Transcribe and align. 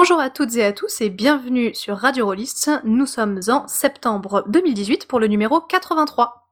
Bonjour 0.00 0.20
à 0.20 0.30
toutes 0.30 0.54
et 0.54 0.64
à 0.64 0.72
tous 0.72 1.00
et 1.00 1.10
bienvenue 1.10 1.74
sur 1.74 1.96
Radio 1.96 2.26
Rollist. 2.26 2.70
Nous 2.84 3.04
sommes 3.04 3.40
en 3.48 3.66
septembre 3.66 4.44
2018 4.46 5.08
pour 5.08 5.18
le 5.18 5.26
numéro 5.26 5.60
83. 5.60 6.47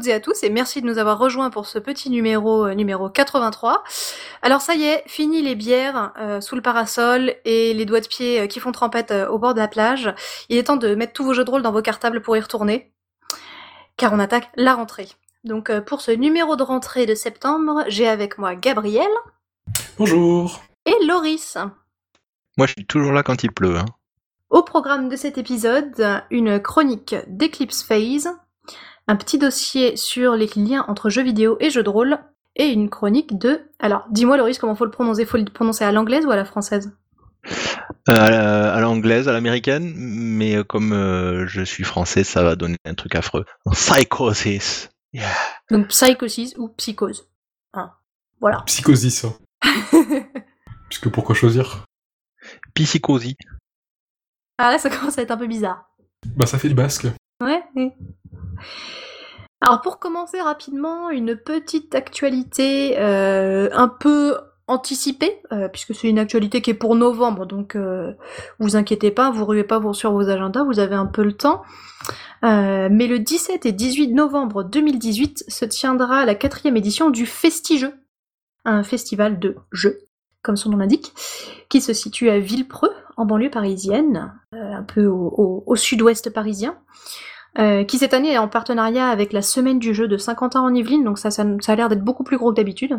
Toutes 0.00 0.08
et 0.08 0.14
à 0.14 0.20
tous 0.20 0.42
et 0.42 0.48
merci 0.48 0.80
de 0.80 0.86
nous 0.86 0.96
avoir 0.96 1.18
rejoints 1.18 1.50
pour 1.50 1.66
ce 1.66 1.78
petit 1.78 2.08
numéro 2.08 2.66
euh, 2.66 2.74
numéro 2.74 3.10
83. 3.10 3.84
Alors 4.40 4.62
ça 4.62 4.74
y 4.74 4.84
est, 4.84 5.02
fini 5.06 5.42
les 5.42 5.54
bières 5.54 6.14
euh, 6.18 6.40
sous 6.40 6.54
le 6.56 6.62
parasol 6.62 7.34
et 7.44 7.74
les 7.74 7.84
doigts 7.84 8.00
de 8.00 8.06
pied 8.06 8.40
euh, 8.40 8.46
qui 8.46 8.60
font 8.60 8.72
trempette 8.72 9.10
euh, 9.10 9.28
au 9.28 9.38
bord 9.38 9.52
de 9.52 9.58
la 9.58 9.68
plage. 9.68 10.14
Il 10.48 10.56
est 10.56 10.62
temps 10.62 10.78
de 10.78 10.94
mettre 10.94 11.12
tous 11.12 11.24
vos 11.24 11.34
jeux 11.34 11.44
de 11.44 11.50
rôle 11.50 11.60
dans 11.60 11.72
vos 11.72 11.82
cartables 11.82 12.22
pour 12.22 12.34
y 12.34 12.40
retourner. 12.40 12.94
Car 13.98 14.14
on 14.14 14.18
attaque 14.18 14.48
la 14.56 14.74
rentrée. 14.74 15.08
Donc 15.44 15.68
euh, 15.68 15.82
pour 15.82 16.00
ce 16.00 16.12
numéro 16.12 16.56
de 16.56 16.62
rentrée 16.62 17.04
de 17.04 17.14
septembre, 17.14 17.84
j'ai 17.88 18.08
avec 18.08 18.38
moi 18.38 18.54
Gabriel 18.54 19.10
Bonjour. 19.98 20.62
et 20.86 20.94
Loris. 21.06 21.58
Moi, 22.56 22.66
je 22.66 22.72
suis 22.72 22.86
toujours 22.86 23.12
là 23.12 23.22
quand 23.22 23.44
il 23.44 23.52
pleut. 23.52 23.76
Hein. 23.76 23.84
Au 24.48 24.62
programme 24.62 25.10
de 25.10 25.16
cet 25.16 25.36
épisode, 25.36 26.22
une 26.30 26.58
chronique 26.58 27.14
d'Eclipse 27.28 27.82
Phase, 27.82 28.30
un 29.10 29.16
petit 29.16 29.38
dossier 29.38 29.96
sur 29.96 30.34
les 30.36 30.48
liens 30.54 30.84
entre 30.86 31.10
jeux 31.10 31.22
vidéo 31.24 31.56
et 31.60 31.70
jeux 31.70 31.82
de 31.82 31.88
rôle, 31.90 32.18
et 32.54 32.68
une 32.68 32.88
chronique 32.88 33.38
de... 33.38 33.60
Alors, 33.80 34.04
dis-moi 34.10 34.36
Loris, 34.36 34.58
comment 34.58 34.74
faut 34.76 34.84
le 34.84 34.90
prononcer? 34.92 35.24
Faut 35.26 35.36
le 35.36 35.44
prononcer 35.44 35.84
à 35.84 35.90
l'anglaise 35.92 36.24
ou 36.26 36.30
à 36.30 36.36
la 36.36 36.44
française? 36.44 36.92
Euh, 38.08 38.14
à 38.14 38.30
la- 38.30 38.72
à 38.74 38.80
l'anglaise, 38.80 39.28
à 39.28 39.32
l'américaine, 39.32 39.92
mais 39.96 40.56
euh, 40.56 40.64
comme 40.64 40.92
euh, 40.92 41.46
je 41.48 41.62
suis 41.62 41.82
français, 41.84 42.22
ça 42.22 42.42
va 42.44 42.54
donner 42.54 42.76
un 42.84 42.94
truc 42.94 43.14
affreux. 43.16 43.44
Psychosis. 43.72 44.90
Yeah. 45.12 45.26
Donc 45.70 45.88
psychosis 45.88 46.54
ou 46.56 46.68
psychose. 46.68 47.28
Hein. 47.74 47.90
Voilà. 48.40 48.62
Psychosis. 48.66 49.24
hein. 49.24 49.34
Puisque 50.88 51.08
pourquoi 51.08 51.34
choisir? 51.34 51.84
Psychosis. 52.74 53.34
ah 54.58 54.70
là, 54.70 54.78
ça 54.78 54.88
commence 54.90 55.18
à 55.18 55.22
être 55.22 55.30
un 55.32 55.36
peu 55.36 55.46
bizarre. 55.48 55.90
Bah 56.36 56.46
ça 56.46 56.58
fait 56.58 56.68
du 56.68 56.74
basque. 56.74 57.06
Ouais. 57.40 57.62
ouais. 57.74 57.96
Alors 59.60 59.82
pour 59.82 59.98
commencer 59.98 60.40
rapidement, 60.40 61.10
une 61.10 61.36
petite 61.36 61.94
actualité 61.94 62.98
euh, 62.98 63.68
un 63.72 63.88
peu 63.88 64.38
anticipée, 64.66 65.42
euh, 65.52 65.68
puisque 65.68 65.94
c'est 65.94 66.08
une 66.08 66.18
actualité 66.18 66.62
qui 66.62 66.70
est 66.70 66.74
pour 66.74 66.94
novembre, 66.94 67.44
donc 67.44 67.76
euh, 67.76 68.12
vous 68.58 68.76
inquiétez 68.76 69.10
pas, 69.10 69.30
vous 69.30 69.44
ruez 69.44 69.64
pas 69.64 69.80
sur 69.92 70.12
vos 70.12 70.30
agendas, 70.30 70.64
vous 70.64 70.78
avez 70.78 70.94
un 70.94 71.06
peu 71.06 71.22
le 71.22 71.34
temps. 71.34 71.62
Mais 72.42 73.06
le 73.06 73.18
17 73.18 73.66
et 73.66 73.72
18 73.72 74.14
novembre 74.14 74.64
2018 74.64 75.44
se 75.46 75.64
tiendra 75.66 76.24
la 76.24 76.34
quatrième 76.34 76.78
édition 76.78 77.10
du 77.10 77.26
Festigeux, 77.26 77.92
un 78.64 78.82
festival 78.82 79.38
de 79.38 79.56
jeux, 79.72 79.98
comme 80.40 80.56
son 80.56 80.70
nom 80.70 80.78
l'indique, 80.78 81.12
qui 81.68 81.82
se 81.82 81.92
situe 81.92 82.30
à 82.30 82.38
Villepreux, 82.38 82.94
en 83.18 83.26
banlieue 83.26 83.50
parisienne, 83.50 84.32
un 84.52 84.82
peu 84.84 85.04
au 85.04 85.76
sud-ouest 85.76 86.32
parisien 86.32 86.78
euh, 87.58 87.84
qui 87.84 87.98
cette 87.98 88.14
année 88.14 88.32
est 88.32 88.38
en 88.38 88.48
partenariat 88.48 89.08
avec 89.08 89.32
la 89.32 89.42
Semaine 89.42 89.78
du 89.78 89.92
jeu 89.94 90.06
de 90.06 90.16
Saint-Quentin 90.16 90.60
en 90.60 90.74
Yvelines, 90.74 91.04
donc 91.04 91.18
ça, 91.18 91.30
ça, 91.30 91.44
ça 91.60 91.72
a 91.72 91.76
l'air 91.76 91.88
d'être 91.88 92.04
beaucoup 92.04 92.24
plus 92.24 92.38
gros 92.38 92.52
que 92.52 92.56
d'habitude. 92.56 92.98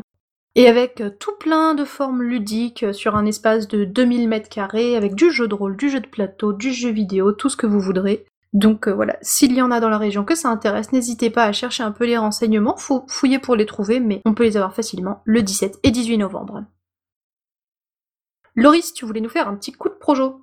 Et 0.56 0.67
avec 0.67 1.00
euh, 1.00 1.09
tout 1.09 1.31
plein 1.39 1.73
de 1.73 1.85
formes 1.85 2.22
ludiques 2.22 2.84
euh, 2.84 2.94
sur 2.94 3.16
un 3.16 3.25
espace 3.25 3.69
de 3.69 3.85
2000 3.85 4.28
mètres 4.28 4.50
carrés, 4.50 4.97
avec 4.97 5.16
du 5.16 5.31
jeu 5.31 5.47
de 5.47 5.56
rôle, 5.56 5.78
du 5.78 5.90
jeu 5.90 6.01
de 6.01 6.07
plateau, 6.07 6.51
du 6.51 6.73
jeu 6.73 6.90
vidéo, 6.90 7.31
tout 7.31 7.47
ce 7.47 7.56
que 7.56 7.67
vous 7.67 7.79
voudrez. 7.79 8.25
Donc 8.51 8.90
voilà, 8.90 9.17
s'il 9.22 9.53
y 9.53 9.61
en 9.61 9.72
a 9.72 9.79
dans 9.79 9.88
la 9.88 9.97
région 9.97 10.25
que 10.25 10.35
ça 10.35 10.50
intéresse, 10.50 10.91
n'hésitez 10.91 11.29
pas 11.29 11.45
à 11.45 11.53
chercher 11.53 11.84
un 11.84 11.94
peu 11.94 12.06
les 12.06 12.17
renseignements, 12.17 12.75
faut 12.75 13.06
fouiller 13.07 13.40
pour 13.40 13.56
les 13.56 13.66
trouver, 13.66 14.01
mais 14.01 14.22
on 14.25 14.34
peut 14.34 14.44
les 14.44 14.57
avoir 14.57 14.75
facilement 14.75 15.22
le 15.23 15.41
17 15.41 15.79
et 15.84 15.91
18 15.91 16.17
novembre. 16.17 16.66
Loris, 18.56 18.94
tu 18.94 19.06
voulais 19.06 19.22
nous 19.22 19.29
faire 19.29 19.47
un 19.47 19.56
petit 19.56 19.72
coup 19.72 19.88
de 19.88 19.94
projo 19.94 20.41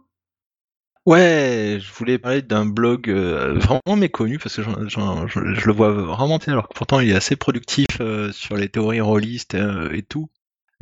Ouais, 1.09 1.79
je 1.81 1.91
voulais 1.95 2.19
parler 2.19 2.43
d'un 2.43 2.67
blog 2.67 3.09
euh, 3.09 3.59
vraiment 3.59 3.97
méconnu 3.97 4.39
parce 4.39 4.57
que 4.57 4.63
je, 4.63 5.41
le 5.41 5.73
vois 5.73 5.91
vraiment 5.91 6.37
alors 6.37 6.69
que 6.69 6.75
pourtant 6.75 7.01
il 7.01 7.09
est 7.09 7.15
assez 7.15 7.35
productif 7.35 7.87
euh, 8.01 8.31
sur 8.31 8.57
les 8.57 8.69
théories 8.69 9.01
rôlistes 9.01 9.55
euh, 9.55 9.91
et 9.95 10.03
tout. 10.03 10.29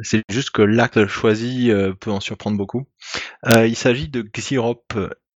C'est 0.01 0.23
juste 0.29 0.51
que 0.51 0.63
l'acte 0.63 1.07
choisi 1.07 1.71
peut 2.01 2.11
en 2.11 2.19
surprendre 2.19 2.59
beaucoup. 2.59 2.89
Il 3.47 3.77
s'agit 3.77 4.09
de 4.09 4.23
Xirop. 4.23 4.83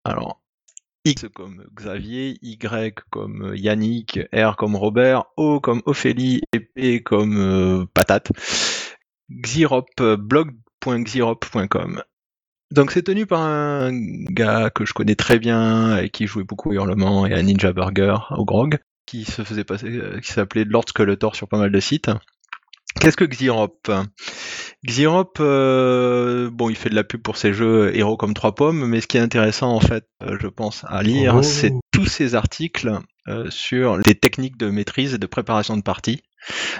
Alors, 0.04 0.42
X 1.04 1.26
comme 1.32 1.64
Xavier, 1.72 2.36
Y 2.42 2.98
comme 3.10 3.52
Yannick, 3.54 4.18
R 4.34 4.56
comme 4.56 4.74
Robert, 4.74 5.26
O 5.36 5.60
comme 5.60 5.82
Ophélie 5.86 6.40
et 6.52 6.58
P 6.58 7.00
comme 7.00 7.86
Patate. 7.94 8.32
Blog.xirop.com. 9.28 12.02
Donc 12.70 12.92
c'est 12.92 13.02
tenu 13.02 13.26
par 13.26 13.42
un 13.42 13.90
gars 13.92 14.70
que 14.70 14.84
je 14.84 14.92
connais 14.92 15.16
très 15.16 15.38
bien 15.38 15.98
et 15.98 16.08
qui 16.08 16.26
jouait 16.26 16.44
beaucoup 16.44 16.70
à 16.70 16.74
Hurlement 16.74 17.26
et 17.26 17.34
à 17.34 17.42
Ninja 17.42 17.72
Burger 17.72 18.16
au 18.30 18.44
Grog, 18.44 18.78
qui 19.06 19.24
se 19.24 19.42
faisait 19.42 19.64
passer, 19.64 19.88
euh, 19.88 20.20
qui 20.20 20.32
s'appelait 20.32 20.64
Lord 20.64 20.84
Skeletor 20.88 21.34
sur 21.34 21.48
pas 21.48 21.58
mal 21.58 21.72
de 21.72 21.80
sites. 21.80 22.10
Qu'est-ce 23.00 23.16
que 23.16 23.24
Xirop 23.24 23.80
Xirop, 24.86 25.34
euh, 25.40 26.48
bon, 26.50 26.70
il 26.70 26.76
fait 26.76 26.88
de 26.88 26.94
la 26.94 27.04
pub 27.04 27.20
pour 27.20 27.36
ses 27.36 27.52
jeux 27.52 27.94
héros 27.94 28.16
comme 28.16 28.32
trois 28.34 28.54
pommes, 28.54 28.86
mais 28.86 29.00
ce 29.02 29.06
qui 29.06 29.18
est 29.18 29.20
intéressant 29.20 29.72
en 29.74 29.80
fait, 29.80 30.06
euh, 30.22 30.38
je 30.40 30.46
pense, 30.46 30.84
à 30.88 31.02
lire, 31.02 31.34
Oh. 31.36 31.42
c'est 31.42 31.72
tous 31.92 32.06
ces 32.06 32.34
articles 32.34 32.98
euh, 33.28 33.50
sur 33.50 33.98
les 33.98 34.14
techniques 34.14 34.56
de 34.56 34.70
maîtrise 34.70 35.12
et 35.14 35.18
de 35.18 35.26
préparation 35.26 35.76
de 35.76 35.82
partie. 35.82 36.22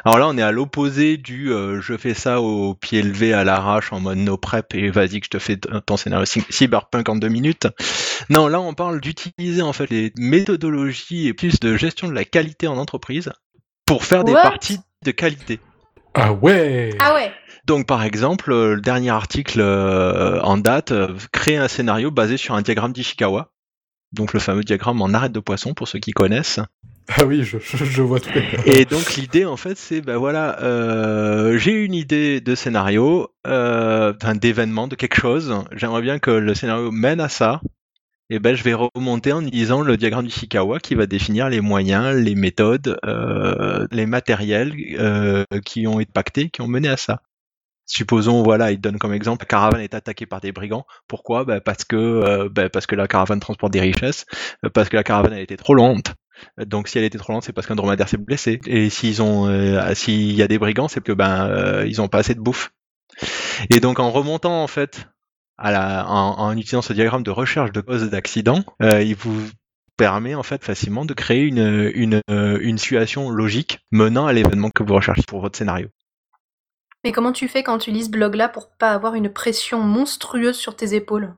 Alors 0.07 0.19
là, 0.19 0.27
on 0.29 0.39
est 0.39 0.43
à 0.43 0.53
l'opposé 0.53 1.19
du 1.19 1.53
euh, 1.53 1.83
je 1.83 1.95
fais 1.99 2.15
ça 2.15 2.41
au 2.41 2.75
pied 2.75 3.03
levé 3.03 3.35
à 3.35 3.45
l'arrache 3.45 3.93
en 3.93 4.01
mode 4.01 4.17
no 4.17 4.39
prep 4.39 4.75
et 4.75 4.89
vas-y 4.89 5.21
que 5.21 5.27
je 5.27 5.31
te 5.31 5.39
fais 5.39 5.59
ton 5.59 5.99
scénario 5.99 6.25
cy- 6.25 6.43
cyberpunk 6.49 7.07
en 7.11 7.17
deux 7.17 7.29
minutes. 7.29 7.69
Non, 8.31 8.49
là, 8.49 8.59
on 8.63 8.73
parle 8.73 9.03
d'utiliser 9.03 9.61
en 9.61 9.75
fait 9.75 9.91
les 9.91 10.15
méthodologies 10.17 11.29
et 11.29 11.35
plus 11.35 11.61
de 11.61 11.77
gestion 11.77 12.09
de 12.09 12.15
la 12.15 12.25
qualité 12.25 12.67
en 12.69 12.79
entreprise 12.79 13.31
pour 13.85 14.05
faire 14.07 14.25
des 14.25 14.33
parties 14.33 14.79
de 15.05 15.11
qualité. 15.11 15.61
Ah 16.15 16.33
ouais 16.33 16.91
Ah 16.99 17.15
ouais 17.15 17.33
Donc 17.67 17.87
par 17.87 18.03
exemple, 18.03 18.53
euh, 18.53 18.75
le 18.75 18.81
dernier 18.81 19.11
article 19.11 19.61
euh, 19.61 20.41
en 20.43 20.57
date, 20.59 20.93
euh, 20.93 21.15
créer 21.33 21.57
un 21.57 21.69
scénario 21.69 22.11
basé 22.11 22.37
sur 22.37 22.55
un 22.55 22.63
diagramme 22.63 22.93
d'Ishikawa. 22.93 23.53
Donc 24.13 24.33
le 24.33 24.41
fameux 24.41 24.65
diagramme 24.65 25.01
en 25.03 25.15
arête 25.15 25.33
de 25.33 25.41
poisson 25.41 25.73
pour 25.73 25.87
ceux 25.87 26.01
qui 26.01 26.11
connaissent. 26.13 26.59
Ah 27.17 27.25
oui, 27.25 27.43
je, 27.43 27.59
je, 27.59 27.85
je 27.85 28.03
vois 28.03 28.21
tout. 28.21 28.31
Et 28.67 28.85
donc 28.85 29.15
l'idée 29.17 29.45
en 29.45 29.57
fait 29.57 29.77
c'est 29.77 30.01
ben 30.01 30.17
voilà, 30.17 30.61
euh, 30.63 31.59
j'ai 31.59 31.73
une 31.73 31.95
idée 31.95 32.41
de 32.41 32.55
scénario, 32.55 33.29
euh, 33.47 34.13
d'événement, 34.35 34.89
de 34.89 34.95
quelque 34.95 35.21
chose. 35.21 35.55
J'aimerais 35.73 36.03
bien 36.03 36.19
que 36.19 36.31
le 36.31 36.55
scénario 36.55 36.91
mène 36.91 37.21
à 37.21 37.29
ça. 37.29 37.61
Et 38.33 38.39
ben 38.39 38.55
je 38.55 38.63
vais 38.63 38.75
remonter 38.75 39.33
en 39.33 39.45
utilisant 39.45 39.81
le 39.81 39.97
diagramme 39.97 40.25
d'Ishikawa 40.25 40.79
qui 40.79 40.95
va 40.95 41.07
définir 41.07 41.49
les 41.49 41.61
moyens, 41.61 42.15
les 42.15 42.37
méthodes, 42.37 42.97
euh, 43.05 43.89
les 43.91 44.07
matériels 44.07 44.73
euh, 45.01 45.45
qui 45.65 45.89
ont 45.89 45.99
été 45.99 46.13
pactés, 46.13 46.49
qui 46.49 46.63
ont 46.63 46.69
mené 46.69 46.89
à 46.89 46.97
ça. 46.97 47.23
Supposons, 47.87 48.45
voilà, 48.45 48.71
il 48.71 48.81
donne 48.81 48.99
comme 48.99 49.13
exemple, 49.13 49.43
la 49.43 49.47
caravane 49.47 49.81
est 49.81 49.95
attaquée 49.95 50.27
par 50.27 50.41
des 50.41 50.53
brigands. 50.53 50.87
Pourquoi? 51.09 51.45
Ben, 51.45 51.61
Parce 51.61 51.85
que 51.85 51.97
euh, 51.97 52.49
ben, 52.49 52.69
parce 52.69 52.87
que 52.87 52.95
la 52.95 53.09
caravane 53.09 53.41
transporte 53.41 53.73
des 53.73 53.81
richesses, 53.81 54.27
parce 54.75 54.89
que 54.89 54.97
la 54.97 55.03
caravane 55.03 55.33
a 55.33 55.41
été 55.41 55.57
trop 55.57 55.75
lente. 55.75 56.15
Donc 56.57 56.87
si 56.87 56.99
elle 56.99 57.05
était 57.05 57.19
trop 57.19 57.33
lente, 57.33 57.43
c'est 57.43 57.53
parce 57.53 57.67
qu'un 57.67 57.75
dromadaire 57.75 58.09
s'est 58.09 58.17
blessé. 58.17 58.61
Et 58.67 58.91
s'ils 58.91 59.23
ont, 59.23 59.49
s'il 59.95 60.33
y 60.33 60.43
a 60.43 60.47
des 60.47 60.59
brigands, 60.59 60.87
c'est 60.87 61.03
que 61.03 61.13
ben 61.13 61.85
ils 61.85 62.01
ont 62.01 62.07
pas 62.07 62.19
assez 62.19 62.37
de 62.37 62.41
bouffe. 62.41 62.71
Et 63.71 63.81
donc 63.81 63.99
en 63.99 64.11
remontant 64.13 64.63
en 64.63 64.69
fait, 64.69 65.09
en, 65.61 66.53
utilisant 66.57 66.83
ce 66.83 66.93
diagramme 66.93 67.23
de 67.23 67.31
recherche 67.31 67.73
de 67.73 67.81
causes 67.81 68.09
d'accident, 68.11 68.65
euh, 68.83 69.03
il 69.03 69.15
vous 69.15 69.49
permet 69.97 70.35
en 70.35 70.43
fait 70.43 70.65
facilement 70.65 71.05
de 71.05 71.13
créer 71.13 71.53
euh, 71.53 71.93
une 72.63 72.79
situation 72.79 73.31
logique 73.31 73.81
menant 73.91 74.27
à 74.27 74.33
l'événement 74.33 74.71
que 74.71 74.83
vous 74.83 74.95
recherchez 74.95 75.23
pour 75.27 75.41
votre 75.41 75.59
scénario. 75.59 75.89
Mais 77.05 77.13
comment 77.13 77.33
tu 77.33 77.49
fais 77.49 77.63
quand 77.63 77.79
tu 77.79 77.91
lis 77.91 78.05
ce 78.05 78.11
blog-là 78.11 78.49
pour 78.49 78.71
pas 78.77 78.91
avoir 78.91 79.15
une 79.15 79.33
pression 79.33 79.81
monstrueuse 79.81 80.57
sur 80.57 80.77
tes 80.77 80.95
épaules? 80.95 81.35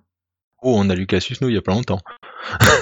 Oh, 0.62 0.76
on 0.78 0.88
a 0.90 0.94
lu 0.94 1.06
Cassius, 1.06 1.40
nous, 1.40 1.48
il 1.48 1.54
y 1.54 1.58
a 1.58 1.62
pas 1.62 1.72
longtemps. 1.72 2.00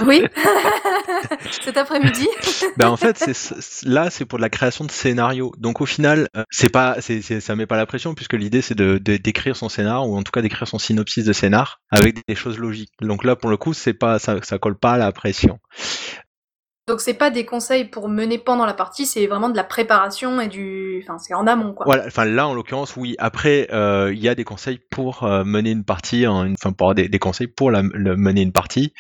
Oui, 0.07 0.25
cet 1.63 1.77
après-midi. 1.77 2.27
ben 2.79 2.89
en 2.89 2.97
fait, 2.97 3.19
c'est 3.19 3.87
là, 3.87 4.09
c'est 4.09 4.25
pour 4.25 4.39
la 4.39 4.49
création 4.49 4.87
de 4.87 4.91
scénarios. 4.91 5.53
Donc 5.59 5.83
au 5.83 5.87
final, 5.87 6.29
euh, 6.35 6.45
c'est 6.51 6.71
pas, 6.71 6.97
c'est, 7.01 7.21
ça 7.21 7.57
met 7.57 7.67
pas 7.67 7.77
la 7.77 7.85
pression 7.85 8.15
puisque 8.15 8.33
l'idée 8.33 8.63
c'est 8.63 8.75
de, 8.75 8.97
d'écrire 8.97 9.57
son 9.57 9.69
scénar 9.69 10.09
ou 10.09 10.17
en 10.17 10.23
tout 10.23 10.33
cas 10.33 10.41
d'écrire 10.41 10.67
son 10.67 10.79
synopsis 10.79 11.25
de 11.25 11.33
scénar 11.35 11.81
avec 11.91 12.27
des 12.27 12.35
choses 12.35 12.59
logiques. 12.59 12.93
Donc 13.03 13.25
là, 13.25 13.37
pour 13.37 13.51
le 13.51 13.59
coup, 13.59 13.75
c'est 13.75 13.93
pas, 13.93 14.19
ça, 14.19 14.37
ça 14.43 14.59
colle 14.59 14.79
pas 14.79 14.93
à 14.93 14.99
la 14.99 15.13
pression. 15.13 15.59
Donc 16.91 17.01
c'est 17.01 17.15
pas 17.15 17.31
des 17.31 17.45
conseils 17.45 17.85
pour 17.85 18.09
mener 18.09 18.37
pendant 18.37 18.67
la 18.67 18.75
partie, 18.75 19.07
c'est 19.07 19.29
vraiment 19.29 19.49
de 19.49 19.57
la 19.57 19.63
préparation 19.63 20.41
et 20.41 20.49
du, 20.49 21.01
enfin 21.05 21.19
c'est 21.19 21.35
en 21.35 21.47
amont 21.47 21.73
quoi. 21.73 21.87
Voilà, 21.87 22.03
enfin 22.09 22.25
là 22.25 22.49
en 22.49 22.53
l'occurrence 22.53 22.97
oui. 22.97 23.15
Après 23.21 23.69
euh, 23.73 24.13
il 24.13 24.19
y 24.19 24.29
a 24.29 24.35
des 24.35 24.43
conseils 24.43 24.81
pour 24.91 25.23
euh, 25.23 25.45
mener 25.45 25.71
une 25.71 25.85
partie, 25.85 26.27
enfin 26.27 26.73
pour 26.73 26.97
des, 26.97 27.09
des, 27.09 27.19
conseils 27.21 27.47
pour 27.47 27.71
la, 27.71 27.85
mener 27.85 28.43
une 28.43 28.51
partie. 28.51 28.93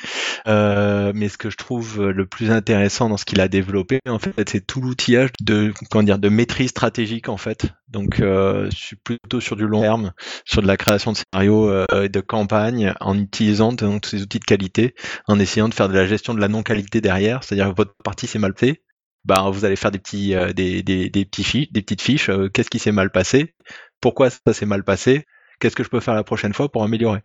Euh, 0.47 1.11
mais 1.17 1.29
ce 1.29 1.37
que 1.37 1.51
je 1.51 1.57
trouve 1.57 2.11
le 2.11 2.27
plus 2.27 2.53
intéressant 2.53 3.09
dans 3.09 3.17
ce 3.17 3.25
qu'il 3.25 3.41
a 3.41 3.49
développé 3.49 3.99
en 4.09 4.21
fait, 4.21 4.49
c'est 4.49 4.65
tout 4.65 4.81
l'outillage 4.81 5.31
de 5.41 5.73
comment 5.91 6.05
dire 6.05 6.21
de 6.21 6.29
maîtrise 6.29 6.71
stratégique 6.71 7.29
en 7.29 7.39
fait. 7.39 7.67
Donc 7.91 8.17
je 8.19 8.71
suis 8.73 8.97
plutôt 8.97 9.41
sur 9.41 9.57
du 9.57 9.67
long 9.67 9.83
terme, 9.83 10.13
sur 10.45 10.63
de 10.63 10.67
la 10.67 10.77
création 10.77 11.13
de 11.13 11.17
scénarios 11.17 11.85
et 11.93 12.09
de 12.09 12.21
campagne 12.21 12.95
en 13.01 13.19
utilisant 13.19 13.73
donc 13.73 14.07
ces 14.07 14.23
outils 14.23 14.39
de 14.39 14.45
qualité, 14.45 14.95
en 15.27 15.39
essayant 15.39 15.69
de 15.69 15.75
faire 15.75 15.89
de 15.89 15.95
la 15.95 16.07
gestion 16.07 16.35
de 16.35 16.41
la 16.41 16.49
non 16.49 16.63
qualité 16.63 17.01
derrière, 17.01 17.43
c'est-à-dire 17.43 17.75
votre 17.75 17.95
partie 18.05 18.27
s'est 18.27 18.39
mal 18.39 18.55
fait, 18.57 18.83
bah, 19.25 19.51
vous 19.53 19.65
allez 19.65 19.77
faire 19.77 19.91
des 19.91 19.99
petits, 19.99 20.35
euh, 20.35 20.53
des, 20.53 20.83
des, 20.83 21.11
des, 21.11 21.25
petits 21.25 21.45
fiches, 21.45 21.73
des 21.73 21.83
petites 21.83 22.03
fiches. 22.03 22.29
Euh, 22.31 22.49
qu'est-ce 22.49 22.71
qui 22.71 22.79
s'est 22.79 22.93
mal 22.93 23.11
passé 23.11 23.55
Pourquoi 24.01 24.31
ça 24.31 24.53
s'est 24.53 24.67
mal 24.67 24.83
passé 24.83 25.27
Qu'est-ce 25.59 25.77
que 25.77 25.85
je 25.85 25.91
peux 25.91 26.01
faire 26.01 26.15
la 26.15 26.25
prochaine 26.25 26.55
fois 26.55 26.71
pour 26.71 26.83
améliorer 26.83 27.21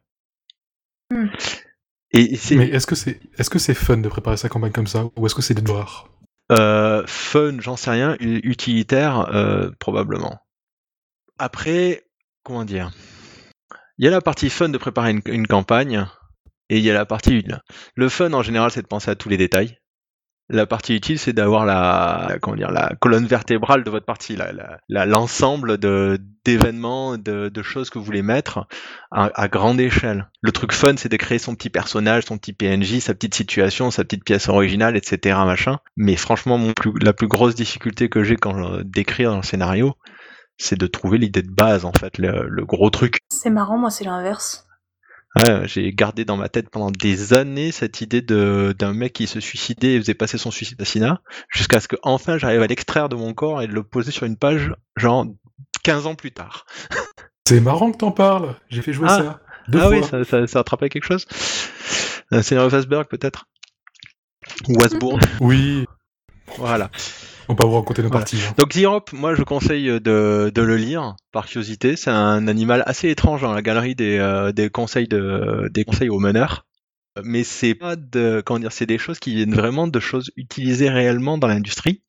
hmm. 1.12 1.28
Et 2.12 2.38
Mais 2.52 2.70
est-ce 2.70 2.88
que 2.88 2.96
c'est 2.96 3.20
est-ce 3.38 3.50
que 3.50 3.60
c'est 3.60 3.74
fun 3.74 3.98
de 3.98 4.08
préparer 4.08 4.38
sa 4.38 4.48
campagne 4.48 4.72
comme 4.72 4.88
ça 4.88 5.06
ou 5.18 5.26
est-ce 5.26 5.36
que 5.36 5.42
c'est 5.42 5.54
des 5.54 5.62
devoirs? 5.62 6.10
Euh, 6.52 7.04
Fun, 7.08 7.58
j'en 7.60 7.76
sais 7.76 7.92
rien. 7.92 8.16
Utilitaire, 8.20 9.30
probablement. 9.80 10.40
Après, 11.38 12.04
comment 12.44 12.64
dire 12.64 12.92
Il 13.98 14.06
y 14.06 14.08
a 14.08 14.12
la 14.12 14.22
partie 14.22 14.50
fun 14.50 14.70
de 14.70 14.78
préparer 14.78 15.16
une, 15.26 15.48
campagne 15.48 16.06
et 16.70 16.78
il 16.78 16.84
y 16.84 16.90
a 16.90 16.94
la 16.94 17.06
partie 17.06 17.34
utile. 17.36 17.62
Le 17.96 18.08
fun 18.08 18.32
en 18.32 18.42
général, 18.42 18.72
c'est 18.72 18.82
de 18.82 18.88
penser 18.88 19.12
à 19.12 19.16
tous 19.16 19.28
les 19.28 19.38
détails. 19.38 19.78
La 20.48 20.68
partie 20.68 20.96
utile, 20.96 21.18
c'est 21.18 21.34
d'avoir 21.34 21.66
la, 21.66 22.38
comment 22.40 22.56
dire, 22.56 22.72
la 22.72 22.94
colonne 23.02 23.26
vertébrale 23.26 23.84
de 23.84 23.90
votre 23.90 24.06
partie, 24.06 24.38
l'ensemble 24.88 25.80
de 25.80 26.20
d'événements, 26.46 27.18
de, 27.18 27.64
choses 27.64 27.90
que 27.90 27.98
vous 27.98 28.06
voulez 28.06 28.22
mettre 28.22 28.68
à, 29.10 29.48
grande 29.48 29.82
échelle. 29.82 30.30
Le 30.42 30.52
truc 30.52 30.72
fun, 30.72 30.94
c'est 30.98 31.10
de 31.10 31.18
créer 31.18 31.40
son 31.40 31.56
petit 31.56 31.72
personnage, 31.72 32.26
son 32.26 32.38
petit 32.38 32.54
PNJ, 32.54 33.00
sa 33.00 33.16
petite 33.16 33.34
situation, 33.34 33.90
sa 33.90 34.04
petite 34.04 34.24
pièce 34.24 34.48
originale, 34.48 34.96
etc. 34.96 35.36
Machin. 35.46 35.80
Mais 35.98 36.16
franchement, 36.16 36.60
la 37.02 37.14
plus 37.14 37.28
grosse 37.28 37.56
difficulté 37.56 38.08
que 38.08 38.24
j'ai 38.24 38.36
quand 38.36 38.84
d'écrire 38.84 39.32
un 39.32 39.42
scénario, 39.42 39.96
c'est 40.58 40.78
de 40.78 40.88
trouver 40.88 41.18
l'idée 41.18 41.42
de 41.42 41.52
base, 41.52 41.86
en 41.86 41.94
fait, 41.94 42.18
le, 42.18 42.48
le 42.48 42.66
gros 42.66 42.90
truc. 42.90 43.20
C'est 43.30 43.50
marrant, 43.50 43.78
moi, 43.78 43.90
c'est 43.90 44.06
l'inverse. 44.06 44.66
Ouais, 45.38 45.68
j'ai 45.68 45.92
gardé 45.92 46.24
dans 46.24 46.38
ma 46.38 46.48
tête 46.48 46.70
pendant 46.70 46.92
des 46.92 47.34
années 47.34 47.74
cette 47.74 48.00
idée 48.00 48.22
de 48.22 48.74
d'un 48.78 48.94
mec 48.94 49.12
qui 49.12 49.28
se 49.28 49.42
suicidait 49.42 49.96
et 49.96 50.00
faisait 50.00 50.14
passer 50.14 50.38
son 50.38 50.50
suicide 50.50 50.82
assassinat, 50.82 51.22
jusqu'à 51.50 51.82
ce 51.82 51.90
que 51.90 51.98
enfin 52.04 52.38
j'arrive 52.38 52.62
à 52.62 52.68
l'extraire 52.68 53.10
de 53.10 53.18
mon 53.18 53.34
corps 53.34 53.62
et 53.62 53.68
de 53.68 53.74
le 53.74 53.84
poser 53.84 54.12
sur 54.12 54.26
une 54.26 54.38
page, 54.38 54.74
genre 54.96 55.26
15 55.84 56.08
ans 56.08 56.16
plus 56.16 56.32
tard. 56.32 56.66
C'est 57.48 57.60
marrant 57.60 57.92
que 57.92 57.98
t'en 57.98 58.12
parles. 58.12 58.56
J'ai 58.70 58.82
fait 58.82 58.94
jouer 58.94 59.08
ah. 59.10 59.18
ça. 59.18 59.42
Deux 59.68 59.80
ah 59.82 59.90
oui, 59.90 60.04
ça, 60.04 60.24
ça, 60.24 60.48
ça 60.48 60.60
attrapé 60.60 60.90
quelque 60.90 61.06
chose. 61.06 61.26
Un 62.32 62.42
Seigneur 62.42 62.70
Fasberg 62.72 63.08
peut-être? 63.08 63.46
Ou 64.70 64.80
Wasbourg. 64.80 65.20
Oui. 65.42 65.86
Voilà. 66.58 66.90
On 67.48 67.56
peut 67.56 67.66
vous 67.66 67.76
raconter 67.76 68.02
nos 68.02 68.10
parties. 68.10 68.38
Hein. 68.38 68.54
Donc 68.58 68.74
Zirop, 68.74 69.06
moi 69.14 69.36
je 69.36 69.44
conseille 69.44 69.88
de, 69.88 70.52
de, 70.54 70.62
le 70.62 70.78
lire 70.78 71.16
par 71.32 71.46
curiosité. 71.46 71.96
C'est 71.96 72.12
un 72.12 72.48
animal 72.48 72.84
assez 72.86 73.10
étrange 73.10 73.42
dans 73.42 73.54
la 73.54 73.62
galerie 73.62 73.96
des, 73.96 74.18
euh, 74.18 74.52
des 74.52 74.70
conseils 74.70 75.08
de, 75.08 75.70
des 75.72 75.86
conseils 75.86 76.10
aux 76.10 76.20
meneurs. 76.20 76.66
Mais 77.24 77.44
c'est 77.44 77.76
pas 77.76 77.96
de 77.96 78.42
comment 78.46 78.60
dire, 78.60 78.72
c'est 78.72 78.86
des 78.86 78.98
choses 78.98 79.20
qui 79.20 79.36
viennent 79.36 79.56
vraiment 79.56 79.88
de 79.88 80.00
choses 80.00 80.32
utilisées 80.36 80.90
réellement 80.90 81.38
dans 81.38 81.48
l'industrie, 81.48 82.02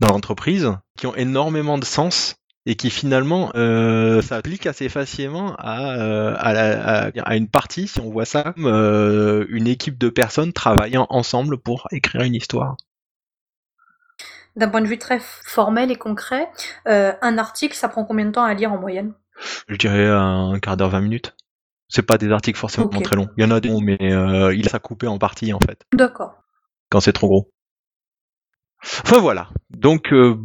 dans 0.00 0.08
l'entreprise, 0.08 0.72
qui 0.98 1.06
ont 1.06 1.14
énormément 1.14 1.78
de 1.78 1.84
sens 1.84 2.36
et 2.66 2.74
qui 2.74 2.90
finalement 2.90 3.52
euh, 3.54 4.20
s'appliquent 4.20 4.66
assez 4.66 4.88
facilement 4.88 5.54
à, 5.56 5.96
euh, 5.98 6.34
à, 6.36 6.52
la, 6.52 7.10
à, 7.24 7.36
une 7.36 7.48
partie, 7.48 7.86
si 7.86 8.00
on 8.00 8.10
voit 8.10 8.24
ça 8.24 8.52
comme 8.52 8.66
euh, 8.66 9.46
une 9.48 9.68
équipe 9.68 9.98
de 9.98 10.08
personnes 10.08 10.52
travaillant 10.52 11.06
ensemble 11.08 11.58
pour 11.58 11.86
écrire 11.92 12.22
une 12.22 12.34
histoire 12.34 12.76
d'un 14.56 14.68
point 14.68 14.80
de 14.80 14.86
vue 14.86 14.98
très 14.98 15.20
formel 15.20 15.90
et 15.90 15.96
concret, 15.96 16.48
euh, 16.88 17.12
un 17.20 17.38
article, 17.38 17.76
ça 17.76 17.88
prend 17.88 18.04
combien 18.04 18.24
de 18.24 18.32
temps 18.32 18.44
à 18.44 18.54
lire 18.54 18.72
en 18.72 18.78
moyenne? 18.78 19.12
Je 19.68 19.76
dirais 19.76 20.06
un 20.06 20.58
quart 20.60 20.76
d'heure, 20.76 20.90
20 20.90 21.02
minutes. 21.02 21.36
C'est 21.88 22.02
pas 22.02 22.18
des 22.18 22.30
articles 22.32 22.58
forcément 22.58 22.88
très 22.88 23.14
longs. 23.14 23.28
Il 23.36 23.44
y 23.44 23.46
en 23.46 23.50
a 23.50 23.60
des 23.60 23.68
longs, 23.68 23.80
mais 23.80 23.98
euh, 24.00 24.52
il 24.54 24.66
a 24.66 24.70
ça 24.70 24.78
coupé 24.78 25.06
en 25.06 25.18
partie 25.18 25.52
en 25.52 25.60
fait. 25.60 25.82
D'accord. 25.92 26.42
Quand 26.90 27.00
c'est 27.00 27.12
trop 27.12 27.28
gros. 27.28 27.52
Enfin 29.04 29.20
voilà. 29.20 29.50
Donc 29.70 30.12
euh, 30.12 30.36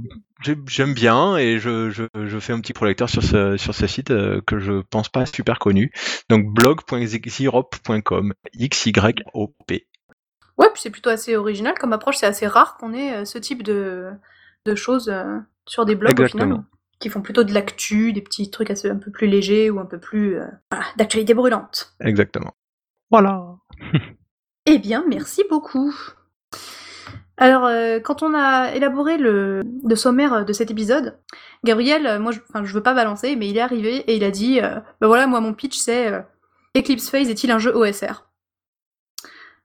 j'aime 0.67 0.93
bien 0.93 1.37
et 1.37 1.57
je, 1.57 1.89
je, 1.89 2.03
je, 2.13 2.39
fais 2.39 2.53
un 2.53 2.59
petit 2.59 2.73
prolecteur 2.73 3.09
sur 3.09 3.23
ce, 3.23 3.57
sur 3.57 3.73
ce 3.73 3.87
site 3.87 4.09
que 4.45 4.59
je 4.59 4.81
pense 4.81 5.09
pas 5.09 5.25
super 5.25 5.57
connu. 5.57 5.91
Donc 6.29 6.45
blog.xyrop.com. 6.53 8.33
X-Y-O-P. 8.53 9.87
Ouais, 10.61 10.69
puis 10.71 10.81
c'est 10.83 10.91
plutôt 10.91 11.09
assez 11.09 11.35
original 11.35 11.73
comme 11.79 11.91
approche, 11.91 12.17
c'est 12.17 12.27
assez 12.27 12.45
rare 12.45 12.77
qu'on 12.77 12.93
ait 12.93 13.15
euh, 13.15 13.25
ce 13.25 13.39
type 13.39 13.63
de, 13.63 14.11
de 14.65 14.75
choses 14.75 15.09
euh, 15.09 15.39
sur 15.65 15.85
des 15.85 15.95
blogs 15.95 16.19
au 16.19 16.27
final, 16.27 16.63
qui 16.99 17.09
font 17.09 17.21
plutôt 17.21 17.43
de 17.43 17.51
l'actu, 17.51 18.13
des 18.13 18.21
petits 18.21 18.51
trucs 18.51 18.69
assez, 18.69 18.87
un 18.87 18.97
peu 18.97 19.09
plus 19.09 19.25
légers 19.25 19.71
ou 19.71 19.79
un 19.79 19.85
peu 19.85 19.99
plus 19.99 20.37
euh, 20.37 20.45
d'actualité 20.97 21.33
brûlante. 21.33 21.95
Exactement. 21.99 22.53
Voilà. 23.09 23.55
eh 24.67 24.77
bien, 24.77 25.03
merci 25.07 25.43
beaucoup. 25.49 25.95
Alors, 27.37 27.67
quand 28.03 28.21
on 28.21 28.35
a 28.35 28.71
élaboré 28.75 29.17
le, 29.17 29.63
le, 29.83 29.95
sommaire 29.95 30.45
de 30.45 30.53
cet 30.53 30.69
épisode, 30.69 31.17
Gabriel, 31.63 32.19
moi, 32.19 32.31
je, 32.31 32.39
enfin, 32.47 32.63
je 32.63 32.71
veux 32.71 32.83
pas 32.83 32.93
balancer, 32.93 33.35
mais 33.35 33.47
il 33.47 33.57
est 33.57 33.61
arrivé 33.61 33.95
et 33.95 34.15
il 34.15 34.23
a 34.23 34.29
dit, 34.29 34.61
ben 34.61 35.07
voilà, 35.07 35.25
moi 35.25 35.39
mon 35.39 35.55
pitch 35.55 35.75
c'est 35.75 36.23
Eclipse 36.77 37.09
Phase 37.09 37.31
est-il 37.31 37.49
un 37.49 37.57
jeu 37.57 37.75
OSR 37.75 38.30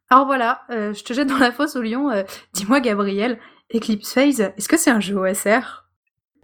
alors 0.09 0.27
voilà, 0.27 0.63
euh, 0.71 0.95
je 0.95 1.03
te 1.03 1.13
jette 1.13 1.29
dans 1.29 1.39
la 1.39 1.51
fosse 1.51 1.75
au 1.75 1.83
lion. 1.83 2.11
Euh, 2.11 2.23
dis-moi, 2.53 2.81
Gabriel, 2.81 3.39
Eclipse 3.75 4.13
Phase, 4.13 4.53
est-ce 4.57 4.69
que 4.69 4.77
c'est 4.77 4.91
un 4.91 5.01
jeu 5.01 5.17
OSR 5.17 5.85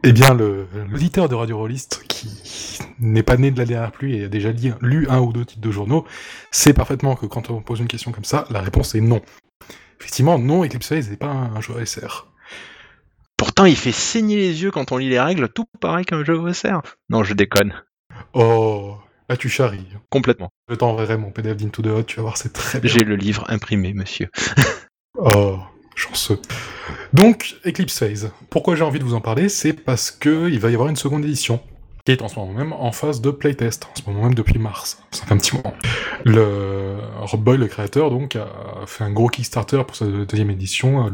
Eh 0.02 0.12
bien, 0.12 0.34
l'auditeur 0.34 1.28
de 1.28 1.36
Radio 1.36 1.58
Rollist, 1.58 2.02
qui 2.08 2.28
n'est 2.98 3.22
pas 3.22 3.36
né 3.36 3.52
de 3.52 3.58
la 3.58 3.64
dernière 3.64 3.92
pluie 3.92 4.16
et 4.16 4.24
a 4.24 4.28
déjà 4.28 4.50
lu, 4.80 5.06
un 5.08 5.20
ou 5.20 5.32
deux 5.32 5.44
titres 5.44 5.60
de 5.60 5.70
journaux, 5.70 6.04
sait 6.50 6.72
parfaitement 6.72 7.14
que 7.14 7.26
quand 7.26 7.50
on 7.50 7.62
pose 7.62 7.78
une 7.78 7.86
question 7.86 8.10
comme 8.10 8.24
ça, 8.24 8.46
la 8.50 8.60
réponse 8.60 8.96
est 8.96 9.00
non. 9.00 9.22
Effectivement, 10.00 10.40
non, 10.40 10.64
Eclipse 10.64 10.88
Phase 10.88 11.10
n'est 11.10 11.16
pas 11.16 11.28
un, 11.28 11.60
jeu 11.60 11.74
OSR. 11.74 12.26
Pourtant, 13.36 13.64
il 13.64 13.76
fait 13.76 13.92
saigner 13.92 14.36
les 14.36 14.62
yeux 14.62 14.72
quand 14.72 14.90
on 14.90 14.96
lit 14.96 15.08
les 15.08 15.20
règles, 15.20 15.48
tout 15.48 15.66
pareil 15.80 16.04
qu'un 16.04 16.24
jeu 16.24 16.34
OSR. 16.34 16.80
Non, 17.10 17.22
je 17.22 17.34
déconne. 17.34 17.74
Oh, 18.34 18.96
Là, 19.28 19.36
tu 19.36 19.48
charries. 19.48 19.86
Complètement. 20.10 20.50
Je 20.68 20.74
t'enverrai 20.74 21.16
mon 21.16 21.30
PDF 21.30 21.56
d'Into 21.56 21.82
the 21.82 21.86
Hot, 21.86 22.02
tu 22.04 22.16
vas 22.16 22.22
voir, 22.22 22.36
c'est 22.36 22.52
très 22.52 22.80
bien. 22.80 22.90
J'ai 22.90 23.04
le 23.04 23.16
livre 23.16 23.44
imprimé, 23.48 23.92
monsieur. 23.94 24.28
oh, 25.18 25.58
chanceux. 25.94 26.40
Donc, 27.12 27.56
Eclipse 27.66 27.98
Phase. 27.98 28.32
Pourquoi 28.50 28.76
j'ai 28.76 28.84
envie 28.84 28.98
de 28.98 29.04
vous 29.04 29.14
en 29.14 29.20
parler? 29.20 29.48
C'est 29.48 29.72
parce 29.72 30.10
qu'il 30.10 30.58
va 30.58 30.70
y 30.70 30.74
avoir 30.74 30.88
une 30.88 30.96
seconde 30.96 31.24
édition 31.24 31.60
qui 32.04 32.10
est 32.10 32.22
en 32.22 32.28
ce 32.28 32.38
moment 32.38 32.52
même 32.52 32.72
en 32.72 32.90
phase 32.90 33.20
de 33.20 33.30
playtest, 33.30 33.84
en 33.84 33.94
ce 33.94 34.10
moment 34.10 34.24
même 34.24 34.34
depuis 34.34 34.58
mars. 34.58 35.00
Ça 35.12 35.24
fait 35.24 35.34
un 35.34 35.36
petit 35.36 35.54
moment. 35.54 35.74
Le 36.24 36.98
Rob 37.20 37.42
Boy, 37.42 37.58
le 37.58 37.68
créateur, 37.68 38.10
donc, 38.10 38.34
a 38.34 38.48
fait 38.86 39.04
un 39.04 39.12
gros 39.12 39.28
Kickstarter 39.28 39.82
pour 39.86 39.94
sa 39.94 40.06
deuxième 40.06 40.50
édition, 40.50 41.06
a 41.06 41.10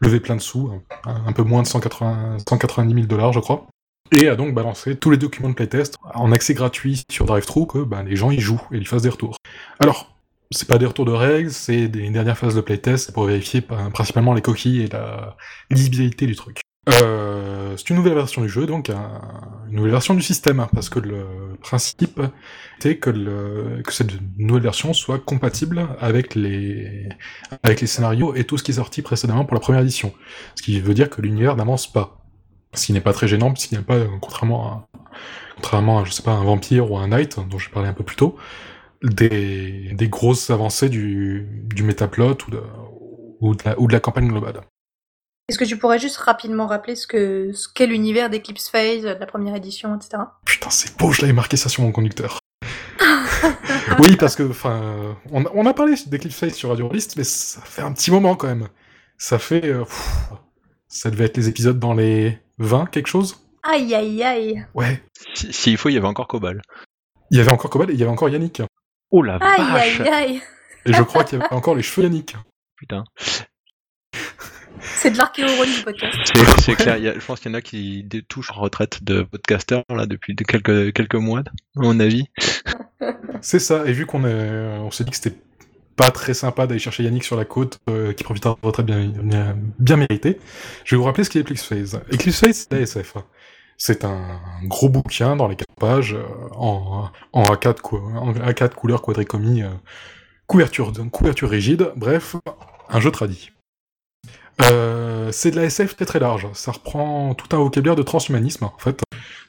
levé 0.00 0.20
plein 0.20 0.36
de 0.36 0.40
sous, 0.40 0.70
un 1.04 1.32
peu 1.32 1.42
moins 1.42 1.62
de 1.62 1.66
180, 1.66 2.38
190 2.48 2.94
000 2.94 3.06
dollars, 3.06 3.32
je 3.32 3.40
crois 3.40 3.66
et 4.12 4.28
a 4.28 4.36
donc 4.36 4.54
balancé 4.54 4.96
tous 4.96 5.10
les 5.10 5.16
documents 5.16 5.48
de 5.48 5.54
playtest 5.54 5.96
en 6.14 6.32
accès 6.32 6.54
gratuit 6.54 7.02
sur 7.10 7.26
DriveThru 7.26 7.66
que 7.66 7.78
ben, 7.78 8.02
les 8.02 8.16
gens 8.16 8.30
y 8.30 8.38
jouent 8.38 8.62
et 8.72 8.76
ils 8.76 8.86
fassent 8.86 9.02
des 9.02 9.08
retours. 9.08 9.36
Alors, 9.80 10.14
c'est 10.50 10.68
pas 10.68 10.78
des 10.78 10.86
retours 10.86 11.06
de 11.06 11.12
règles, 11.12 11.50
c'est 11.50 11.88
des 11.88 12.10
dernières 12.10 12.36
phases 12.36 12.54
de 12.54 12.60
playtest 12.60 13.12
pour 13.12 13.24
vérifier 13.24 13.62
ben, 13.62 13.90
principalement 13.90 14.34
les 14.34 14.42
coquilles 14.42 14.82
et 14.82 14.88
la 14.88 15.36
lisibilité 15.70 16.26
du 16.26 16.36
truc. 16.36 16.60
Euh, 16.88 17.76
c'est 17.76 17.90
une 17.90 17.96
nouvelle 17.96 18.14
version 18.14 18.42
du 18.42 18.48
jeu, 18.48 18.66
donc 18.66 18.90
une 18.90 19.76
nouvelle 19.76 19.92
version 19.92 20.14
du 20.14 20.22
système, 20.22 20.58
hein, 20.58 20.68
parce 20.74 20.88
que 20.88 20.98
le 20.98 21.24
principe 21.60 22.20
était 22.78 22.96
que, 22.96 23.08
le, 23.08 23.82
que 23.86 23.92
cette 23.92 24.10
nouvelle 24.36 24.64
version 24.64 24.92
soit 24.92 25.20
compatible 25.20 25.86
avec 26.00 26.34
les, 26.34 27.08
avec 27.62 27.80
les 27.80 27.86
scénarios 27.86 28.34
et 28.34 28.44
tout 28.44 28.58
ce 28.58 28.64
qui 28.64 28.72
est 28.72 28.74
sorti 28.74 29.00
précédemment 29.00 29.44
pour 29.44 29.54
la 29.54 29.60
première 29.60 29.82
édition. 29.82 30.12
Ce 30.56 30.62
qui 30.62 30.80
veut 30.80 30.94
dire 30.94 31.08
que 31.08 31.22
l'univers 31.22 31.56
n'avance 31.56 31.90
pas. 31.90 32.21
Ce 32.74 32.86
qui 32.86 32.92
n'est 32.92 33.00
pas 33.00 33.12
très 33.12 33.28
gênant, 33.28 33.52
puisqu'il 33.52 33.76
n'y 33.76 33.84
a 33.84 33.86
pas, 33.86 33.98
contrairement 34.20 34.66
à, 34.66 34.88
contrairement 35.56 36.00
à, 36.00 36.04
je 36.04 36.12
sais 36.12 36.22
pas, 36.22 36.32
un 36.32 36.44
vampire 36.44 36.90
ou 36.90 36.98
un 36.98 37.08
knight, 37.08 37.38
dont 37.48 37.58
je 37.58 37.70
parlais 37.70 37.88
un 37.88 37.92
peu 37.92 38.04
plus 38.04 38.16
tôt, 38.16 38.36
des, 39.02 39.90
des 39.92 40.08
grosses 40.08 40.50
avancées 40.50 40.88
du, 40.88 41.46
du 41.64 41.82
métaplot 41.82 42.38
ou 42.46 42.50
de, 42.50 42.62
ou, 43.40 43.54
de 43.54 43.62
la, 43.64 43.78
ou 43.78 43.86
de 43.88 43.92
la 43.92 44.00
campagne 44.00 44.28
globale. 44.28 44.62
Est-ce 45.48 45.58
que 45.58 45.64
tu 45.64 45.76
pourrais 45.76 45.98
juste 45.98 46.16
rapidement 46.16 46.66
rappeler 46.66 46.94
ce 46.94 47.06
que 47.06 47.52
ce 47.52 47.68
qu'est 47.68 47.86
l'univers 47.86 48.30
d'Eclipse 48.30 48.70
Phase, 48.70 49.02
de 49.02 49.08
la 49.08 49.26
première 49.26 49.54
édition, 49.54 49.94
etc. 49.96 50.22
Putain, 50.46 50.70
c'est 50.70 50.96
beau, 50.96 51.12
je 51.12 51.20
l'avais 51.20 51.32
marqué 51.32 51.56
ça 51.56 51.68
sur 51.68 51.82
mon 51.82 51.92
conducteur. 51.92 52.38
oui, 53.98 54.16
parce 54.16 54.36
que, 54.36 54.44
enfin, 54.44 55.16
on, 55.30 55.44
on, 55.52 55.66
a 55.66 55.74
parlé 55.74 55.94
d'Eclipse 56.06 56.36
Phase 56.38 56.54
sur 56.54 56.70
Radio 56.70 56.90
List, 56.92 57.16
mais 57.16 57.24
ça 57.24 57.60
fait 57.60 57.82
un 57.82 57.92
petit 57.92 58.10
moment 58.10 58.36
quand 58.36 58.46
même. 58.46 58.68
Ça 59.18 59.38
fait. 59.38 59.66
Euh, 59.66 59.84
pff, 59.84 60.30
ça 60.94 61.10
devait 61.10 61.24
être 61.24 61.36
les 61.38 61.48
épisodes 61.48 61.78
dans 61.78 61.94
les 61.94 62.38
20, 62.58 62.86
quelque 62.90 63.06
chose? 63.06 63.38
Aïe 63.62 63.94
aïe 63.94 64.22
aïe 64.22 64.66
Ouais. 64.74 65.02
S'il 65.34 65.54
si, 65.54 65.76
faut, 65.76 65.88
il 65.88 65.94
y 65.94 65.96
avait 65.96 66.06
encore 66.06 66.28
Cobal. 66.28 66.60
Il 67.30 67.38
y 67.38 67.40
avait 67.40 67.50
encore 67.50 67.70
Cobal 67.70 67.90
et 67.90 67.94
il 67.94 67.98
y 67.98 68.02
avait 68.02 68.12
encore 68.12 68.28
Yannick. 68.28 68.60
Oh 69.10 69.22
la 69.22 69.36
Aïe 69.36 69.72
vache 69.72 70.00
aïe 70.00 70.08
aïe 70.08 70.42
Et 70.86 70.92
je 70.92 71.02
crois 71.02 71.24
qu'il 71.24 71.38
y 71.38 71.42
avait 71.42 71.54
encore 71.54 71.74
les 71.74 71.82
cheveux 71.82 72.02
Yannick. 72.06 72.36
Putain. 72.76 73.04
C'est 74.80 75.12
de 75.12 75.16
l'archéologie 75.18 75.76
du 75.78 75.82
podcast. 75.84 76.16
C'est 76.60 76.74
clair, 76.74 76.96
il 76.96 77.04
y 77.04 77.08
a- 77.08 77.14
je 77.18 77.24
pense 77.24 77.40
qu'il 77.40 77.50
y 77.50 77.54
en 77.54 77.58
a 77.58 77.62
qui 77.62 78.06
touchent 78.28 78.50
en 78.50 78.60
retraite 78.60 79.02
de 79.04 79.22
podcasters 79.22 79.82
là 79.88 80.06
depuis 80.06 80.34
de 80.34 80.42
quelques, 80.44 80.92
quelques 80.92 81.14
mois, 81.14 81.40
à 81.40 81.42
mon 81.76 81.98
avis. 82.00 82.26
C'est 83.40 83.58
ça, 83.60 83.84
et 83.86 83.92
vu 83.92 84.06
qu'on 84.06 84.24
est, 84.24 84.78
on 84.78 84.90
s'est 84.90 85.04
dit 85.04 85.10
que 85.10 85.16
c'était 85.16 85.36
pas 85.96 86.10
très 86.10 86.34
sympa 86.34 86.66
d'aller 86.66 86.80
chercher 86.80 87.02
Yannick 87.04 87.24
sur 87.24 87.36
la 87.36 87.44
côte, 87.44 87.78
euh, 87.90 88.12
qui 88.12 88.24
profite 88.24 88.42
de 88.44 88.48
la 88.48 88.56
retraite 88.62 88.86
bien, 88.86 89.96
méritée, 89.96 90.38
je 90.84 90.94
vais 90.94 90.98
vous 90.98 91.04
rappeler 91.04 91.24
ce 91.24 91.30
qu'est 91.30 91.40
Eclipse 91.40 91.64
Phase. 91.64 92.00
Eclipse 92.12 92.40
Phase, 92.40 92.56
c'est 92.68 92.72
la 92.72 92.80
SF. 92.80 93.16
C'est 93.78 94.04
un 94.04 94.38
gros 94.64 94.88
bouquin 94.88 95.34
dans 95.36 95.48
les 95.48 95.56
quatre 95.56 95.74
pages, 95.78 96.14
euh, 96.14 96.24
en, 96.54 97.08
en 97.32 97.42
A4, 97.42 97.80
cou- 97.80 97.96
en 97.98 98.32
A4 98.32 98.74
couleur 98.74 99.02
quadricomie, 99.02 99.62
euh, 99.62 99.70
couverture, 100.46 100.92
rigide, 101.42 101.92
bref, 101.96 102.36
un 102.88 103.00
jeu 103.00 103.10
tradit. 103.10 103.50
C'est 105.32 105.50
de 105.50 105.56
la 105.56 105.64
SF 105.64 105.96
très 105.96 106.04
très 106.04 106.18
large. 106.20 106.46
Ça 106.52 106.72
reprend 106.72 107.34
tout 107.34 107.48
un 107.56 107.58
vocabulaire 107.58 107.96
de 107.96 108.02
transhumanisme, 108.02 108.64
en 108.64 108.74
fait. 108.78 109.00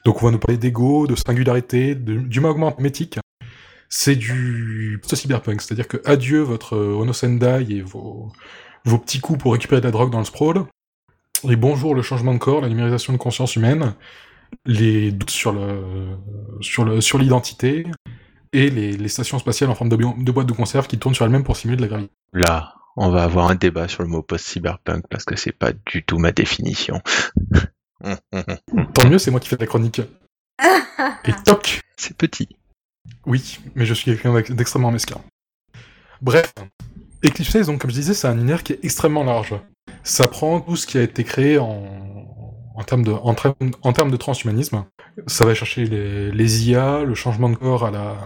Donc 0.04 0.22
on 0.22 0.26
va 0.26 0.32
nous 0.32 0.38
parler 0.38 0.56
d'ego, 0.56 1.06
de 1.06 1.14
singularité, 1.14 1.94
d'humain 1.94 2.48
augmentémétique. 2.50 3.18
C'est 3.96 4.16
du 4.16 5.00
cyberpunk, 5.04 5.62
c'est-à-dire 5.62 5.86
que 5.86 5.98
adieu 6.04 6.40
votre 6.40 6.74
euh, 6.74 6.96
Ono 6.96 7.12
Sendai 7.12 7.64
et 7.70 7.80
vos, 7.80 8.32
vos 8.84 8.98
petits 8.98 9.20
coups 9.20 9.38
pour 9.38 9.52
récupérer 9.52 9.80
de 9.80 9.86
la 9.86 9.92
drogue 9.92 10.10
dans 10.10 10.18
le 10.18 10.24
sprawl. 10.24 10.64
Et 11.48 11.54
bonjour 11.54 11.94
le 11.94 12.02
changement 12.02 12.34
de 12.34 12.40
corps, 12.40 12.60
la 12.60 12.68
numérisation 12.68 13.12
de 13.12 13.18
conscience 13.18 13.54
humaine, 13.54 13.94
les 14.66 15.12
doutes 15.12 15.30
sur 15.30 15.52
le 15.52 16.18
sur 16.60 16.84
le 16.84 17.00
sur 17.00 17.18
l'identité 17.18 17.86
et 18.52 18.68
les, 18.68 18.96
les 18.96 19.08
stations 19.08 19.38
spatiales 19.38 19.70
en 19.70 19.76
forme 19.76 19.90
de, 19.90 19.96
de 19.96 20.32
boîtes 20.32 20.48
de 20.48 20.52
conserve 20.52 20.88
qui 20.88 20.98
tournent 20.98 21.14
sur 21.14 21.24
elles-mêmes 21.24 21.44
pour 21.44 21.56
simuler 21.56 21.76
de 21.76 21.82
la 21.82 21.88
gravité. 21.88 22.12
Là, 22.32 22.74
on 22.96 23.10
va 23.10 23.22
avoir 23.22 23.48
un 23.48 23.54
débat 23.54 23.86
sur 23.86 24.02
le 24.02 24.08
mot 24.08 24.22
post-cyberpunk 24.22 25.04
parce 25.08 25.24
que 25.24 25.36
c'est 25.36 25.52
pas 25.52 25.70
du 25.86 26.02
tout 26.02 26.18
ma 26.18 26.32
définition. 26.32 27.00
Tant 28.02 29.08
mieux, 29.08 29.18
c'est 29.18 29.30
moi 29.30 29.38
qui 29.38 29.48
fais 29.48 29.56
la 29.56 29.66
chronique. 29.66 30.00
Et 31.26 31.32
toc 31.44 31.80
c'est 31.96 32.16
petit. 32.16 32.48
Oui, 33.26 33.58
mais 33.74 33.86
je 33.86 33.94
suis 33.94 34.04
quelqu'un 34.04 34.34
d'ex- 34.34 34.50
d'extrêmement 34.50 34.90
mesquin. 34.90 35.20
Bref, 36.20 36.52
Eclipse 37.24 37.50
Phase, 37.50 37.66
donc 37.66 37.80
comme 37.80 37.90
je 37.90 37.96
disais, 37.96 38.14
c'est 38.14 38.28
un 38.28 38.38
univers 38.38 38.62
qui 38.62 38.74
est 38.74 38.84
extrêmement 38.84 39.24
large. 39.24 39.54
Ça 40.02 40.26
prend 40.26 40.60
tout 40.60 40.76
ce 40.76 40.86
qui 40.86 40.98
a 40.98 41.02
été 41.02 41.24
créé 41.24 41.58
en, 41.58 42.82
termes, 42.86 43.02
de, 43.02 44.16
transhumanisme. 44.16 44.84
Ça 45.26 45.44
va 45.44 45.54
chercher 45.54 45.84
les, 45.84 46.68
IA, 46.68 47.04
le 47.04 47.14
changement 47.14 47.48
de 47.48 47.56
corps 47.56 47.84
à 47.86 47.90
la, 47.90 48.16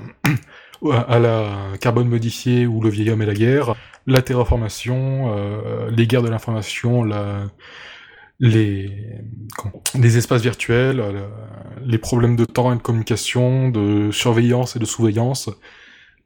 à 1.08 1.18
la 1.18 1.52
carbone 1.80 2.08
modifié 2.08 2.66
ou 2.66 2.80
le 2.80 2.88
vieil 2.88 3.11
homme 3.11 3.23
et 3.23 3.26
la 3.26 3.35
guerre, 3.35 3.75
la 4.06 4.23
terraformation, 4.23 5.32
euh, 5.37 5.90
les 5.90 6.06
guerres 6.06 6.23
de 6.23 6.30
l'information, 6.30 7.04
la, 7.04 7.44
les, 8.40 10.16
espaces 10.16 10.42
virtuels, 10.42 11.00
euh, 11.00 11.28
les 11.85 11.99
problèmes 11.99 12.37
de 12.37 12.45
temps 12.45 12.73
et 12.73 12.76
de 12.76 12.83
communication, 12.83 13.68
de 13.68 14.11
surveillance 14.12 14.76
et 14.76 14.78
de 14.78 14.85
surveillance. 14.85 15.50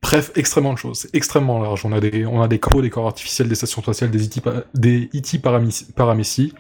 Bref, 0.02 0.33
extrêmement 0.35 0.73
de 0.73 0.78
choses. 0.78 1.09
Extrêmement 1.12 1.61
large. 1.62 1.85
On 1.87 1.92
a 1.92 2.00
des, 2.00 2.26
on 2.26 2.47
des 2.47 2.59
corps, 2.59 2.83
des 2.83 2.90
corps 2.90 3.07
artificiels, 3.07 3.49
des 3.49 3.54
stations 3.54 3.83
spatiales, 3.83 4.11
des 4.11 4.25
IT, 4.25 4.42
des 4.75 5.09
IT. 5.12 6.54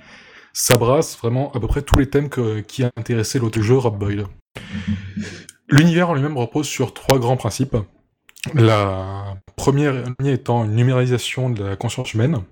Ça 0.54 0.76
brasse 0.76 1.16
vraiment 1.18 1.50
à 1.52 1.60
peu 1.60 1.66
près 1.66 1.82
tous 1.82 1.98
les 1.98 2.08
thèmes 2.08 2.28
qui 2.28 2.84
a 2.84 2.90
intéressé 2.96 3.38
l'autre 3.38 3.60
jeu, 3.60 3.76
Rob. 3.76 4.02
L'univers 5.68 6.10
en 6.10 6.14
lui-même 6.14 6.36
repose 6.36 6.66
sur 6.66 6.94
trois 6.94 7.18
grands 7.18 7.36
principes. 7.36 7.76
La 8.54 9.36
première 9.56 10.04
étant 10.24 10.64
une 10.64 10.74
numérisation 10.74 11.48
de 11.48 11.64
la 11.64 11.76
conscience 11.76 12.12
humaine, 12.12 12.42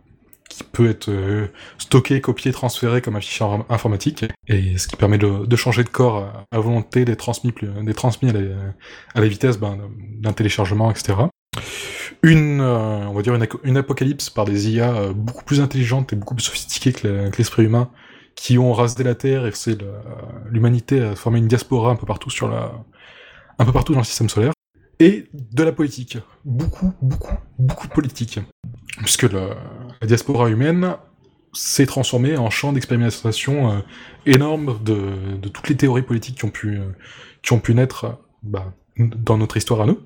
qui 0.51 0.65
peut 0.65 0.91
être 0.91 1.09
euh, 1.09 1.47
stocké, 1.79 2.21
copié, 2.21 2.53
transféré 2.53 3.01
comme 3.01 3.17
un 3.17 3.21
fichier 3.21 3.47
in- 3.47 3.65
informatique, 3.71 4.27
et 4.49 4.77
ce 4.77 4.87
qui 4.89 4.97
permet 4.97 5.17
de, 5.17 5.57
changer 5.57 5.85
de 5.85 5.89
corps 5.89 6.47
à, 6.51 6.59
volonté, 6.61 7.07
d'être 7.07 7.19
transmis, 7.21 7.55
transmis 7.97 8.29
à, 8.29 9.21
la, 9.21 9.27
vitesse 9.29 9.57
ben, 9.59 9.79
d'un 10.19 10.33
téléchargement, 10.33 10.91
etc. 10.91 11.15
Une, 12.23 12.61
euh, 12.61 13.07
on 13.09 13.15
va 13.15 13.23
dire 13.23 13.35
une, 13.65 13.77
apocalypse 13.77 14.29
par 14.29 14.45
des 14.45 14.71
IA 14.71 14.93
euh, 14.93 15.13
beaucoup 15.15 15.45
plus 15.45 15.61
intelligentes 15.61 16.13
et 16.13 16.17
beaucoup 16.17 16.35
plus 16.35 16.45
sophistiquées 16.45 16.93
que 16.93 17.31
l'esprit 17.39 17.65
humain, 17.65 17.91
qui 18.35 18.59
ont 18.59 18.73
rasé 18.73 19.03
la 19.05 19.15
Terre 19.15 19.47
et 19.47 19.53
le- 19.67 19.93
l'humanité 20.51 21.01
à 21.01 21.15
former 21.15 21.39
une 21.39 21.49
diaspora 21.49 21.93
un 21.93 21.97
peu 21.97 22.07
partout 22.07 22.31
sur 22.31 22.49
la, 22.49 22.73
un 23.59 23.65
peu 23.65 23.73
partout 23.73 23.93
dans 23.93 24.01
le 24.01 24.05
système 24.05 24.29
solaire, 24.29 24.53
et 24.99 25.29
de 25.33 25.63
la 25.63 25.73
politique. 25.73 26.19
Beaucoup, 26.45 26.93
beaucoup, 27.01 27.35
beaucoup 27.59 27.89
politique. 27.89 28.41
Puisque 28.99 29.23
le- 29.23 29.55
la 30.01 30.07
diaspora 30.07 30.49
humaine 30.49 30.97
s'est 31.53 31.87
transformée 31.87 32.37
en 32.37 32.51
champ 32.51 32.73
d'expérimentation 32.73 33.73
euh, 33.73 33.79
énorme 34.25 34.79
de, 34.83 35.49
toutes 35.49 35.69
les 35.69 35.77
théories 35.77 36.03
politiques 36.03 36.39
qui 36.39 36.45
ont 36.45 36.51
pu, 36.51 36.79
euh, 36.79 36.85
qui 37.43 37.53
ont 37.53 37.59
pu 37.59 37.75
naître 37.75 38.19
bah, 38.43 38.73
dans 38.97 39.37
notre 39.37 39.57
histoire 39.57 39.81
à 39.83 39.87
nous, 39.87 40.01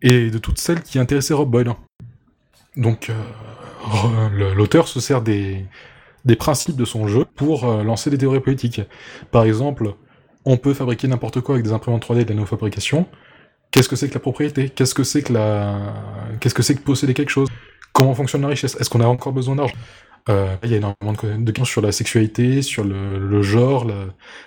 et 0.00 0.30
de 0.30 0.38
toutes 0.38 0.58
celles 0.58 0.82
qui 0.82 0.98
intéressaient 0.98 1.34
Rob 1.34 1.50
Boyle. 1.50 1.72
Donc, 2.76 3.10
euh, 3.10 4.54
l'auteur 4.54 4.88
se 4.88 5.00
sert 5.00 5.22
des, 5.22 5.66
des 6.24 6.36
principes 6.36 6.76
de 6.76 6.84
son 6.84 7.06
jeu 7.06 7.24
pour 7.36 7.66
lancer 7.66 8.10
des 8.10 8.18
théories 8.18 8.40
politiques. 8.40 8.80
Par 9.30 9.44
exemple, 9.44 9.94
on 10.44 10.56
peut 10.56 10.72
fabriquer 10.72 11.06
n'importe 11.08 11.40
quoi 11.40 11.56
avec 11.56 11.64
des 11.64 11.72
imprimantes 11.72 12.06
3D 12.06 12.20
et 12.20 12.24
de 12.24 12.30
la 12.30 12.36
néofabrication. 12.36 13.06
Qu'est-ce 13.70 13.88
que 13.88 13.96
c'est 13.96 14.08
que 14.08 14.14
la 14.14 14.20
propriété? 14.20 14.70
Qu'est-ce 14.70 14.94
que 14.94 15.04
c'est 15.04 15.22
que 15.22 15.32
la 15.32 15.94
Qu'est-ce 16.40 16.54
que 16.54 16.62
c'est 16.62 16.74
que 16.74 16.80
posséder 16.80 17.14
quelque 17.14 17.30
chose? 17.30 17.48
Comment 17.92 18.14
fonctionne 18.14 18.42
la 18.42 18.48
richesse? 18.48 18.76
Est-ce 18.80 18.90
qu'on 18.90 19.00
a 19.00 19.06
encore 19.06 19.32
besoin 19.32 19.56
d'argent? 19.56 19.74
Euh, 20.28 20.56
Il 20.62 20.70
y 20.70 20.74
a 20.74 20.76
énormément 20.76 21.12
de, 21.12 21.50
questions 21.50 21.64
sur 21.64 21.80
la 21.80 21.92
sexualité, 21.92 22.62
sur 22.62 22.84
le, 22.84 23.42
genre, 23.42 23.86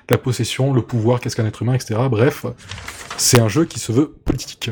la, 0.09 0.17
possession, 0.17 0.73
le 0.73 0.81
pouvoir, 0.81 1.19
qu'est-ce 1.19 1.35
qu'un 1.35 1.45
être 1.45 1.61
humain, 1.61 1.73
etc. 1.73 1.99
Bref, 2.09 2.45
c'est 3.17 3.39
un 3.39 3.49
jeu 3.49 3.65
qui 3.65 3.79
se 3.79 3.91
veut 3.91 4.09
politique. 4.09 4.69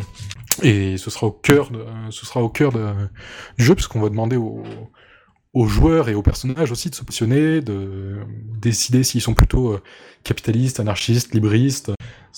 Et 0.61 0.97
ce 0.97 1.09
sera 1.09 1.27
au 1.27 1.31
cœur, 1.31 1.71
de, 1.71 1.83
ce 2.09 2.25
sera 2.25 2.41
au 2.41 2.49
cœur 2.49 2.71
du 2.71 3.65
jeu, 3.65 3.75
puisqu'on 3.75 3.99
va 3.99 4.09
demander 4.09 4.37
aux, 4.37 5.67
joueurs 5.67 6.09
et 6.09 6.15
aux 6.15 6.21
personnages 6.23 6.71
aussi 6.71 6.89
de 6.89 6.95
se 6.95 7.03
positionner, 7.03 7.61
de 7.61 8.19
décider 8.59 9.03
s'ils 9.03 9.21
sont 9.21 9.35
plutôt 9.35 9.73
euh, 9.73 9.81
capitalistes, 10.23 10.79
anarchistes, 10.79 11.33
libristes. 11.33 11.91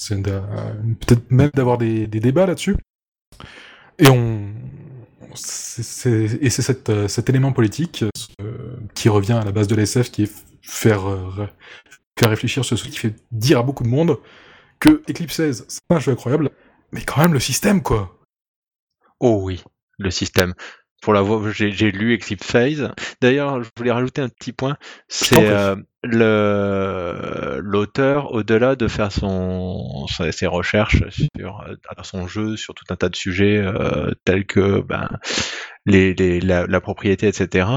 Peut-être 0.09 1.31
même 1.31 1.51
d'avoir 1.53 1.77
des, 1.77 2.07
des 2.07 2.19
débats 2.19 2.45
là-dessus. 2.45 2.75
Et 3.99 4.09
on, 4.09 4.53
et 5.35 6.49
c'est 6.49 6.61
cet, 6.61 6.89
euh, 6.89 7.07
cet 7.07 7.29
élément 7.29 7.51
politique 7.51 8.03
euh, 8.41 8.75
qui 8.93 9.09
revient 9.09 9.33
à 9.33 9.43
la 9.43 9.51
base 9.51 9.67
de 9.67 9.75
l'SF, 9.75 10.11
qui 10.11 10.23
est 10.23 10.31
faire, 10.61 11.09
euh, 11.09 11.47
faire 12.17 12.29
réfléchir 12.29 12.65
sur 12.65 12.77
ce 12.77 12.87
qui 12.87 12.97
fait 12.97 13.15
dire 13.31 13.59
à 13.59 13.63
beaucoup 13.63 13.83
de 13.83 13.89
monde 13.89 14.17
que 14.79 15.01
Eclipse 15.09 15.35
16, 15.35 15.65
c'est 15.67 15.81
un 15.89 15.99
jeu 15.99 16.11
incroyable, 16.11 16.49
mais 16.91 17.01
quand 17.01 17.21
même 17.21 17.33
le 17.33 17.39
système, 17.39 17.81
quoi. 17.81 18.17
Oh 19.19 19.39
oui, 19.41 19.63
le 19.97 20.11
système. 20.11 20.53
Pour 21.01 21.13
j'ai 21.51 21.91
lu 21.91 22.15
Eclipse 22.15 22.47
Phase. 22.47 22.91
D'ailleurs, 23.21 23.63
je 23.63 23.69
voulais 23.77 23.91
rajouter 23.91 24.21
un 24.21 24.29
petit 24.29 24.53
point. 24.53 24.75
C'est 25.07 25.49
euh, 25.49 25.75
l'auteur, 27.61 28.31
au-delà 28.33 28.75
de 28.75 28.87
faire 28.87 29.09
ses 29.11 30.47
recherches 30.47 31.03
sur 31.09 31.61
euh, 31.67 31.75
son 32.03 32.27
jeu, 32.27 32.55
sur 32.55 32.73
tout 32.73 32.85
un 32.89 32.95
tas 32.95 33.09
de 33.09 33.15
sujets 33.15 33.57
euh, 33.57 34.11
tels 34.23 34.45
que 34.45 34.81
ben 34.81 35.09
la, 35.87 36.81
propriété, 36.81 37.27
etc. 37.27 37.67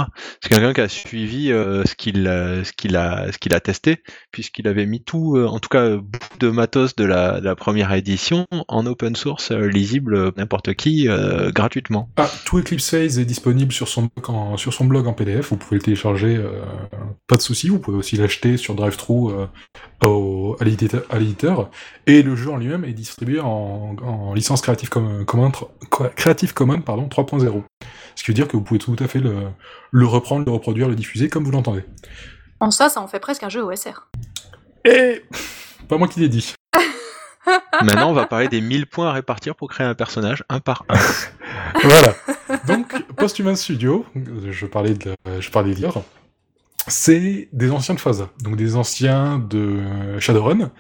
C'est 0.41 0.49
quelqu'un 0.49 0.73
qui 0.73 0.81
a 0.81 0.89
suivi 0.89 1.53
euh, 1.53 1.85
ce 1.85 1.95
qu'il 1.95 2.27
a- 2.27 3.61
testé, 3.61 4.03
puisqu'il 4.33 4.67
avait 4.69 4.87
mis 4.87 5.03
tout, 5.03 5.37
en 5.39 5.59
tout 5.59 5.69
cas 5.69 5.97
beaucoup 5.97 6.39
de 6.39 6.49
matos 6.49 6.97
de 6.97 7.05
la, 7.05 7.55
première 7.57 7.93
édition 7.93 8.47
en 8.69 8.87
open 8.87 9.17
source, 9.17 9.51
lisible 9.51 10.33
n'importe 10.37 10.75
qui 10.75 11.09
gratuitement. 11.55 12.09
Ah, 12.17 12.31
tout 12.45 12.59
Eclipse 12.59 12.91
Phase 12.91 13.19
est 13.19 13.25
disponible 13.25 13.73
sur 13.73 13.89
son, 13.89 14.09
sur 14.57 14.73
son 14.73 14.85
blog 14.87 15.07
en 15.07 15.13
PDF, 15.13 15.51
vous 15.51 15.57
pouvez 15.57 15.77
le 15.77 15.83
télécharger, 15.83 16.41
pas 17.27 17.37
de 17.37 17.43
souci, 17.43 17.69
vous 17.69 17.79
pouvez 17.79 17.99
aussi 17.99 18.17
qu'il 18.19 18.25
achetait 18.25 18.57
sur 18.57 18.75
DriveThru 18.75 19.33
euh, 20.03 20.55
à 20.61 20.65
l'éditeur, 21.19 21.71
et 22.07 22.23
le 22.23 22.37
jeu 22.37 22.51
en 22.51 22.57
lui-même 22.57 22.85
est 22.85 22.93
distribué 22.93 23.41
en, 23.41 24.33
licence 24.35 24.61
Creative 24.61 24.89
Commons, 24.89 25.53
Creative 26.17 26.53
Commons 26.55 26.81
pardon, 26.81 27.09
3.0. 27.09 27.63
Ce 28.15 28.25
qui 28.25 28.31
veut 28.31 28.35
dire 28.35 28.49
que 28.49 28.57
vous 28.57 28.63
pouvez 28.63 28.81
tout 28.81 28.97
à 28.99 29.07
fait 29.07 29.21
le, 29.21 29.49
le 29.91 30.07
reprendre, 30.07 30.45
le 30.45 30.51
reproduire, 30.51 30.89
le 30.89 30.97
diffuser 30.97 31.29
comme 31.29 31.45
vous 31.45 31.51
l'entendez. 31.51 31.85
En 32.61 32.71
ça, 32.71 32.89
ça 32.89 33.01
en 33.01 33.07
fait 33.07 33.21
presque 33.21 33.45
un 33.45 33.49
jeu 33.49 33.63
OSR. 33.63 34.09
Et 34.85 35.23
pas 35.89 35.99
moi 35.99 36.09
qui 36.09 36.21
l'ai 36.21 36.29
dit. 36.29 36.55
Maintenant, 37.83 38.11
on 38.11 38.15
va 38.15 38.27
parler 38.27 38.49
des 38.49 38.61
1000 38.61 38.87
points 38.87 39.09
à 39.09 39.13
répartir 39.13 39.55
pour 39.55 39.69
créer 39.71 39.87
un 39.87 39.95
personnage, 39.95 40.45
un 40.49 40.61
par 40.61 40.85
un. 40.89 40.99
voilà. 41.85 42.15
Donc, 42.67 42.95
Posthuman 43.17 43.57
Studio, 43.57 44.05
je 44.15 44.67
parlais 44.67 44.95
de, 44.95 45.15
je 45.39 45.51
parlais 45.51 45.75
c'est 46.91 47.49
des 47.53 47.71
anciens 47.71 47.95
de 47.95 48.01
Phasa, 48.01 48.31
donc 48.43 48.57
des 48.57 48.77
anciens 48.77 49.39
de 49.39 50.19
Shadowrun, 50.19 50.71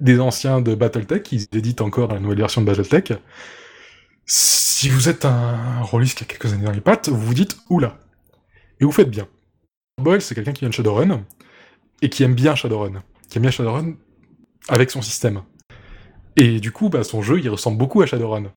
des 0.00 0.20
anciens 0.20 0.60
de 0.60 0.74
Battletech, 0.74 1.30
ils 1.32 1.46
éditent 1.52 1.80
encore 1.80 2.12
la 2.12 2.20
nouvelle 2.20 2.38
version 2.38 2.60
de 2.60 2.66
Battletech. 2.66 3.12
Si 4.26 4.88
vous 4.88 5.08
êtes 5.08 5.24
un 5.24 5.82
rôliste 5.82 6.18
qui 6.18 6.24
a 6.24 6.26
quelques 6.26 6.52
années 6.52 6.64
dans 6.64 6.72
les 6.72 6.80
pattes, 6.80 7.08
vous 7.08 7.20
vous 7.20 7.34
dites 7.34 7.56
oula. 7.68 7.98
Et 8.80 8.84
vous 8.84 8.92
faites 8.92 9.10
bien. 9.10 9.26
Boyle, 10.00 10.22
c'est 10.22 10.34
quelqu'un 10.34 10.52
qui 10.52 10.60
vient 10.60 10.70
de 10.70 10.74
Shadowrun, 10.74 11.24
et 12.02 12.08
qui 12.08 12.22
aime 12.22 12.34
bien 12.34 12.54
Shadowrun. 12.54 13.02
Qui 13.28 13.38
aime 13.38 13.42
bien 13.42 13.50
Shadowrun 13.50 13.94
avec 14.68 14.90
son 14.90 15.02
système. 15.02 15.42
Et 16.36 16.60
du 16.60 16.72
coup, 16.72 16.88
bah, 16.88 17.04
son 17.04 17.22
jeu, 17.22 17.40
il 17.40 17.48
ressemble 17.48 17.76
beaucoup 17.76 18.00
à 18.02 18.06
Shadowrun. 18.06 18.52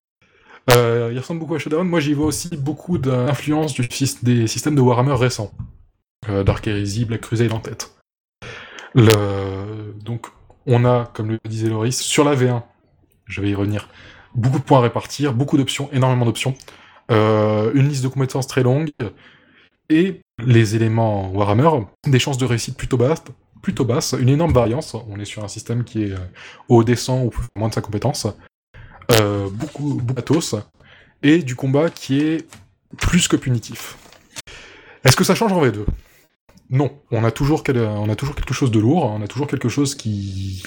Euh, 0.71 1.09
il 1.11 1.19
ressemble 1.19 1.41
beaucoup 1.41 1.55
à 1.55 1.59
Shadowrun. 1.59 1.83
Moi, 1.83 1.99
j'y 1.99 2.13
vois 2.13 2.27
aussi 2.27 2.55
beaucoup 2.55 2.97
d'influence 2.97 3.75
des 4.21 4.47
systèmes 4.47 4.75
de 4.75 4.81
Warhammer 4.81 5.15
récents. 5.15 5.51
Euh, 6.29 6.43
Dark 6.43 6.65
Heresy, 6.67 7.05
Black 7.05 7.21
Crusade 7.21 7.51
en 7.51 7.59
tête. 7.59 7.95
Donc, 8.95 10.27
on 10.65 10.85
a, 10.85 11.11
comme 11.13 11.31
le 11.31 11.39
disait 11.45 11.69
Loris, 11.69 11.99
sur 11.99 12.23
la 12.23 12.35
V1, 12.35 12.61
je 13.25 13.41
vais 13.41 13.49
y 13.49 13.55
revenir, 13.55 13.89
beaucoup 14.35 14.59
de 14.59 14.63
points 14.63 14.79
à 14.79 14.81
répartir, 14.81 15.33
beaucoup 15.33 15.57
d'options, 15.57 15.89
énormément 15.91 16.25
d'options, 16.25 16.55
euh, 17.11 17.71
une 17.73 17.87
liste 17.89 18.03
de 18.03 18.07
compétences 18.07 18.47
très 18.47 18.63
longue, 18.63 18.91
et 19.89 20.21
les 20.43 20.75
éléments 20.75 21.31
Warhammer, 21.31 21.69
des 22.07 22.19
chances 22.19 22.37
de 22.37 22.45
réussite 22.45 22.77
plutôt 22.77 22.97
basses, 22.97 24.15
une 24.17 24.29
énorme 24.29 24.53
variance. 24.53 24.95
On 25.09 25.19
est 25.19 25.25
sur 25.25 25.43
un 25.43 25.47
système 25.47 25.83
qui 25.83 26.03
est 26.03 26.11
euh, 26.11 26.17
au 26.69 26.83
descend 26.83 27.27
ou 27.27 27.31
moins 27.55 27.69
de 27.69 27.73
sa 27.73 27.81
compétence. 27.81 28.27
Beaucoup, 29.09 29.95
beaucoup 29.95 30.13
pathos. 30.13 30.55
Et 31.21 31.39
du 31.39 31.55
combat 31.55 31.89
qui 31.89 32.19
est 32.21 32.47
plus 32.97 33.27
que 33.27 33.35
punitif. 33.35 33.97
Est-ce 35.03 35.15
que 35.15 35.23
ça 35.23 35.35
change 35.35 35.51
en 35.51 35.63
V2 35.63 35.85
Non. 36.73 36.91
On 37.11 37.23
a, 37.23 37.29
toujours 37.29 37.63
on 37.69 38.09
a 38.09 38.15
toujours 38.15 38.35
quelque 38.35 38.53
chose 38.53 38.71
de 38.71 38.79
lourd, 38.79 39.05
on 39.05 39.21
a 39.21 39.27
toujours 39.27 39.45
quelque 39.45 39.69
chose 39.69 39.93
qui 39.93 40.63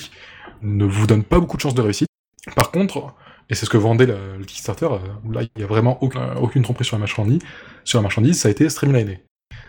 ne 0.62 0.84
vous 0.84 1.06
donne 1.08 1.24
pas 1.24 1.40
beaucoup 1.40 1.56
de 1.56 1.62
chances 1.62 1.74
de 1.74 1.82
réussite. 1.82 2.06
Par 2.54 2.70
contre, 2.70 3.12
et 3.50 3.56
c'est 3.56 3.66
ce 3.66 3.70
que 3.70 3.76
vendait 3.76 4.06
le, 4.06 4.44
Kickstarter, 4.44 4.86
euh, 4.86 5.32
là 5.32 5.42
il 5.42 5.50
n'y 5.56 5.64
a 5.64 5.66
vraiment 5.66 6.00
aucune 6.00 6.62
tromperie 6.62 6.84
sur 6.84 6.94
la 6.96 7.00
marchandise, 7.00 7.40
sur 7.82 7.98
la 7.98 8.02
marchandise, 8.02 8.38
ça 8.38 8.46
a 8.46 8.52
été 8.52 8.68
streamliné. 8.68 9.24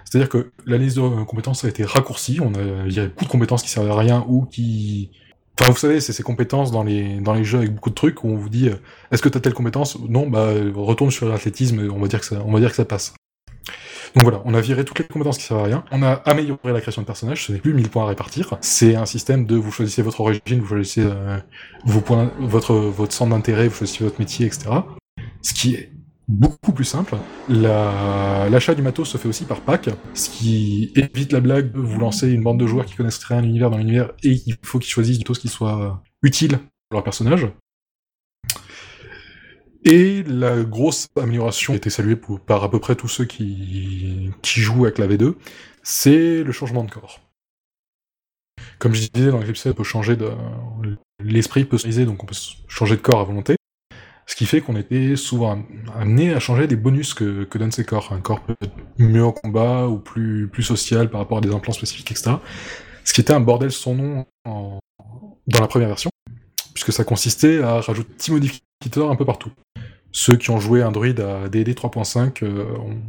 C'est-à-dire 0.06 0.30
que 0.30 0.52
la 0.68 0.78
liste 0.78 0.98
de 0.98 1.24
compétences 1.24 1.66
a 1.66 1.70
été 1.70 1.84
raccourcie, 1.84 2.40
on 2.40 2.54
a, 2.54 2.86
il 2.86 2.94
y 2.94 3.00
a 3.00 3.08
beaucoup 3.08 3.26
de 3.26 3.30
compétences 3.30 3.64
qui 3.64 3.70
servent 3.70 3.90
à 3.90 3.98
rien 3.98 4.24
ou 4.28 4.46
qui... 4.46 5.10
Enfin, 5.60 5.72
vous 5.72 5.78
savez, 5.78 6.00
c'est 6.02 6.14
ces 6.14 6.22
compétences 6.22 6.72
dans 6.72 6.84
les, 6.84 7.20
dans 7.20 7.34
les 7.34 7.44
jeux 7.44 7.58
avec 7.58 7.74
beaucoup 7.74 7.90
de 7.90 7.96
trucs 7.96 8.24
où 8.24 8.28
on 8.28 8.36
vous 8.36 8.50
dit, 8.50 8.70
euh, 8.70 8.76
est-ce 9.12 9.24
que 9.24 9.30
tu 9.30 9.40
as 9.40 9.42
telle 9.42 9.56
compétence? 9.56 9.98
Non, 10.08 10.30
bah, 10.30 10.52
retourne 10.76 11.10
sur 11.10 11.28
l'athlétisme, 11.28 11.90
on 11.92 12.00
va 12.00 12.08
dire 12.08 12.20
que 12.20 12.28
ça, 12.28 12.44
on 12.46 12.52
va 12.52 12.60
dire 12.60 12.70
que 12.70 12.76
ça 12.76 12.86
passe. 12.86 13.16
Donc 14.16 14.24
voilà, 14.24 14.42
on 14.46 14.54
a 14.54 14.62
viré 14.62 14.86
toutes 14.86 15.00
les 15.00 15.06
compétences 15.06 15.38
qui 15.38 15.44
servent 15.44 15.62
à 15.62 15.66
rien. 15.66 15.84
On 15.92 16.02
a 16.04 16.14
amélioré 16.14 16.74
la 16.74 16.82
création 16.82 17.02
de 17.02 17.08
personnages, 17.08 17.46
ce 17.46 17.52
n'est 17.52 17.60
plus 17.60 17.74
1000 17.74 17.90
points 17.90 18.04
à 18.04 18.08
répartir. 18.08 18.58
C'est 18.62 18.96
un 18.96 19.06
système 19.06 19.46
de 19.46 19.56
vous 19.56 19.72
choisissez 19.72 20.02
votre 20.02 20.22
origine, 20.22 20.60
vous 20.60 20.68
choisissez 20.68 21.04
euh, 21.04 21.38
vos 21.86 22.02
points, 22.02 22.32
votre, 22.40 22.74
votre 22.76 23.14
centre 23.14 23.32
d'intérêt, 23.32 23.68
vous 23.68 23.76
choisissez 23.76 24.04
votre 24.04 24.20
métier, 24.20 24.46
etc. 24.46 24.70
Ce 25.42 25.54
qui 25.54 25.76
est 25.76 25.92
beaucoup 26.28 26.74
plus 26.74 26.86
simple. 26.86 27.16
L'achat 27.50 28.76
du 28.76 28.82
matos 28.82 29.10
se 29.10 29.18
fait 29.18 29.30
aussi 29.30 29.46
par 29.46 29.62
pack, 29.62 29.90
ce 30.14 30.30
qui 30.30 30.92
évite 30.96 31.32
la 31.32 31.40
blague 31.40 31.72
de 31.72 31.80
vous 31.80 32.00
lancer 32.00 32.30
une 32.30 32.44
bande 32.44 32.60
de 32.60 32.68
joueurs 32.68 32.86
qui 32.86 32.96
connaissent 32.96 33.24
rien 33.24 33.40
à 33.40 33.42
l'univers 33.42 33.70
dans 33.70 33.78
l'univers 33.78 34.12
et 34.24 34.42
il 34.46 34.56
faut 34.64 34.80
qu'ils 34.80 34.92
choisissent 34.92 35.18
du 35.18 35.24
matos 35.24 35.40
qui 35.40 35.48
soit 35.48 36.04
utile 36.22 36.60
pour 36.90 36.98
leur 36.98 37.04
personnage. 37.04 37.48
Et 39.90 40.24
la 40.24 40.64
grosse 40.64 41.08
amélioration 41.18 41.72
qui 41.72 41.76
a 41.76 41.78
été 41.78 41.90
saluée 41.90 42.18
par 42.46 42.62
à 42.62 42.70
peu 42.70 42.78
près 42.78 42.96
tous 42.96 43.08
ceux 43.08 43.24
qui, 43.24 44.34
jouent 44.44 44.84
avec 44.84 44.98
la 44.98 45.08
V2, 45.08 45.36
c'est 45.82 46.44
le 46.44 46.52
changement 46.52 46.84
de 46.84 46.92
corps. 46.92 47.22
Comme 48.80 48.94
je 48.94 49.08
disais 49.08 49.32
dans 49.32 49.40
l'épisode, 49.40 49.72
on 49.72 49.76
peut 49.78 49.86
changer 49.86 50.18
de... 50.18 50.30
L'esprit 51.24 51.64
peut 51.64 51.78
se 51.78 51.88
donc 52.02 52.22
on 52.22 52.26
peut 52.26 52.36
changer 52.68 52.98
de 52.98 53.02
corps 53.02 53.22
à 53.22 53.24
volonté. 53.24 53.56
Ce 54.26 54.36
qui 54.36 54.46
fait 54.46 54.60
qu'on 54.60 54.76
était 54.76 55.16
souvent 55.16 55.64
amené 55.96 56.34
à 56.34 56.42
changer 56.42 56.68
des 56.68 56.76
bonus 56.76 57.14
que, 57.14 57.48
donnent 57.58 57.72
ces 57.72 57.86
corps. 57.86 58.12
Un 58.12 58.20
corps 58.20 58.42
peut 58.42 58.58
être 58.62 58.76
mieux 58.98 59.24
en 59.24 59.32
combat 59.32 59.88
ou 59.88 60.00
plus, 60.00 60.52
social 60.64 61.10
par 61.10 61.22
rapport 61.22 61.38
à 61.38 61.42
des 61.42 61.54
implants 61.54 61.72
spécifiques, 61.72 62.12
etc. 62.12 62.32
Ce 63.06 63.14
qui 63.14 63.22
était 63.22 63.32
un 63.32 63.40
bordel 63.40 63.72
son 63.72 63.96
nom 63.96 64.26
dans 64.44 65.62
la 65.62 65.68
première 65.68 65.88
version, 65.88 66.10
puisque 66.74 66.92
ça 66.92 67.06
consistait 67.06 67.62
à 67.62 67.80
rajouter 67.80 68.12
petits 68.80 68.90
modificateurs 68.90 69.12
un 69.12 69.16
peu 69.16 69.26
partout. 69.26 69.52
Ceux 70.12 70.36
qui 70.36 70.50
ont 70.50 70.60
joué 70.60 70.84
Android 70.84 71.08
à 71.08 71.50
D&D 71.50 71.74
3.5 71.74 72.44
euh, 72.44 72.66
ont 72.78 73.02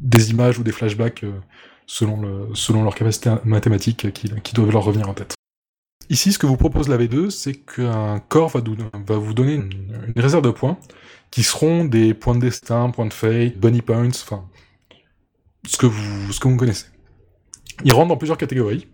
des 0.00 0.30
images 0.30 0.58
ou 0.58 0.62
des 0.62 0.72
flashbacks 0.72 1.24
euh, 1.24 1.32
selon, 1.86 2.54
selon 2.54 2.82
leur 2.82 2.94
capacité 2.94 3.34
mathématique 3.44 4.12
qui, 4.12 4.30
qui 4.42 4.54
doivent 4.54 4.70
leur 4.70 4.84
revenir 4.84 5.08
en 5.08 5.14
tête. 5.14 5.34
Ici, 6.10 6.32
ce 6.32 6.38
que 6.38 6.46
vous 6.46 6.56
propose 6.56 6.88
la 6.88 6.98
V2, 6.98 7.30
c'est 7.30 7.54
qu'un 7.54 8.20
corps 8.20 8.50
va, 8.50 8.60
vous 9.16 9.34
donner 9.34 9.54
une, 9.54 10.12
réserve 10.16 10.44
de 10.44 10.50
points 10.50 10.78
qui 11.30 11.42
seront 11.42 11.84
des 11.84 12.12
points 12.14 12.34
de 12.34 12.40
destin, 12.40 12.90
points 12.90 13.06
de 13.06 13.12
fate, 13.12 13.56
bunny 13.56 13.80
points, 13.80 14.08
enfin, 14.08 14.44
ce 15.66 15.76
que 15.76 15.86
vous, 15.86 16.32
ce 16.32 16.40
que 16.40 16.48
vous 16.48 16.56
connaissez. 16.56 16.86
Ils 17.84 17.92
rentrent 17.92 18.08
dans 18.08 18.16
plusieurs 18.16 18.38
catégories 18.38 18.86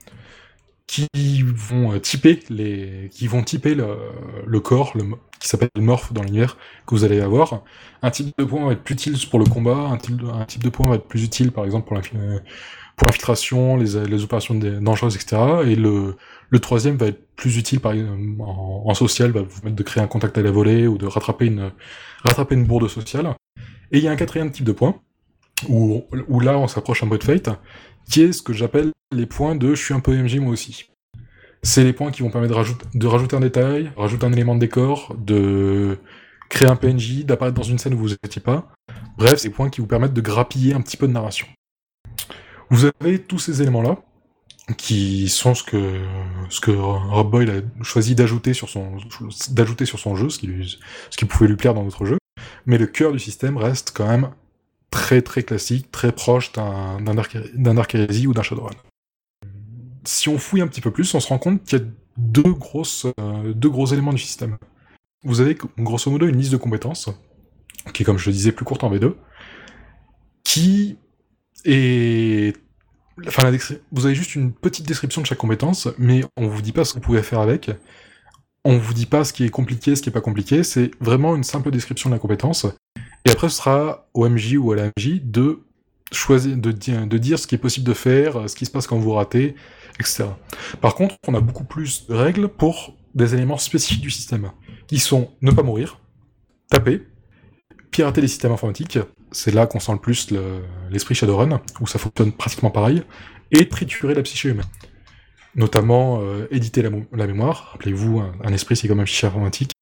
qui 0.90 1.42
vont 1.42 1.92
euh, 1.92 1.98
typer 2.00 2.40
les, 2.50 3.10
qui 3.12 3.28
vont 3.28 3.44
typer 3.44 3.76
le, 3.76 4.60
corps, 4.60 4.92
le, 4.96 5.04
qui 5.38 5.48
s'appelle 5.48 5.68
morph 5.78 6.12
dans 6.12 6.22
l'univers 6.22 6.56
que 6.84 6.96
vous 6.96 7.04
allez 7.04 7.20
avoir. 7.20 7.62
Un 8.02 8.10
type 8.10 8.32
de 8.36 8.44
point 8.44 8.66
va 8.66 8.72
être 8.72 8.82
plus 8.82 8.94
utile 8.94 9.16
pour 9.30 9.38
le 9.38 9.44
combat, 9.44 9.76
un 9.76 9.98
type, 9.98 10.20
un 10.34 10.44
type 10.46 10.64
de 10.64 10.68
point 10.68 10.88
va 10.88 10.96
être 10.96 11.06
plus 11.06 11.22
utile, 11.22 11.52
par 11.52 11.64
exemple, 11.64 11.86
pour 11.86 11.96
l'infiltration, 13.06 13.76
les, 13.76 14.04
les 14.04 14.24
opérations 14.24 14.56
dangereuses, 14.56 15.14
etc. 15.14 15.40
Et 15.66 15.76
le, 15.76 16.16
le 16.48 16.58
troisième 16.58 16.96
va 16.96 17.06
être 17.06 17.24
plus 17.36 17.56
utile 17.56 17.78
par 17.78 17.94
en, 17.94 18.94
social, 18.94 19.30
va 19.30 19.42
vous 19.42 19.60
mettre 19.62 19.76
de 19.76 19.82
créer 19.84 20.02
un 20.02 20.08
contact 20.08 20.36
à 20.38 20.42
la 20.42 20.50
volée 20.50 20.88
ou 20.88 20.98
de 20.98 21.06
rattraper 21.06 21.46
une, 21.46 21.70
rattraper 22.24 22.56
une 22.56 22.64
bourde 22.64 22.88
sociale. 22.88 23.32
Et 23.92 23.98
il 23.98 24.04
y 24.04 24.08
a 24.08 24.10
un 24.10 24.16
quatrième 24.16 24.50
type 24.50 24.64
de 24.64 24.72
point, 24.72 25.00
où, 25.68 26.04
où 26.28 26.40
là 26.40 26.58
on 26.58 26.66
s'approche 26.66 27.04
un 27.04 27.08
peu 27.08 27.18
de 27.18 27.24
fate, 27.24 27.48
qui 28.08 28.22
est 28.22 28.32
ce 28.32 28.42
que 28.42 28.52
j'appelle 28.52 28.92
les 29.12 29.26
points 29.26 29.56
de 29.56 29.74
je 29.74 29.82
suis 29.82 29.94
un 29.94 30.00
peu 30.00 30.16
MJ 30.16 30.36
moi 30.38 30.52
aussi. 30.52 30.90
C'est 31.62 31.84
les 31.84 31.92
points 31.92 32.10
qui 32.10 32.22
vont 32.22 32.30
permettre 32.30 32.54
de, 32.94 33.06
rajouter, 33.06 33.36
un 33.36 33.40
détail, 33.40 33.92
rajouter 33.96 34.24
un 34.24 34.32
élément 34.32 34.54
de 34.54 34.60
décor, 34.60 35.14
de 35.18 35.98
créer 36.48 36.68
un 36.68 36.76
PNJ, 36.76 37.24
d'apparaître 37.24 37.56
dans 37.56 37.62
une 37.62 37.78
scène 37.78 37.94
où 37.94 37.98
vous 37.98 38.08
n'étiez 38.08 38.40
pas. 38.40 38.72
Bref, 39.18 39.38
c'est 39.38 39.48
les 39.48 39.54
points 39.54 39.68
qui 39.68 39.82
vous 39.82 39.86
permettent 39.86 40.14
de 40.14 40.20
grappiller 40.22 40.72
un 40.72 40.80
petit 40.80 40.96
peu 40.96 41.06
de 41.06 41.12
narration. 41.12 41.46
Vous 42.70 42.86
avez 42.86 43.18
tous 43.18 43.38
ces 43.38 43.60
éléments-là, 43.60 43.98
qui 44.76 45.28
sont 45.28 45.54
ce 45.54 45.62
que 45.64 46.70
Rob 46.70 47.30
Boyle 47.30 47.50
a 47.50 47.84
choisi 47.84 48.14
d'ajouter 48.14 48.54
sur 48.54 48.68
son 48.68 48.98
jeu, 50.16 50.28
ce 50.28 50.38
qui, 50.38 50.78
ce 51.10 51.16
qui 51.16 51.24
pouvait 51.24 51.48
lui 51.48 51.56
plaire 51.56 51.74
dans 51.74 51.84
notre 51.84 52.04
jeu. 52.04 52.18
Mais 52.66 52.78
le 52.78 52.86
cœur 52.86 53.12
du 53.12 53.18
système 53.18 53.56
reste 53.56 53.92
quand 53.94 54.06
même 54.06 54.30
très 54.90 55.22
très 55.22 55.42
classique, 55.42 55.90
très 55.90 56.12
proche 56.12 56.52
d'un 56.52 57.16
Heresy 57.94 58.26
ou 58.26 58.34
d'un 58.34 58.42
Shadowrun. 58.42 58.74
Si 60.04 60.28
on 60.28 60.38
fouille 60.38 60.62
un 60.62 60.66
petit 60.66 60.80
peu 60.80 60.90
plus, 60.90 61.14
on 61.14 61.20
se 61.20 61.28
rend 61.28 61.38
compte 61.38 61.64
qu'il 61.64 61.78
y 61.78 61.82
a 61.82 61.84
deux 62.16 62.52
grosses 62.52 63.06
euh, 63.20 63.54
gros 63.54 63.86
éléments 63.86 64.12
du 64.12 64.18
système. 64.18 64.58
Vous 65.24 65.40
avez 65.40 65.56
grosso 65.78 66.10
modo 66.10 66.26
une 66.26 66.38
liste 66.38 66.52
de 66.52 66.56
compétences 66.56 67.10
qui 67.92 68.02
est 68.02 68.06
comme 68.06 68.18
je 68.18 68.26
le 68.26 68.32
disais 68.32 68.52
plus 68.52 68.64
courte 68.64 68.84
en 68.84 68.92
V2 68.92 69.14
qui 70.44 70.98
est 71.64 72.56
Enfin, 73.26 73.52
vous 73.92 74.06
avez 74.06 74.14
juste 74.14 74.34
une 74.34 74.50
petite 74.52 74.86
description 74.86 75.20
de 75.20 75.26
chaque 75.26 75.38
compétence, 75.38 75.88
mais 75.98 76.22
on 76.38 76.48
vous 76.48 76.62
dit 76.62 76.72
pas 76.72 76.84
ce 76.84 76.94
que 76.94 76.98
vous 76.98 77.04
pouvez 77.04 77.22
faire 77.22 77.40
avec. 77.40 77.70
On 78.64 78.76
vous 78.76 78.92
dit 78.92 79.06
pas 79.06 79.24
ce 79.24 79.32
qui 79.32 79.44
est 79.44 79.50
compliqué, 79.50 79.96
ce 79.96 80.02
qui 80.02 80.10
est 80.10 80.12
pas 80.12 80.20
compliqué. 80.20 80.62
C'est 80.64 80.90
vraiment 81.00 81.34
une 81.34 81.44
simple 81.44 81.70
description 81.70 82.10
de 82.10 82.14
la 82.14 82.18
compétence. 82.18 82.66
Et 83.24 83.30
après, 83.30 83.48
ce 83.48 83.56
sera 83.56 84.06
au 84.14 84.28
MJ 84.28 84.56
ou 84.56 84.72
à 84.72 84.76
la 84.76 84.90
MJ 84.98 85.20
de 85.22 85.60
choisir, 86.12 86.56
de, 86.56 86.72
dire 86.72 87.38
ce 87.38 87.46
qui 87.46 87.54
est 87.54 87.58
possible 87.58 87.86
de 87.86 87.94
faire, 87.94 88.48
ce 88.48 88.56
qui 88.56 88.66
se 88.66 88.70
passe 88.70 88.86
quand 88.86 88.98
vous 88.98 89.12
ratez, 89.12 89.54
etc. 89.98 90.24
Par 90.80 90.94
contre, 90.94 91.16
on 91.26 91.34
a 91.34 91.40
beaucoup 91.40 91.64
plus 91.64 92.06
de 92.06 92.14
règles 92.14 92.48
pour 92.48 92.96
des 93.14 93.34
éléments 93.34 93.58
spécifiques 93.58 94.02
du 94.02 94.10
système, 94.10 94.50
qui 94.86 94.98
sont 94.98 95.30
ne 95.42 95.50
pas 95.50 95.62
mourir, 95.62 96.00
taper, 96.70 97.06
pirater 97.90 98.20
les 98.20 98.28
systèmes 98.28 98.52
informatiques, 98.52 98.98
c'est 99.32 99.54
là 99.54 99.66
qu'on 99.66 99.80
sent 99.80 99.92
le 99.92 99.98
plus 99.98 100.32
l'esprit 100.90 101.14
Shadowrun, 101.14 101.60
où 101.80 101.86
ça 101.86 101.98
fonctionne 101.98 102.32
pratiquement 102.32 102.70
pareil, 102.70 103.02
et 103.52 103.68
triturer 103.68 104.14
la 104.14 104.22
psyché 104.22 104.50
humaine. 104.50 104.66
Notamment 105.54 106.20
euh, 106.22 106.46
éditer 106.50 106.82
la, 106.82 107.26
mémoire. 107.26 107.70
Rappelez-vous, 107.72 108.20
un, 108.20 108.52
esprit 108.52 108.76
c'est 108.76 108.88
comme 108.88 109.00
un 109.00 109.06
fichier 109.06 109.28
informatique. 109.28 109.72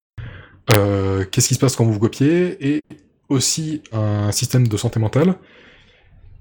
Euh, 0.73 1.25
Qu'est-ce 1.31 1.49
qui 1.49 1.55
se 1.55 1.61
passe 1.61 1.77
quand 1.77 1.85
vous 1.85 1.93
vous 1.93 2.01
copiez? 2.01 2.75
Et 2.75 2.83
aussi 3.29 3.83
un 3.93 4.33
système 4.33 4.69
de 4.69 4.77
santé 4.77 4.99
mentale, 5.01 5.35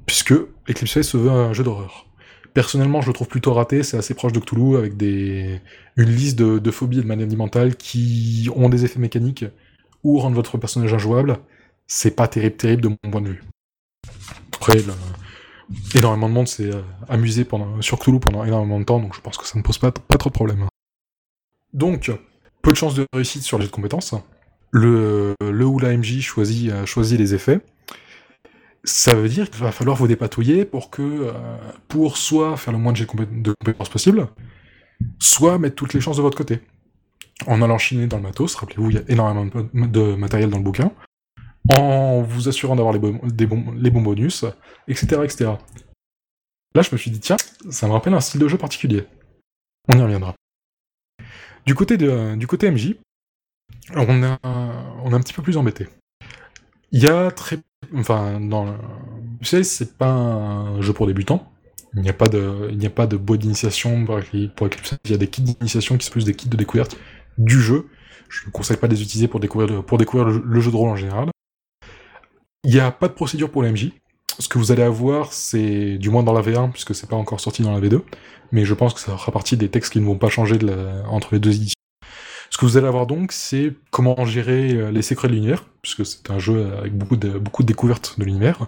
puisque 0.06 0.34
Eclipse 0.70 1.02
se 1.02 1.18
veut 1.18 1.30
un 1.30 1.54
jeu 1.54 1.64
d'horreur. 1.64 2.06
Personnellement, 2.54 3.02
je 3.02 3.08
le 3.08 3.14
trouve 3.14 3.28
plutôt 3.28 3.54
raté, 3.54 3.84
c'est 3.84 3.98
assez 3.98 4.14
proche 4.14 4.34
de 4.34 4.40
Cthulhu, 4.40 4.78
avec 4.78 4.98
des... 4.98 5.62
une 5.96 6.10
liste 6.10 6.38
de, 6.40 6.72
phobies 6.72 7.00
et 7.00 7.02
de 7.04 7.08
maladies 7.08 7.36
mentales 7.36 7.76
qui 7.76 8.50
ont 8.56 8.70
des 8.70 8.84
effets 8.84 9.00
mécaniques 9.00 9.46
ou 10.04 10.18
rendent 10.18 10.34
votre 10.34 10.58
personnage 10.58 10.94
injouable. 10.94 11.38
C'est 11.86 12.16
pas 12.16 12.28
terrible, 12.28 12.56
terrible 12.56 12.82
de 12.82 12.88
mon 12.88 13.12
point 13.12 13.22
de 13.22 13.30
vue. 13.30 13.44
Après, 14.54 14.76
le... 14.76 14.94
énormément 15.96 16.30
de 16.30 16.34
monde 16.34 16.48
s'est 16.48 16.74
euh, 16.74 16.82
amusé 17.08 17.46
pendant... 17.46 17.82
sur 17.82 18.00
Cthulhu 18.00 18.20
pendant 18.20 18.44
énormément 18.46 18.80
de 18.80 18.86
temps, 18.86 19.00
donc 19.00 19.16
je 19.16 19.22
pense 19.22 19.38
que 19.38 19.46
ça 19.46 19.58
ne 19.58 19.64
pose 19.64 19.78
pas, 19.78 19.92
trop 19.92 20.30
de 20.30 20.34
problème. 20.34 20.68
Donc, 21.74 22.12
peu 22.62 22.72
de 22.72 22.78
chances 22.78 22.96
de 22.96 23.06
réussite 23.14 23.44
sur 23.44 23.58
les 23.58 23.64
jeux 23.64 23.70
de 23.70 23.76
compétences. 23.76 24.16
Le, 24.72 25.34
le 25.42 25.66
ou 25.66 25.80
la 25.80 25.96
MJ 25.96 26.22
choisit, 26.22 26.72
euh, 26.72 26.86
choisit 26.86 27.18
les 27.18 27.34
effets 27.34 27.62
ça 28.88 29.16
veut 29.16 29.28
dire 29.28 29.50
qu'il 29.50 29.62
va 29.62 29.72
falloir 29.72 29.98
vous 29.98 30.08
dépatouiller 30.08 30.64
pour 30.64 30.90
que, 30.90 31.02
euh, 31.02 31.34
pour 31.88 32.18
soit 32.18 32.56
faire 32.56 32.72
le 32.72 32.80
moins 32.80 32.94
de, 32.94 33.00
de 33.02 33.54
compétences 33.60 33.90
possible, 33.90 34.28
soit 35.20 35.60
mettre 35.60 35.76
toutes 35.76 35.94
les 35.94 36.00
chances 36.00 36.18
de 36.18 36.22
votre 36.22 36.38
côté. 36.38 36.62
En 37.46 37.62
allant 37.62 37.78
chiner 37.78 38.08
dans 38.08 38.18
le 38.18 38.24
matos, 38.24 38.56
rappelez-vous, 38.56 38.90
il 38.90 38.96
y 38.96 39.00
a 39.00 39.04
énormément 39.10 39.46
de, 39.46 40.16
matériel 40.16 40.50
dans 40.50 40.58
le 40.58 40.64
bouquin, 40.64 40.92
en 41.70 42.22
vous 42.22 42.48
assurant 42.48 42.76
d'avoir 42.76 42.94
les, 42.94 43.00
bon, 43.00 43.20
bons, 43.22 44.02
bonus, 44.02 44.46
etc., 44.88 45.22
etc. 45.24 45.52
Là, 46.76 46.82
je 46.82 46.90
me 46.92 46.98
suis 46.98 47.12
dit, 47.12 47.20
tiens, 47.20 47.38
ça 47.70 47.88
me 47.88 47.94
rappelle 47.94 48.14
un 48.14 48.20
style 48.20 48.42
de 48.42 48.48
jeu 48.48 48.58
particulier. 48.58 49.06
On 49.90 49.98
y 49.98 50.02
reviendra. 50.02 50.36
Du 51.66 51.76
côté, 51.76 51.98
de, 51.98 52.36
du 52.36 52.48
côté 52.48 52.70
MJ, 52.72 52.96
on 53.96 54.24
est, 54.24 54.38
on 54.44 55.12
est 55.12 55.16
un 55.16 55.20
petit 55.22 55.34
peu 55.34 55.42
plus 55.42 55.58
embêté. 55.58 55.88
Il 56.92 57.04
y 57.04 57.08
a 57.08 57.32
très 57.32 57.60
Enfin, 57.96 58.40
dans 58.40 58.66
le... 58.66 58.72
Tu 59.40 59.46
sais, 59.46 59.64
c'est 59.64 59.98
pas 59.98 60.10
un 60.10 60.82
jeu 60.82 60.94
pour 60.94 61.08
débutants. 61.08 61.52
Il 61.96 62.02
n'y 62.02 62.10
a 62.10 62.14
pas 62.14 62.28
de, 62.28 62.68
il 62.70 62.78
n'y 62.78 62.86
a 62.86 62.92
pas 62.92 63.08
de 63.08 63.18
boîte 63.18 63.42
d'initiation 63.42 64.06
pour 64.06 64.18
Eclipse. 64.18 64.96
Il 65.06 65.12
y 65.12 65.14
a 65.14 65.18
des 65.18 65.28
kits 65.28 65.42
d'initiation 65.42 65.98
qui 65.98 66.06
sont 66.06 66.12
plus 66.12 66.26
des 66.26 66.34
kits 66.34 66.50
de 66.50 66.58
découverte 66.58 66.98
du 67.38 67.62
jeu. 67.62 67.88
Je 68.30 68.46
ne 68.46 68.52
conseille 68.52 68.78
pas 68.78 68.88
de 68.88 68.94
les 68.94 69.02
utiliser 69.02 69.28
pour 69.28 69.40
pour 69.40 69.98
découvrir 69.98 70.28
le, 70.28 70.60
jeu 70.60 70.72
de 70.72 70.76
rôle 70.76 70.90
en 70.90 70.96
général. 70.96 71.30
Il 72.64 72.74
n'y 72.74 72.80
a 72.80 72.92
pas 72.92 73.08
de 73.08 73.14
procédure 73.14 73.52
pour 73.52 73.64
l'MJ. 73.64 73.92
Ce 74.40 74.48
que 74.48 74.58
vous 74.58 74.72
allez 74.72 74.84
avoir, 74.84 75.34
c'est, 75.34 75.98
du 75.98 76.10
moins 76.10 76.24
dans 76.24 76.34
la 76.34 76.42
V1, 76.42 76.72
puisque 76.72 76.94
c'est 76.94 77.10
pas 77.10 77.16
encore 77.16 77.40
sorti 77.40 77.64
dans 77.64 77.72
la 77.72 77.80
V2, 77.80 78.02
mais 78.52 78.66
je 78.66 78.74
pense 78.74 78.94
que 78.94 79.00
ça 79.00 79.18
fera 79.18 79.32
partie 79.32 79.58
des 79.58 79.70
textes 79.70 79.94
qui 79.94 80.00
ne 80.00 80.06
vont 80.06 80.18
pas 80.18 80.30
changer 80.30 80.58
entre 81.10 81.34
les 81.34 81.40
deux 81.40 81.56
éditions. 81.56 81.74
Ce 82.50 82.58
que 82.58 82.66
vous 82.66 82.78
allez 82.78 82.88
avoir 82.88 83.08
donc, 83.08 83.32
c'est 83.32 83.74
comment 83.92 84.26
gérer 84.26 84.74
euh, 84.74 84.92
les 84.92 85.02
secrets 85.02 85.28
de 85.28 85.34
l'univers, 85.34 85.66
puisque 85.82 86.06
c'est 86.06 86.30
un 86.32 86.40
jeu 86.40 86.74
avec 86.78 86.98
beaucoup 86.98 87.18
de, 87.18 87.42
découvertes 87.64 88.20
de 88.20 88.26
l'univers, 88.26 88.68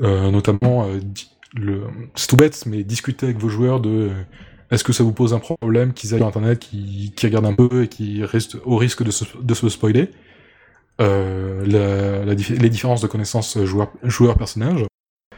euh, 0.00 0.30
notamment, 0.30 0.86
euh, 0.86 1.00
le... 1.54 1.84
c'est 2.14 2.26
tout 2.26 2.36
bête, 2.36 2.64
mais 2.66 2.82
discuter 2.84 3.26
avec 3.26 3.38
vos 3.38 3.48
joueurs 3.48 3.80
de 3.80 4.10
est-ce 4.70 4.84
que 4.84 4.92
ça 4.92 5.04
vous 5.04 5.12
pose 5.12 5.34
un 5.34 5.38
problème 5.38 5.92
qu'ils 5.92 6.14
aillent 6.14 6.20
sur 6.20 6.28
Internet, 6.28 6.58
qui, 6.58 7.12
qui 7.14 7.26
regardent 7.26 7.46
un 7.46 7.54
peu 7.54 7.84
et 7.84 7.88
qui 7.88 8.24
restent 8.24 8.56
au 8.64 8.76
risque 8.76 9.02
de 9.02 9.10
se 9.10 9.68
spoiler, 9.68 10.10
euh, 11.00 11.64
la, 11.66 12.24
la, 12.24 12.34
les 12.34 12.68
différences 12.68 13.00
de 13.00 13.06
connaissances 13.06 13.58
joueur-personnage, 13.64 14.84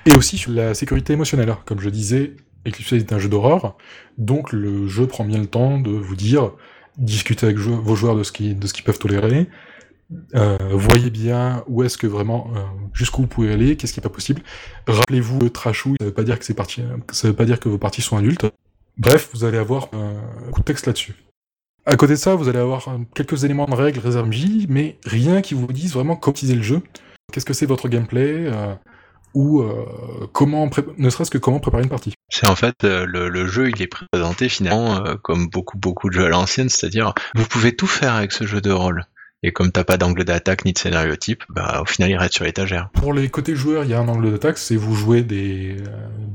et 0.07 0.13
aussi 0.17 0.37
sur 0.37 0.53
la 0.53 0.75
sécurité 0.75 1.13
émotionnelle. 1.13 1.55
Comme 1.65 1.81
je 1.81 1.91
disais, 1.91 2.35
Eclipse 2.67 2.93
est 2.93 3.13
un 3.13 3.19
jeu 3.19 3.29
d'horreur, 3.29 3.77
donc 4.19 4.53
le 4.53 4.89
jeu 4.89 5.07
prend 5.07 5.25
bien 5.25 5.39
le 5.39 5.47
temps 5.47 5.79
de 5.79 5.91
vous 5.91 6.17
dire 6.17 6.53
discutez 6.97 7.47
avec 7.47 7.59
vos 7.59 7.97
joueurs 7.97 8.17
de 8.17 8.23
ce 8.23 8.33
qu'ils 8.33 8.85
peuvent 8.85 8.99
tolérer. 8.99 9.49
Euh, 10.35 10.59
voyez 10.73 11.11
bien 11.11 11.65
où 11.67 11.83
est-ce 11.83 11.97
que 11.97 12.07
vraiment 12.07 12.51
euh, 12.55 12.61
jusqu'où 12.93 13.23
vous 13.23 13.27
pouvez 13.27 13.53
aller, 13.53 13.77
qu'est-ce 13.77 13.93
qui 13.93 14.01
est 14.01 14.03
pas 14.03 14.09
possible. 14.09 14.43
Rappelez-vous 14.87 15.41
le 15.41 15.51
trashouille, 15.51 15.97
ça 15.99 16.07
veut 16.07 16.13
pas 16.13 16.23
dire 16.23 16.39
que 16.39 16.45
c'est 16.45 16.55
parti, 16.55 16.83
ça 17.11 17.29
veut 17.29 17.35
pas 17.35 17.47
dire 17.47 17.59
que 17.59 17.69
vos 17.69 17.79
parties 17.79 18.03
sont 18.03 18.17
adultes. 18.17 18.47
Bref, 18.97 19.31
vous 19.33 19.45
allez 19.45 19.59
avoir 19.59 19.89
un 19.93 20.51
coup 20.53 20.61
de 20.61 20.65
texte 20.65 20.87
là-dessus. 20.87 21.15
À 21.87 21.97
côté 21.97 22.15
de 22.15 22.19
ça, 22.19 22.35
vous 22.35 22.49
allez 22.49 22.59
avoir 22.59 22.89
euh, 22.89 22.99
quelques 23.15 23.45
éléments 23.45 23.67
de 23.67 23.75
règles 23.75 23.99
réserve 23.99 24.31
J, 24.33 24.67
mais 24.71 24.97
rien 25.05 25.43
qui 25.43 25.53
vous 25.53 25.67
dise 25.67 25.93
vraiment 25.93 26.17
comment 26.17 26.33
utiliser 26.33 26.57
le 26.57 26.63
jeu. 26.63 26.81
Qu'est-ce 27.31 27.45
que 27.45 27.53
c'est 27.53 27.67
votre 27.67 27.89
gameplay 27.89 28.47
euh, 28.47 28.75
ou 29.35 29.61
euh, 29.61 29.85
comment, 30.33 30.71
ne 30.97 31.11
serait-ce 31.11 31.31
que 31.31 31.37
comment 31.37 31.61
préparer 31.61 31.83
une 31.83 31.91
partie. 31.91 32.15
C'est 32.31 32.47
en 32.47 32.57
fait 32.57 32.85
euh, 32.85 33.05
le, 33.07 33.29
le, 33.29 33.47
jeu, 33.47 33.69
il 33.69 33.83
est 33.83 33.87
présenté 33.89 34.49
finalement 34.49 35.03
comme 35.23 35.49
beaucoup 35.49 35.77
beaucoup 35.77 36.09
de 36.09 36.15
jeux 36.15 36.25
à 36.25 36.29
l'ancienne, 36.29 36.71
c'est-à-dire 36.71 37.13
vous 37.35 37.45
pouvez 37.45 37.77
tout 37.77 37.87
faire 37.87 38.15
avec 38.15 38.33
ce 38.33 38.45
jeu 38.45 38.63
de 38.63 38.71
rôle. 38.71 39.05
Et 39.43 39.53
comme 39.53 39.71
t'as 39.71 39.85
pas 39.85 39.99
d'angle 39.99 40.25
d'attaque 40.25 40.65
ni 40.65 40.73
de 40.73 40.79
scénario 40.79 41.15
type, 41.17 41.45
bah 41.51 41.81
au 41.83 41.85
final 41.85 42.09
il 42.09 42.17
reste 42.17 42.35
sur 42.35 42.45
l'étagère. 42.45 42.89
Pour 42.95 43.13
les 43.13 43.29
côtés 43.29 43.55
joueurs, 43.55 43.85
il 43.85 43.91
y 43.91 43.95
a 43.95 44.01
un 44.01 44.09
angle 44.09 44.31
d'attaque, 44.31 44.57
c'est 44.57 44.77
vous 44.77 44.95
jouez 44.95 45.23
des, 45.23 45.77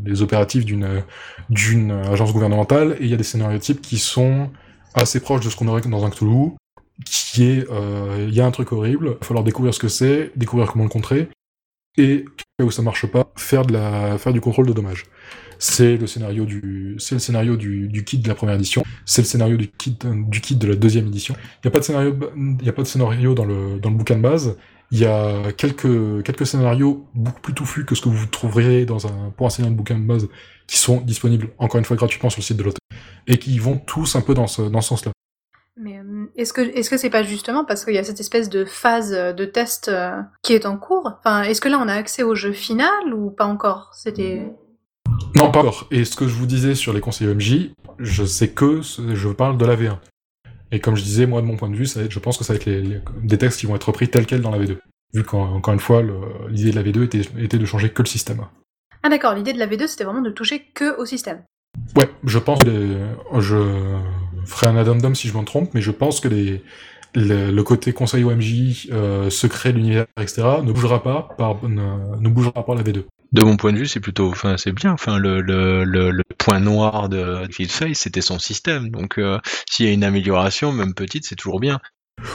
des 0.03 0.21
opératifs 0.21 0.63
d'une 0.63 1.01
d'une 1.49 1.89
agence 1.91 2.33
gouvernementale 2.33 2.97
et 2.99 3.05
il 3.05 3.09
y 3.09 3.15
a 3.15 3.17
des 3.17 3.23
scénarios 3.23 3.57
types 3.57 3.81
qui 3.81 3.97
sont 3.97 4.51
assez 5.01 5.19
proches 5.19 5.43
de 5.43 5.49
ce 5.49 5.55
qu'on 5.55 5.67
aurait 5.67 5.81
dans 5.81 6.05
un 6.05 6.09
Cthulhu, 6.09 6.51
qui 7.05 7.43
est 7.43 7.67
il 8.27 8.33
y 8.33 8.41
a 8.41 8.45
un 8.45 8.51
truc 8.51 8.71
horrible, 8.71 9.07
il 9.07 9.19
va 9.19 9.25
falloir 9.25 9.43
découvrir 9.43 9.73
ce 9.73 9.79
que 9.79 9.87
c'est, 9.87 10.31
découvrir 10.35 10.71
comment 10.71 10.83
le 10.83 10.89
contrer, 10.89 11.29
et 11.97 12.25
où 12.61 12.71
ça 12.71 12.81
marche 12.81 13.05
pas, 13.07 13.31
faire 13.35 13.65
de 13.65 13.73
la 13.73 14.17
faire 14.17 14.33
du 14.33 14.41
contrôle 14.41 14.67
de 14.67 14.73
dommages. 14.73 15.05
C'est 15.61 15.97
le 15.97 16.07
scénario 16.07 16.45
du 16.45 16.95
c'est 16.99 17.15
le 17.15 17.19
scénario 17.19 17.57
du, 17.57 17.89
du 17.89 18.03
kit 18.05 18.17
de 18.17 18.27
la 18.27 18.35
première 18.35 18.55
édition, 18.55 18.83
c'est 19.05 19.21
le 19.21 19.27
scénario 19.27 19.57
du 19.57 19.67
kit 19.67 19.97
du 20.03 20.41
kit 20.41 20.55
de 20.55 20.67
la 20.67 20.75
deuxième 20.75 21.07
édition. 21.07 21.35
Il 21.61 21.65
y 21.65 21.67
a 21.67 21.71
pas 21.71 21.79
de 21.79 21.83
scénario 21.83 22.15
a 22.65 22.71
pas 22.71 22.81
de 22.81 22.87
scénario 22.87 23.33
dans 23.33 23.45
le 23.45 23.79
dans 23.79 23.89
le 23.89 23.95
bouquin 23.95 24.15
de 24.15 24.21
base. 24.21 24.57
Il 24.91 24.97
y 24.97 25.05
a 25.05 25.51
quelques 25.51 26.23
quelques 26.23 26.47
scénarios 26.47 27.05
beaucoup 27.13 27.41
plus 27.41 27.53
touffus 27.53 27.85
que 27.85 27.93
ce 27.93 28.01
que 28.01 28.09
vous 28.09 28.25
trouverez 28.25 28.85
dans 28.85 29.05
un 29.05 29.31
pour 29.35 29.47
un 29.47 29.49
scénario 29.49 29.73
de 29.73 29.77
bouquin 29.77 29.99
de 29.99 30.05
base 30.05 30.29
qui 30.65 30.77
sont 30.77 31.01
disponibles 31.01 31.49
encore 31.57 31.79
une 31.79 31.85
fois 31.85 31.97
gratuitement 31.97 32.29
sur 32.29 32.39
le 32.39 32.45
site 32.45 32.57
de 32.57 32.63
l'auteur 32.63 32.79
et 33.27 33.37
qui 33.37 33.57
vont 33.59 33.77
tous 33.77 34.15
un 34.15 34.21
peu 34.21 34.33
dans 34.33 34.47
ce 34.47 34.61
dans 34.61 34.81
ce 34.81 34.89
sens-là. 34.89 35.11
Mais 35.81 35.99
euh, 35.99 36.25
est-ce 36.35 36.51
que 36.51 36.61
est-ce 36.61 36.89
que 36.89 36.97
c'est 36.97 37.09
pas 37.09 37.23
justement 37.23 37.63
parce 37.63 37.85
qu'il 37.85 37.93
y 37.93 37.97
a 37.97 38.03
cette 38.03 38.19
espèce 38.19 38.49
de 38.49 38.65
phase 38.65 39.11
de 39.11 39.45
test 39.45 39.87
euh, 39.87 40.21
qui 40.43 40.53
est 40.53 40.65
en 40.65 40.77
cours? 40.77 41.19
Enfin, 41.19 41.43
est-ce 41.43 41.61
que 41.61 41.69
là 41.69 41.79
on 41.81 41.87
a 41.87 41.93
accès 41.93 42.23
au 42.23 42.35
jeu 42.35 42.51
final 42.51 43.13
ou 43.13 43.31
pas 43.31 43.45
encore? 43.45 43.91
C'était 43.93 44.51
non 45.35 45.51
pas 45.51 45.59
encore. 45.59 45.87
Et 45.91 46.05
ce 46.05 46.15
que 46.15 46.27
je 46.27 46.33
vous 46.33 46.45
disais 46.45 46.75
sur 46.75 46.93
les 46.93 46.99
conseils 47.01 47.27
OMJ, 47.27 47.71
je 47.99 48.25
sais 48.25 48.49
que 48.49 48.81
je 48.81 49.29
parle 49.29 49.57
de 49.57 49.65
la 49.65 49.75
V1. 49.75 49.97
Et 50.71 50.79
comme 50.79 50.95
je 50.95 51.03
disais, 51.03 51.25
moi 51.25 51.41
de 51.41 51.47
mon 51.47 51.57
point 51.57 51.69
de 51.69 51.75
vue, 51.75 51.85
ça 51.85 52.01
être, 52.01 52.11
je 52.11 52.19
pense 52.19 52.37
que 52.37 52.43
ça 52.43 52.53
va 52.53 52.57
être 52.57 52.65
les, 52.65 52.81
les, 52.81 53.01
des 53.23 53.37
textes 53.37 53.59
qui 53.59 53.65
vont 53.65 53.75
être 53.75 53.85
repris 53.85 54.09
tels 54.09 54.25
quels 54.25 54.41
dans 54.41 54.51
la 54.51 54.59
V2. 54.59 54.77
Vu 55.13 55.23
qu'encore 55.23 55.73
une 55.73 55.79
fois, 55.79 56.03
l'idée 56.49 56.71
de 56.71 56.75
la 56.75 56.83
V2 56.83 57.03
était, 57.05 57.21
était 57.39 57.57
de 57.57 57.65
changer 57.65 57.89
que 57.89 58.03
le 58.03 58.07
système. 58.07 58.45
Ah 59.01 59.09
d'accord, 59.09 59.33
l'idée 59.33 59.53
de 59.53 59.59
la 59.59 59.67
V2 59.67 59.87
c'était 59.87 60.03
vraiment 60.03 60.21
de 60.21 60.29
toucher 60.29 60.65
que 60.73 60.99
au 60.99 61.05
système. 61.05 61.43
Ouais, 61.95 62.09
je 62.23 62.39
pense 62.39 62.59
que 62.59 62.69
les, 62.69 62.97
je 63.39 63.97
ferai 64.45 64.67
un 64.67 64.77
addendum 64.77 65.15
si 65.15 65.27
je 65.27 65.37
me 65.37 65.43
trompe, 65.43 65.73
mais 65.73 65.81
je 65.81 65.91
pense 65.91 66.19
que 66.19 66.27
les, 66.27 66.63
le, 67.15 67.51
le 67.51 67.63
côté 67.63 67.93
conseil 67.93 68.23
OMJ, 68.23 68.89
euh, 68.91 69.29
secret 69.29 69.71
de 69.71 69.77
l'univers, 69.77 70.05
etc., 70.19 70.43
ne 70.63 70.71
bougera 70.71 71.03
pas 71.03 71.29
par 71.37 71.63
ne, 71.63 72.19
ne, 72.19 72.29
bougera 72.29 72.65
pas 72.65 72.75
la 72.75 72.83
V2. 72.83 73.05
De 73.31 73.43
mon 73.43 73.57
point 73.57 73.71
de 73.73 73.77
vue, 73.77 73.87
c'est 73.87 73.99
plutôt, 73.99 74.29
enfin, 74.29 74.57
c'est 74.57 74.71
bien. 74.71 74.91
Enfin, 74.91 75.19
le, 75.19 75.41
le, 75.41 75.83
le, 75.83 76.09
le, 76.11 76.23
point 76.37 76.59
noir 76.59 77.09
de 77.09 77.47
Face, 77.67 77.99
c'était 77.99 78.21
son 78.21 78.39
système. 78.39 78.89
Donc, 78.89 79.19
euh, 79.19 79.37
s'il 79.69 79.85
y 79.85 79.89
a 79.89 79.91
une 79.91 80.03
amélioration, 80.03 80.71
même 80.71 80.95
petite, 80.95 81.25
c'est 81.25 81.35
toujours 81.35 81.59
bien. 81.59 81.79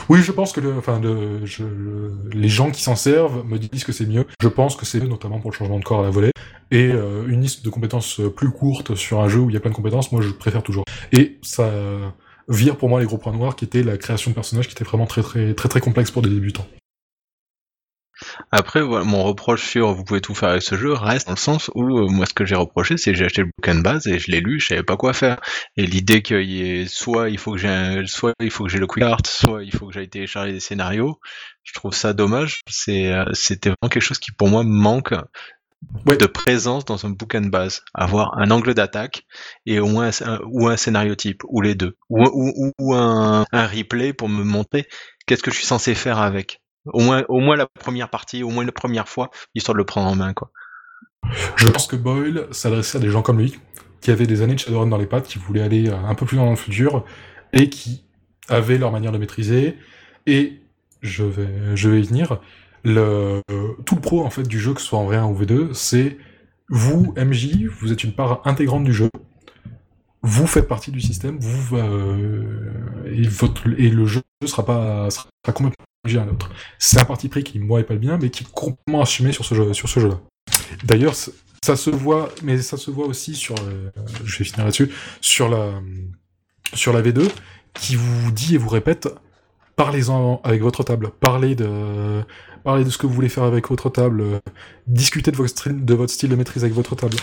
Oui, 0.08 0.20
je 0.22 0.32
pense 0.32 0.52
que 0.52 0.60
le, 0.60 0.74
enfin, 0.76 1.00
le, 1.00 1.44
je, 1.44 1.64
les 2.32 2.48
gens 2.48 2.70
qui 2.70 2.82
s'en 2.82 2.96
servent 2.96 3.44
me 3.44 3.58
disent 3.58 3.84
que 3.84 3.92
c'est 3.92 4.06
mieux. 4.06 4.26
Je 4.40 4.48
pense 4.48 4.76
que 4.76 4.86
c'est 4.86 5.00
mieux, 5.00 5.08
notamment 5.08 5.40
pour 5.40 5.50
le 5.50 5.56
changement 5.56 5.78
de 5.78 5.84
corps 5.84 6.00
à 6.00 6.04
la 6.04 6.10
volée. 6.10 6.30
Et 6.74 6.90
euh, 6.90 7.26
une 7.28 7.40
liste 7.40 7.64
de 7.64 7.70
compétences 7.70 8.20
plus 8.36 8.50
courte 8.50 8.96
sur 8.96 9.20
un 9.20 9.28
jeu 9.28 9.38
où 9.38 9.48
il 9.48 9.54
y 9.54 9.56
a 9.56 9.60
plein 9.60 9.70
de 9.70 9.76
compétences, 9.76 10.10
moi 10.12 10.20
je 10.20 10.30
préfère 10.30 10.62
toujours. 10.62 10.84
Et 11.12 11.38
ça 11.42 11.70
vire 12.48 12.76
pour 12.76 12.88
moi 12.88 13.00
les 13.00 13.06
gros 13.06 13.16
points 13.16 13.32
noirs 13.32 13.56
qui 13.56 13.64
étaient 13.64 13.82
la 13.82 13.96
création 13.96 14.30
de 14.30 14.34
personnages 14.34 14.66
qui 14.66 14.72
était 14.72 14.84
vraiment 14.84 15.06
très 15.06 15.22
très 15.22 15.54
très 15.54 15.68
très 15.68 15.80
complexe 15.80 16.10
pour 16.10 16.20
des 16.20 16.28
débutants. 16.28 16.66
Après, 18.50 18.82
mon 18.82 19.24
reproche 19.24 19.68
sur 19.68 19.92
vous 19.92 20.04
pouvez 20.04 20.20
tout 20.20 20.34
faire 20.34 20.50
avec 20.50 20.62
ce 20.62 20.76
jeu 20.76 20.92
reste 20.92 21.26
dans 21.26 21.34
le 21.34 21.38
sens 21.38 21.70
où 21.74 21.82
euh, 21.82 22.08
moi 22.08 22.26
ce 22.26 22.34
que 22.34 22.44
j'ai 22.44 22.54
reproché 22.54 22.96
c'est 22.96 23.12
que 23.12 23.18
j'ai 23.18 23.24
acheté 23.24 23.42
le 23.42 23.50
bouquin 23.56 23.74
de 23.74 23.82
base 23.82 24.06
et 24.06 24.18
je 24.18 24.30
l'ai 24.30 24.40
lu, 24.40 24.60
je 24.60 24.68
savais 24.68 24.82
pas 24.82 24.96
quoi 24.96 25.12
faire. 25.12 25.40
Et 25.76 25.86
l'idée 25.86 26.22
qu'il 26.22 26.42
y 26.42 26.62
ait 26.62 26.86
soit 26.86 27.30
il 27.30 27.38
faut 27.38 27.52
que 27.52 27.58
j'ai 27.58 28.02
soit 28.06 28.32
il 28.40 28.50
faut 28.50 28.64
que 28.64 28.70
j'ai 28.70 28.78
le 28.78 28.86
quick 28.86 29.04
art, 29.04 29.20
soit 29.24 29.64
il 29.64 29.72
faut 29.72 29.86
que 29.86 29.94
j'aille 29.94 30.08
télécharger 30.08 30.52
des 30.52 30.60
scénarios, 30.60 31.18
je 31.64 31.72
trouve 31.72 31.92
ça 31.92 32.12
dommage. 32.12 32.60
Euh, 32.88 33.24
c'était 33.32 33.70
vraiment 33.70 33.90
quelque 33.90 34.02
chose 34.02 34.18
qui 34.18 34.32
pour 34.32 34.48
moi 34.48 34.62
manque 34.64 35.14
ouais. 36.06 36.16
de 36.16 36.26
présence 36.26 36.84
dans 36.84 37.06
un 37.06 37.10
bouquin 37.10 37.40
de 37.40 37.48
base, 37.48 37.82
avoir 37.94 38.38
un 38.38 38.50
angle 38.50 38.74
d'attaque 38.74 39.24
et 39.66 39.80
au 39.80 39.86
moins 39.86 40.10
un, 40.22 40.40
ou 40.46 40.68
un 40.68 40.76
scénario 40.76 41.14
type 41.14 41.42
ou 41.48 41.60
les 41.60 41.74
deux 41.74 41.96
ou, 42.10 42.22
ou, 42.24 42.72
ou 42.78 42.94
un, 42.94 43.44
un 43.52 43.66
replay 43.66 44.12
pour 44.12 44.28
me 44.28 44.44
montrer 44.44 44.86
qu'est-ce 45.26 45.42
que 45.42 45.50
je 45.50 45.56
suis 45.56 45.66
censé 45.66 45.94
faire 45.94 46.18
avec. 46.18 46.60
Au 46.86 47.00
moins, 47.00 47.24
au 47.28 47.40
moins 47.40 47.56
la 47.56 47.66
première 47.66 48.10
partie, 48.10 48.42
au 48.42 48.50
moins 48.50 48.64
la 48.64 48.72
première 48.72 49.08
fois, 49.08 49.30
histoire 49.54 49.74
de 49.74 49.78
le 49.78 49.86
prendre 49.86 50.08
en 50.08 50.16
main, 50.16 50.34
quoi. 50.34 50.50
Je 51.56 51.68
pense 51.68 51.86
que 51.86 51.96
Boyle 51.96 52.46
s'adressait 52.50 52.98
à 52.98 53.00
des 53.00 53.08
gens 53.08 53.22
comme 53.22 53.38
lui. 53.38 53.58
qui 54.04 54.10
avaient 54.10 54.26
des 54.26 54.42
années 54.42 54.54
de 54.54 54.60
Shadowrun 54.60 54.88
dans 54.88 54.98
les 54.98 55.06
pattes, 55.06 55.26
qui 55.26 55.38
voulaient 55.38 55.62
aller 55.62 55.88
euh, 55.88 55.96
un 55.96 56.14
peu 56.14 56.26
plus 56.26 56.36
dans 56.36 56.50
le 56.50 56.56
futur, 56.56 57.06
et 57.54 57.70
qui 57.70 58.04
avaient 58.48 58.76
leur 58.76 58.92
manière 58.92 59.12
de 59.12 59.18
maîtriser. 59.18 59.78
Et 60.26 60.60
je 61.00 61.24
vais, 61.24 61.74
je 61.74 61.88
vais 61.88 62.00
y 62.00 62.02
venir. 62.02 62.38
Le, 62.84 63.40
tout 63.86 63.94
le 63.94 64.00
pro 64.00 64.24
en 64.24 64.30
fait 64.30 64.42
du 64.42 64.60
jeu, 64.60 64.74
que 64.74 64.80
ce 64.80 64.86
soit 64.86 64.98
en 64.98 65.10
V1 65.10 65.24
ou 65.24 65.42
V2, 65.42 65.72
c'est 65.72 66.18
vous, 66.68 67.14
MJ, 67.16 67.66
vous 67.66 67.92
êtes 67.92 68.04
une 68.04 68.12
part 68.12 68.42
intégrante 68.44 68.84
du 68.84 68.92
jeu. 68.92 69.10
Vous 70.22 70.46
faites 70.46 70.68
partie 70.68 70.90
du 70.90 71.00
système, 71.00 71.38
vous 71.38 71.76
euh, 71.76 73.04
et, 73.06 73.90
le 73.90 74.06
jeu 74.06 74.22
sera 74.46 74.64
pas 74.64 75.10
sera 75.10 75.28
complètement 75.46 75.84
obligé 76.04 76.18
à 76.18 76.22
un 76.22 76.28
autre. 76.28 76.50
C'est 76.78 76.98
un 76.98 77.04
parti 77.04 77.28
pris 77.28 77.44
qui 77.44 77.58
moi 77.58 77.80
est 77.80 77.84
pas 77.84 77.92
le 77.92 78.00
bien, 78.00 78.16
mais 78.16 78.30
qui 78.30 78.44
est 78.44 78.52
complètement 78.52 79.02
assumé 79.02 79.32
sur 79.32 79.44
ce 79.44 79.54
jeu, 79.54 79.74
sur 79.74 79.88
ce 79.88 80.00
jeu-là. 80.00 80.20
D'ailleurs, 80.84 81.14
ça 81.14 81.76
se 81.76 81.90
voit, 81.90 82.30
mais 82.42 82.58
ça 82.62 82.78
se 82.78 82.90
voit 82.90 83.06
aussi 83.06 83.34
sur, 83.34 83.54
euh, 83.56 83.90
je 84.24 84.38
vais 84.38 84.44
finir 84.44 84.64
là-dessus, 84.64 84.90
sur 85.20 85.50
la, 85.50 85.72
sur 86.72 86.94
la 86.94 87.02
V2, 87.02 87.30
qui 87.74 87.96
vous 87.96 88.32
dit 88.32 88.54
et 88.54 88.58
vous 88.58 88.70
répète, 88.70 89.08
parlez-en 89.76 90.40
avec 90.42 90.62
votre 90.62 90.84
table, 90.84 91.10
parlez 91.20 91.54
de, 91.54 92.22
parlez 92.64 92.84
de 92.84 92.90
ce 92.90 92.98
que 92.98 93.06
vous 93.06 93.12
voulez 93.12 93.28
faire 93.28 93.44
avec 93.44 93.68
votre 93.68 93.90
table, 93.90 94.20
euh, 94.20 94.38
discutez 94.86 95.30
de 95.30 95.36
votre, 95.36 95.50
style, 95.50 95.84
de 95.84 95.94
votre 95.94 96.12
style 96.12 96.30
de 96.30 96.36
maîtrise 96.36 96.64
avec 96.64 96.74
votre 96.74 96.96
table. 96.96 97.16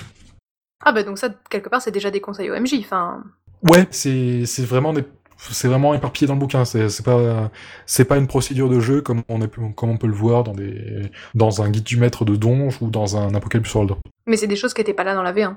Ah 0.84 0.92
bah 0.92 1.04
donc 1.04 1.18
ça, 1.18 1.30
quelque 1.50 1.70
part, 1.70 1.82
c'est 1.82 1.92
déjà 1.92 2.10
des 2.10 2.22
conseils 2.22 2.50
OMJ, 2.50 2.76
enfin... 2.80 3.24
Ouais, 3.64 3.88
c'est, 3.92 4.44
vraiment 4.66 4.94
des 4.94 5.04
c'est 5.38 5.68
vraiment 5.68 5.94
éparpillé 5.94 6.28
dans 6.28 6.34
le 6.34 6.40
bouquin. 6.40 6.66
C'est 6.66 7.04
pas 7.04 7.52
c'est 7.86 8.06
pas 8.06 8.18
une 8.18 8.28
procédure 8.28 8.70
de 8.70 8.80
jeu 8.80 9.02
comme 9.02 9.24
on, 9.30 9.40
comme 9.72 9.90
on 9.90 9.98
peut 9.98 10.08
le 10.08 10.14
voir 10.14 10.44
dans 10.44 10.54
des 10.54 11.12
dans 11.36 11.62
un 11.62 11.70
guide 11.70 11.84
du 11.84 11.98
maître 11.98 12.26
de 12.26 12.36
donge 12.36 12.78
ou 12.82 12.90
dans 12.90 13.18
un 13.18 13.36
Apocalypse 13.36 13.74
World. 13.76 13.94
Mais 14.26 14.38
c'est 14.38 14.48
des 14.48 14.56
choses 14.56 14.74
qui 14.74 14.82
étaient 14.82 14.94
pas 14.94 15.04
là 15.04 15.14
dans 15.14 15.24
la 15.24 15.34
V1. 15.34 15.56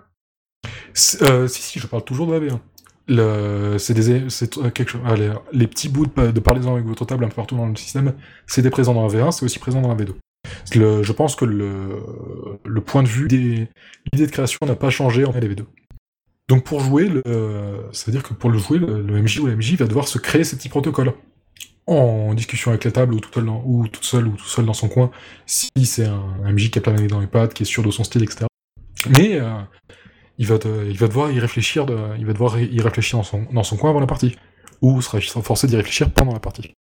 Euh, 1.23 1.49
si 1.49 1.63
si, 1.63 1.79
je 1.79 1.87
parle 1.87 2.05
toujours 2.05 2.27
de 2.27 2.33
la 2.33 2.41
V1. 2.41 2.59
Le, 3.07 3.77
c'est 3.79 3.93
des, 3.93 4.31
c'est 4.31 4.57
euh, 4.59 4.71
quelque 4.71 4.91
chose. 4.91 5.01
Les 5.53 5.67
petits 5.67 5.89
bouts 5.89 6.07
de, 6.07 6.31
de 6.31 6.41
parler 6.41 6.67
avec 6.67 6.87
votre 6.87 7.05
table 7.05 7.25
un 7.25 7.29
peu 7.29 7.35
partout 7.35 7.57
dans 7.57 7.67
le 7.67 7.77
système, 7.77 8.15
c'était 8.47 8.71
présent 8.71 8.95
dans 8.95 9.07
la 9.07 9.13
V1, 9.13 9.33
c'est 9.33 9.45
aussi 9.45 9.59
présent 9.59 9.83
dans 9.83 9.95
la 9.95 10.03
V2. 10.03 10.15
Le, 10.75 11.03
je 11.03 11.13
pense 11.13 11.37
que 11.37 11.45
le, 11.45 12.03
le 12.65 12.81
point 12.81 13.03
de 13.03 13.09
vue 13.09 13.29
des 13.29 13.69
l'idée 14.13 14.27
de 14.27 14.31
création 14.31 14.67
n'a 14.67 14.77
pas 14.77 14.91
changé 14.91 15.25
en 15.25 15.33
les 15.33 15.49
V2. 15.49 15.65
Donc 16.49 16.65
pour 16.65 16.81
jouer, 16.81 17.09
le, 17.09 17.23
ça 17.93 18.07
veut 18.07 18.13
dire 18.13 18.23
que 18.23 18.35
pour 18.35 18.51
le 18.51 18.59
jouer, 18.59 18.79
le, 18.79 19.03
MJ 19.03 19.41
ou 19.41 19.47
la 19.47 19.57
MJ 19.57 19.77
va 19.77 19.87
devoir 19.87 20.09
se 20.09 20.19
créer 20.19 20.45
ces 20.45 20.57
petits 20.57 20.69
protocoles 20.69 21.13
en 21.87 22.35
discussion 22.35 22.71
avec 22.71 22.85
la 22.85 22.93
table 22.93 23.15
ou 23.15 23.21
tout 23.21 23.31
seul, 23.33 23.45
dans, 23.45 23.63
ou 23.67 23.89
tout 23.89 24.03
seul 24.03 24.27
ou 24.27 24.33
tout 24.33 24.47
seul 24.47 24.65
dans 24.65 24.75
son 24.75 24.89
coin, 24.89 25.11
si 25.47 25.69
c'est 25.85 26.07
un, 26.07 26.23
MJ 26.45 26.71
qui 26.71 26.79
a 26.79 26.83
plein 26.83 26.95
dans 27.07 27.21
les 27.21 27.27
pattes, 27.27 27.55
qui 27.55 27.63
est 27.63 27.67
sûr 27.67 27.83
de 27.83 27.91
son 27.91 28.05
style, 28.05 28.23
etc. 28.23 28.47
Mais 29.11 29.39
euh, 29.39 29.61
il, 30.39 30.47
va 30.47 30.59
il 30.89 30.97
va 30.97 31.09
devoir 31.09 31.31
y 31.31 31.39
réfléchir, 31.39 31.87
de, 31.87 31.97
il 32.19 32.27
va 32.27 32.33
devoir 32.33 32.59
y 32.59 32.81
réfléchir 32.81 33.19
dans 33.19 33.25
son, 33.25 33.47
dans 33.53 33.63
son 33.63 33.77
coin 33.77 33.91
avant 33.91 34.01
la 34.01 34.07
partie, 34.07 34.37
ou 34.81 35.01
sera 35.01 35.21
forcé 35.43 35.67
d'y 35.67 35.77
réfléchir 35.77 36.11
pendant 36.13 36.33
la 36.33 36.41
partie. 36.41 36.73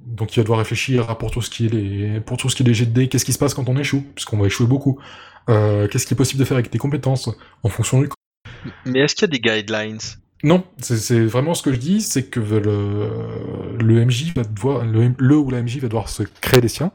Donc 0.00 0.34
il 0.34 0.40
va 0.40 0.44
devoir 0.44 0.58
réfléchir 0.58 1.10
à 1.10 1.18
pour 1.18 1.30
tout 1.30 1.42
ce 1.42 1.50
qui 1.50 1.66
est 1.66 1.68
les, 1.68 2.20
pour 2.20 2.36
tout 2.36 2.48
ce 2.48 2.56
qui 2.56 2.62
est 2.62 2.66
les 2.66 2.74
GD, 2.74 3.08
qu'est-ce 3.08 3.24
qui 3.24 3.32
se 3.32 3.38
passe 3.38 3.54
quand 3.54 3.68
on 3.68 3.76
échoue, 3.76 4.02
puisqu'on 4.14 4.38
va 4.38 4.46
échouer 4.46 4.66
beaucoup. 4.66 4.98
Euh, 5.48 5.88
qu'est-ce 5.88 6.06
qui 6.06 6.14
est 6.14 6.16
possible 6.16 6.40
de 6.40 6.44
faire 6.44 6.56
avec 6.56 6.70
tes 6.70 6.78
compétences 6.78 7.28
en 7.62 7.68
fonction 7.68 8.00
du 8.00 8.08
mais 8.84 9.00
est-ce 9.00 9.14
qu'il 9.14 9.22
y 9.22 9.24
a 9.24 9.38
des 9.38 9.40
guidelines? 9.40 10.00
Non, 10.42 10.64
c'est 10.78 11.20
vraiment 11.20 11.54
ce 11.54 11.62
que 11.62 11.72
je 11.72 11.78
dis, 11.78 12.00
c'est 12.00 12.24
que 12.24 12.40
le, 12.40 13.10
le 13.78 14.04
MJ 14.04 14.34
va 14.34 14.42
devoir, 14.42 14.84
le, 14.84 15.36
ou 15.36 15.50
la 15.50 15.62
MJ 15.62 15.78
va 15.78 15.88
devoir 15.88 16.08
se 16.08 16.22
créer 16.40 16.60
des 16.60 16.68
siens 16.68 16.92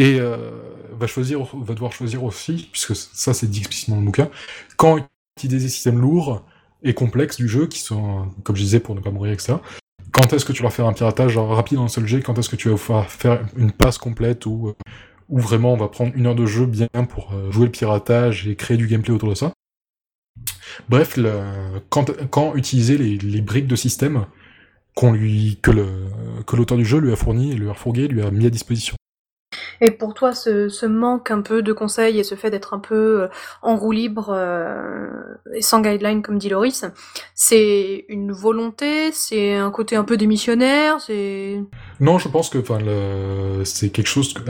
et 0.00 0.18
euh, 0.18 0.50
va 0.98 1.06
choisir, 1.06 1.42
va 1.54 1.74
devoir 1.74 1.92
choisir 1.92 2.24
aussi, 2.24 2.70
puisque 2.72 2.96
ça 2.96 3.34
c'est 3.34 3.46
dit 3.46 3.58
explicitement 3.58 3.96
dans 3.96 4.00
le 4.00 4.06
bouquin, 4.06 4.30
quand 4.76 4.98
utiliser 5.36 5.66
des 5.66 5.70
systèmes 5.70 6.00
lourds 6.00 6.42
et 6.82 6.94
complexes 6.94 7.36
du 7.36 7.48
jeu 7.48 7.66
qui 7.66 7.80
sont, 7.80 8.28
comme 8.42 8.56
je 8.56 8.62
disais, 8.62 8.80
pour 8.80 8.94
ne 8.94 9.00
pas 9.00 9.10
mourir, 9.10 9.34
etc. 9.34 9.54
Quand 10.10 10.32
est-ce 10.32 10.46
que 10.46 10.52
tu 10.52 10.62
vas 10.62 10.70
faire 10.70 10.86
un 10.86 10.94
piratage 10.94 11.36
rapide 11.36 11.76
dans 11.76 11.84
un 11.84 11.88
seul 11.88 12.06
jet? 12.06 12.22
Quand 12.22 12.38
est-ce 12.38 12.48
que 12.48 12.56
tu 12.56 12.70
vas 12.70 13.02
faire 13.02 13.46
une 13.56 13.72
passe 13.72 13.98
complète 13.98 14.46
ou 14.46 14.74
ou 15.28 15.38
vraiment 15.38 15.74
on 15.74 15.76
va 15.76 15.88
prendre 15.88 16.12
une 16.16 16.26
heure 16.26 16.34
de 16.34 16.46
jeu 16.46 16.66
bien 16.66 16.88
pour 17.08 17.32
euh, 17.32 17.52
jouer 17.52 17.66
le 17.66 17.70
piratage 17.70 18.48
et 18.48 18.56
créer 18.56 18.78
du 18.78 18.86
gameplay 18.86 19.12
autour 19.12 19.28
de 19.28 19.34
ça? 19.34 19.52
Bref, 20.88 21.18
quand, 21.90 22.54
utiliser 22.54 22.96
les, 22.96 23.40
briques 23.42 23.66
de 23.66 23.76
système 23.76 24.24
qu'on 24.94 25.12
lui, 25.12 25.58
que 25.62 25.70
l'auteur 26.56 26.78
du 26.78 26.84
jeu 26.84 26.98
lui 26.98 27.12
a 27.12 27.16
fourni 27.16 27.54
lui 27.54 27.68
a 27.68 27.74
fourgué, 27.74 28.08
lui 28.08 28.22
a 28.22 28.30
mis 28.30 28.46
à 28.46 28.50
disposition. 28.50 28.94
Et 29.80 29.90
pour 29.90 30.14
toi, 30.14 30.34
ce, 30.34 30.86
manque 30.86 31.30
un 31.30 31.40
peu 31.40 31.62
de 31.62 31.72
conseils 31.72 32.18
et 32.18 32.24
ce 32.24 32.34
fait 32.34 32.50
d'être 32.50 32.74
un 32.74 32.78
peu 32.78 33.22
euh, 33.22 33.28
en 33.62 33.76
roue 33.76 33.92
libre 33.92 34.30
euh, 34.30 35.08
et 35.54 35.62
sans 35.62 35.80
guideline, 35.80 36.22
comme 36.22 36.38
dit 36.38 36.48
Loris, 36.48 36.84
c'est 37.34 38.04
une 38.08 38.32
volonté, 38.32 39.12
c'est 39.12 39.54
un 39.54 39.70
côté 39.70 39.96
un 39.96 40.04
peu 40.04 40.16
démissionnaire, 40.16 41.00
c'est... 41.00 41.60
Non, 42.00 42.18
je 42.18 42.28
pense 42.28 42.50
que 42.50 42.58
c'est 43.64 43.90
quelque 43.90 44.06
chose... 44.06 44.34
Que... 44.34 44.42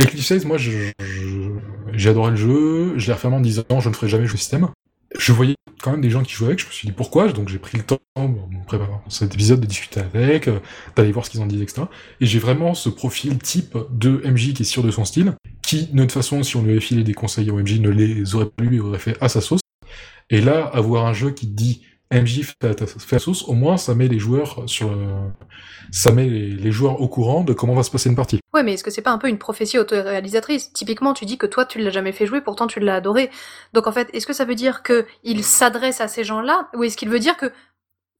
Eclipse 0.00 0.44
moi, 0.44 0.56
j'ai 0.58 0.92
adoré 2.08 2.30
le 2.30 2.36
jeu, 2.36 2.94
je 2.96 3.06
l'ai 3.06 3.12
refermé 3.12 3.36
en 3.36 3.40
disant 3.40 3.62
je 3.78 3.88
ne 3.88 3.94
ferai 3.94 4.08
jamais 4.08 4.26
jouer 4.26 4.38
système 4.38 4.68
je 5.18 5.32
voyais 5.32 5.54
quand 5.82 5.92
même 5.92 6.00
des 6.00 6.10
gens 6.10 6.22
qui 6.22 6.32
jouaient 6.32 6.48
avec, 6.48 6.60
je 6.60 6.66
me 6.66 6.72
suis 6.72 6.86
dit 6.88 6.92
pourquoi, 6.92 7.30
donc 7.32 7.48
j'ai 7.48 7.58
pris 7.58 7.76
le 7.76 7.84
temps, 7.84 7.98
bon, 8.16 8.48
cet 9.08 9.34
épisode, 9.34 9.60
de 9.60 9.66
discuter 9.66 10.00
avec, 10.00 10.48
euh, 10.48 10.58
d'aller 10.96 11.12
voir 11.12 11.26
ce 11.26 11.30
qu'ils 11.30 11.42
en 11.42 11.46
disent, 11.46 11.62
etc. 11.62 11.82
Et 12.20 12.26
j'ai 12.26 12.38
vraiment 12.38 12.74
ce 12.74 12.88
profil 12.88 13.38
type 13.38 13.76
de 13.90 14.22
MJ 14.24 14.54
qui 14.54 14.62
est 14.62 14.64
sûr 14.64 14.82
de 14.82 14.90
son 14.90 15.04
style, 15.04 15.34
qui, 15.62 15.86
de 15.86 16.00
toute 16.00 16.12
façon, 16.12 16.42
si 16.42 16.56
on 16.56 16.62
lui 16.62 16.72
avait 16.72 16.80
filé 16.80 17.04
des 17.04 17.14
conseils 17.14 17.50
au 17.50 17.58
MJ, 17.58 17.80
ne 17.80 17.90
les 17.90 18.34
aurait 18.34 18.46
pas 18.46 18.64
lu 18.64 18.76
et 18.76 18.80
aurait 18.80 18.98
fait 18.98 19.16
à 19.20 19.28
sa 19.28 19.40
sauce. 19.40 19.60
Et 20.30 20.40
là, 20.40 20.64
avoir 20.64 21.06
un 21.06 21.12
jeu 21.12 21.30
qui 21.30 21.46
dit 21.46 21.82
MJ 22.12 22.42
fait 22.42 23.12
la 23.12 23.18
sauce, 23.18 23.44
au 23.44 23.54
moins 23.54 23.76
ça 23.76 23.94
met 23.94 24.08
les 24.08 24.18
joueurs 24.18 24.62
sur 24.66 24.96
ça 25.90 26.12
met 26.12 26.26
les, 26.26 26.72
joueurs 26.72 27.00
au 27.00 27.08
courant 27.08 27.42
de 27.42 27.52
comment 27.52 27.74
va 27.74 27.82
se 27.82 27.90
passer 27.90 28.08
une 28.08 28.16
partie. 28.16 28.40
Ouais, 28.52 28.62
mais 28.62 28.74
est-ce 28.74 28.84
que 28.84 28.90
c'est 28.90 29.02
pas 29.02 29.10
un 29.10 29.18
peu 29.18 29.28
une 29.28 29.38
prophétie 29.38 29.78
autoréalisatrice? 29.78 30.72
Typiquement, 30.72 31.14
tu 31.14 31.24
dis 31.24 31.38
que 31.38 31.46
toi 31.46 31.64
tu 31.64 31.80
l'as 31.80 31.90
jamais 31.90 32.12
fait 32.12 32.26
jouer, 32.26 32.40
pourtant 32.40 32.66
tu 32.66 32.80
l'as 32.80 32.96
adoré. 32.96 33.30
Donc 33.72 33.86
en 33.86 33.92
fait, 33.92 34.08
est-ce 34.12 34.26
que 34.26 34.32
ça 34.32 34.44
veut 34.44 34.54
dire 34.54 34.82
que 34.82 35.06
il 35.22 35.44
s'adresse 35.44 36.00
à 36.00 36.08
ces 36.08 36.24
gens-là, 36.24 36.68
ou 36.74 36.84
est-ce 36.84 36.96
qu'il 36.96 37.08
veut 37.08 37.18
dire 37.18 37.36
que 37.36 37.52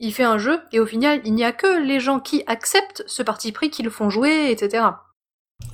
il 0.00 0.12
fait 0.12 0.24
un 0.24 0.38
jeu 0.38 0.60
et 0.72 0.80
au 0.80 0.86
final 0.86 1.20
il 1.24 1.34
n'y 1.34 1.44
a 1.44 1.52
que 1.52 1.84
les 1.86 2.00
gens 2.00 2.18
qui 2.20 2.42
acceptent 2.46 3.04
ce 3.06 3.22
parti 3.22 3.52
pris 3.52 3.70
qui 3.70 3.82
le 3.82 3.90
font 3.90 4.10
jouer, 4.10 4.50
etc. 4.50 4.86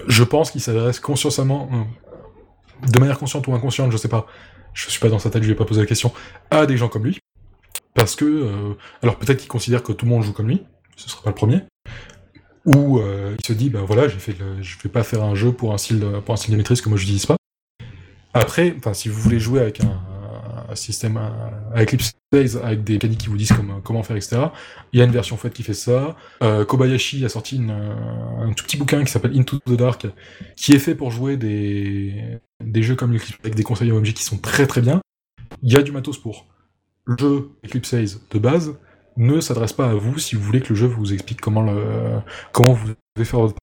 Je 0.07 0.25
pense 0.25 0.51
qu'il 0.51 0.61
s'adresse 0.61 1.01
consciemment, 1.01 1.68
euh, 1.73 2.88
de 2.88 2.99
manière 2.99 3.18
consciente 3.18 3.46
ou 3.46 3.55
inconsciente, 3.55 3.90
je 3.92 3.96
sais 3.96 4.09
pas. 4.09 4.27
Je 4.73 4.88
suis 4.88 5.01
pas 5.01 5.09
dans 5.09 5.18
sa 5.18 5.31
tête, 5.31 5.42
je 5.42 5.49
vais 5.49 5.57
pas 5.57 5.64
poser 5.64 5.81
la 5.81 5.87
question. 5.87 6.12
À 6.51 6.64
des 6.64 6.77
gens 6.77 6.88
comme 6.88 7.05
lui, 7.05 7.18
parce 7.94 8.16
que, 8.16 8.24
euh, 8.24 8.74
alors 9.03 9.18
peut-être 9.18 9.38
qu'il 9.38 9.48
considère 9.48 9.83
que 9.83 9.92
tout 9.92 10.07
le 10.07 10.11
monde 10.11 10.22
joue 10.22 10.33
comme 10.33 10.48
lui, 10.48 10.62
ce 10.96 11.09
sera 11.09 11.22
pas 11.22 11.31
le 11.31 11.35
premier, 11.35 11.62
ou 12.66 12.98
euh, 12.98 13.37
il 13.38 13.44
se 13.44 13.53
dit, 13.53 13.70
ben 13.70 13.83
voilà, 13.83 14.09
j'ai 14.09 14.18
fait 14.18 14.37
je 14.61 14.76
vais 14.83 14.90
pas 14.90 15.03
faire 15.03 15.24
un 15.24 15.35
jeu 15.35 15.53
pour 15.53 15.72
un 15.72 15.79
style, 15.79 16.05
pour 16.24 16.35
un 16.35 16.37
style 16.37 16.53
de 16.53 16.57
maîtrise 16.57 16.81
que 16.81 16.88
moi 16.88 16.98
je 16.98 17.03
n'utilise 17.03 17.26
pas. 17.26 17.37
Après, 18.33 18.74
enfin, 18.79 18.94
si 18.94 19.09
vous 19.09 19.20
voulez 19.20 19.40
jouer 19.40 19.61
avec 19.61 19.81
un, 19.81 20.00
système, 20.76 21.18
avec 21.74 21.88
Eclipse 21.88 22.14
avec 22.33 22.85
des 22.85 22.92
mécaniques 22.92 23.18
qui 23.18 23.26
vous 23.26 23.37
disent 23.37 23.53
comment, 23.83 24.03
faire, 24.05 24.16
etc. 24.16 24.42
Il 24.92 25.00
y 25.00 25.03
a 25.03 25.05
une 25.05 25.11
version 25.11 25.37
faite 25.37 25.53
qui 25.53 25.64
fait 25.64 25.74
ça. 25.74 26.16
Euh, 26.44 26.64
Kobayashi 26.64 27.24
a 27.24 27.29
sorti 27.29 27.61
un 27.68 28.53
tout 28.53 28.64
petit 28.64 28.76
bouquin 28.76 29.03
qui 29.03 29.11
s'appelle 29.11 29.37
Into 29.37 29.59
the 29.59 29.72
Dark, 29.72 30.07
qui 30.55 30.72
est 30.72 30.79
fait 30.79 30.94
pour 30.94 31.11
jouer 31.11 31.37
des, 31.37 32.38
des 32.62 32.83
jeux 32.85 32.94
comme 32.94 33.16
Eclipse 33.16 33.38
avec 33.42 33.57
des 33.57 33.64
conseils 33.64 33.90
OMG 33.90 34.12
qui 34.12 34.22
sont 34.22 34.38
très 34.38 34.68
très 34.68 34.81
bien. 34.81 35.00
Il 35.62 35.72
y 35.72 35.76
a 35.76 35.83
du 35.83 35.90
matos 35.90 36.18
pour 36.18 36.46
jeu 37.18 37.51
Eclipse 37.64 37.94
de 38.31 38.38
base 38.38 38.75
ne 39.16 39.40
s'adresse 39.40 39.73
pas 39.73 39.90
à 39.90 39.94
vous 39.94 40.18
si 40.18 40.37
vous 40.37 40.42
voulez 40.42 40.61
que 40.61 40.70
le 40.70 40.75
jeu 40.75 40.87
vous 40.87 41.12
explique 41.12 41.40
comment, 41.40 41.62
le, 41.62 42.20
comment 42.53 42.73
vous 42.73 42.88
devez 43.16 43.25
faire 43.25 43.40
votre 43.40 43.55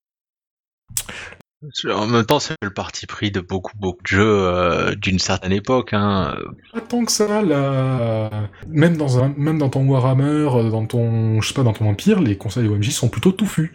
en 1.89 2.05
même 2.05 2.25
temps, 2.25 2.39
c'est 2.39 2.55
le 2.61 2.69
parti 2.71 3.07
pris 3.07 3.31
de 3.31 3.39
beaucoup, 3.39 3.75
beaucoup 3.77 4.03
de 4.03 4.07
jeux 4.07 4.47
euh, 4.47 4.93
d'une 4.93 5.17
certaine 5.17 5.51
époque. 5.51 5.91
Hein. 5.91 6.37
Pas 6.71 6.81
tant 6.81 7.03
que 7.03 7.11
ça, 7.11 7.41
là. 7.41 8.29
Même 8.67 8.95
dans, 8.95 9.23
un, 9.23 9.33
même 9.35 9.57
dans 9.57 9.69
ton 9.69 9.85
Warhammer, 9.87 10.69
dans 10.69 10.85
ton, 10.85 11.41
je 11.41 11.47
sais 11.47 11.55
pas, 11.55 11.63
dans 11.63 11.73
ton 11.73 11.89
Empire, 11.89 12.21
les 12.21 12.37
conseils 12.37 12.67
OMJ 12.67 12.91
sont 12.91 13.09
plutôt 13.09 13.31
touffus. 13.31 13.73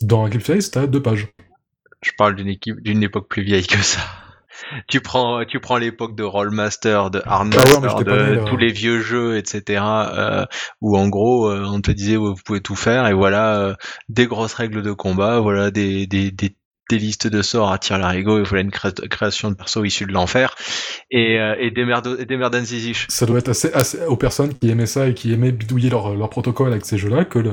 Dans 0.00 0.26
Eclipse 0.26 0.70
t'as 0.70 0.86
deux 0.86 1.02
pages. 1.02 1.28
Je 2.02 2.12
parle 2.16 2.36
d'une 2.36 2.48
équipe, 2.48 2.80
d'une 2.80 3.02
époque 3.02 3.28
plus 3.28 3.42
vieille 3.42 3.66
que 3.66 3.82
ça 3.82 4.00
tu 4.88 5.00
prends, 5.00 5.44
tu 5.44 5.60
prends 5.60 5.78
l'époque 5.78 6.14
de 6.16 6.22
Rollmaster, 6.22 7.10
de 7.10 7.22
Hardmaster, 7.24 7.96
ah 7.96 8.02
de 8.02 8.44
tous 8.46 8.56
les 8.56 8.72
vieux 8.72 9.00
jeux, 9.00 9.36
etc. 9.36 9.82
Euh, 9.82 10.44
où 10.80 10.96
en 10.96 11.08
gros, 11.08 11.48
euh, 11.48 11.64
on 11.66 11.80
te 11.80 11.90
disait 11.90 12.16
vous 12.16 12.34
pouvez 12.34 12.60
tout 12.60 12.76
faire 12.76 13.06
et 13.06 13.14
voilà 13.14 13.56
euh, 13.56 13.74
des 14.08 14.26
grosses 14.26 14.54
règles 14.54 14.82
de 14.82 14.92
combat, 14.92 15.40
voilà 15.40 15.70
des, 15.70 16.06
des, 16.06 16.30
des, 16.30 16.54
des 16.90 16.98
listes 16.98 17.26
de 17.28 17.42
sorts 17.42 17.72
à 17.72 17.78
tir 17.78 17.98
larigot 17.98 18.40
et 18.40 18.42
voilà 18.42 18.62
une 18.62 18.70
création 18.70 19.50
de 19.50 19.54
perso 19.54 19.84
issu 19.84 20.06
de 20.06 20.12
l'enfer 20.12 20.54
et, 21.10 21.38
euh, 21.38 21.54
et 21.58 21.70
des 21.70 21.84
merdes 21.84 22.24
des 22.24 22.36
merdes 22.36 22.60
Ça 23.08 23.26
doit 23.26 23.38
être 23.38 23.48
assez, 23.48 23.72
assez, 23.72 24.04
aux 24.04 24.16
personnes 24.16 24.54
qui 24.54 24.70
aimaient 24.70 24.86
ça 24.86 25.08
et 25.08 25.14
qui 25.14 25.32
aimaient 25.32 25.52
bidouiller 25.52 25.90
leur, 25.90 26.14
leur 26.14 26.28
protocole 26.28 26.72
avec 26.72 26.84
ces 26.84 26.98
jeux-là 26.98 27.24
que 27.24 27.38
le 27.38 27.52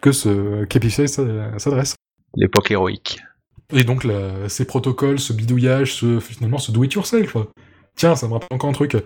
que 0.00 0.12
ce 0.12 0.64
KPC 0.64 1.06
s'adresse. 1.06 1.94
L'époque 2.36 2.70
héroïque. 2.70 3.20
Et 3.74 3.84
donc 3.84 4.06
ces 4.48 4.64
protocoles, 4.64 5.18
ce 5.18 5.32
bidouillage, 5.32 6.04
finalement 6.20 6.58
ce 6.58 6.70
do 6.70 6.84
it 6.84 6.92
yourself, 6.92 7.36
tiens, 7.96 8.14
ça 8.14 8.28
me 8.28 8.34
rappelle 8.34 8.48
encore 8.52 8.70
un 8.70 8.74
truc. 8.74 8.96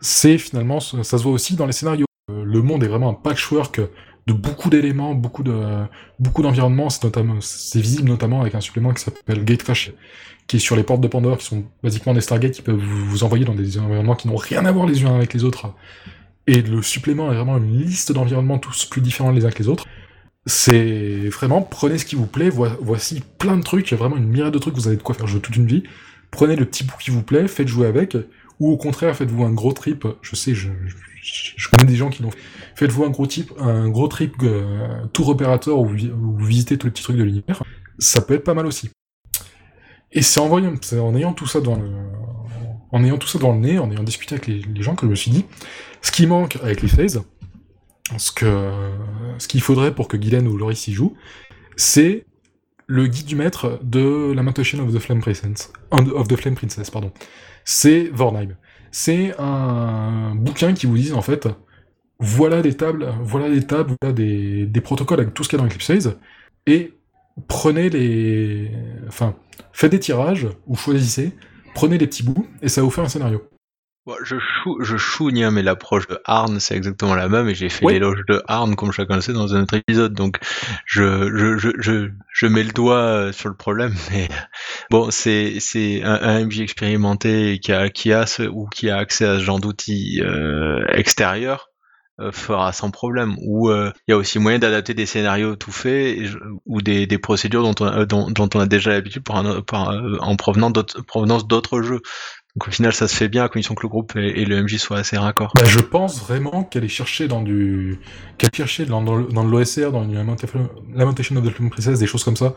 C'est 0.00 0.38
finalement, 0.38 0.80
ça 0.80 1.02
se 1.02 1.22
voit 1.22 1.32
aussi 1.32 1.56
dans 1.56 1.66
les 1.66 1.72
scénarios. 1.72 2.06
Le 2.28 2.62
monde 2.62 2.84
est 2.84 2.88
vraiment 2.88 3.10
un 3.10 3.14
patchwork 3.14 3.80
de 4.26 4.32
beaucoup 4.32 4.70
d'éléments, 4.70 5.14
beaucoup 5.14 5.42
de 5.42 5.54
beaucoup 6.18 6.42
d'environnements. 6.42 6.88
C'est 6.90 7.80
visible 7.80 8.08
notamment 8.08 8.42
avec 8.42 8.54
un 8.54 8.60
supplément 8.60 8.92
qui 8.92 9.02
s'appelle 9.02 9.44
Gatecrash, 9.44 9.92
qui 10.46 10.56
est 10.56 10.60
sur 10.60 10.76
les 10.76 10.82
portes 10.82 11.00
de 11.00 11.08
Pandore, 11.08 11.38
qui 11.38 11.46
sont 11.46 11.64
basiquement 11.82 12.12
des 12.12 12.20
Stargate 12.20 12.52
qui 12.52 12.62
peuvent 12.62 12.76
vous 12.76 13.24
envoyer 13.24 13.44
dans 13.44 13.54
des 13.54 13.78
environnements 13.78 14.16
qui 14.16 14.28
n'ont 14.28 14.36
rien 14.36 14.64
à 14.66 14.72
voir 14.72 14.86
les 14.86 15.04
uns 15.04 15.16
avec 15.16 15.32
les 15.32 15.44
autres. 15.44 15.72
Et 16.46 16.62
le 16.62 16.82
supplément 16.82 17.32
est 17.32 17.36
vraiment 17.36 17.58
une 17.58 17.78
liste 17.80 18.12
d'environnements 18.12 18.58
tous 18.58 18.84
plus 18.84 19.00
différents 19.00 19.30
les 19.30 19.44
uns 19.44 19.50
que 19.50 19.62
les 19.62 19.68
autres. 19.68 19.86
C'est 20.50 21.28
vraiment, 21.28 21.62
prenez 21.62 21.96
ce 21.96 22.04
qui 22.04 22.16
vous 22.16 22.26
plaît, 22.26 22.50
voici 22.50 23.22
plein 23.38 23.56
de 23.56 23.62
trucs, 23.62 23.88
il 23.88 23.92
y 23.92 23.94
a 23.94 23.98
vraiment 23.98 24.16
une 24.16 24.26
myriade 24.26 24.52
de 24.52 24.58
trucs, 24.58 24.74
vous 24.74 24.88
avez 24.88 24.96
de 24.96 25.02
quoi 25.02 25.14
faire 25.14 25.28
jouer 25.28 25.40
toute 25.40 25.54
une 25.54 25.66
vie. 25.66 25.84
Prenez 26.32 26.56
le 26.56 26.64
petit 26.64 26.82
bout 26.82 26.96
qui 26.98 27.12
vous 27.12 27.22
plaît, 27.22 27.46
faites 27.46 27.68
jouer 27.68 27.86
avec, 27.86 28.16
ou 28.58 28.72
au 28.72 28.76
contraire, 28.76 29.14
faites-vous 29.14 29.44
un 29.44 29.52
gros 29.52 29.72
trip, 29.72 30.08
je 30.22 30.34
sais, 30.34 30.52
je, 30.52 30.68
connais 31.70 31.84
des 31.84 31.94
gens 31.94 32.10
qui 32.10 32.24
l'ont 32.24 32.32
fait, 32.32 32.38
faites-vous 32.74 33.04
un 33.04 33.10
gros 33.10 33.28
trip, 33.28 33.52
un 33.60 33.88
gros 33.90 34.08
trip 34.08 34.34
euh, 34.42 35.06
tour 35.12 35.28
opérateur 35.28 35.78
où 35.78 35.86
vous, 35.86 36.36
visitez 36.44 36.76
tous 36.76 36.88
les 36.88 36.90
petits 36.90 37.04
trucs 37.04 37.16
de 37.16 37.22
l'univers, 37.22 37.62
ça 38.00 38.20
peut 38.20 38.34
être 38.34 38.42
pas 38.42 38.54
mal 38.54 38.66
aussi. 38.66 38.90
Et 40.10 40.22
c'est 40.22 40.40
en 40.40 40.48
voyant, 40.48 40.74
en 41.00 41.14
ayant 41.14 41.32
tout 41.32 41.46
ça 41.46 41.60
dans 41.60 41.76
le, 41.76 41.92
en 42.90 43.04
ayant 43.04 43.18
tout 43.18 43.28
ça 43.28 43.38
dans 43.38 43.52
le 43.52 43.60
nez, 43.60 43.78
en 43.78 43.88
ayant 43.92 44.02
discuté 44.02 44.34
avec 44.34 44.48
les, 44.48 44.82
gens 44.82 44.96
que 44.96 45.06
je 45.06 45.10
me 45.10 45.14
suis 45.14 45.30
dit, 45.30 45.44
ce 46.02 46.10
qui 46.10 46.26
manque 46.26 46.56
avec 46.60 46.82
les 46.82 46.88
phases, 46.88 47.22
ce 48.18 49.46
qu'il 49.48 49.60
faudrait 49.60 49.94
pour 49.94 50.08
que 50.08 50.16
Guylaine 50.16 50.48
ou 50.48 50.56
Loris 50.56 50.88
y 50.88 50.92
jouent, 50.92 51.16
c'est 51.76 52.24
le 52.86 53.06
guide 53.06 53.26
du 53.26 53.36
maître 53.36 53.78
de 53.82 54.32
Lamentation 54.32 54.84
of 54.84 54.92
the 54.92 54.98
Flame 54.98 55.20
Princess, 55.20 55.72
of 55.92 56.28
the 56.28 56.36
Flame 56.36 56.56
Princess, 56.56 56.90
pardon. 56.90 57.12
C'est 57.64 58.10
Vornheim. 58.12 58.56
C'est 58.90 59.32
un 59.38 60.34
bouquin 60.34 60.74
qui 60.74 60.86
vous 60.86 60.96
dit, 60.96 61.12
en 61.12 61.22
fait, 61.22 61.48
voilà 62.18 62.62
des 62.62 62.74
tables, 62.76 63.14
voilà 63.22 63.48
des 63.48 63.64
tables, 63.64 63.94
voilà 64.00 64.12
des, 64.12 64.80
protocoles 64.82 65.20
avec 65.20 65.34
tout 65.34 65.44
ce 65.44 65.48
qu'il 65.48 65.58
y 65.58 65.62
a 65.62 65.64
dans 65.64 65.72
Eclipse 65.72 66.08
et 66.66 66.92
prenez 67.48 67.88
les, 67.90 68.70
enfin, 69.08 69.36
faites 69.72 69.92
des 69.92 70.00
tirages, 70.00 70.48
ou 70.66 70.76
choisissez, 70.76 71.32
prenez 71.74 71.96
les 71.96 72.06
petits 72.06 72.22
bouts, 72.22 72.46
et 72.60 72.68
ça 72.68 72.82
vous 72.82 72.90
faire 72.90 73.04
un 73.04 73.08
scénario. 73.08 73.42
Je, 74.24 74.36
chou, 74.38 74.78
je 74.82 74.96
chougne, 74.96 75.44
hein, 75.44 75.50
mais 75.50 75.62
l'approche 75.62 76.06
de 76.06 76.20
Arn, 76.24 76.60
c'est 76.60 76.76
exactement 76.76 77.14
la 77.14 77.28
même, 77.28 77.48
et 77.48 77.54
j'ai 77.54 77.68
fait 77.68 77.86
l'éloge 77.86 78.20
de 78.28 78.42
Arn, 78.46 78.76
comme 78.76 78.92
chacun 78.92 79.16
le 79.16 79.20
sait, 79.20 79.32
dans 79.32 79.54
un 79.54 79.62
autre 79.62 79.74
épisode, 79.74 80.14
donc 80.14 80.38
je, 80.86 81.30
je, 81.34 81.72
je, 81.78 82.10
je, 82.32 82.46
mets 82.46 82.62
le 82.62 82.72
doigt 82.72 82.96
euh, 82.96 83.32
sur 83.32 83.48
le 83.48 83.56
problème, 83.56 83.94
mais 84.10 84.28
bon, 84.90 85.10
c'est, 85.10 85.58
c'est 85.60 86.02
un, 86.04 86.44
MJ 86.44 86.60
expérimenté 86.60 87.58
qui 87.60 87.72
a, 87.72 87.88
qui 87.90 88.12
a 88.12 88.26
ce, 88.26 88.42
ou 88.42 88.66
qui 88.68 88.90
a 88.90 88.96
accès 88.98 89.24
à 89.24 89.38
ce 89.38 89.44
genre 89.44 89.60
d'outils 89.60 90.20
euh, 90.22 90.84
extérieurs, 90.88 91.68
euh, 92.20 92.32
fera 92.32 92.72
sans 92.72 92.90
problème. 92.90 93.36
Ou 93.40 93.70
il 93.70 93.92
y 94.08 94.12
a 94.12 94.16
aussi 94.16 94.38
moyen 94.38 94.58
d'adapter 94.58 94.92
des 94.92 95.06
scénarios 95.06 95.56
tout 95.56 95.72
faits 95.72 96.18
ou 96.66 96.82
des, 96.82 97.06
des 97.06 97.18
procédures 97.18 97.62
dont 97.62 97.74
on, 97.80 98.04
dont, 98.04 98.30
dont 98.30 98.48
on 98.54 98.60
a 98.60 98.66
déjà 98.66 98.90
l'habitude 98.90 99.24
pour 99.24 99.36
un, 99.36 99.62
en 99.72 100.36
provenance 100.36 100.72
d'autres, 100.72 101.02
provenance 101.02 101.46
d'autres 101.46 101.80
jeux. 101.80 102.02
Donc 102.56 102.68
au 102.68 102.70
final, 102.70 102.92
ça 102.92 103.06
se 103.06 103.14
fait 103.14 103.28
bien 103.28 103.44
à 103.44 103.48
condition 103.48 103.74
que 103.74 103.82
le 103.82 103.88
groupe 103.88 104.16
et, 104.16 104.44
le 104.44 104.62
MJ 104.62 104.76
soient 104.78 104.98
assez 104.98 105.16
raccords. 105.16 105.52
Bah, 105.54 105.64
je 105.66 105.78
pense 105.78 106.20
vraiment 106.20 106.64
qu'elle 106.64 106.84
est 106.84 106.88
cherchée 106.88 107.28
dans 107.28 107.42
du, 107.42 108.00
qu'elle 108.38 108.50
cherchait 108.52 108.86
dans, 108.86 109.02
dans, 109.02 109.44
l'OSR, 109.44 109.92
dans 109.92 110.04
Lamentation 110.04 111.36
of 111.36 111.44
the 111.44 111.50
Flame 111.50 111.70
Princess, 111.70 111.98
des 111.98 112.06
choses 112.06 112.24
comme 112.24 112.36
ça. 112.36 112.54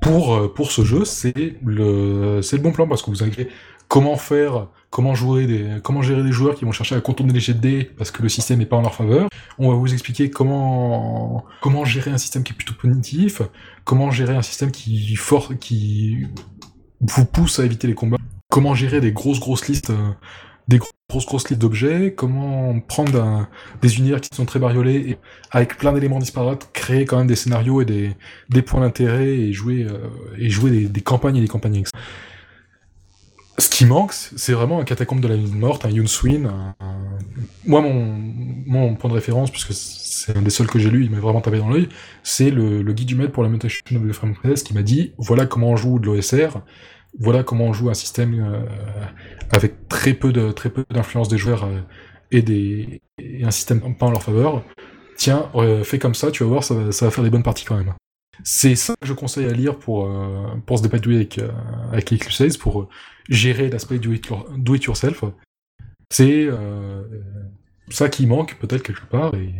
Pour 0.00 0.34
euh, 0.34 0.52
pour 0.52 0.70
ce 0.70 0.84
jeu, 0.84 1.04
c'est 1.04 1.56
le 1.64 2.40
le 2.40 2.58
bon 2.58 2.70
plan 2.70 2.86
parce 2.86 3.02
que 3.02 3.10
vous 3.10 3.22
avez 3.22 3.48
comment 3.88 4.16
faire, 4.16 4.68
comment 4.90 5.14
jouer 5.14 5.46
des, 5.46 5.80
comment 5.82 6.02
gérer 6.02 6.22
des 6.22 6.30
joueurs 6.30 6.54
qui 6.54 6.64
vont 6.64 6.72
chercher 6.72 6.94
à 6.94 7.00
contourner 7.00 7.32
les 7.32 7.40
jets 7.40 7.54
de 7.54 7.60
dés 7.60 7.90
parce 7.96 8.10
que 8.10 8.22
le 8.22 8.28
système 8.28 8.58
n'est 8.58 8.66
pas 8.66 8.76
en 8.76 8.82
leur 8.82 8.94
faveur. 8.94 9.28
On 9.58 9.70
va 9.70 9.74
vous 9.74 9.92
expliquer 9.92 10.30
comment, 10.30 11.44
comment 11.60 11.84
gérer 11.84 12.10
un 12.10 12.18
système 12.18 12.44
qui 12.44 12.52
est 12.52 12.56
plutôt 12.56 12.74
punitif, 12.74 13.42
comment 13.84 14.10
gérer 14.10 14.36
un 14.36 14.42
système 14.42 14.70
qui 14.70 15.16
qui 15.58 16.26
vous 17.00 17.24
pousse 17.24 17.58
à 17.58 17.64
éviter 17.64 17.86
les 17.86 17.94
combats 17.94 18.17
comment 18.50 18.74
gérer 18.74 19.00
des 19.00 19.12
grosses 19.12 19.40
grosses 19.40 19.68
listes, 19.68 19.90
euh, 19.90 20.10
des 20.68 20.78
grosses 20.78 21.26
grosses 21.26 21.48
listes 21.48 21.60
d'objets, 21.60 22.14
comment 22.16 22.78
prendre 22.80 23.46
des 23.82 23.98
univers 23.98 24.20
qui 24.20 24.34
sont 24.34 24.44
très 24.44 24.58
bariolés 24.58 25.10
et 25.10 25.18
avec 25.50 25.76
plein 25.76 25.92
d'éléments 25.92 26.18
disparates, 26.18 26.70
créer 26.72 27.04
quand 27.04 27.18
même 27.18 27.26
des 27.26 27.36
scénarios 27.36 27.82
et 27.82 27.84
des, 27.84 28.62
points 28.62 28.80
d'intérêt 28.80 29.28
et 29.28 29.52
jouer 29.52 29.86
euh, 29.88 30.88
des, 30.88 31.00
campagnes 31.00 31.36
et 31.36 31.40
des 31.40 31.48
campagnes. 31.48 31.84
Ce 33.58 33.68
qui 33.68 33.86
manque, 33.86 34.12
c'est 34.12 34.52
vraiment 34.52 34.78
un 34.78 34.84
catacombe 34.84 35.20
de 35.20 35.26
la 35.26 35.36
nuit 35.36 35.50
morte, 35.50 35.84
un 35.84 35.90
Yunswin. 35.90 36.46
Un, 36.46 36.74
Moi, 37.66 37.80
mon, 37.80 38.94
point 38.94 39.10
de 39.10 39.14
référence, 39.14 39.50
puisque 39.50 39.72
c'est 39.72 40.36
un 40.36 40.42
des 40.42 40.50
seuls 40.50 40.68
que 40.68 40.78
j'ai 40.78 40.90
lu, 40.90 41.04
il 41.04 41.10
m'a 41.10 41.18
vraiment 41.18 41.40
tapé 41.40 41.58
dans 41.58 41.68
l'œil, 41.68 41.88
c'est 42.22 42.50
le, 42.50 42.82
guide 42.92 43.08
du 43.08 43.16
maître 43.16 43.32
pour 43.32 43.42
la 43.42 43.48
mutation 43.48 43.82
de 43.90 44.12
Frame 44.12 44.34
qui 44.64 44.74
m'a 44.74 44.82
dit 44.82 45.12
voilà 45.18 45.46
comment 45.46 45.70
on 45.70 45.76
joue 45.76 45.98
de 45.98 46.06
l'OSR 46.06 46.60
voilà 47.18 47.42
comment 47.42 47.64
on 47.64 47.72
joue 47.72 47.90
un 47.90 47.94
système 47.94 48.34
euh, 48.40 48.64
avec 49.50 49.88
très 49.88 50.14
peu 50.14 50.32
de 50.32 50.52
très 50.52 50.70
peu 50.70 50.84
d'influence 50.90 51.28
des 51.28 51.38
joueurs 51.38 51.64
euh, 51.64 51.80
et 52.30 52.42
des 52.42 53.02
et 53.18 53.44
un 53.44 53.50
système 53.50 53.80
pas 53.96 54.06
en 54.06 54.10
leur 54.10 54.22
faveur. 54.22 54.62
Tiens, 55.16 55.50
euh, 55.56 55.82
fais 55.82 55.98
comme 55.98 56.14
ça, 56.14 56.30
tu 56.30 56.44
vas 56.44 56.48
voir, 56.48 56.62
ça 56.62 56.74
va, 56.74 56.92
ça 56.92 57.06
va 57.06 57.10
faire 57.10 57.24
des 57.24 57.30
bonnes 57.30 57.42
parties 57.42 57.64
quand 57.64 57.76
même. 57.76 57.94
C'est 58.44 58.76
ça 58.76 58.94
que 59.00 59.06
je 59.06 59.14
conseille 59.14 59.46
à 59.46 59.52
lire 59.52 59.78
pour 59.78 60.08
pour 60.64 60.78
se 60.78 60.82
dépatouiller 60.84 61.18
avec 61.18 61.40
avec 61.92 62.12
Eclipse 62.12 62.56
pour 62.56 62.88
gérer 63.28 63.68
l'aspect 63.68 63.98
do, 63.98 64.12
do 64.56 64.74
it 64.76 64.84
yourself. 64.84 65.24
C'est 66.10 66.48
ça 67.90 68.08
qui 68.08 68.26
manque 68.26 68.56
peut-être 68.60 68.84
quelque 68.84 69.06
part 69.06 69.34
et 69.34 69.52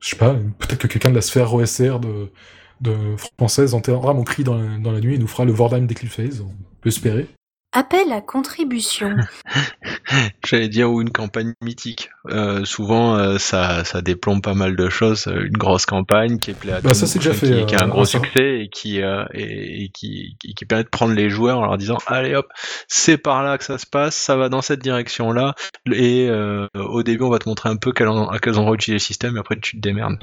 je 0.00 0.08
sais 0.08 0.16
pas, 0.16 0.34
peut-être 0.34 0.78
que 0.78 0.86
quelqu'un 0.88 1.10
de 1.10 1.14
la 1.14 1.20
sphère 1.20 1.54
OSR 1.54 2.00
de 2.00 2.32
de 2.80 3.16
française 3.38 3.74
enterrera 3.74 4.14
mon 4.14 4.24
cri 4.24 4.44
dans 4.44 4.56
la, 4.56 4.78
dans 4.78 4.92
la 4.92 5.00
nuit 5.00 5.14
et 5.14 5.18
nous 5.18 5.26
fera 5.26 5.44
le 5.44 5.52
Vordheim 5.52 5.86
d'Eclipse 5.86 6.40
on 6.40 6.52
peut 6.80 6.88
espérer. 6.88 7.28
Appel 7.72 8.10
à 8.12 8.22
contribution. 8.22 9.14
J'allais 10.46 10.68
dire 10.68 10.90
ou 10.90 11.02
une 11.02 11.10
campagne 11.10 11.52
mythique. 11.62 12.08
Euh, 12.30 12.64
souvent, 12.64 13.16
euh, 13.16 13.36
ça, 13.36 13.84
ça 13.84 14.00
déplombe 14.00 14.42
pas 14.42 14.54
mal 14.54 14.74
de 14.74 14.88
choses. 14.88 15.26
Une 15.26 15.56
grosse 15.58 15.84
campagne 15.84 16.38
qui 16.38 16.52
est 16.52 16.82
bah, 16.82 16.94
ça 16.94 17.06
c'est 17.06 17.18
déjà 17.18 17.34
fait, 17.34 17.66
qui, 17.66 17.74
a 17.74 17.82
un 17.82 17.88
euh, 17.88 17.90
gros 17.90 18.06
succès 18.06 18.60
et 18.60 18.68
qui, 18.70 19.00
et, 19.34 19.90
qui, 19.92 20.38
qui, 20.40 20.64
permet 20.64 20.84
de 20.84 20.88
prendre 20.88 21.12
les 21.12 21.28
joueurs 21.28 21.58
en 21.58 21.66
leur 21.66 21.76
disant 21.76 21.98
allez 22.06 22.34
hop, 22.34 22.46
c'est 22.88 23.18
par 23.18 23.42
là 23.42 23.58
que 23.58 23.64
ça 23.64 23.76
se 23.76 23.86
passe, 23.86 24.16
ça 24.16 24.34
va 24.36 24.48
dans 24.48 24.62
cette 24.62 24.80
direction 24.80 25.30
là. 25.30 25.54
Et 25.92 26.30
au 26.74 27.02
début, 27.02 27.24
on 27.24 27.30
va 27.30 27.38
te 27.38 27.50
montrer 27.50 27.68
un 27.68 27.76
peu 27.76 27.92
quels 27.92 28.08
ont, 28.08 28.30
quels 28.40 28.58
ont 28.58 28.70
le 28.70 28.98
système 28.98 29.36
et 29.36 29.40
après 29.40 29.56
tu 29.60 29.76
te 29.76 29.82
démerdes. 29.82 30.16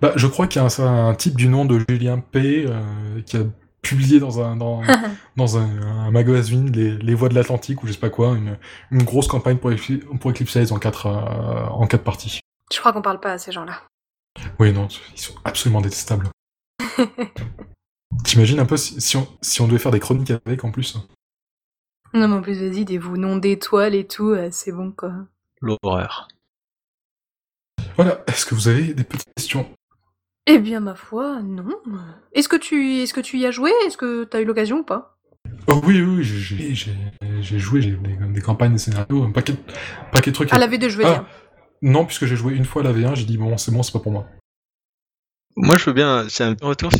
Bah, 0.00 0.12
je 0.16 0.26
crois 0.26 0.46
qu'il 0.46 0.62
y 0.62 0.64
a 0.64 0.82
un, 0.82 1.08
un, 1.08 1.14
type 1.14 1.36
du 1.36 1.48
nom 1.48 1.66
de 1.66 1.78
Julien 1.86 2.20
P 2.20 2.66
qui 3.26 3.36
a 3.36 3.40
publié 3.86 4.18
dans 4.18 4.40
un 4.40 4.56
dans, 4.56 4.82
dans 5.36 5.58
un, 5.58 6.10
magazine 6.10 6.70
les, 6.72 6.96
les 6.96 7.14
voies 7.14 7.28
de 7.28 7.34
l'Atlantique 7.34 7.82
ou 7.82 7.86
je 7.86 7.92
sais 7.92 7.98
pas 7.98 8.10
quoi 8.10 8.36
une, 8.36 8.58
une 8.90 9.04
grosse 9.04 9.28
campagne 9.28 9.58
pour, 9.58 9.70
pour 10.20 10.30
Eclipse 10.30 10.72
en 10.72 10.78
quatre 10.78 11.06
euh, 11.06 11.66
en 11.66 11.86
quatre 11.86 12.04
parties. 12.04 12.40
Je 12.72 12.80
crois 12.80 12.92
qu'on 12.92 13.02
parle 13.02 13.20
pas 13.20 13.32
à 13.32 13.38
ces 13.38 13.52
gens-là? 13.52 13.82
Oui 14.58 14.72
non, 14.72 14.88
ils 15.14 15.20
sont 15.20 15.34
absolument 15.44 15.80
détestables. 15.80 16.28
T'imagines 18.24 18.58
un 18.58 18.66
peu 18.66 18.76
si, 18.76 19.16
on, 19.16 19.28
si 19.40 19.60
on 19.60 19.68
devait 19.68 19.78
faire 19.78 19.92
des 19.92 20.00
chroniques 20.00 20.32
avec 20.44 20.64
en 20.64 20.72
plus? 20.72 20.98
Non 22.12 22.28
mais 22.28 22.36
en 22.36 22.42
plus 22.42 22.60
vas-y 22.60 22.84
des 22.84 22.98
vous 22.98 23.16
noms 23.16 23.36
d'étoiles 23.36 23.94
et 23.94 24.06
tout, 24.06 24.30
euh, 24.30 24.48
c'est 24.50 24.72
bon 24.72 24.90
quoi. 24.90 25.12
L'horreur. 25.60 26.28
Voilà, 27.96 28.22
est-ce 28.26 28.44
que 28.44 28.54
vous 28.54 28.68
avez 28.68 28.94
des 28.94 29.04
petites 29.04 29.32
questions? 29.34 29.66
Eh 30.46 30.58
bien, 30.58 30.80
ma 30.80 30.94
foi, 30.94 31.40
non. 31.42 31.66
Est-ce 32.32 32.48
que 32.48 32.56
tu, 32.56 33.02
est-ce 33.02 33.14
que 33.14 33.20
tu 33.20 33.38
y 33.38 33.46
as 33.46 33.50
joué? 33.50 33.70
Est-ce 33.86 33.96
que 33.96 34.24
tu 34.24 34.36
as 34.36 34.40
eu 34.40 34.44
l'occasion 34.44 34.78
ou 34.78 34.84
pas? 34.84 35.16
Oh 35.68 35.80
oui, 35.84 36.00
oui, 36.00 36.22
j'ai, 36.22 36.74
j'ai, 36.74 37.58
joué, 37.58 37.82
j'ai 37.82 37.90
des, 37.90 38.16
des 38.32 38.40
campagnes, 38.40 38.72
des 38.72 38.78
scénarios, 38.78 39.24
un 39.24 39.32
paquet, 39.32 39.54
paquet 40.12 40.30
de 40.30 40.34
trucs. 40.34 40.52
À 40.52 40.58
la 40.58 40.68
V2, 40.68 40.88
je 40.88 40.98
veux 40.98 41.06
ah, 41.06 41.10
dire. 41.10 41.24
Non, 41.82 42.04
puisque 42.04 42.26
j'ai 42.26 42.36
joué 42.36 42.54
une 42.54 42.64
fois 42.64 42.82
à 42.82 42.84
la 42.84 42.92
V1, 42.92 43.16
j'ai 43.16 43.24
dit 43.24 43.38
bon, 43.38 43.56
c'est 43.56 43.72
bon, 43.72 43.82
c'est 43.82 43.92
pas 43.92 43.98
pour 43.98 44.12
moi. 44.12 44.26
Moi, 45.58 45.78
je 45.78 45.86
veux 45.86 45.94
bien, 45.94 46.26
c'est 46.28 46.44
un 46.44 46.54
retour 46.60 46.90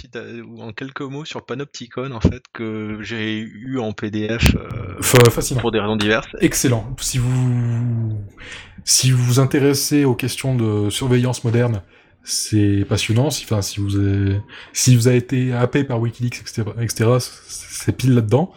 en 0.59 0.73
quelques 0.73 1.03
mots 1.03 1.27
sur 1.27 1.45
Panopticon, 1.45 2.11
en 2.11 2.21
fait, 2.21 2.43
que 2.55 2.99
j'ai 3.03 3.37
eu 3.39 3.79
en 3.79 3.93
PDF 3.93 4.57
euh, 4.57 5.03
Fascinant. 5.03 5.61
pour 5.61 5.73
des 5.73 5.79
raisons 5.79 5.97
diverses. 5.97 6.27
Excellent. 6.41 6.97
Si 6.99 7.19
vous, 7.19 8.19
si 8.85 9.11
vous 9.11 9.23
vous 9.23 9.41
intéressez 9.41 10.07
aux 10.07 10.15
questions 10.15 10.57
de 10.57 10.89
surveillance 10.89 11.45
moderne, 11.45 11.83
c'est 12.27 12.85
passionnant. 12.89 13.31
Si, 13.31 13.45
enfin, 13.45 13.63
si 13.63 13.81
vous 13.81 13.97
avez, 13.97 14.41
si 14.73 14.97
vous 14.97 15.07
avez 15.09 15.17
été 15.17 15.53
happé 15.53 15.85
par 15.85 16.01
WikiLeaks, 16.01 16.43
etc., 16.81 17.11
c'est 17.21 17.97
pile 17.97 18.15
là-dedans. 18.15 18.53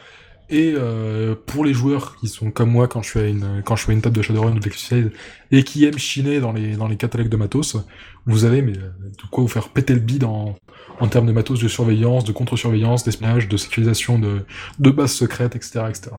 Et 0.50 0.74
euh, 0.76 1.36
pour 1.46 1.64
les 1.64 1.74
joueurs 1.74 2.16
qui 2.16 2.28
sont 2.28 2.50
comme 2.50 2.72
moi 2.72 2.88
quand 2.88 3.04
je 3.04 3.20
à 3.20 3.28
une 3.28 3.62
quand 3.64 3.76
je 3.76 3.88
à 3.88 3.94
une 3.94 4.02
table 4.02 4.16
de 4.16 4.24
Shadowrun 4.24 4.56
ou 4.56 4.60
de 4.60 5.12
et 5.52 5.64
qui 5.64 5.86
aiment 5.86 6.00
chiner 6.00 6.40
dans 6.40 6.52
les 6.52 6.76
dans 6.76 6.88
les 6.88 6.98
catalogues 6.98 7.30
de 7.30 7.38
matos, 7.38 7.78
vous 8.26 8.46
avez 8.46 8.64
mais 8.64 8.74
de 8.74 9.30
quoi 9.30 9.44
vous 9.44 9.48
faire 9.48 9.70
péter 9.70 9.94
le 9.94 10.00
bide 10.00 10.24
en 10.24 10.56
en 11.00 11.08
termes 11.08 11.28
de 11.28 11.32
matos 11.32 11.62
de 11.62 11.68
surveillance, 11.68 12.24
de 12.24 12.32
contre-surveillance, 12.32 13.04
d'espionnage, 13.04 13.48
de 13.48 13.58
sécurisation 13.58 14.18
de 14.18 14.44
de 14.80 14.90
bases 14.90 15.14
secrètes, 15.14 15.56
etc., 15.56 15.82
etc. 15.88 16.12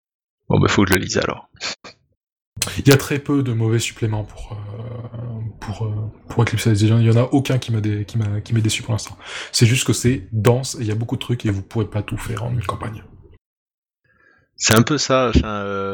Bon 0.48 0.60
bah 0.60 0.68
faut 0.68 0.84
que 0.84 0.90
je 0.90 0.94
le 0.94 1.00
lise 1.00 1.18
alors. 1.18 1.50
Il 2.78 2.86
y 2.86 2.92
a 2.92 2.96
très 2.96 3.18
peu 3.18 3.42
de 3.42 3.52
mauvais 3.52 3.80
suppléments 3.80 4.22
pour 4.22 4.56
pour 5.60 5.90
pour 6.28 6.42
Eclipse. 6.42 6.66
Il 6.66 6.88
y 6.88 7.10
en 7.10 7.16
a 7.16 7.28
aucun 7.32 7.58
qui 7.58 7.72
m'a 7.72 7.80
qui 7.80 8.18
m'a 8.18 8.40
qui 8.40 8.54
m'est 8.54 8.60
déçu 8.60 8.82
pour 8.82 8.92
l'instant. 8.92 9.16
C'est 9.52 9.66
juste 9.66 9.86
que 9.86 9.92
c'est 9.92 10.28
dense 10.32 10.76
et 10.76 10.80
il 10.80 10.86
y 10.86 10.90
a 10.90 10.94
beaucoup 10.94 11.16
de 11.16 11.20
trucs 11.20 11.46
et 11.46 11.50
vous 11.50 11.62
pourrez 11.62 11.86
pas 11.88 12.02
tout 12.02 12.16
faire 12.16 12.44
en 12.44 12.52
une 12.52 12.64
campagne. 12.64 13.04
C'est 14.56 14.74
un 14.74 14.82
peu 14.82 14.98
ça. 14.98 15.32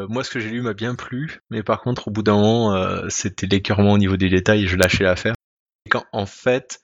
moi, 0.09 0.23
ce 0.23 0.29
que 0.29 0.39
j'ai 0.39 0.49
lu 0.49 0.61
m'a 0.61 0.73
bien 0.73 0.95
plu, 0.95 1.41
mais 1.49 1.63
par 1.63 1.81
contre, 1.81 2.09
au 2.09 2.11
bout 2.11 2.23
d'un 2.23 2.35
moment, 2.35 2.75
c'était 3.09 3.47
l'écœurement 3.47 3.93
au 3.93 3.97
niveau 3.97 4.17
des 4.17 4.29
détails 4.29 4.67
je 4.67 4.75
lâchais 4.75 5.03
l'affaire. 5.03 5.35
Quand 5.89 6.03
en 6.11 6.25
fait, 6.25 6.81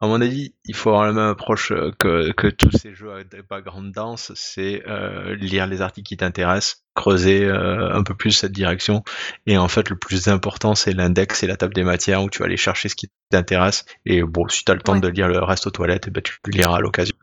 à 0.00 0.06
mon 0.06 0.20
avis, 0.20 0.54
il 0.66 0.74
faut 0.74 0.90
avoir 0.90 1.06
la 1.06 1.12
même 1.12 1.30
approche 1.30 1.72
euh, 1.72 1.90
que, 1.98 2.30
que 2.32 2.48
tous 2.48 2.70
ces 2.70 2.94
jeux 2.94 3.12
à 3.12 3.22
background 3.48 3.94
dense, 3.94 4.30
c'est 4.34 4.82
euh, 4.86 5.34
lire 5.36 5.66
les 5.66 5.80
articles 5.80 6.06
qui 6.06 6.18
t'intéressent, 6.18 6.84
creuser 6.94 7.44
euh, 7.46 7.94
un 7.94 8.02
peu 8.02 8.14
plus 8.14 8.32
cette 8.32 8.52
direction, 8.52 9.04
et 9.46 9.56
en 9.56 9.68
fait 9.68 9.88
le 9.88 9.96
plus 9.96 10.28
important 10.28 10.74
c'est 10.74 10.92
l'index 10.92 11.42
et 11.42 11.46
la 11.46 11.56
table 11.56 11.72
des 11.72 11.82
matières 11.82 12.22
où 12.22 12.28
tu 12.28 12.40
vas 12.40 12.44
aller 12.44 12.58
chercher 12.58 12.90
ce 12.90 12.94
qui 12.94 13.10
t'intéresse, 13.30 13.86
et 14.04 14.22
bon, 14.22 14.46
si 14.48 14.64
tu 14.64 14.70
as 14.70 14.74
le 14.74 14.82
temps 14.82 14.96
de 14.96 15.08
lire 15.08 15.28
le 15.28 15.42
reste 15.42 15.66
aux 15.66 15.70
toilettes, 15.70 16.06
et 16.06 16.10
eh 16.10 16.12
ben, 16.12 16.22
tu 16.22 16.36
le 16.44 16.52
liras 16.52 16.76
à 16.76 16.80
l'occasion. 16.80 17.16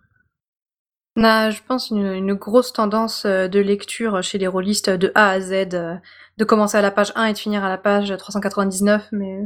On 1.16 1.24
a, 1.24 1.52
je 1.52 1.62
pense, 1.68 1.92
une, 1.92 2.08
une, 2.08 2.34
grosse 2.34 2.74
tendance 2.74 3.28
de 3.28 3.60
lecture 3.60 4.24
chez 4.24 4.40
les 4.40 4.48
rôlistes 4.48 4.90
de 4.90 5.12
A 5.14 5.30
à 5.30 5.40
Z, 5.40 5.68
de 5.70 6.44
commencer 6.44 6.78
à 6.78 6.82
la 6.82 6.90
page 6.90 7.12
1 7.16 7.26
et 7.26 7.34
de 7.34 7.38
finir 7.38 7.64
à 7.64 7.70
la 7.70 7.78
page 7.78 8.12
399, 8.18 9.10
mais 9.12 9.42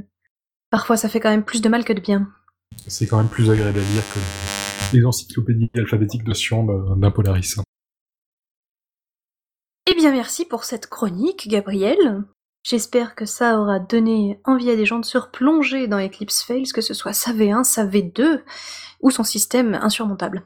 parfois 0.69 0.95
ça 0.95 1.09
fait 1.09 1.19
quand 1.19 1.29
même 1.29 1.43
plus 1.43 1.61
de 1.61 1.67
mal 1.67 1.83
que 1.83 1.91
de 1.91 1.99
bien 1.99 2.29
c'est 2.87 3.07
quand 3.07 3.17
même 3.17 3.29
plus 3.29 3.49
agréable 3.49 3.79
à 3.79 3.81
lire 3.81 4.03
que 4.13 4.95
les 4.95 5.05
encyclopédies 5.05 5.69
alphabétiques 5.75 6.23
de 6.23 6.33
Sion 6.33 6.63
d'un 6.95 7.11
Polaris. 7.11 7.55
Eh 9.89 9.95
bien 9.95 10.11
merci 10.11 10.45
pour 10.45 10.63
cette 10.63 10.87
chronique, 10.87 11.47
Gabriel. 11.47 12.23
J'espère 12.63 13.15
que 13.15 13.25
ça 13.25 13.59
aura 13.59 13.79
donné 13.79 14.41
envie 14.43 14.69
à 14.69 14.75
des 14.75 14.85
gens 14.85 14.99
de 14.99 15.05
se 15.05 15.17
replonger 15.17 15.87
dans 15.87 15.99
Eclipse 15.99 16.43
Fails, 16.43 16.71
que 16.73 16.81
ce 16.81 16.93
soit 16.93 17.13
sa 17.13 17.31
V1, 17.31 17.63
sa 17.63 17.85
V2, 17.85 18.41
ou 19.01 19.09
son 19.09 19.23
système 19.23 19.73
insurmontable. 19.75 20.43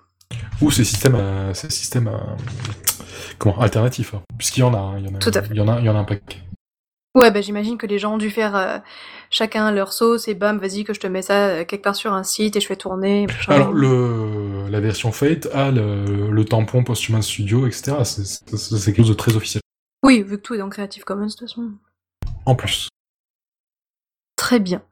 Ou 0.61 0.69
ses 0.69 0.84
systèmes, 0.84 1.15
euh, 1.15 1.53
systèmes 1.53 2.07
euh, 2.07 2.17
comment, 3.39 3.59
alternatifs, 3.59 4.13
hein. 4.13 4.22
puisqu'il 4.38 4.59
y 4.59 4.63
en 4.63 4.74
a, 4.74 4.99
il 4.99 5.05
y 5.05 5.09
en 5.09 5.15
a, 5.15 5.17
Tout 5.17 5.32
à 5.34 5.41
fait. 5.41 5.49
Il 5.51 5.57
y 5.57 5.61
en 5.61 5.67
a, 5.67 5.80
il 5.80 5.86
y 5.86 5.89
en 5.89 5.95
a 5.95 5.99
un 5.99 6.03
paquet. 6.03 6.38
Ouais, 7.15 7.32
bah 7.32 7.41
j'imagine 7.41 7.78
que 7.78 7.88
les 7.88 7.99
gens 7.99 8.13
ont 8.13 8.17
dû 8.17 8.30
faire 8.30 8.55
euh, 8.55 8.78
chacun 9.32 9.72
leur 9.72 9.94
sauce 9.94 10.28
et 10.28 10.36
bam, 10.36 10.60
vas-y 10.60 10.84
que 10.84 10.94
je 10.94 11.00
te 11.00 11.08
mets 11.08 11.24
ça 11.24 11.48
euh, 11.48 11.66
quelque 11.66 11.82
part 11.82 11.96
sur 11.96 12.14
un 12.14 12.24
site 12.24 12.56
et 12.56 12.62
je 12.62 12.68
fais 12.68 12.76
tourner. 12.76 13.26
Alors 13.48 13.72
le 13.72 14.68
la 14.70 14.80
version 14.80 15.12
Fate 15.12 15.48
a 15.54 15.72
le, 15.72 16.44
tampon 16.44 16.84
Posthuman 16.84 17.22
Studio, 17.22 17.66
etc. 17.66 17.98
C'est 18.04 18.86
quelque 18.86 18.98
chose 18.98 19.10
de 19.10 19.14
très 19.16 19.36
officiel. 19.36 19.62
Oui, 20.04 20.22
vu 20.22 20.38
que 20.38 20.42
tout 20.42 20.54
est 20.54 20.60
dans 20.60 20.70
Creative 20.70 21.04
Commons 21.04 21.26
de 21.26 21.32
toute 21.32 21.42
façon. 21.42 21.72
En 22.46 22.56
plus. 22.56 22.90
Très 24.36 24.60
bien. 24.60 24.84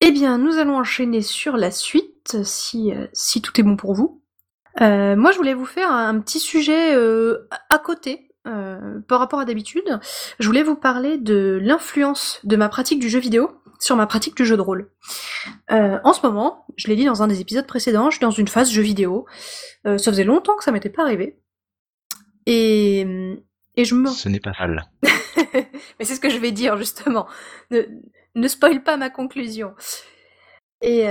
Eh 0.00 0.12
bien, 0.12 0.38
nous 0.38 0.56
allons 0.56 0.78
enchaîner 0.78 1.20
sur 1.20 1.56
la 1.56 1.70
suite, 1.70 2.42
si, 2.44 2.92
euh, 2.92 3.06
si 3.12 3.42
tout 3.42 3.58
est 3.60 3.64
bon 3.64 3.76
pour 3.76 3.94
vous. 3.94 4.22
moi, 4.78 5.32
je 5.32 5.36
voulais 5.36 5.54
vous 5.54 5.66
faire 5.66 5.90
un 5.90 6.18
petit 6.20 6.40
sujet 6.40 6.94
à 7.68 7.78
côté, 7.78 8.29
euh, 8.46 9.00
par 9.06 9.18
rapport 9.18 9.38
à 9.38 9.44
d'habitude, 9.44 10.00
je 10.38 10.46
voulais 10.46 10.62
vous 10.62 10.76
parler 10.76 11.18
de 11.18 11.58
l'influence 11.62 12.40
de 12.44 12.56
ma 12.56 12.70
pratique 12.70 12.98
du 12.98 13.10
jeu 13.10 13.18
vidéo 13.20 13.50
sur 13.78 13.96
ma 13.96 14.06
pratique 14.06 14.36
du 14.36 14.46
jeu 14.46 14.56
de 14.56 14.62
rôle. 14.62 14.90
Euh, 15.70 15.98
en 16.04 16.12
ce 16.12 16.26
moment, 16.26 16.64
je 16.76 16.88
l'ai 16.88 16.96
dit 16.96 17.04
dans 17.04 17.22
un 17.22 17.28
des 17.28 17.40
épisodes 17.40 17.66
précédents, 17.66 18.10
je 18.10 18.16
suis 18.16 18.24
dans 18.24 18.30
une 18.30 18.48
phase 18.48 18.70
jeu 18.70 18.82
vidéo. 18.82 19.26
Euh, 19.86 19.98
ça 19.98 20.10
faisait 20.10 20.24
longtemps 20.24 20.56
que 20.56 20.64
ça 20.64 20.72
m'était 20.72 20.90
pas 20.90 21.02
arrivé. 21.02 21.38
Et, 22.46 23.00
et 23.76 23.84
je 23.84 23.94
me... 23.94 24.08
Ce 24.08 24.28
n'est 24.28 24.40
pas 24.40 24.52
mal. 24.58 24.90
Mais 25.54 26.04
c'est 26.04 26.14
ce 26.14 26.20
que 26.20 26.30
je 26.30 26.38
vais 26.38 26.52
dire 26.52 26.76
justement. 26.78 27.26
Ne, 27.70 27.82
ne 28.34 28.48
spoil 28.48 28.82
pas 28.82 28.96
ma 28.96 29.10
conclusion. 29.10 29.74
Et, 30.82 31.04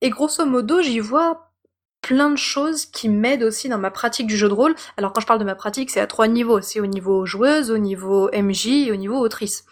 et 0.00 0.10
grosso 0.10 0.44
modo, 0.44 0.82
j'y 0.82 0.98
vois 0.98 1.45
plein 2.06 2.30
de 2.30 2.38
choses 2.38 2.86
qui 2.86 3.08
m'aident 3.08 3.42
aussi 3.42 3.68
dans 3.68 3.78
ma 3.78 3.90
pratique 3.90 4.28
du 4.28 4.36
jeu 4.36 4.48
de 4.48 4.52
rôle. 4.52 4.76
Alors 4.96 5.12
quand 5.12 5.20
je 5.20 5.26
parle 5.26 5.40
de 5.40 5.44
ma 5.44 5.56
pratique, 5.56 5.90
c'est 5.90 5.98
à 5.98 6.06
trois 6.06 6.28
niveaux. 6.28 6.60
C'est 6.60 6.78
au 6.78 6.86
niveau 6.86 7.26
joueuse, 7.26 7.72
au 7.72 7.78
niveau 7.78 8.30
MJ 8.32 8.66
et 8.86 8.92
au 8.92 8.96
niveau 8.96 9.18
autrice. 9.18 9.64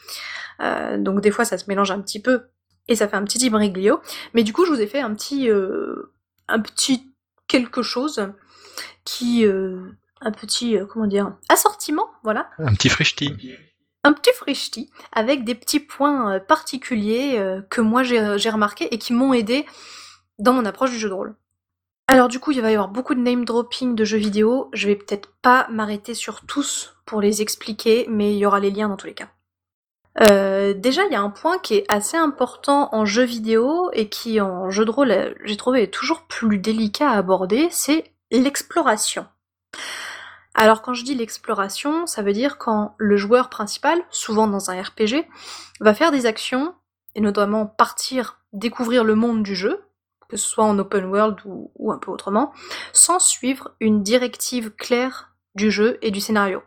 Euh, 0.60 0.98
donc 0.98 1.20
des 1.20 1.30
fois 1.30 1.44
ça 1.44 1.58
se 1.58 1.66
mélange 1.68 1.92
un 1.92 2.00
petit 2.00 2.20
peu 2.20 2.46
et 2.88 2.96
ça 2.96 3.06
fait 3.06 3.14
un 3.14 3.22
petit 3.22 3.46
imbroglio. 3.46 4.00
Mais 4.34 4.42
du 4.42 4.52
coup 4.52 4.66
je 4.66 4.72
vous 4.72 4.80
ai 4.80 4.88
fait 4.88 4.98
un 4.98 5.14
petit, 5.14 5.48
euh, 5.48 6.12
un 6.48 6.58
petit 6.58 7.14
quelque 7.46 7.82
chose 7.82 8.32
qui, 9.04 9.46
euh, 9.46 9.78
un 10.20 10.32
petit, 10.32 10.76
comment 10.92 11.06
dire, 11.06 11.36
assortiment, 11.48 12.08
voilà. 12.24 12.50
Un 12.58 12.74
petit 12.74 12.88
frichti 12.88 13.32
un 14.06 14.12
petit 14.12 14.32
frichti 14.34 14.90
avec 15.12 15.44
des 15.44 15.54
petits 15.54 15.80
points 15.80 16.38
particuliers 16.38 17.40
que 17.70 17.80
moi 17.80 18.02
j'ai 18.02 18.50
remarqué 18.50 18.92
et 18.92 18.98
qui 18.98 19.14
m'ont 19.14 19.32
aidé 19.32 19.64
dans 20.38 20.52
mon 20.52 20.66
approche 20.66 20.90
du 20.90 20.98
jeu 20.98 21.08
de 21.08 21.14
rôle. 21.14 21.36
Alors 22.06 22.28
du 22.28 22.38
coup, 22.38 22.52
il 22.52 22.60
va 22.60 22.70
y 22.70 22.74
avoir 22.74 22.88
beaucoup 22.88 23.14
de 23.14 23.20
name 23.20 23.44
dropping 23.44 23.94
de 23.94 24.04
jeux 24.04 24.18
vidéo. 24.18 24.68
Je 24.72 24.88
vais 24.88 24.96
peut-être 24.96 25.30
pas 25.42 25.66
m'arrêter 25.70 26.14
sur 26.14 26.42
tous 26.42 26.96
pour 27.06 27.20
les 27.20 27.42
expliquer, 27.42 28.06
mais 28.08 28.34
il 28.34 28.38
y 28.38 28.46
aura 28.46 28.60
les 28.60 28.70
liens 28.70 28.88
dans 28.88 28.96
tous 28.96 29.06
les 29.06 29.14
cas. 29.14 29.28
Euh, 30.20 30.74
déjà, 30.74 31.04
il 31.06 31.12
y 31.12 31.16
a 31.16 31.20
un 31.20 31.30
point 31.30 31.58
qui 31.58 31.74
est 31.74 31.86
assez 31.88 32.16
important 32.16 32.88
en 32.92 33.04
jeu 33.04 33.24
vidéo 33.24 33.90
et 33.92 34.08
qui 34.08 34.40
en 34.40 34.70
jeu 34.70 34.84
de 34.84 34.90
rôle, 34.90 35.34
j'ai 35.44 35.56
trouvé 35.56 35.90
toujours 35.90 36.22
plus 36.22 36.58
délicat 36.58 37.10
à 37.10 37.18
aborder, 37.18 37.68
c'est 37.70 38.12
l'exploration. 38.30 39.26
Alors 40.54 40.82
quand 40.82 40.94
je 40.94 41.02
dis 41.02 41.16
l'exploration, 41.16 42.06
ça 42.06 42.22
veut 42.22 42.32
dire 42.32 42.58
quand 42.58 42.94
le 42.98 43.16
joueur 43.16 43.50
principal, 43.50 44.00
souvent 44.10 44.46
dans 44.46 44.70
un 44.70 44.80
RPG, 44.80 45.26
va 45.80 45.94
faire 45.94 46.12
des 46.12 46.26
actions, 46.26 46.74
et 47.16 47.20
notamment 47.20 47.66
partir 47.66 48.38
découvrir 48.52 49.02
le 49.02 49.16
monde 49.16 49.42
du 49.42 49.56
jeu, 49.56 49.82
que 50.28 50.36
ce 50.36 50.46
soit 50.46 50.64
en 50.64 50.78
open 50.78 51.06
world 51.06 51.38
ou, 51.44 51.92
un 51.92 51.98
peu 51.98 52.10
autrement, 52.10 52.52
sans 52.92 53.18
suivre 53.18 53.72
une 53.80 54.02
directive 54.02 54.70
claire 54.70 55.30
du 55.54 55.70
jeu 55.70 55.98
et 56.02 56.10
du 56.10 56.20
scénario. 56.20 56.62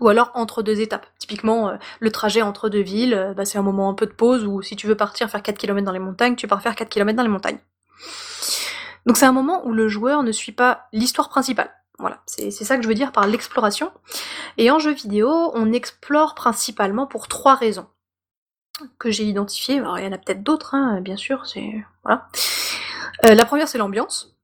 Ou 0.00 0.08
alors 0.08 0.32
entre 0.34 0.62
deux 0.62 0.80
étapes. 0.80 1.06
Typiquement, 1.18 1.68
euh, 1.68 1.76
le 2.00 2.10
trajet 2.10 2.42
entre 2.42 2.68
deux 2.68 2.82
villes, 2.82 3.14
euh, 3.14 3.34
bah, 3.34 3.44
c'est 3.44 3.58
un 3.58 3.62
moment 3.62 3.88
un 3.88 3.94
peu 3.94 4.06
de 4.06 4.12
pause, 4.12 4.44
ou 4.44 4.60
si 4.60 4.74
tu 4.74 4.88
veux 4.88 4.96
partir 4.96 5.30
faire 5.30 5.42
4 5.42 5.56
km 5.56 5.84
dans 5.84 5.92
les 5.92 6.00
montagnes, 6.00 6.34
tu 6.34 6.48
pars 6.48 6.60
faire 6.60 6.74
4 6.74 6.88
km 6.88 7.16
dans 7.16 7.22
les 7.22 7.28
montagnes. 7.28 7.58
Donc 9.06 9.16
c'est 9.16 9.26
un 9.26 9.32
moment 9.32 9.64
où 9.66 9.72
le 9.72 9.88
joueur 9.88 10.22
ne 10.22 10.32
suit 10.32 10.52
pas 10.52 10.88
l'histoire 10.92 11.28
principale. 11.28 11.70
Voilà, 11.98 12.22
c'est 12.26 12.50
ça 12.50 12.76
que 12.76 12.82
je 12.82 12.88
veux 12.88 12.94
dire 12.94 13.12
par 13.12 13.26
l'exploration. 13.26 13.92
Et 14.58 14.70
en 14.70 14.80
jeu 14.80 14.92
vidéo, 14.92 15.52
on 15.54 15.72
explore 15.72 16.34
principalement 16.34 17.06
pour 17.06 17.28
trois 17.28 17.54
raisons 17.54 17.86
que 18.98 19.10
j'ai 19.10 19.24
identifiées. 19.24 19.78
Alors 19.78 19.98
il 19.98 20.04
y 20.04 20.08
en 20.08 20.12
a 20.12 20.18
peut-être 20.18 20.42
d'autres, 20.42 20.74
hein, 20.74 21.00
bien 21.00 21.16
sûr, 21.16 21.46
c'est 21.46 21.84
voilà. 22.02 22.26
Euh, 23.24 23.34
la 23.34 23.44
première, 23.44 23.68
c'est 23.68 23.78
l'ambiance. 23.78 24.36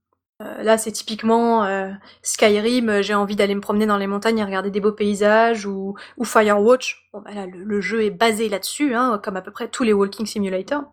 Euh, 0.43 0.63
là, 0.63 0.79
c'est 0.79 0.93
typiquement 0.93 1.65
euh, 1.65 1.91
Skyrim, 2.23 3.03
j'ai 3.03 3.15
envie 3.15 3.37
d'aller 3.37 3.55
me 3.55 3.61
promener 3.61 3.85
dans 3.85 3.99
les 3.99 4.07
montagnes 4.07 4.39
et 4.39 4.45
regarder 4.45 4.71
des 4.71 4.81
beaux 4.81 4.93
paysages, 4.93 5.67
ou, 5.67 5.95
Firewatch. 6.23 7.09
Bon, 7.13 7.21
bah 7.21 7.33
là, 7.35 7.47
le, 7.47 7.81
jeu 7.81 8.05
est 8.05 8.11
basé 8.11 8.49
là-dessus, 8.49 8.95
hein, 8.95 9.21
comme 9.23 9.37
à 9.37 9.43
peu 9.43 9.51
près 9.51 9.69
tous 9.69 9.83
les 9.83 9.93
walking 9.93 10.25
simulators. 10.25 10.85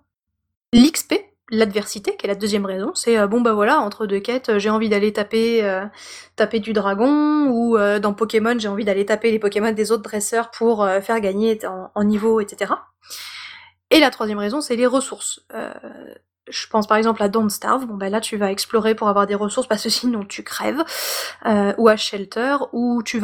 L'XP, 0.74 1.14
l'adversité, 1.50 2.18
qui 2.18 2.26
est 2.26 2.28
la 2.28 2.36
deuxième 2.36 2.66
raison, 2.66 2.94
c'est 2.94 3.26
bon 3.26 3.40
bah 3.40 3.54
voilà, 3.54 3.80
entre 3.80 4.06
deux 4.06 4.20
quêtes, 4.20 4.58
j'ai 4.58 4.70
envie 4.70 4.90
d'aller 4.90 5.14
taper 5.14 5.64
du 6.60 6.74
dragon, 6.74 7.48
ou 7.48 7.78
dans 8.00 8.14
Pokémon, 8.14 8.60
j'ai 8.60 8.68
envie 8.68 8.84
d'aller 8.84 9.06
taper 9.06 9.32
les 9.32 9.40
Pokémon 9.40 9.72
des 9.72 9.94
autres 9.94 10.04
dresseurs 10.04 10.52
pour 10.52 10.86
faire 11.02 11.22
gagner 11.22 11.58
en, 11.96 12.04
niveau, 12.04 12.42
etc. 12.42 12.74
Et 13.92 14.02
la 14.02 14.10
troisième 14.10 14.40
raison, 14.40 14.60
c'est 14.60 14.76
les 14.76 14.88
ressources 14.88 15.48
je 16.50 16.68
pense 16.68 16.88
par 16.88 16.98
exemple 16.98 17.22
à 17.24 17.30
Don't 17.30 17.50
Starve, 17.50 17.86
bon 17.86 17.96
ben 17.96 18.10
là 18.10 18.22
tu 18.22 18.38
vas 18.38 18.52
explorer 18.52 18.96
pour 18.96 19.10
avoir 19.10 19.28
des 19.28 19.36
ressources 19.36 19.68
parce 19.68 19.84
que 19.84 19.90
sinon 19.90 20.24
tu 20.24 20.44
crèves, 20.44 20.84
euh, 21.46 21.74
ou 21.78 21.88
à 21.88 21.98
Shelter, 21.98 22.58
où 22.74 23.04
tu 23.04 23.20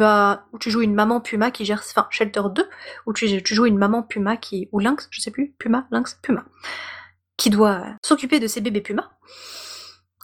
joues 0.70 0.82
une 0.82 0.94
maman 0.94 1.20
puma 1.20 1.50
qui 1.50 1.64
gère, 1.64 1.82
enfin 1.84 2.06
Shelter 2.10 2.42
2, 2.50 2.68
où 3.06 3.12
tu, 3.12 3.28
joues 3.44 3.66
une 3.66 3.78
maman 3.78 4.02
puma 4.02 4.36
qui, 4.36 4.68
ou 4.72 4.78
lynx, 4.78 5.08
je 5.10 5.20
sais 5.20 5.30
plus, 5.30 5.54
puma, 5.58 5.86
lynx, 5.90 6.18
puma, 6.22 6.44
qui 7.36 7.50
doit 7.50 7.84
s'occuper 8.04 8.40
de 8.40 8.46
ses 8.46 8.60
bébés 8.60 8.80
pumas, 8.80 9.10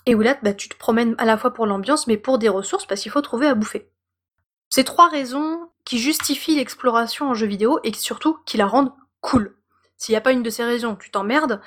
et 0.07 0.15
où 0.15 0.21
là 0.21 0.37
bah, 0.43 0.55
tu 0.55 0.69
te 0.69 0.77
promènes 0.77 1.15
à 1.19 1.25
la 1.25 1.37
fois 1.37 1.53
pour 1.53 1.67
l'ambiance 1.67 2.07
mais 2.07 2.17
pour 2.17 2.39
des 2.39 2.49
ressources 2.49 2.87
parce 2.87 3.01
qu'il 3.01 3.13
faut 3.13 3.23
trouver 3.23 3.47
à 3.47 3.55
bouffer. 3.55 3.91
C'est 4.69 4.85
trois 4.85 5.09
raisons 5.09 5.69
qui 5.85 5.99
justifient 5.99 6.57
l'exploration 6.57 7.29
en 7.29 7.35
jeu 7.35 7.47
vidéo 7.47 7.81
et 7.83 7.93
surtout 7.93 8.39
qui 8.47 8.57
la 8.57 8.67
rendent 8.67 8.93
cool. 9.21 9.57
S'il 9.97 10.15
n'y 10.15 10.17
a 10.17 10.23
pas 10.23 10.33
une 10.33 10.43
de 10.43 10.51
ces 10.51 10.65
raisons, 10.65 10.97
tu 10.97 11.11
t'emmerdes, 11.11 11.61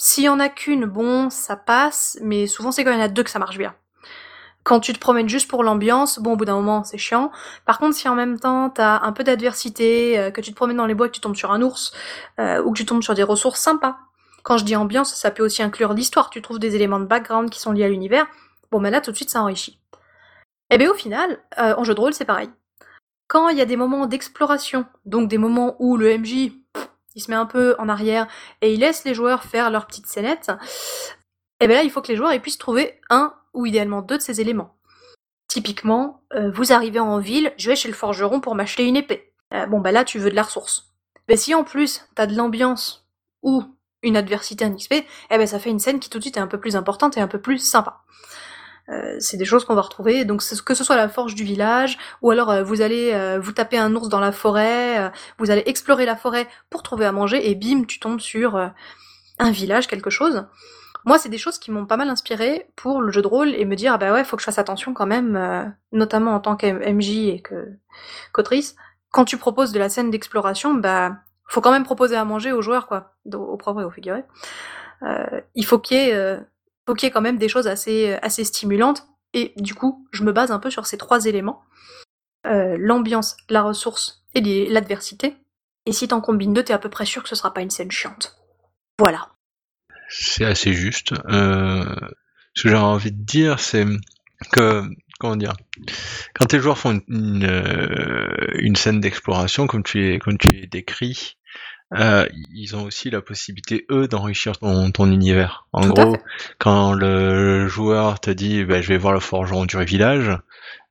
s'il 0.00 0.24
y 0.24 0.28
en 0.30 0.40
a 0.40 0.48
qu'une, 0.48 0.86
bon, 0.86 1.28
ça 1.28 1.56
passe, 1.56 2.18
mais 2.22 2.46
souvent 2.46 2.72
c'est 2.72 2.84
quand 2.84 2.90
il 2.90 2.96
y 2.96 3.00
en 3.00 3.04
a 3.04 3.08
deux 3.08 3.22
que 3.22 3.30
ça 3.30 3.38
marche 3.38 3.58
bien. 3.58 3.74
Quand 4.62 4.80
tu 4.80 4.94
te 4.94 4.98
promènes 4.98 5.28
juste 5.28 5.48
pour 5.48 5.62
l'ambiance, 5.62 6.18
bon, 6.18 6.32
au 6.32 6.36
bout 6.36 6.46
d'un 6.46 6.54
moment, 6.54 6.84
c'est 6.84 6.96
chiant. 6.96 7.30
Par 7.66 7.78
contre, 7.78 7.96
si 7.96 8.08
en 8.08 8.14
même 8.14 8.40
temps 8.40 8.70
t'as 8.70 9.00
un 9.02 9.12
peu 9.12 9.24
d'adversité, 9.24 10.18
euh, 10.18 10.30
que 10.30 10.40
tu 10.40 10.52
te 10.52 10.56
promènes 10.56 10.78
dans 10.78 10.86
les 10.86 10.94
bois, 10.94 11.08
que 11.08 11.12
tu 11.12 11.20
tombes 11.20 11.36
sur 11.36 11.52
un 11.52 11.60
ours, 11.60 11.92
euh, 12.38 12.62
ou 12.62 12.72
que 12.72 12.78
tu 12.78 12.86
tombes 12.86 13.02
sur 13.02 13.14
des 13.14 13.22
ressources 13.22 13.60
sympas. 13.60 13.98
Quand 14.42 14.56
je 14.56 14.64
dis 14.64 14.74
ambiance, 14.74 15.14
ça 15.14 15.30
peut 15.30 15.42
aussi 15.44 15.62
inclure 15.62 15.92
l'histoire. 15.92 16.30
Tu 16.30 16.40
trouves 16.40 16.58
des 16.58 16.76
éléments 16.76 17.00
de 17.00 17.04
background 17.04 17.50
qui 17.50 17.60
sont 17.60 17.72
liés 17.72 17.84
à 17.84 17.88
l'univers. 17.88 18.26
Bon, 18.70 18.80
ben 18.80 18.90
là, 18.90 19.02
tout 19.02 19.10
de 19.10 19.16
suite, 19.16 19.30
ça 19.30 19.42
enrichit. 19.42 19.78
Et 20.70 20.76
eh 20.76 20.78
bien, 20.78 20.90
au 20.90 20.94
final, 20.94 21.40
euh, 21.58 21.74
en 21.76 21.84
jeu 21.84 21.94
de 21.94 22.00
rôle, 22.00 22.14
c'est 22.14 22.24
pareil. 22.24 22.48
quand 23.28 23.48
il 23.48 23.58
y 23.58 23.60
a 23.60 23.66
des 23.66 23.76
moments 23.76 24.06
d'exploration, 24.06 24.86
donc 25.04 25.28
des 25.28 25.38
moments 25.38 25.76
où 25.78 25.96
le 25.96 26.18
MJ 26.18 26.52
il 27.20 27.22
se 27.22 27.30
met 27.30 27.36
un 27.36 27.46
peu 27.46 27.76
en 27.78 27.88
arrière 27.88 28.26
et 28.62 28.72
il 28.72 28.80
laisse 28.80 29.04
les 29.04 29.14
joueurs 29.14 29.44
faire 29.44 29.70
leur 29.70 29.86
petite 29.86 30.06
scénette, 30.06 30.48
et 31.60 31.64
eh 31.64 31.66
bien 31.66 31.76
là 31.76 31.82
il 31.82 31.90
faut 31.90 32.00
que 32.00 32.08
les 32.08 32.16
joueurs 32.16 32.38
puissent 32.40 32.58
trouver 32.58 32.98
un 33.10 33.34
ou 33.52 33.66
idéalement 33.66 34.00
deux 34.00 34.16
de 34.16 34.22
ces 34.22 34.40
éléments. 34.40 34.76
Typiquement, 35.46 36.22
euh, 36.34 36.50
vous 36.50 36.72
arrivez 36.72 37.00
en 37.00 37.18
ville, 37.18 37.52
je 37.58 37.68
vais 37.68 37.76
chez 37.76 37.88
le 37.88 37.94
forgeron 37.94 38.40
pour 38.40 38.54
m'acheter 38.54 38.86
une 38.86 38.96
épée. 38.96 39.32
Euh, 39.52 39.66
bon 39.66 39.80
bah 39.80 39.92
là 39.92 40.04
tu 40.04 40.18
veux 40.18 40.30
de 40.30 40.36
la 40.36 40.44
ressource. 40.44 40.94
Mais 41.28 41.36
si 41.36 41.54
en 41.54 41.64
plus 41.64 42.06
t'as 42.14 42.26
de 42.26 42.34
l'ambiance 42.34 43.06
ou 43.42 43.64
une 44.02 44.16
adversité, 44.16 44.64
un 44.64 44.74
XP, 44.74 44.94
eh 44.94 45.04
ben 45.30 45.46
ça 45.46 45.58
fait 45.58 45.70
une 45.70 45.78
scène 45.78 46.00
qui 46.00 46.08
tout 46.08 46.18
de 46.18 46.22
suite 46.22 46.38
est 46.38 46.40
un 46.40 46.46
peu 46.46 46.58
plus 46.58 46.76
importante 46.76 47.18
et 47.18 47.20
un 47.20 47.28
peu 47.28 47.40
plus 47.40 47.58
sympa. 47.58 48.00
Euh, 48.88 49.16
c'est 49.20 49.36
des 49.36 49.44
choses 49.44 49.64
qu'on 49.64 49.74
va 49.74 49.82
retrouver, 49.82 50.24
donc 50.24 50.42
que 50.64 50.74
ce 50.74 50.84
soit 50.84 50.96
la 50.96 51.08
forge 51.08 51.34
du 51.34 51.44
village, 51.44 51.98
ou 52.22 52.30
alors 52.30 52.50
euh, 52.50 52.62
vous 52.62 52.80
allez 52.80 53.12
euh, 53.12 53.38
vous 53.40 53.52
taper 53.52 53.78
un 53.78 53.94
ours 53.94 54.08
dans 54.08 54.20
la 54.20 54.32
forêt, 54.32 55.12
vous 55.38 55.50
allez 55.50 55.62
explorer 55.66 56.06
la 56.06 56.16
forêt 56.16 56.48
pour 56.70 56.82
trouver 56.82 57.06
à 57.06 57.12
manger, 57.12 57.50
et 57.50 57.54
bim, 57.54 57.84
tu 57.84 58.00
tombes 58.00 58.20
sur 58.20 58.56
un 59.38 59.50
village, 59.50 59.86
quelque 59.86 60.10
chose. 60.10 60.44
Moi, 61.06 61.18
c'est 61.18 61.30
des 61.30 61.38
choses 61.38 61.58
qui 61.58 61.70
m'ont 61.70 61.86
pas 61.86 61.96
mal 61.96 62.10
inspiré 62.10 62.70
pour 62.76 63.00
le 63.00 63.10
jeu 63.10 63.22
de 63.22 63.26
rôle 63.26 63.54
et 63.54 63.64
me 63.64 63.74
dire, 63.74 63.94
ah 63.94 63.98
bah 63.98 64.12
ouais, 64.12 64.24
faut 64.24 64.36
que 64.36 64.42
je 64.42 64.44
fasse 64.44 64.58
attention 64.58 64.92
quand 64.92 65.06
même, 65.06 65.74
notamment 65.92 66.34
en 66.34 66.40
tant 66.40 66.56
qu'MJ 66.56 67.08
et 67.28 67.40
que 67.40 67.68
qu'autrice. 68.32 68.76
Quand 69.10 69.24
tu 69.24 69.38
proposes 69.38 69.72
de 69.72 69.78
la 69.78 69.88
scène 69.88 70.10
d'exploration, 70.10 70.74
bah 70.74 71.16
faut 71.46 71.60
quand 71.60 71.72
même 71.72 71.84
proposer 71.84 72.16
à 72.16 72.24
manger 72.24 72.52
aux 72.52 72.62
joueurs, 72.62 72.86
quoi, 72.86 73.14
au 73.32 73.56
propre 73.56 73.80
et 73.80 73.84
au 73.84 73.90
figuré. 73.90 74.24
il 75.54 75.64
faut 75.64 75.78
qu'il 75.78 75.96
y 75.96 76.00
ait 76.00 76.40
faut 76.86 76.94
qu'il 76.94 77.06
y 77.06 77.08
ait 77.08 77.12
quand 77.12 77.20
même 77.20 77.38
des 77.38 77.48
choses 77.48 77.66
assez, 77.66 78.18
assez 78.22 78.44
stimulantes. 78.44 79.06
Et 79.32 79.52
du 79.56 79.74
coup, 79.74 80.06
je 80.12 80.24
me 80.24 80.32
base 80.32 80.50
un 80.50 80.58
peu 80.58 80.70
sur 80.70 80.86
ces 80.86 80.98
trois 80.98 81.26
éléments. 81.26 81.62
Euh, 82.46 82.76
l'ambiance, 82.78 83.36
la 83.48 83.62
ressource 83.62 84.24
et 84.34 84.68
l'adversité. 84.68 85.36
Et 85.86 85.92
si 85.92 86.08
t'en 86.08 86.20
combines 86.20 86.52
deux, 86.52 86.64
t'es 86.64 86.72
à 86.72 86.78
peu 86.78 86.88
près 86.88 87.04
sûr 87.04 87.22
que 87.22 87.28
ce 87.28 87.34
sera 87.34 87.52
pas 87.52 87.60
une 87.60 87.70
scène 87.70 87.90
chiante. 87.90 88.36
Voilà. 88.98 89.28
C'est 90.08 90.44
assez 90.44 90.72
juste. 90.72 91.14
Euh, 91.28 91.84
ce 92.54 92.62
que 92.62 92.68
j'ai 92.68 92.76
envie 92.76 93.12
de 93.12 93.22
dire, 93.22 93.60
c'est 93.60 93.86
que 94.52 94.82
comment 95.18 95.36
dire 95.36 95.52
quand 96.34 96.46
tes 96.46 96.60
joueurs 96.60 96.78
font 96.78 96.92
une, 96.92 97.02
une, 97.08 97.44
euh, 97.44 98.74
scène 98.74 99.00
d'exploration 99.00 99.66
comme 99.66 99.82
tu 99.82 100.08
es 100.08 100.18
comme 100.18 100.38
tu 100.38 100.48
es 100.56 100.66
décrit 100.66 101.36
euh, 101.92 102.26
ils 102.54 102.76
ont 102.76 102.84
aussi 102.84 103.10
la 103.10 103.20
possibilité, 103.20 103.86
eux, 103.90 104.06
d'enrichir 104.06 104.56
ton, 104.58 104.90
ton, 104.90 105.10
univers. 105.10 105.66
En 105.72 105.88
gros, 105.88 106.16
quand 106.58 106.92
le 106.92 107.66
joueur 107.66 108.20
te 108.20 108.30
dit 108.30 108.64
bah, 108.64 108.80
je 108.80 108.88
vais 108.88 108.98
voir 108.98 109.12
le 109.12 109.20
forgeron 109.20 109.66
du 109.66 109.76
village, 109.84 110.30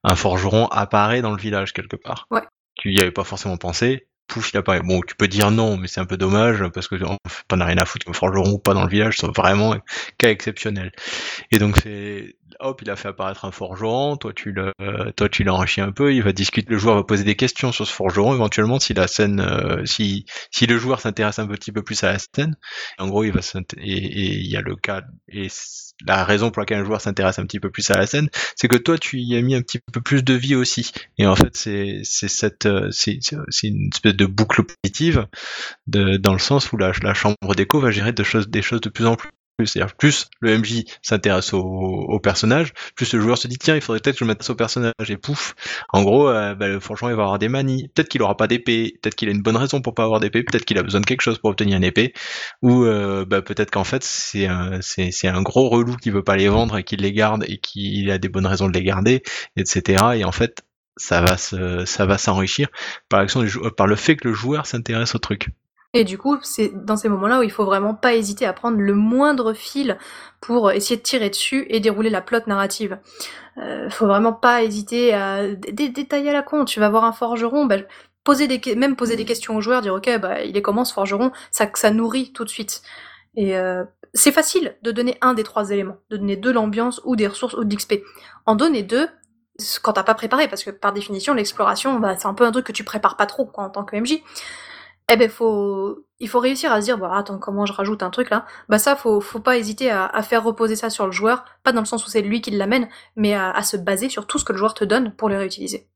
un 0.04 0.16
forgeron 0.16 0.68
apparaît 0.68 1.22
dans 1.22 1.32
le 1.32 1.38
village 1.38 1.74
quelque 1.74 1.96
part. 1.96 2.28
Ouais. 2.32 2.42
Tu 2.76 2.92
y 2.94 3.00
avais 3.00 3.12
pas 3.12 3.24
forcément 3.24 3.58
pensé, 3.58 4.08
pouf, 4.28 4.52
il 4.54 4.58
apparaît. 4.58 4.82
Bon, 4.82 5.02
tu 5.02 5.16
peux 5.16 5.28
dire 5.28 5.52
non, 5.52 5.78
mais 5.78 5.88
c'est 5.88 6.00
un 6.00 6.06
peu 6.06 6.18
dommage 6.18 6.64
parce 6.74 6.88
que 6.88 6.96
t'en 6.96 7.60
as 7.60 7.66
rien 7.66 7.78
à 7.78 7.86
foutre 7.86 8.06
qu'un 8.06 8.14
forgeron 8.14 8.52
ou 8.52 8.60
pas 8.60 8.74
dans 8.74 8.84
le 8.84 8.90
village, 8.90 9.18
c'est 9.18 9.36
vraiment 9.36 9.76
cas 10.18 10.30
exceptionnel. 10.30 10.92
Et 11.52 11.60
donc 11.60 11.78
c'est 11.78 12.36
hop, 12.60 12.82
il 12.82 12.90
a 12.90 12.96
fait 12.96 13.10
apparaître 13.10 13.46
un 13.46 13.52
forgeron, 13.52 14.18
toi 14.18 14.34
tu 14.34 14.52
le, 14.52 14.74
toi 15.16 15.30
tu 15.30 15.44
l'enrichis 15.44 15.82
un 15.82 15.92
peu, 15.92 16.14
il 16.14 16.24
va 16.24 16.32
discuter, 16.32 16.70
le 16.70 16.78
joueur 16.78 16.96
va 16.96 17.04
poser 17.04 17.24
des 17.24 17.36
questions 17.36 17.72
sur 17.72 17.86
ce 17.88 17.94
forgeron, 17.94 18.34
éventuellement 18.34 18.80
si 18.80 18.94
la 18.94 19.08
scène, 19.08 19.40
euh, 19.40 19.86
si, 19.86 20.26
si 20.52 20.66
le 20.66 20.78
joueur 20.78 21.02
s'intéresse 21.02 21.40
un 21.40 21.48
petit 21.48 21.72
peu 21.72 21.82
plus 21.82 22.04
à 22.04 22.14
la 22.14 22.20
scène, 22.20 22.56
en 22.98 23.08
gros 23.08 23.24
il 23.24 23.32
va 23.32 23.40
et 23.78 24.34
il 24.38 24.48
y 24.48 24.56
a 24.56 24.62
le 24.62 24.76
cas, 24.76 25.04
et 25.28 25.48
la 26.08 26.24
raison 26.24 26.52
pour 26.52 26.62
laquelle 26.62 26.80
un 26.80 26.86
joueur 26.86 27.02
s'intéresse 27.02 27.40
un 27.40 27.46
petit 27.46 27.60
peu 27.60 27.70
plus 27.70 27.90
à 27.90 27.98
la 27.98 28.08
scène, 28.08 28.30
c'est 28.56 28.68
que 28.68 28.78
toi 28.78 28.98
tu 28.98 29.20
y 29.20 29.36
as 29.36 29.42
mis 29.42 29.56
un 29.56 29.62
petit 29.62 29.80
peu 29.92 30.02
plus 30.02 30.24
de 30.24 30.34
vie 30.34 30.56
aussi, 30.56 30.92
et 31.18 31.28
en 31.28 31.36
fait 31.36 31.56
c'est, 31.56 32.02
c'est 32.04 32.30
cette, 32.30 32.66
euh, 32.66 32.90
c'est, 32.92 33.20
c'est 33.50 33.68
une 33.68 33.90
espèce 33.94 34.16
de 34.16 34.26
boucle 34.26 34.64
positive, 34.64 35.28
de, 35.88 36.18
dans 36.18 36.34
le 36.34 36.40
sens 36.40 36.72
où 36.72 36.78
la, 36.78 36.92
la 37.02 37.14
chambre 37.14 37.56
d'écho 37.56 37.80
va 37.80 37.92
gérer 37.92 38.14
de 38.14 38.24
choses, 38.24 38.50
des 38.50 38.62
choses 38.62 38.82
de 38.82 38.90
plus 38.90 39.06
en 39.06 39.16
plus 39.16 39.30
c'est-à-dire 39.68 39.96
plus 39.96 40.30
le 40.40 40.58
MJ 40.58 40.84
s'intéresse 41.02 41.54
au, 41.54 42.20
personnage, 42.22 42.74
plus 42.96 43.14
le 43.14 43.22
joueur 43.22 43.38
se 43.38 43.48
dit 43.48 43.58
tiens 43.58 43.76
il 43.76 43.82
faudrait 43.82 44.00
peut-être 44.00 44.16
que 44.16 44.26
je 44.26 44.26
m'intéresse 44.26 44.50
au 44.50 44.56
personnage 44.56 44.94
et 45.10 45.18
pouf. 45.18 45.56
En 45.90 46.04
gros, 46.04 46.30
euh, 46.30 46.56
bah, 46.56 46.80
franchement 46.80 47.10
il 47.10 47.16
va 47.16 47.24
avoir 47.24 47.40
des 47.40 47.50
manies. 47.50 47.90
Peut-être 47.90 48.10
qu'il 48.10 48.22
aura 48.22 48.38
pas 48.38 48.48
d'épée, 48.48 48.94
peut-être 49.02 49.16
qu'il 49.16 49.30
a 49.30 49.32
une 49.32 49.42
bonne 49.42 49.58
raison 49.58 49.82
pour 49.82 49.94
pas 49.96 50.04
avoir 50.04 50.20
d'épée, 50.20 50.44
peut-être 50.44 50.66
qu'il 50.66 50.78
a 50.78 50.84
besoin 50.84 51.02
de 51.02 51.06
quelque 51.06 51.22
chose 51.22 51.40
pour 51.40 51.50
obtenir 51.50 51.78
une 51.78 51.84
épée, 51.84 52.14
ou 52.62 52.84
euh, 52.84 53.26
bah, 53.26 53.42
peut-être 53.42 53.72
qu'en 53.72 53.84
fait 53.84 54.04
c'est 54.04 54.48
un, 54.48 55.42
gros 55.42 55.70
relou 55.70 55.96
qui 55.96 56.10
veut 56.10 56.24
pas 56.24 56.36
les 56.36 56.50
vendre 56.50 56.78
et 56.78 56.84
qui 56.84 56.98
les 56.98 57.14
garde 57.14 57.46
et 57.48 57.58
qui 57.60 58.10
a 58.12 58.18
des 58.18 58.30
bonnes 58.30 58.48
raisons 58.48 58.68
de 58.68 58.74
les 58.74 58.84
garder, 58.84 59.24
etc. 59.58 60.04
Et 60.16 60.26
en 60.26 60.32
fait 60.32 60.64
ça 60.98 61.22
va 61.22 61.38
ça 61.38 62.06
va 62.06 62.18
s'enrichir 62.18 62.68
par 63.08 63.22
l'action 63.22 63.42
du 63.42 63.52
par 63.78 63.88
le 63.88 63.96
fait 63.96 64.16
que 64.18 64.28
le 64.28 64.34
joueur 64.34 64.66
s'intéresse 64.66 65.16
au 65.16 65.20
truc. 65.20 65.50
Et 65.94 66.04
du 66.04 66.20
coup, 66.20 66.38
c'est 66.44 66.72
dans 66.86 66.98
ces 66.98 67.10
moments-là 67.10 67.40
où 67.40 67.44
il 67.44 67.52
faut 67.52 67.66
vraiment 67.66 67.96
pas 67.96 68.14
hésiter 68.14 68.46
à 68.46 68.54
prendre 68.54 68.78
le 68.78 68.94
moindre 68.94 69.54
fil 69.54 69.98
pour 70.40 70.72
essayer 70.72 70.98
de 70.98 71.02
tirer 71.02 71.30
dessus 71.30 71.66
et 71.70 71.80
dérouler 71.80 72.12
la 72.12 72.22
plot 72.22 72.42
narrative. 72.46 73.00
Euh, 73.58 73.90
faut 73.90 74.06
vraiment 74.06 74.34
pas 74.34 74.64
hésiter 74.64 75.14
à 75.16 75.48
détailler 75.48 76.30
à 76.30 76.34
la 76.34 76.44
con. 76.44 76.66
Tu 76.66 76.80
vas 76.80 76.90
voir 76.90 77.06
un 77.06 77.12
forgeron, 77.12 77.66
bah, 77.66 77.78
poser 78.24 78.48
même 78.76 78.96
poser 78.96 79.16
des 79.16 79.26
questions 79.26 79.56
aux 79.56 79.62
joueurs, 79.62 79.82
dire 79.82 79.96
ok, 79.96 80.20
bah, 80.20 80.44
il 80.44 80.56
est 80.56 80.62
comment 80.62 80.86
ce 80.86 80.94
forgeron, 80.94 81.32
ça, 81.50 81.92
nourrit 81.92 82.34
tout 82.34 82.44
de 82.44 82.50
suite. 82.50 82.84
Et 83.36 83.58
euh, 83.58 83.84
c'est 84.14 84.32
facile 84.32 84.78
de 84.84 84.92
donner 84.92 85.18
un 85.22 85.34
des 85.34 85.44
trois 85.44 85.72
éléments, 85.72 85.98
de 86.12 86.18
donner 86.18 86.36
de 86.36 86.52
l'ambiance 86.52 87.02
ou 87.04 87.16
des 87.16 87.26
ressources 87.26 87.56
ou 87.56 87.64
de 87.64 87.74
l'XP. 87.74 87.96
En 88.46 88.54
donner 88.54 88.84
deux, 88.84 89.08
quand 89.82 89.94
t'as 89.94 90.04
pas 90.04 90.14
préparé, 90.14 90.48
parce 90.48 90.64
que 90.64 90.70
par 90.70 90.94
définition, 90.94 91.34
l'exploration, 91.34 92.00
bah, 92.00 92.16
c'est 92.16 92.28
un 92.28 92.36
peu 92.36 92.46
un 92.46 92.52
truc 92.52 92.68
que 92.68 92.72
tu 92.72 92.84
prépares 92.84 93.18
pas 93.18 93.26
trop 93.26 93.52
en 93.56 93.72
tant 93.72 93.84
que 93.84 93.96
MJ 93.96 94.22
eh 95.10 95.18
ben 95.18 95.30
faut 95.30 96.06
il 96.20 96.28
faut 96.28 96.40
réussir 96.40 96.72
à 96.72 96.82
se 96.82 96.86
dire 96.86 96.98
bah 96.98 97.12
attends 97.16 97.38
comment 97.38 97.66
je 97.66 97.74
rajoute 97.74 98.04
un 98.04 98.10
truc 98.10 98.30
là. 98.30 98.46
Bah 98.68 98.80
ça 98.80 98.96
faut 98.96 99.22
faut 99.22 99.40
pas 99.40 99.58
hésiter 99.58 99.90
à, 99.90 100.22
faire 100.22 100.44
reposer 100.44 100.76
ça 100.76 100.90
sur 100.90 101.06
le 101.06 101.12
joueur. 101.12 101.46
Pas 101.64 101.72
dans 101.72 101.82
le 101.82 101.86
sens 101.86 102.06
où 102.06 102.10
c'est 102.10 102.22
lui 102.22 102.42
qui 102.42 102.52
l'amène 102.52 102.88
mais 103.16 103.34
à, 103.34 103.62
se 103.64 103.78
baser 103.78 104.10
sur 104.10 104.28
tout 104.28 104.38
ce 104.40 104.46
que 104.46 104.52
le 104.52 104.58
joueur 104.58 104.74
te 104.74 104.84
donne 104.84 105.12
pour 105.14 105.30
le 105.30 105.38
réutiliser. 105.38 105.88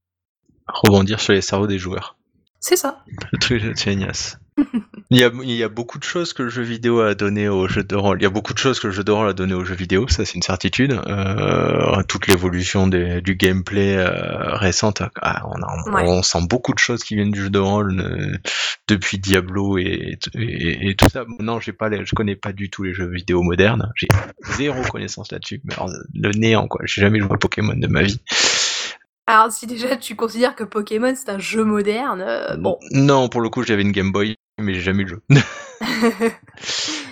Rebondir 0.67 1.19
sur 1.19 1.33
les 1.33 1.41
cerveaux 1.41 1.67
des 1.67 1.77
joueurs. 1.77 2.17
C'est 2.59 2.77
ça. 2.77 3.03
Le 3.31 3.37
truc 3.37 3.61
de 3.61 3.73
il, 5.09 5.17
y 5.17 5.23
a, 5.23 5.31
il 5.43 5.51
y 5.51 5.63
a 5.63 5.69
beaucoup 5.69 5.99
de 5.99 6.03
choses 6.03 6.33
que 6.33 6.43
le 6.43 6.49
jeu 6.49 6.63
vidéo 6.63 7.01
a 7.01 7.15
donné 7.15 7.47
au 7.49 7.67
jeu 7.67 7.83
de 7.83 7.95
rôle. 7.95 8.19
Il 8.19 8.23
y 8.23 8.27
a 8.27 8.29
beaucoup 8.29 8.53
de 8.53 8.57
choses 8.57 8.79
que 8.79 8.87
le 8.87 8.93
jeu 8.93 9.03
de 9.03 9.11
rôle 9.11 9.27
a 9.27 9.33
donné 9.33 9.53
au 9.53 9.63
jeu 9.63 9.75
vidéo, 9.75 10.07
ça 10.07 10.25
c'est 10.25 10.35
une 10.35 10.41
certitude. 10.41 10.99
Euh, 11.07 12.03
toute 12.07 12.27
l'évolution 12.27 12.87
du 12.87 13.35
gameplay 13.35 13.97
euh, 13.97 14.55
récente, 14.55 15.01
ah, 15.21 15.43
on, 15.45 15.93
on, 15.93 16.23
sent 16.23 16.45
beaucoup 16.49 16.73
de 16.73 16.79
choses 16.79 17.03
qui 17.03 17.15
viennent 17.15 17.31
du 17.31 17.41
jeu 17.41 17.49
de 17.49 17.59
rôle 17.59 17.99
euh, 17.99 18.37
depuis 18.87 19.17
Diablo 19.19 19.77
et, 19.77 20.17
et, 20.35 20.95
tout 20.95 21.09
ça. 21.11 21.25
Non, 21.39 21.59
j'ai 21.59 21.73
pas, 21.73 21.89
les, 21.89 22.05
je 22.05 22.15
connais 22.15 22.35
pas 22.35 22.53
du 22.53 22.69
tout 22.69 22.83
les 22.83 22.93
jeux 22.93 23.09
vidéo 23.09 23.41
modernes. 23.41 23.91
J'ai 23.95 24.07
zéro 24.57 24.81
connaissance 24.91 25.31
là-dessus. 25.31 25.61
Mais 25.63 25.75
le 26.13 26.31
néant 26.31 26.67
quoi. 26.67 26.81
J'ai 26.85 27.01
jamais 27.01 27.19
joué 27.19 27.31
à 27.33 27.37
Pokémon 27.37 27.75
de 27.75 27.87
ma 27.87 28.03
vie. 28.03 28.19
Alors 29.25 29.51
si 29.51 29.67
déjà 29.67 29.95
tu 29.95 30.15
considères 30.15 30.55
que 30.55 30.65
Pokémon 30.65 31.13
c'est 31.15 31.29
un 31.29 31.39
jeu 31.39 31.63
moderne, 31.63 32.21
euh, 32.21 32.57
bon. 32.57 32.77
Non, 32.91 33.29
pour 33.29 33.39
le 33.39 33.49
coup 33.49 33.63
j'avais 33.63 33.81
une 33.81 33.93
Game 33.93 34.11
Boy, 34.11 34.35
mais 34.59 34.73
j'ai 34.73 34.81
jamais 34.81 35.03
eu 35.03 35.05
le 35.05 35.09
jeu. 35.09 35.23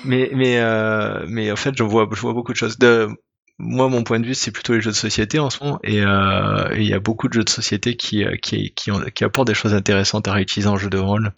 mais 0.06 0.30
mais 0.34 0.60
euh, 0.60 1.26
mais 1.28 1.52
en 1.52 1.56
fait 1.56 1.76
je 1.78 1.84
vois 1.84 2.08
je 2.12 2.22
vois 2.22 2.34
beaucoup 2.34 2.54
de 2.54 2.58
choses. 2.58 2.78
De 2.78 3.10
moi 3.58 3.90
mon 3.90 4.04
point 4.04 4.20
de 4.20 4.26
vue 4.26 4.34
c'est 4.34 4.52
plutôt 4.52 4.74
les 4.74 4.82
jeux 4.82 4.92
de 4.92 4.96
société 4.96 5.40
en 5.40 5.50
ce 5.50 5.64
moment 5.64 5.80
et 5.84 6.02
euh, 6.02 6.70
il 6.76 6.88
y 6.88 6.94
a 6.94 7.00
beaucoup 7.00 7.28
de 7.28 7.34
jeux 7.34 7.44
de 7.44 7.50
société 7.50 7.96
qui 7.96 8.26
qui 8.42 8.74
qui, 8.74 8.92
qui 9.14 9.24
apportent 9.24 9.48
des 9.48 9.54
choses 9.54 9.74
intéressantes 9.74 10.28
à 10.28 10.34
réutiliser 10.34 10.70
en 10.70 10.78
jeu 10.78 10.90
de 10.90 10.98
rôle. 10.98 11.34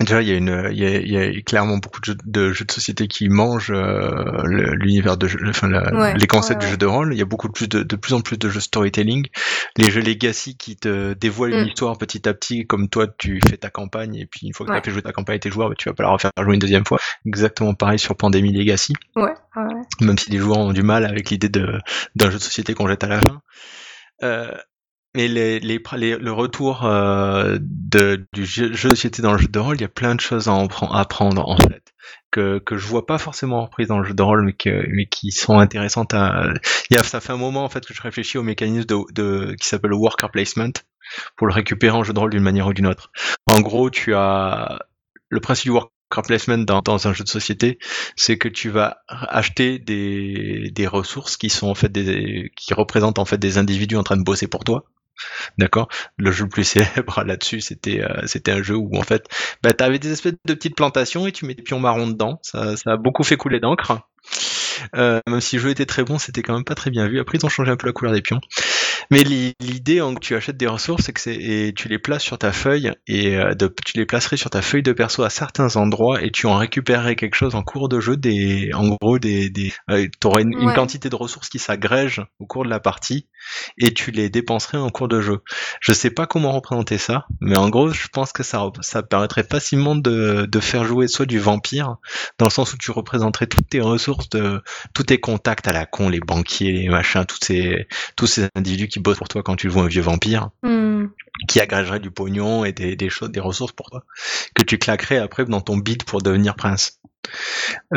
Déjà, 0.00 0.22
il 0.22 0.28
y 0.28 0.32
a 0.32 0.36
une, 0.36 0.68
il 0.70 0.78
y 0.78 0.86
a, 0.86 1.00
il 1.00 1.10
y 1.10 1.16
a 1.16 1.42
clairement 1.42 1.78
beaucoup 1.78 2.00
de 2.00 2.04
jeux, 2.04 2.16
de 2.24 2.52
jeux, 2.52 2.64
de 2.64 2.70
société 2.70 3.08
qui 3.08 3.28
mangent 3.28 3.72
euh, 3.72 4.42
l'univers 4.44 5.16
de, 5.16 5.26
jeu, 5.26 5.38
enfin 5.48 5.68
les 6.14 6.26
concepts 6.28 6.60
du 6.60 6.68
jeu 6.68 6.76
de 6.76 6.86
rôle. 6.86 7.12
Il 7.12 7.18
y 7.18 7.22
a 7.22 7.24
beaucoup 7.24 7.48
de 7.48 7.52
plus 7.52 7.68
de, 7.68 7.82
de 7.82 7.96
plus 7.96 8.14
en 8.14 8.20
plus 8.20 8.38
de 8.38 8.48
jeux 8.48 8.60
storytelling. 8.60 9.26
Les 9.76 9.90
jeux 9.90 10.00
legacy 10.00 10.56
qui 10.56 10.76
te 10.76 11.14
dévoilent 11.14 11.54
une 11.54 11.64
mm. 11.64 11.68
histoire 11.68 11.98
petit 11.98 12.28
à 12.28 12.34
petit, 12.34 12.66
comme 12.66 12.88
toi 12.88 13.06
tu 13.18 13.40
fais 13.40 13.56
ta 13.56 13.70
campagne 13.70 14.14
et 14.14 14.26
puis 14.26 14.46
une 14.46 14.54
fois 14.54 14.66
que 14.66 14.72
tu 14.72 14.78
as 14.78 14.82
fait 14.82 14.90
jouer 14.92 15.02
ta 15.02 15.12
campagne 15.12 15.36
et 15.36 15.40
tes 15.40 15.50
joueurs, 15.50 15.74
tu 15.76 15.88
vas 15.88 15.94
pas 15.94 16.04
la 16.04 16.10
refaire 16.10 16.30
jouer 16.40 16.54
une 16.54 16.60
deuxième 16.60 16.86
fois. 16.86 16.98
Exactement 17.26 17.74
pareil 17.74 17.98
sur 17.98 18.16
Pandémie 18.16 18.52
Legacy. 18.52 18.92
Ouais, 19.16 19.34
Même 20.00 20.18
si 20.18 20.30
les 20.30 20.38
joueurs 20.38 20.58
ont 20.58 20.72
du 20.72 20.82
mal 20.82 21.04
avec 21.06 21.30
l'idée 21.30 21.48
d'un 21.48 22.30
jeu 22.30 22.38
de 22.38 22.42
société 22.42 22.74
qu'on 22.74 22.86
jette 22.86 23.02
à 23.02 23.08
la 23.08 23.20
fin. 23.20 23.42
Euh, 24.22 24.52
mais 25.14 25.26
les, 25.26 25.58
les, 25.60 25.80
le 26.16 26.32
retour 26.32 26.84
euh, 26.84 27.58
de, 27.60 28.26
du 28.32 28.44
jeu, 28.44 28.70
de 28.70 28.76
société 28.76 29.22
dans 29.22 29.32
le 29.32 29.38
jeu 29.38 29.48
de 29.48 29.58
rôle, 29.58 29.76
il 29.76 29.80
y 29.80 29.84
a 29.84 29.88
plein 29.88 30.14
de 30.14 30.20
choses 30.20 30.48
à, 30.48 30.52
en, 30.52 30.68
apprendre 30.92 31.48
en 31.48 31.56
fait, 31.56 31.82
que, 32.30 32.58
que 32.58 32.76
je 32.76 32.86
vois 32.86 33.06
pas 33.06 33.18
forcément 33.18 33.62
reprises 33.62 33.88
dans 33.88 33.98
le 33.98 34.04
jeu 34.04 34.14
de 34.14 34.22
rôle, 34.22 34.44
mais, 34.44 34.52
que, 34.52 34.86
mais 34.90 35.06
qui 35.06 35.32
sont 35.32 35.58
intéressantes 35.58 36.14
à. 36.14 36.52
Il 36.90 36.96
y 36.96 37.00
a, 37.00 37.02
ça 37.02 37.20
fait 37.20 37.32
un 37.32 37.38
moment 37.38 37.64
en 37.64 37.68
fait 37.68 37.86
que 37.86 37.94
je 37.94 38.02
réfléchis 38.02 38.38
au 38.38 38.42
mécanisme 38.42 38.86
de, 38.86 38.96
de 39.12 39.54
qui 39.54 39.66
s'appelle 39.66 39.90
le 39.90 39.96
worker 39.96 40.30
placement 40.30 40.72
pour 41.36 41.46
le 41.46 41.54
récupérer 41.54 41.96
en 41.96 42.04
jeu 42.04 42.12
de 42.12 42.18
rôle 42.18 42.30
d'une 42.30 42.42
manière 42.42 42.66
ou 42.66 42.74
d'une 42.74 42.86
autre. 42.86 43.10
En 43.50 43.60
gros, 43.60 43.88
tu 43.88 44.14
as 44.14 44.78
le 45.30 45.40
principe 45.40 45.64
du 45.64 45.70
worker 45.70 46.22
placement 46.22 46.58
dans, 46.58 46.80
dans, 46.82 47.08
un 47.08 47.12
jeu 47.12 47.24
de 47.24 47.28
société, 47.28 47.78
c'est 48.16 48.38
que 48.38 48.48
tu 48.48 48.68
vas 48.68 48.98
acheter 49.08 49.78
des, 49.78 50.70
des 50.70 50.86
ressources 50.86 51.36
qui 51.36 51.50
sont 51.50 51.68
en 51.68 51.74
fait 51.74 51.90
des, 51.90 52.52
qui 52.56 52.74
représentent 52.74 53.18
en 53.18 53.24
fait 53.24 53.38
des 53.38 53.58
individus 53.58 53.96
en 53.96 54.02
train 54.02 54.16
de 54.16 54.22
bosser 54.22 54.48
pour 54.48 54.64
toi 54.64 54.84
D'accord. 55.58 55.88
Le 56.16 56.30
jeu 56.30 56.44
le 56.44 56.50
plus 56.50 56.64
célèbre 56.64 57.22
là-dessus, 57.26 57.60
c'était 57.60 58.02
euh, 58.02 58.26
c'était 58.26 58.52
un 58.52 58.62
jeu 58.62 58.76
où 58.76 58.96
en 58.96 59.02
fait, 59.02 59.26
bah, 59.62 59.72
t'avais 59.72 59.98
des 59.98 60.12
espèces 60.12 60.34
de 60.44 60.54
petites 60.54 60.76
plantations 60.76 61.26
et 61.26 61.32
tu 61.32 61.46
mets 61.46 61.54
des 61.54 61.62
pions 61.62 61.80
marrons 61.80 62.06
dedans. 62.06 62.38
Ça, 62.42 62.76
ça 62.76 62.92
a 62.92 62.96
beaucoup 62.96 63.24
fait 63.24 63.36
couler 63.36 63.60
d'encre. 63.60 64.00
Euh, 64.96 65.20
même 65.26 65.40
si 65.40 65.56
le 65.56 65.62
jeu 65.62 65.70
était 65.70 65.86
très 65.86 66.04
bon, 66.04 66.18
c'était 66.18 66.42
quand 66.42 66.54
même 66.54 66.64
pas 66.64 66.74
très 66.74 66.90
bien 66.90 67.08
vu. 67.08 67.20
Après, 67.20 67.38
ils 67.38 67.44
ont 67.44 67.48
changé 67.48 67.70
un 67.70 67.76
peu 67.76 67.86
la 67.86 67.92
couleur 67.92 68.12
des 68.12 68.22
pions. 68.22 68.40
Mais 69.10 69.22
l'idée, 69.24 70.00
en 70.02 70.14
que 70.14 70.20
tu 70.20 70.34
achètes 70.34 70.56
des 70.56 70.66
ressources, 70.66 71.04
c'est 71.04 71.12
que 71.12 71.30
et 71.30 71.72
tu 71.72 71.88
les 71.88 71.98
places 71.98 72.22
sur 72.22 72.38
ta 72.38 72.52
feuille 72.52 72.92
et 73.06 73.36
euh, 73.36 73.54
de, 73.54 73.72
tu 73.84 73.96
les 73.96 74.04
placerais 74.04 74.36
sur 74.36 74.50
ta 74.50 74.60
feuille 74.60 74.82
de 74.82 74.92
perso 74.92 75.22
à 75.22 75.30
certains 75.30 75.76
endroits 75.76 76.22
et 76.22 76.30
tu 76.30 76.46
en 76.46 76.56
récupérerais 76.56 77.16
quelque 77.16 77.34
chose 77.34 77.54
en 77.54 77.62
cours 77.62 77.88
de 77.88 78.00
jeu. 78.00 78.16
Des, 78.16 78.70
en 78.74 78.96
gros, 79.00 79.18
des, 79.18 79.48
des 79.48 79.72
euh, 79.90 80.06
t'aurais 80.20 80.42
une, 80.42 80.52
une, 80.52 80.72
quantité 80.74 81.08
de 81.08 81.16
ressources 81.16 81.48
qui 81.48 81.58
s'agrègent 81.58 82.24
au 82.38 82.46
cours 82.46 82.64
de 82.64 82.70
la 82.70 82.80
partie 82.80 83.26
et 83.78 83.94
tu 83.94 84.10
les 84.10 84.28
dépenserais 84.28 84.78
en 84.78 84.90
cours 84.90 85.08
de 85.08 85.20
jeu. 85.20 85.38
Je 85.80 85.92
sais 85.92 86.10
pas 86.10 86.26
comment 86.26 86.52
représenter 86.52 86.98
ça, 86.98 87.26
mais 87.40 87.56
en 87.56 87.70
gros, 87.70 87.90
je 87.90 88.08
pense 88.08 88.32
que 88.32 88.42
ça, 88.42 88.70
ça 88.80 89.02
permettrait 89.02 89.44
facilement 89.44 89.96
de, 89.96 90.46
de 90.46 90.60
faire 90.60 90.84
jouer 90.84 91.08
soit 91.08 91.26
du 91.26 91.38
vampire, 91.38 91.96
dans 92.38 92.46
le 92.46 92.50
sens 92.50 92.74
où 92.74 92.76
tu 92.76 92.90
représenterais 92.90 93.46
toutes 93.46 93.68
tes 93.68 93.80
ressources 93.80 94.28
de 94.28 94.62
tous 94.92 95.04
tes 95.04 95.18
contacts 95.18 95.66
à 95.66 95.72
la 95.72 95.86
con, 95.86 96.08
les 96.08 96.20
banquiers, 96.20 96.72
les 96.72 96.88
machins, 96.88 97.24
tous 97.24 97.38
ces, 97.42 97.86
tous 98.16 98.26
ces 98.26 98.48
individus 98.54 98.88
qui 98.88 98.97
bossent 98.98 99.18
pour 99.18 99.28
toi 99.28 99.42
quand 99.42 99.56
tu 99.56 99.68
vois 99.68 99.84
un 99.84 99.88
vieux 99.88 100.02
vampire, 100.02 100.50
hmm. 100.62 101.06
qui 101.48 101.60
agrégeraient 101.60 102.00
du 102.00 102.10
pognon 102.10 102.64
et 102.64 102.72
des, 102.72 102.96
des, 102.96 103.08
choses, 103.08 103.30
des 103.30 103.40
ressources 103.40 103.72
pour 103.72 103.90
toi, 103.90 104.04
que 104.54 104.62
tu 104.62 104.78
claquerais 104.78 105.18
après 105.18 105.44
dans 105.44 105.60
ton 105.60 105.76
bid 105.76 106.04
pour 106.04 106.22
devenir 106.22 106.54
prince. 106.54 107.00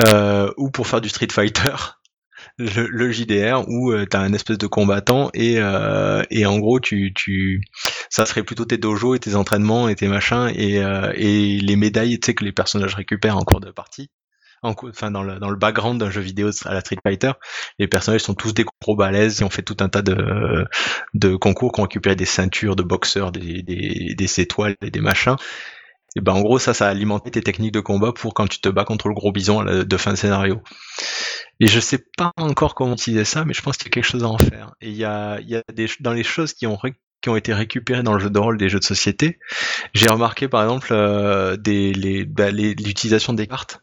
Euh, 0.05 0.51
ou 0.57 0.71
pour 0.71 0.87
faire 0.87 1.01
du 1.01 1.09
Street 1.09 1.27
Fighter, 1.31 1.75
le, 2.57 2.87
le 2.87 3.11
JDR, 3.11 3.67
où 3.67 3.91
euh, 3.91 4.05
tu 4.09 4.17
as 4.17 4.19
un 4.19 4.33
espèce 4.33 4.57
de 4.57 4.67
combattant 4.67 5.29
et, 5.33 5.55
euh, 5.59 6.23
et 6.29 6.45
en 6.45 6.59
gros, 6.59 6.79
tu, 6.79 7.13
tu, 7.13 7.61
ça 8.09 8.25
serait 8.25 8.43
plutôt 8.43 8.65
tes 8.65 8.77
dojos 8.77 9.15
et 9.15 9.19
tes 9.19 9.35
entraînements 9.35 9.87
et 9.87 9.95
tes 9.95 10.07
machins 10.07 10.51
et, 10.53 10.77
et 11.15 11.59
les 11.59 11.75
médailles 11.75 12.19
tu 12.19 12.27
sais, 12.27 12.33
que 12.33 12.43
les 12.43 12.51
personnages 12.51 12.95
récupèrent 12.95 13.37
en 13.37 13.43
cours 13.43 13.61
de 13.61 13.71
partie 13.71 14.09
enfin 14.61 15.11
dans 15.11 15.23
le, 15.23 15.39
dans 15.39 15.49
le 15.49 15.55
background 15.55 15.99
d'un 15.99 16.11
jeu 16.11 16.21
vidéo 16.21 16.49
à 16.65 16.73
la 16.73 16.81
Street 16.81 16.97
Fighter, 17.03 17.31
les 17.79 17.87
personnages 17.87 18.21
sont 18.21 18.35
tous 18.35 18.53
des 18.53 18.65
gros 18.81 18.95
balèzes 18.95 19.41
et 19.41 19.43
ont 19.43 19.49
fait 19.49 19.63
tout 19.63 19.77
un 19.79 19.89
tas 19.89 20.01
de, 20.01 20.65
de 21.13 21.35
concours 21.35 21.71
qui 21.71 21.79
ont 21.79 21.83
récupéré 21.83 22.15
des 22.15 22.25
ceintures 22.25 22.75
de 22.75 22.83
boxeurs, 22.83 23.31
des, 23.31 23.61
des, 23.63 24.13
des 24.15 24.39
étoiles 24.39 24.75
et 24.81 24.91
des 24.91 25.01
machins. 25.01 25.35
Et 26.15 26.21
ben 26.21 26.33
en 26.33 26.41
gros 26.41 26.59
ça, 26.59 26.73
ça 26.73 26.87
a 26.87 26.89
alimenté 26.89 27.31
tes 27.31 27.41
techniques 27.41 27.73
de 27.73 27.79
combat 27.79 28.11
pour 28.11 28.33
quand 28.33 28.47
tu 28.47 28.59
te 28.59 28.67
bats 28.67 28.83
contre 28.83 29.07
le 29.07 29.13
gros 29.13 29.31
bison 29.31 29.63
de 29.63 29.97
fin 29.97 30.11
de 30.11 30.17
scénario. 30.17 30.61
Et 31.61 31.67
je 31.67 31.79
sais 31.79 32.03
pas 32.17 32.31
encore 32.37 32.75
comment 32.75 32.93
utiliser 32.93 33.23
ça, 33.23 33.45
mais 33.45 33.53
je 33.53 33.61
pense 33.61 33.77
qu'il 33.77 33.85
y 33.85 33.89
a 33.89 33.91
quelque 33.91 34.07
chose 34.07 34.23
à 34.23 34.27
en 34.27 34.37
faire. 34.37 34.73
Et 34.81 34.89
il 34.89 34.97
y 34.97 35.05
a, 35.05 35.39
y 35.41 35.55
a 35.55 35.63
des 35.73 35.87
dans 35.99 36.11
les 36.11 36.23
choses 36.23 36.53
qui 36.53 36.67
ont 36.67 36.77
qui 37.21 37.29
ont 37.29 37.35
été 37.35 37.53
récupérées 37.53 38.03
dans 38.03 38.13
le 38.13 38.19
jeu 38.19 38.29
de 38.29 38.39
rôle 38.39 38.57
des 38.57 38.67
jeux 38.67 38.79
de 38.79 38.83
société. 38.83 39.39
J'ai 39.93 40.09
remarqué 40.09 40.47
par 40.47 40.63
exemple 40.63 40.89
euh, 40.91 41.55
des, 41.55 42.25
bah, 42.25 42.51
l'utilisation 42.51 43.33
des 43.33 43.47
cartes 43.47 43.81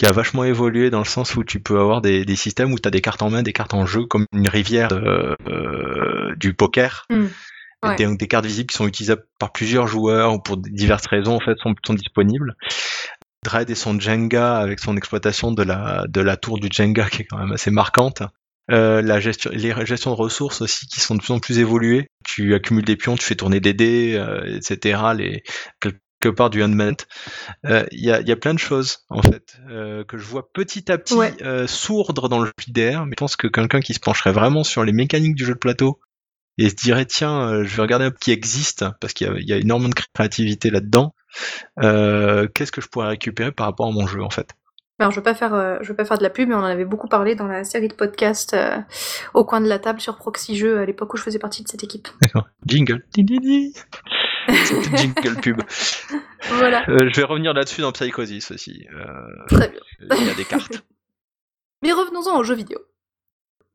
qui 0.00 0.06
a 0.06 0.12
vachement 0.12 0.44
évolué 0.44 0.88
dans 0.88 1.00
le 1.00 1.04
sens 1.04 1.36
où 1.36 1.44
tu 1.44 1.60
peux 1.60 1.78
avoir 1.78 2.00
des, 2.00 2.24
des 2.24 2.34
systèmes 2.34 2.72
où 2.72 2.78
tu 2.78 2.88
as 2.88 2.90
des 2.90 3.02
cartes 3.02 3.20
en 3.20 3.28
main, 3.28 3.42
des 3.42 3.52
cartes 3.52 3.74
en 3.74 3.84
jeu, 3.84 4.06
comme 4.06 4.24
une 4.32 4.48
rivière 4.48 4.88
euh, 4.94 6.34
du 6.36 6.54
poker. 6.54 7.04
Mm. 7.10 7.26
Des, 7.98 8.16
des, 8.16 8.26
cartes 8.26 8.46
visibles 8.46 8.70
qui 8.70 8.78
sont 8.78 8.86
utilisables 8.86 9.26
par 9.38 9.52
plusieurs 9.52 9.86
joueurs 9.86 10.32
ou 10.32 10.38
pour 10.38 10.56
diverses 10.56 11.06
raisons 11.06 11.34
en 11.34 11.40
fait 11.40 11.58
sont, 11.58 11.74
sont 11.84 11.92
disponibles. 11.92 12.56
Dread 13.44 13.68
et 13.68 13.74
son 13.74 14.00
Jenga 14.00 14.56
avec 14.56 14.78
son 14.78 14.96
exploitation 14.96 15.52
de 15.52 15.62
la, 15.62 16.06
de 16.08 16.22
la 16.22 16.38
tour 16.38 16.58
du 16.58 16.68
Jenga 16.72 17.06
qui 17.10 17.22
est 17.22 17.26
quand 17.26 17.38
même 17.38 17.52
assez 17.52 17.70
marquante. 17.70 18.22
Euh, 18.70 19.02
la 19.02 19.20
gestion, 19.20 19.50
les 19.52 19.74
gestions 19.84 20.12
de 20.12 20.16
ressources 20.16 20.62
aussi 20.62 20.86
qui 20.86 21.00
sont 21.00 21.14
de 21.14 21.20
plus 21.20 21.34
en 21.34 21.40
plus 21.40 21.58
évoluées. 21.58 22.08
Tu 22.24 22.54
accumules 22.54 22.86
des 22.86 22.96
pions, 22.96 23.16
tu 23.16 23.24
fais 23.26 23.34
tourner 23.34 23.60
des 23.60 23.74
dés, 23.74 24.14
euh, 24.14 24.56
etc. 24.56 25.00
Les, 25.14 25.42
quelque 26.20 26.36
part 26.36 26.50
du 26.50 26.62
handmade. 26.62 27.02
Euh, 27.66 27.84
il 27.90 28.04
y, 28.04 28.10
a, 28.10 28.20
y, 28.20 28.30
a, 28.30 28.36
plein 28.36 28.54
de 28.54 28.58
choses 28.58 28.98
en 29.08 29.22
fait 29.22 29.56
euh, 29.68 30.04
que 30.04 30.18
je 30.18 30.24
vois 30.24 30.52
petit 30.52 30.90
à 30.92 30.98
petit 30.98 31.16
euh, 31.42 31.66
sourdre 31.66 32.28
dans 32.28 32.40
le 32.40 32.52
JDR, 32.58 33.06
mais 33.06 33.12
je 33.12 33.16
pense 33.16 33.36
que 33.36 33.46
quelqu'un 33.46 33.80
qui 33.80 33.94
se 33.94 34.00
pencherait 34.00 34.32
vraiment 34.32 34.62
sur 34.62 34.84
les 34.84 34.92
mécaniques 34.92 35.34
du 35.34 35.44
jeu 35.44 35.54
de 35.54 35.58
plateau 35.58 35.98
et 36.58 36.68
se 36.68 36.74
dirait 36.74 37.06
tiens, 37.06 37.64
je 37.64 37.74
vais 37.74 37.82
regarder 37.82 38.04
un 38.06 38.10
peu 38.10 38.18
qui 38.20 38.32
existe 38.32 38.84
parce 39.00 39.14
qu'il 39.14 39.32
y, 39.38 39.46
y, 39.46 39.52
a 39.52 39.56
énormément 39.56 39.88
de 39.88 39.94
créativité 40.14 40.70
là-dedans. 40.70 41.14
Qu'est-ce 41.78 42.72
que 42.72 42.80
je 42.80 42.88
pourrais 42.88 43.08
récupérer 43.08 43.52
par 43.52 43.66
rapport 43.66 43.86
à 43.86 43.92
mon 43.92 44.06
jeu 44.06 44.22
en 44.22 44.30
fait? 44.30 44.50
Alors, 44.98 45.12
je 45.12 45.16
veux 45.16 45.22
pas 45.22 45.34
faire, 45.34 45.78
je 45.80 45.88
veux 45.88 45.96
pas 45.96 46.04
faire 46.04 46.18
de 46.18 46.22
la 46.22 46.28
pub, 46.28 46.50
mais 46.50 46.54
on 46.54 46.58
en 46.58 46.64
avait 46.64 46.84
beaucoup 46.84 47.08
parlé 47.08 47.34
dans 47.34 47.46
la 47.46 47.64
série 47.64 47.88
de 47.88 47.94
podcasts 47.94 48.54
au 49.32 49.44
coin 49.44 49.62
de 49.62 49.68
la 49.68 49.78
table 49.78 50.02
sur 50.02 50.18
Proxy 50.18 50.54
Jeux 50.54 50.78
à 50.78 50.84
l'époque 50.84 51.14
où 51.14 51.16
je 51.16 51.22
faisais 51.22 51.38
partie 51.38 51.62
de 51.62 51.68
cette 51.68 51.82
équipe. 51.82 52.08
D'accord. 52.20 52.46
Jingle. 52.66 53.02
Jingle 54.96 55.40
pub. 55.40 55.62
Voilà. 56.48 56.88
Euh, 56.88 57.08
je 57.08 57.20
vais 57.20 57.26
revenir 57.26 57.52
là-dessus 57.52 57.80
dans 57.80 57.92
Psychosis 57.92 58.50
aussi. 58.50 58.86
Euh, 58.94 59.46
Très 59.48 59.68
bien. 59.68 59.80
Il 60.00 60.26
y 60.26 60.30
a 60.30 60.34
des 60.34 60.44
cartes. 60.44 60.82
Mais 61.82 61.92
revenons-en 61.92 62.38
au 62.38 62.44
jeu 62.44 62.54
vidéo. 62.54 62.78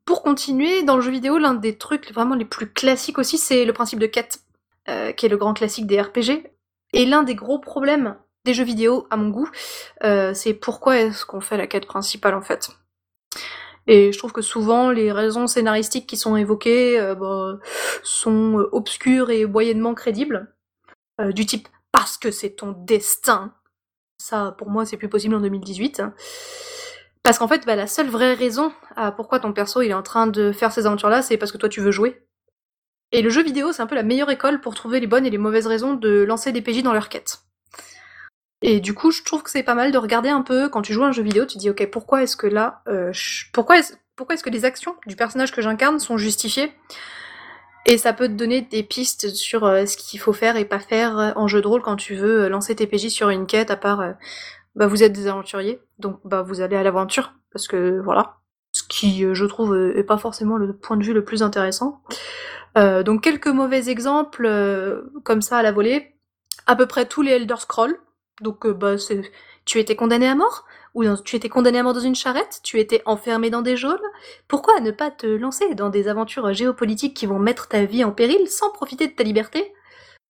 Pour 0.04 0.22
continuer, 0.22 0.82
dans 0.82 0.96
le 0.96 1.02
jeu 1.02 1.10
vidéo, 1.10 1.38
l'un 1.38 1.54
des 1.54 1.76
trucs 1.76 2.12
vraiment 2.12 2.36
les 2.36 2.44
plus 2.44 2.70
classiques 2.70 3.18
aussi, 3.18 3.38
c'est 3.38 3.64
le 3.64 3.72
principe 3.72 3.98
de 3.98 4.06
quête, 4.06 4.40
euh, 4.88 5.12
qui 5.12 5.26
est 5.26 5.28
le 5.28 5.36
grand 5.36 5.54
classique 5.54 5.86
des 5.86 6.00
RPG. 6.00 6.44
Et 6.92 7.04
l'un 7.06 7.24
des 7.24 7.34
gros 7.34 7.58
problèmes 7.58 8.16
des 8.44 8.54
jeux 8.54 8.64
vidéo, 8.64 9.08
à 9.10 9.16
mon 9.16 9.28
goût, 9.30 9.50
c'est 10.02 10.54
pourquoi 10.54 10.98
est-ce 10.98 11.26
qu'on 11.26 11.40
fait 11.40 11.56
la 11.56 11.66
quête 11.66 11.86
principale 11.86 12.34
en 12.34 12.42
fait? 12.42 12.70
Et 13.86 14.12
je 14.12 14.18
trouve 14.18 14.32
que 14.32 14.42
souvent 14.42 14.90
les 14.90 15.12
raisons 15.12 15.46
scénaristiques 15.46 16.06
qui 16.06 16.16
sont 16.16 16.36
évoquées 16.36 16.98
euh, 16.98 17.14
bah, 17.14 17.58
sont 18.02 18.66
obscures 18.72 19.30
et 19.30 19.46
moyennement 19.46 19.94
crédibles. 19.94 20.52
Euh, 21.20 21.32
du 21.32 21.46
type 21.46 21.68
parce 21.92 22.18
que 22.18 22.30
c'est 22.30 22.50
ton 22.50 22.72
destin. 22.72 23.54
Ça, 24.18 24.54
pour 24.58 24.68
moi, 24.68 24.84
c'est 24.84 24.96
plus 24.96 25.08
possible 25.08 25.34
en 25.34 25.40
2018. 25.40 26.02
Parce 27.22 27.38
qu'en 27.38 27.48
fait, 27.48 27.64
bah, 27.66 27.74
la 27.74 27.86
seule 27.86 28.08
vraie 28.08 28.34
raison 28.34 28.72
à 28.94 29.12
pourquoi 29.12 29.40
ton 29.40 29.52
perso 29.52 29.80
est 29.80 29.94
en 29.94 30.02
train 30.02 30.26
de 30.26 30.52
faire 30.52 30.72
ces 30.72 30.86
aventures-là, 30.86 31.22
c'est 31.22 31.36
parce 31.36 31.52
que 31.52 31.58
toi 31.58 31.68
tu 31.68 31.80
veux 31.80 31.90
jouer. 31.90 32.22
Et 33.12 33.22
le 33.22 33.30
jeu 33.30 33.42
vidéo, 33.42 33.72
c'est 33.72 33.82
un 33.82 33.86
peu 33.86 33.94
la 33.94 34.02
meilleure 34.02 34.30
école 34.30 34.60
pour 34.60 34.74
trouver 34.74 35.00
les 35.00 35.06
bonnes 35.06 35.26
et 35.26 35.30
les 35.30 35.38
mauvaises 35.38 35.66
raisons 35.66 35.94
de 35.94 36.22
lancer 36.22 36.52
des 36.52 36.60
PJ 36.60 36.82
dans 36.82 36.92
leur 36.92 37.08
quête. 37.08 37.38
Et 38.62 38.80
du 38.80 38.94
coup, 38.94 39.10
je 39.10 39.22
trouve 39.22 39.42
que 39.42 39.50
c'est 39.50 39.62
pas 39.62 39.74
mal 39.74 39.92
de 39.92 39.98
regarder 39.98 40.28
un 40.28 40.42
peu 40.42 40.68
quand 40.68 40.82
tu 40.82 40.92
joues 40.92 41.04
à 41.04 41.08
un 41.08 41.12
jeu 41.12 41.22
vidéo, 41.22 41.46
tu 41.46 41.58
dis 41.58 41.70
ok, 41.70 41.88
pourquoi 41.90 42.22
est-ce 42.22 42.36
que 42.36 42.46
là, 42.46 42.82
euh, 42.88 43.12
pourquoi 43.52 43.78
est-ce 43.78 44.42
que 44.42 44.50
les 44.50 44.64
actions 44.64 44.96
du 45.06 45.14
personnage 45.16 45.52
que 45.52 45.62
j'incarne 45.62 45.98
sont 45.98 46.18
justifiées? 46.18 46.72
Et 47.86 47.98
ça 47.98 48.12
peut 48.12 48.26
te 48.26 48.32
donner 48.32 48.62
des 48.62 48.82
pistes 48.82 49.28
sur 49.30 49.64
euh, 49.64 49.86
ce 49.86 49.96
qu'il 49.96 50.18
faut 50.18 50.32
faire 50.32 50.56
et 50.56 50.64
pas 50.64 50.80
faire 50.80 51.18
euh, 51.18 51.30
en 51.36 51.46
jeu 51.46 51.62
de 51.62 51.68
rôle 51.68 51.82
quand 51.82 51.96
tu 51.96 52.16
veux 52.16 52.42
euh, 52.42 52.48
lancer 52.48 52.74
tes 52.74 52.86
PJ 52.86 53.08
sur 53.08 53.30
une 53.30 53.46
quête, 53.46 53.70
à 53.70 53.76
part 53.76 54.02
bah 54.74 54.88
vous 54.88 55.02
êtes 55.02 55.12
des 55.12 55.28
aventuriers, 55.28 55.80
donc 55.98 56.20
bah 56.24 56.42
vous 56.42 56.60
allez 56.60 56.76
à 56.76 56.82
l'aventure, 56.82 57.32
parce 57.52 57.68
que 57.68 58.00
voilà. 58.00 58.36
Ce 58.72 58.82
qui, 58.82 59.24
je 59.32 59.44
trouve, 59.46 59.74
est 59.96 60.04
pas 60.04 60.18
forcément 60.18 60.58
le 60.58 60.74
point 60.74 60.98
de 60.98 61.02
vue 61.02 61.14
le 61.14 61.24
plus 61.24 61.42
intéressant. 61.42 62.02
donc 62.74 63.22
quelques 63.22 63.46
mauvais 63.46 63.88
exemples 63.88 65.02
comme 65.24 65.40
ça 65.40 65.56
à 65.56 65.62
la 65.62 65.72
volée. 65.72 66.14
À 66.66 66.76
peu 66.76 66.84
près 66.84 67.06
tous 67.06 67.22
les 67.22 67.30
Elder 67.32 67.56
Scrolls. 67.56 67.96
Donc 68.42 68.66
bah 68.66 68.98
c'est 68.98 69.32
tu 69.64 69.78
étais 69.78 69.96
condamné 69.96 70.28
à 70.28 70.34
mort 70.34 70.66
Ou 70.96 71.04
tu 71.18 71.36
étais 71.36 71.50
condamné 71.50 71.78
à 71.78 71.82
mort 71.82 71.92
dans 71.92 72.00
une 72.00 72.14
charrette? 72.14 72.60
Tu 72.62 72.80
étais 72.80 73.02
enfermé 73.04 73.50
dans 73.50 73.60
des 73.60 73.76
geôles? 73.76 74.00
Pourquoi 74.48 74.80
ne 74.80 74.90
pas 74.90 75.10
te 75.10 75.26
lancer 75.26 75.74
dans 75.74 75.90
des 75.90 76.08
aventures 76.08 76.54
géopolitiques 76.54 77.14
qui 77.14 77.26
vont 77.26 77.38
mettre 77.38 77.68
ta 77.68 77.84
vie 77.84 78.02
en 78.02 78.12
péril 78.12 78.48
sans 78.48 78.72
profiter 78.72 79.06
de 79.06 79.12
ta 79.12 79.22
liberté? 79.22 79.74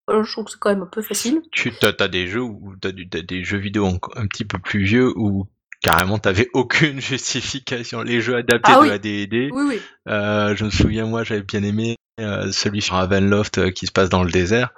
Je 0.09 0.33
trouve 0.33 0.47
que 0.47 0.51
c'est 0.51 0.59
quand 0.59 0.71
même 0.71 0.83
un 0.83 0.87
peu 0.87 1.03
facile. 1.03 1.41
Tu 1.53 1.73
as, 1.83 2.09
des 2.09 2.27
jeux 2.27 2.43
des 2.83 3.45
jeux 3.45 3.59
vidéo 3.59 3.87
un, 3.87 4.27
petit 4.27 4.45
peu 4.45 4.59
plus 4.59 4.83
vieux 4.83 5.13
où 5.17 5.47
carrément 5.83 6.19
t'avais 6.19 6.49
aucune 6.55 7.01
justification. 7.01 8.03
Les 8.03 8.21
jeux 8.21 8.37
adaptés 8.37 8.73
ah 8.75 8.85
de 8.85 8.89
la 8.89 8.99
D&D. 8.99 9.51
Oui, 9.53 9.65
oui. 9.69 9.81
Euh, 10.09 10.55
je 10.57 10.65
me 10.65 10.71
souviens 10.71 11.07
moi 11.07 11.25
j'avais 11.25 11.43
bien 11.43 11.63
aimé 11.63 11.97
euh, 12.19 12.51
celui 12.51 12.81
sur 12.81 12.95
Ravenloft 12.95 13.59
euh, 13.59 13.71
qui 13.71 13.85
se 13.85 13.93
passe 13.93 14.09
dans 14.09 14.23
le 14.25 14.31
désert. 14.31 14.71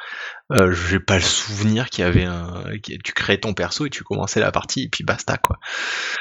Euh, 0.51 0.73
j'ai 0.73 0.99
pas 0.99 1.15
le 1.15 1.23
souvenir 1.23 1.89
qu'il 1.89 2.03
y 2.03 2.09
avait 2.09 2.25
un, 2.25 2.65
tu 2.83 3.13
créais 3.13 3.39
ton 3.39 3.55
perso 3.55 3.87
et 3.87 3.91
tu 3.91 4.03
commençais 4.03 4.41
la 4.41 4.51
partie 4.51 4.85
et 4.85 4.89
puis 4.89 5.05
basta 5.05 5.37
quoi. 5.37 5.59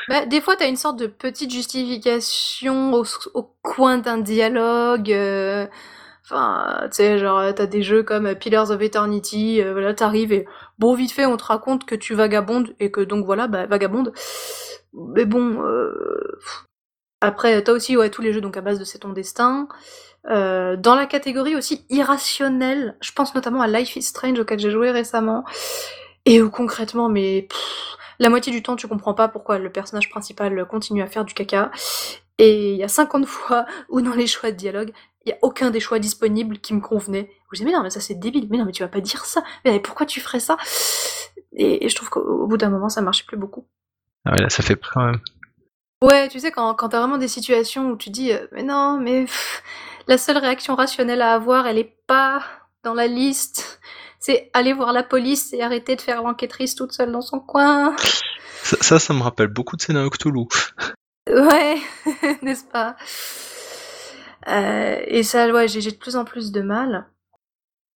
Bah, 0.09 0.27
des 0.27 0.41
fois 0.41 0.55
t'as 0.55 0.67
une 0.67 0.75
sorte 0.75 0.99
de 0.99 1.07
petite 1.07 1.51
justification 1.51 2.93
au, 2.93 3.03
au 3.33 3.51
coin 3.63 3.97
d'un 3.97 4.19
dialogue. 4.19 5.09
Euh, 6.31 6.35
enfin, 6.35 6.79
tu 6.83 6.97
sais, 6.97 7.17
genre 7.19 7.53
t'as 7.55 7.65
des 7.65 7.83
jeux 7.83 8.03
comme 8.03 8.35
Pillars 8.35 8.71
of 8.71 8.81
Eternity, 8.81 9.61
euh, 9.61 9.71
voilà, 9.73 9.93
t'arrives 9.93 10.33
et 10.33 10.45
bon 10.79 10.93
vite 10.95 11.11
fait 11.11 11.25
on 11.25 11.37
te 11.37 11.45
raconte 11.45 11.85
que 11.85 11.95
tu 11.95 12.13
vagabondes 12.15 12.75
et 12.79 12.91
que 12.91 13.01
donc 13.01 13.25
voilà, 13.25 13.47
bah 13.47 13.65
vagabonde. 13.67 14.13
Mais 14.93 15.25
bon, 15.25 15.63
après 17.21 17.61
t'as 17.63 17.73
aussi 17.73 17.97
ouais 17.97 18.09
tous 18.09 18.21
les 18.21 18.33
jeux 18.33 18.41
donc 18.41 18.57
à 18.57 18.61
base 18.61 18.79
de 18.79 18.83
c'est 18.83 18.99
ton 18.99 19.09
destin. 19.09 19.67
Euh, 20.29 20.75
dans 20.75 20.95
la 20.95 21.05
catégorie 21.05 21.55
aussi 21.55 21.85
irrationnelle, 21.89 22.97
je 23.01 23.11
pense 23.13 23.33
notamment 23.33 23.61
à 23.61 23.67
Life 23.67 23.95
is 23.95 24.03
Strange 24.03 24.39
auquel 24.39 24.59
j'ai 24.59 24.71
joué 24.71 24.91
récemment, 24.91 25.45
et 26.25 26.41
où 26.41 26.49
concrètement, 26.49 27.07
mais 27.09 27.47
la 28.19 28.29
moitié 28.29 28.51
du 28.51 28.61
temps, 28.61 28.75
tu 28.75 28.87
comprends 28.87 29.13
pas 29.13 29.27
pourquoi 29.29 29.57
le 29.57 29.71
personnage 29.71 30.09
principal 30.09 30.65
continue 30.67 31.01
à 31.01 31.07
faire 31.07 31.23
du 31.23 31.33
caca. 31.33 31.71
Et 32.39 32.73
il 32.73 32.77
y 32.77 32.83
a 32.83 32.87
50 32.87 33.25
fois 33.25 33.65
où 33.89 34.01
dans 34.01 34.13
les 34.13 34.27
choix 34.27 34.51
de 34.51 34.57
dialogue, 34.57 34.91
il 35.27 35.31
y 35.31 35.33
a 35.33 35.37
aucun 35.41 35.71
des 35.71 35.81
choix 35.81 35.99
disponibles 35.99 36.59
qui 36.59 36.73
me 36.73 36.79
convenait. 36.79 37.29
Je 37.51 37.57
dis 37.57 37.65
mais 37.65 37.73
non 37.73 37.83
mais 37.83 37.89
ça 37.89 37.99
c'est 37.99 38.15
débile, 38.15 38.47
mais 38.49 38.57
non 38.57 38.65
mais 38.65 38.71
tu 38.71 38.81
vas 38.81 38.89
pas 38.89 39.01
dire 39.01 39.25
ça, 39.25 39.43
mais 39.65 39.79
pourquoi 39.81 40.05
tu 40.05 40.21
ferais 40.21 40.39
ça? 40.39 40.57
Et, 41.53 41.89
je 41.89 41.95
trouve 41.95 42.09
qu'au 42.09 42.47
bout 42.47 42.57
d'un 42.57 42.69
moment 42.69 42.87
ça 42.87 43.01
marchait 43.01 43.25
plus 43.27 43.37
beaucoup. 43.37 43.67
Ah 44.25 44.31
ouais 44.31 44.41
là 44.41 44.49
ça 44.49 44.63
fait 44.63 44.79
quand 44.93 45.05
même. 45.05 45.19
Ouais 46.01 46.29
tu 46.29 46.39
sais 46.39 46.51
quand, 46.51 46.73
quand 46.75 46.89
t'as 46.89 46.99
vraiment 46.99 47.17
des 47.17 47.27
situations 47.27 47.91
où 47.91 47.97
tu 47.97 48.09
dis 48.09 48.31
euh, 48.31 48.47
mais 48.53 48.63
non 48.63 48.99
mais 48.99 49.25
la 50.07 50.17
seule 50.17 50.37
réaction 50.37 50.75
rationnelle 50.75 51.21
à 51.21 51.33
avoir 51.33 51.67
elle 51.67 51.77
est 51.77 51.97
pas 52.07 52.41
dans 52.83 52.93
la 52.93 53.07
liste, 53.07 53.81
c'est 54.19 54.49
aller 54.53 54.71
voir 54.71 54.93
la 54.93 55.03
police 55.03 55.51
et 55.51 55.61
arrêter 55.61 55.97
de 55.97 56.01
faire 56.01 56.23
l'enquêtrice 56.23 56.73
toute 56.75 56.93
seule 56.93 57.11
dans 57.11 57.21
son 57.21 57.41
coin. 57.41 57.95
Ça, 58.63 58.99
ça, 58.99 59.13
me 59.13 59.21
rappelle 59.21 59.47
beaucoup 59.47 59.75
de 59.75 59.81
scénarios 59.81 60.09
Cthulhu. 60.09 60.45
Ouais, 61.29 61.81
n'est-ce 62.41 62.65
pas? 62.65 62.95
Euh, 64.47 65.01
Et 65.07 65.23
ça, 65.23 65.51
ouais, 65.51 65.67
j'ai 65.67 65.91
de 65.91 65.97
plus 65.97 66.15
en 66.15 66.25
plus 66.25 66.51
de 66.51 66.61
mal. 66.61 67.07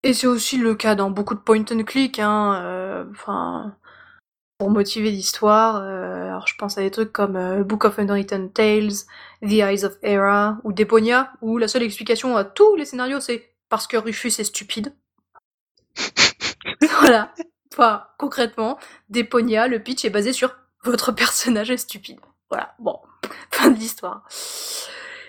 Et 0.03 0.13
c'est 0.13 0.27
aussi 0.27 0.57
le 0.57 0.75
cas 0.75 0.95
dans 0.95 1.11
beaucoup 1.11 1.35
de 1.35 1.39
point 1.39 1.63
and 1.71 1.83
click, 1.83 2.19
hein. 2.19 2.61
Euh, 2.63 3.05
enfin, 3.11 3.75
pour 4.57 4.69
motiver 4.71 5.11
l'histoire. 5.11 5.77
Euh, 5.77 6.27
alors, 6.29 6.47
je 6.47 6.55
pense 6.57 6.77
à 6.77 6.81
des 6.81 6.91
trucs 6.91 7.11
comme 7.11 7.63
Book 7.63 7.85
of 7.85 7.99
Unwritten 7.99 8.51
Tales, 8.51 9.05
The 9.41 9.51
Eyes 9.51 9.85
of 9.85 9.97
Hera 10.03 10.57
ou 10.63 10.73
Deponia, 10.73 11.33
où 11.41 11.57
la 11.57 11.67
seule 11.67 11.83
explication 11.83 12.35
à 12.37 12.43
tous 12.43 12.75
les 12.75 12.85
scénarios, 12.85 13.19
c'est 13.19 13.53
parce 13.69 13.87
que 13.87 13.97
Rufus 13.97 14.27
est 14.39 14.43
stupide. 14.43 14.93
voilà. 16.99 17.33
Enfin, 17.71 18.05
concrètement, 18.17 18.77
Deponia, 19.09 19.67
le 19.67 19.81
pitch 19.81 20.03
est 20.03 20.09
basé 20.09 20.33
sur 20.33 20.55
votre 20.83 21.11
personnage 21.11 21.71
est 21.71 21.77
stupide. 21.77 22.19
Voilà, 22.49 22.73
bon, 22.79 22.99
fin 23.51 23.69
de 23.69 23.77
l'histoire. 23.77 24.27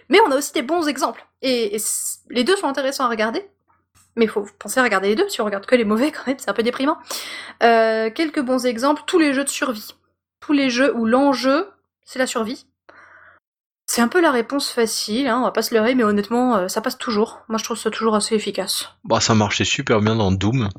Mais 0.09 0.18
on 0.26 0.30
a 0.30 0.36
aussi 0.36 0.53
des 0.53 0.62
bons 0.62 0.88
exemples. 0.88 1.26
Et, 1.42 1.76
les 2.30 2.44
deux 2.44 2.57
sont 2.57 2.66
intéressants 2.66 3.05
à 3.05 3.09
regarder. 3.09 3.44
Mais 4.16 4.26
il 4.26 4.30
faut 4.30 4.46
penser 4.59 4.78
à 4.78 4.82
regarder 4.82 5.09
les 5.09 5.14
deux. 5.14 5.28
Si 5.28 5.40
on 5.40 5.44
regarde 5.44 5.66
que 5.66 5.74
les 5.74 5.84
mauvais, 5.84 6.11
quand 6.12 6.26
même, 6.26 6.36
c'est 6.38 6.50
un 6.50 6.55
peu 6.55 6.62
déprimant. 6.62 6.98
Euh, 7.62 8.11
quelques 8.11 8.40
bons 8.40 8.66
exemples. 8.66 9.03
Tous 9.07 9.18
les 9.18 9.32
jeux 9.32 9.44
de 9.44 9.48
survie. 9.48 9.94
Tous 10.40 10.53
les 10.53 10.70
jeux 10.70 10.94
où 10.96 11.07
l'enjeu, 11.07 11.70
c'est 12.05 12.18
la 12.18 12.26
survie. 12.26 12.66
C'est 13.86 14.00
un 14.00 14.09
peu 14.09 14.20
la 14.20 14.30
réponse 14.30 14.70
facile, 14.70 15.26
hein, 15.26 15.38
on 15.40 15.42
va 15.42 15.50
pas 15.50 15.61
se 15.61 15.74
leurrer, 15.74 15.94
mais 15.94 16.05
honnêtement, 16.05 16.57
euh, 16.57 16.68
ça 16.68 16.80
passe 16.80 16.96
toujours. 16.96 17.42
Moi, 17.48 17.59
je 17.59 17.64
trouve 17.64 17.76
ça 17.76 17.90
toujours 17.90 18.14
assez 18.14 18.34
efficace. 18.34 18.88
Bah, 19.05 19.20
ça 19.20 19.34
marchait 19.34 19.64
super 19.64 20.00
bien 20.00 20.16
dans 20.16 20.32
Doom. 20.32 20.70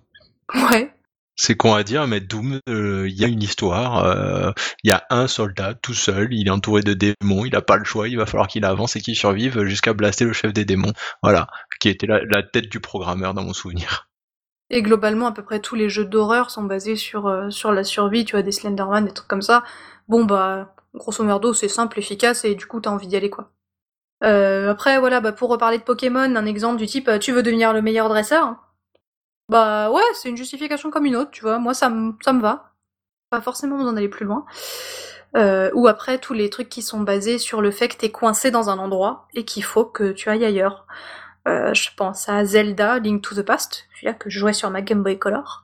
Ouais. 0.56 0.92
C'est 1.36 1.56
con 1.56 1.74
à 1.74 1.84
dire, 1.84 2.06
mais 2.08 2.20
Doom, 2.20 2.60
euh, 2.70 3.08
il 3.10 3.20
y 3.20 3.26
a 3.26 3.28
une 3.28 3.42
histoire. 3.42 4.06
Euh, 4.06 4.52
il 4.84 4.90
y 4.90 4.92
a 4.92 5.04
un 5.10 5.28
soldat 5.28 5.74
tout 5.74 5.94
seul, 5.94 6.32
il 6.32 6.48
est 6.48 6.52
entouré 6.52 6.82
de 6.84 6.94
démons, 6.94 7.46
il 7.46 7.56
a 7.56 7.62
pas 7.62 7.78
le 7.78 7.86
choix, 7.86 8.08
il 8.08 8.18
va 8.18 8.26
falloir 8.26 8.48
qu'il 8.48 8.66
avance 8.66 8.96
et 8.96 9.02
qu'il 9.02 9.16
survive 9.16 9.64
jusqu'à 9.64 9.94
blaster 9.94 10.26
le 10.26 10.34
chef 10.34 10.54
des 10.54 10.64
démons. 10.64 10.94
Voilà, 11.24 11.48
qui 11.80 11.90
était 11.90 12.06
la, 12.08 12.44
tête 12.44 12.70
du 12.70 12.80
programmeur 12.80 13.34
dans 13.34 13.44
mon 13.44 13.54
souvenir. 13.54 14.10
Et 14.70 14.82
globalement, 14.84 15.28
à 15.28 15.32
peu 15.32 15.44
près 15.44 15.60
tous 15.60 15.76
les 15.76 15.90
jeux 15.90 16.06
d'horreur 16.06 16.52
sont 16.52 16.64
basés 16.64 16.96
sur, 16.96 17.28
euh, 17.28 17.50
sur 17.50 17.72
la 17.72 17.84
survie, 17.84 18.26
tu 18.26 18.36
vois, 18.36 18.44
des 18.44 18.52
Slenderman, 18.52 19.06
des 19.06 19.12
trucs 19.12 19.28
comme 19.28 19.42
ça. 19.42 19.64
Bon, 20.08 20.26
bah, 20.26 20.76
grosso 20.94 21.24
merdo, 21.24 21.54
c'est 21.54 21.68
simple, 21.68 21.98
efficace, 22.00 22.46
et 22.46 22.56
du 22.56 22.68
coup, 22.68 22.80
t'as 22.80 22.92
envie 22.92 23.08
d'y 23.08 23.16
aller, 23.16 23.30
quoi. 23.30 23.52
après, 24.22 25.00
voilà, 25.00 25.20
bah, 25.20 25.32
pour 25.32 25.50
reparler 25.50 25.80
de 25.80 25.84
Pokémon, 25.84 26.36
un 26.36 26.46
exemple 26.46 26.78
du 26.78 26.86
type, 26.86 27.10
tu 27.20 27.32
veux 27.32 27.44
devenir 27.44 27.74
le 27.74 27.82
meilleur 27.82 28.08
dresseur 28.08 28.56
bah 29.54 29.92
ouais, 29.92 30.02
c'est 30.16 30.30
une 30.30 30.36
justification 30.36 30.90
comme 30.90 31.06
une 31.06 31.16
autre, 31.16 31.30
tu 31.30 31.44
vois. 31.44 31.60
Moi, 31.60 31.76
ça 31.76 31.88
me 31.88 32.14
ça 32.26 32.34
me 32.34 32.42
va. 32.42 32.74
Pas 33.30 33.40
forcément 33.40 33.78
besoin 33.78 33.94
d'aller 33.94 34.10
plus 34.10 34.26
loin. 34.26 34.46
Euh, 35.38 35.70
ou 35.76 35.88
après 35.88 36.18
tous 36.18 36.34
les 36.34 36.50
trucs 36.50 36.70
qui 36.70 36.82
sont 36.82 37.02
basés 37.02 37.38
sur 37.38 37.62
le 37.62 37.70
fait 37.70 37.88
que 37.88 37.96
t'es 37.96 38.10
coincé 38.10 38.50
dans 38.50 38.72
un 38.72 38.80
endroit 38.80 39.28
et 39.36 39.46
qu'il 39.46 39.64
faut 39.64 39.86
que 39.86 40.12
tu 40.12 40.30
ailles 40.30 40.44
ailleurs. 40.44 40.88
Euh, 41.48 41.72
je 41.76 41.90
pense 41.96 42.28
à 42.30 42.44
Zelda, 42.46 42.98
Link 42.98 43.22
to 43.22 43.36
the 43.36 43.46
Past, 43.46 43.86
celui-là 43.94 44.14
que 44.14 44.32
je 44.32 44.40
jouais 44.40 44.54
sur 44.54 44.72
ma 44.72 44.82
Game 44.82 45.04
Boy 45.04 45.20
Color. 45.20 45.64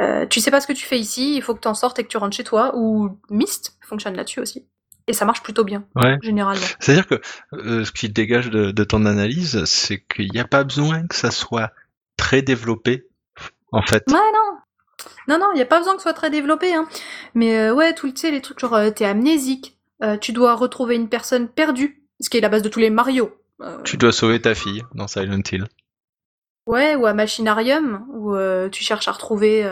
Euh, 0.00 0.24
tu 0.24 0.40
sais 0.40 0.50
pas 0.50 0.62
ce 0.62 0.66
que 0.66 0.72
tu 0.72 0.86
fais 0.86 0.98
ici, 0.98 1.36
il 1.36 1.42
faut 1.42 1.54
que 1.54 1.60
t'en 1.60 1.74
sortes 1.74 1.98
et 1.98 2.04
que 2.04 2.08
tu 2.08 2.16
rentres 2.16 2.36
chez 2.36 2.44
toi. 2.44 2.72
Ou 2.76 3.18
Myst 3.28 3.76
fonctionne 3.82 4.16
là-dessus 4.16 4.40
aussi. 4.40 4.66
Et 5.06 5.12
ça 5.12 5.26
marche 5.26 5.42
plutôt 5.42 5.64
bien, 5.64 5.84
ouais. 5.96 6.16
généralement. 6.22 6.64
C'est-à-dire 6.80 7.06
que 7.06 7.20
ce 7.52 7.92
qui 7.92 8.08
dégage 8.08 8.48
de, 8.48 8.70
de 8.70 8.84
ton 8.84 9.04
analyse, 9.04 9.64
c'est 9.64 10.00
qu'il 10.00 10.30
n'y 10.32 10.40
a 10.40 10.46
pas 10.46 10.64
besoin 10.64 11.06
que 11.06 11.14
ça 11.14 11.30
soit 11.30 11.72
très 12.16 12.42
développé 12.42 13.07
en 13.72 13.82
fait. 13.82 14.04
Ouais, 14.08 14.14
non. 14.14 14.58
Non, 15.28 15.38
non, 15.38 15.50
il 15.52 15.56
n'y 15.56 15.62
a 15.62 15.66
pas 15.66 15.78
besoin 15.78 15.94
que 15.94 16.00
ce 16.00 16.04
soit 16.04 16.14
très 16.14 16.30
développé. 16.30 16.74
Hein. 16.74 16.88
Mais 17.34 17.58
euh, 17.58 17.74
ouais, 17.74 17.94
tout, 17.94 18.10
tu 18.10 18.16
sais, 18.16 18.30
les 18.30 18.40
trucs 18.40 18.58
genre 18.58 18.74
euh, 18.74 18.90
t'es 18.90 19.04
amnésique, 19.04 19.78
euh, 20.02 20.16
tu 20.16 20.32
dois 20.32 20.54
retrouver 20.54 20.96
une 20.96 21.08
personne 21.08 21.48
perdue, 21.48 22.02
ce 22.20 22.30
qui 22.30 22.38
est 22.38 22.40
la 22.40 22.48
base 22.48 22.62
de 22.62 22.68
tous 22.68 22.80
les 22.80 22.90
Mario. 22.90 23.34
Tu 23.84 23.96
dois 23.96 24.12
sauver 24.12 24.40
ta 24.40 24.54
fille 24.54 24.84
dans 24.94 25.08
Silent 25.08 25.42
Hill. 25.50 25.66
Ouais, 26.66 26.94
ou 26.94 27.06
à 27.06 27.14
Machinarium, 27.14 28.06
où 28.12 28.36
tu 28.70 28.84
cherches 28.84 29.08
à 29.08 29.12
retrouver 29.12 29.68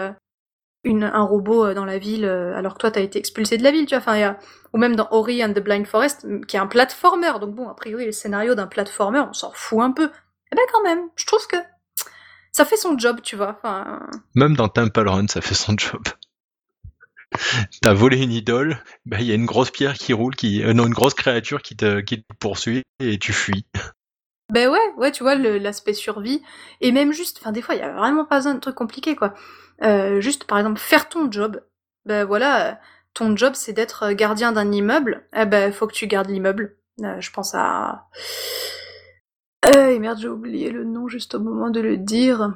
une, 0.82 1.04
un 1.04 1.22
robot 1.22 1.72
dans 1.72 1.84
la 1.84 1.98
ville 1.98 2.24
alors 2.24 2.74
que 2.74 2.78
toi 2.78 2.90
t'as 2.90 3.02
été 3.02 3.20
expulsé 3.20 3.58
de 3.58 3.62
la 3.62 3.70
ville, 3.70 3.86
tu 3.86 3.94
vois. 3.94 3.98
Enfin, 3.98 4.16
y 4.16 4.24
a... 4.24 4.40
Ou 4.72 4.78
même 4.78 4.96
dans 4.96 5.06
Ori 5.12 5.44
and 5.44 5.52
the 5.52 5.60
Blind 5.60 5.86
Forest, 5.86 6.26
qui 6.48 6.56
est 6.56 6.58
un 6.58 6.66
platformer. 6.66 7.38
Donc 7.40 7.54
bon, 7.54 7.68
a 7.68 7.74
priori, 7.74 8.06
le 8.06 8.12
scénario 8.12 8.56
d'un 8.56 8.66
platformer, 8.66 9.20
on 9.20 9.32
s'en 9.32 9.52
fout 9.54 9.78
un 9.80 9.92
peu. 9.92 10.10
Eh 10.50 10.56
ben 10.56 10.64
quand 10.72 10.82
même, 10.82 11.08
je 11.14 11.26
trouve 11.26 11.46
que 11.46 11.56
ça 12.56 12.64
fait 12.64 12.78
son 12.78 12.98
job, 12.98 13.20
tu 13.22 13.36
vois. 13.36 13.60
Même 14.34 14.56
dans 14.56 14.68
Temple 14.68 15.06
Run, 15.06 15.28
ça 15.28 15.42
fait 15.42 15.54
son 15.54 15.76
job. 15.76 16.02
T'as 17.82 17.92
volé 17.92 18.22
une 18.22 18.32
idole, 18.32 18.82
bah, 19.04 19.18
il 19.20 19.26
y 19.26 19.32
a 19.32 19.34
une 19.34 19.44
grosse 19.44 19.70
pierre 19.70 19.92
qui 19.92 20.14
roule, 20.14 20.34
qui, 20.34 20.64
euh, 20.64 20.72
non, 20.72 20.86
une 20.86 20.94
grosse 20.94 21.12
créature 21.12 21.60
qui 21.60 21.76
te, 21.76 22.00
qui 22.00 22.24
poursuit 22.38 22.82
et 22.98 23.18
tu 23.18 23.34
fuis. 23.34 23.66
Ben 24.52 24.70
ouais, 24.70 24.78
ouais, 24.96 25.10
tu 25.10 25.24
vois, 25.24 25.34
l'aspect 25.34 25.92
survie. 25.92 26.40
Et 26.80 26.92
même 26.92 27.10
juste, 27.10 27.38
enfin, 27.40 27.50
des 27.50 27.60
fois, 27.60 27.74
il 27.74 27.80
y 27.80 27.82
a 27.82 27.92
vraiment 27.92 28.24
pas 28.24 28.36
besoin 28.36 28.54
de 28.54 28.60
trucs 28.60 28.76
compliqués, 28.76 29.16
quoi. 29.16 29.34
Euh, 29.82 30.20
juste, 30.20 30.44
par 30.44 30.58
exemple, 30.58 30.78
faire 30.78 31.08
ton 31.08 31.32
job. 31.32 31.60
Ben 32.04 32.24
voilà, 32.24 32.78
ton 33.12 33.36
job, 33.36 33.54
c'est 33.56 33.72
d'être 33.72 34.12
gardien 34.12 34.52
d'un 34.52 34.70
immeuble. 34.70 35.26
Eh 35.36 35.46
ben, 35.46 35.72
faut 35.72 35.88
que 35.88 35.92
tu 35.92 36.06
gardes 36.06 36.30
l'immeuble. 36.30 36.76
Euh, 37.02 37.20
je 37.20 37.32
pense 37.32 37.56
à 37.56 38.06
euh, 39.74 39.98
merde, 39.98 40.18
j'ai 40.20 40.28
oublié 40.28 40.70
le 40.70 40.84
nom 40.84 41.08
juste 41.08 41.34
au 41.34 41.40
moment 41.40 41.70
de 41.70 41.80
le 41.80 41.96
dire. 41.96 42.54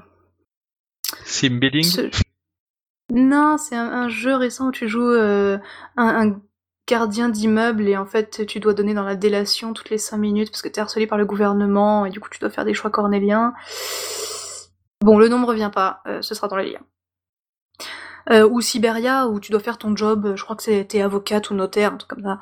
Sim 1.25 1.59
Building 1.59 2.11
Non, 3.11 3.57
c'est 3.59 3.77
un, 3.77 4.09
jeu 4.09 4.35
récent 4.35 4.69
où 4.69 4.73
tu 4.73 4.89
joues 4.89 5.03
euh, 5.03 5.59
un, 5.97 6.37
gardien 6.89 7.29
d'immeuble 7.29 7.87
et 7.89 7.97
en 7.97 8.05
fait 8.05 8.45
tu 8.47 8.59
dois 8.59 8.75
donner 8.75 8.95
dans 8.95 9.05
la 9.05 9.15
délation 9.15 9.73
toutes 9.73 9.91
les 9.91 9.99
5 9.99 10.17
minutes 10.17 10.51
parce 10.51 10.61
que 10.61 10.69
t'es 10.69 10.81
harcelé 10.81 11.07
par 11.07 11.19
le 11.19 11.25
gouvernement 11.25 12.05
et 12.05 12.11
du 12.11 12.19
coup 12.19 12.29
tu 12.29 12.41
dois 12.41 12.51
faire 12.51 12.65
des 12.65 12.75
choix 12.75 12.91
cornéliens. 12.91 13.55
Bon, 15.01 15.17
le 15.17 15.29
nom 15.29 15.39
me 15.39 15.47
revient 15.47 15.71
pas, 15.73 16.03
euh, 16.09 16.21
ce 16.21 16.35
sera 16.35 16.49
dans 16.49 16.57
les 16.57 16.73
liens. 16.73 16.85
Euh, 18.31 18.49
ou 18.49 18.61
Siberia 18.61 19.29
où 19.29 19.39
tu 19.39 19.53
dois 19.53 19.61
faire 19.61 19.79
ton 19.79 19.97
job, 19.97 20.35
je 20.35 20.43
crois 20.43 20.57
que 20.57 20.65
c'était 20.65 21.01
avocate 21.01 21.51
ou 21.51 21.55
notaire, 21.55 21.93
un 21.93 21.97
truc 21.97 22.11
comme 22.11 22.25
ça. 22.25 22.39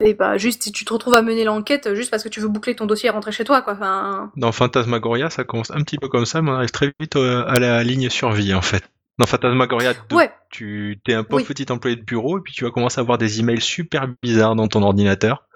Et 0.00 0.14
bah 0.14 0.38
juste 0.38 0.62
si 0.62 0.72
tu 0.72 0.84
te 0.84 0.92
retrouves 0.92 1.14
à 1.14 1.22
mener 1.22 1.44
l'enquête 1.44 1.94
juste 1.94 2.10
parce 2.10 2.22
que 2.22 2.28
tu 2.28 2.40
veux 2.40 2.48
boucler 2.48 2.74
ton 2.74 2.86
dossier 2.86 3.08
et 3.08 3.10
rentrer 3.10 3.32
chez 3.32 3.44
toi 3.44 3.60
quoi. 3.62 3.74
Enfin... 3.74 4.32
Dans 4.36 4.52
Phantasmagoria 4.52 5.30
ça 5.30 5.44
commence 5.44 5.70
un 5.70 5.82
petit 5.82 5.98
peu 5.98 6.08
comme 6.08 6.26
ça 6.26 6.40
mais 6.40 6.50
on 6.50 6.54
arrive 6.54 6.70
très 6.70 6.92
vite 6.98 7.16
euh, 7.16 7.44
à 7.46 7.58
la 7.58 7.82
ligne 7.84 8.08
survie 8.08 8.54
en 8.54 8.62
fait. 8.62 8.82
Dans 9.18 9.26
Phantasmagoria 9.26 9.92
2, 9.92 10.16
tu 10.48 10.98
es 11.06 11.12
un 11.12 11.24
pauvre 11.24 11.44
petit 11.44 11.70
employé 11.70 11.94
de 11.94 12.02
bureau 12.02 12.38
et 12.38 12.40
puis 12.40 12.54
tu 12.54 12.64
vas 12.64 12.70
commencer 12.70 13.00
à 13.00 13.02
avoir 13.02 13.18
des 13.18 13.40
emails 13.40 13.60
super 13.60 14.08
bizarres 14.22 14.56
dans 14.56 14.66
ton 14.66 14.82
ordinateur 14.82 15.46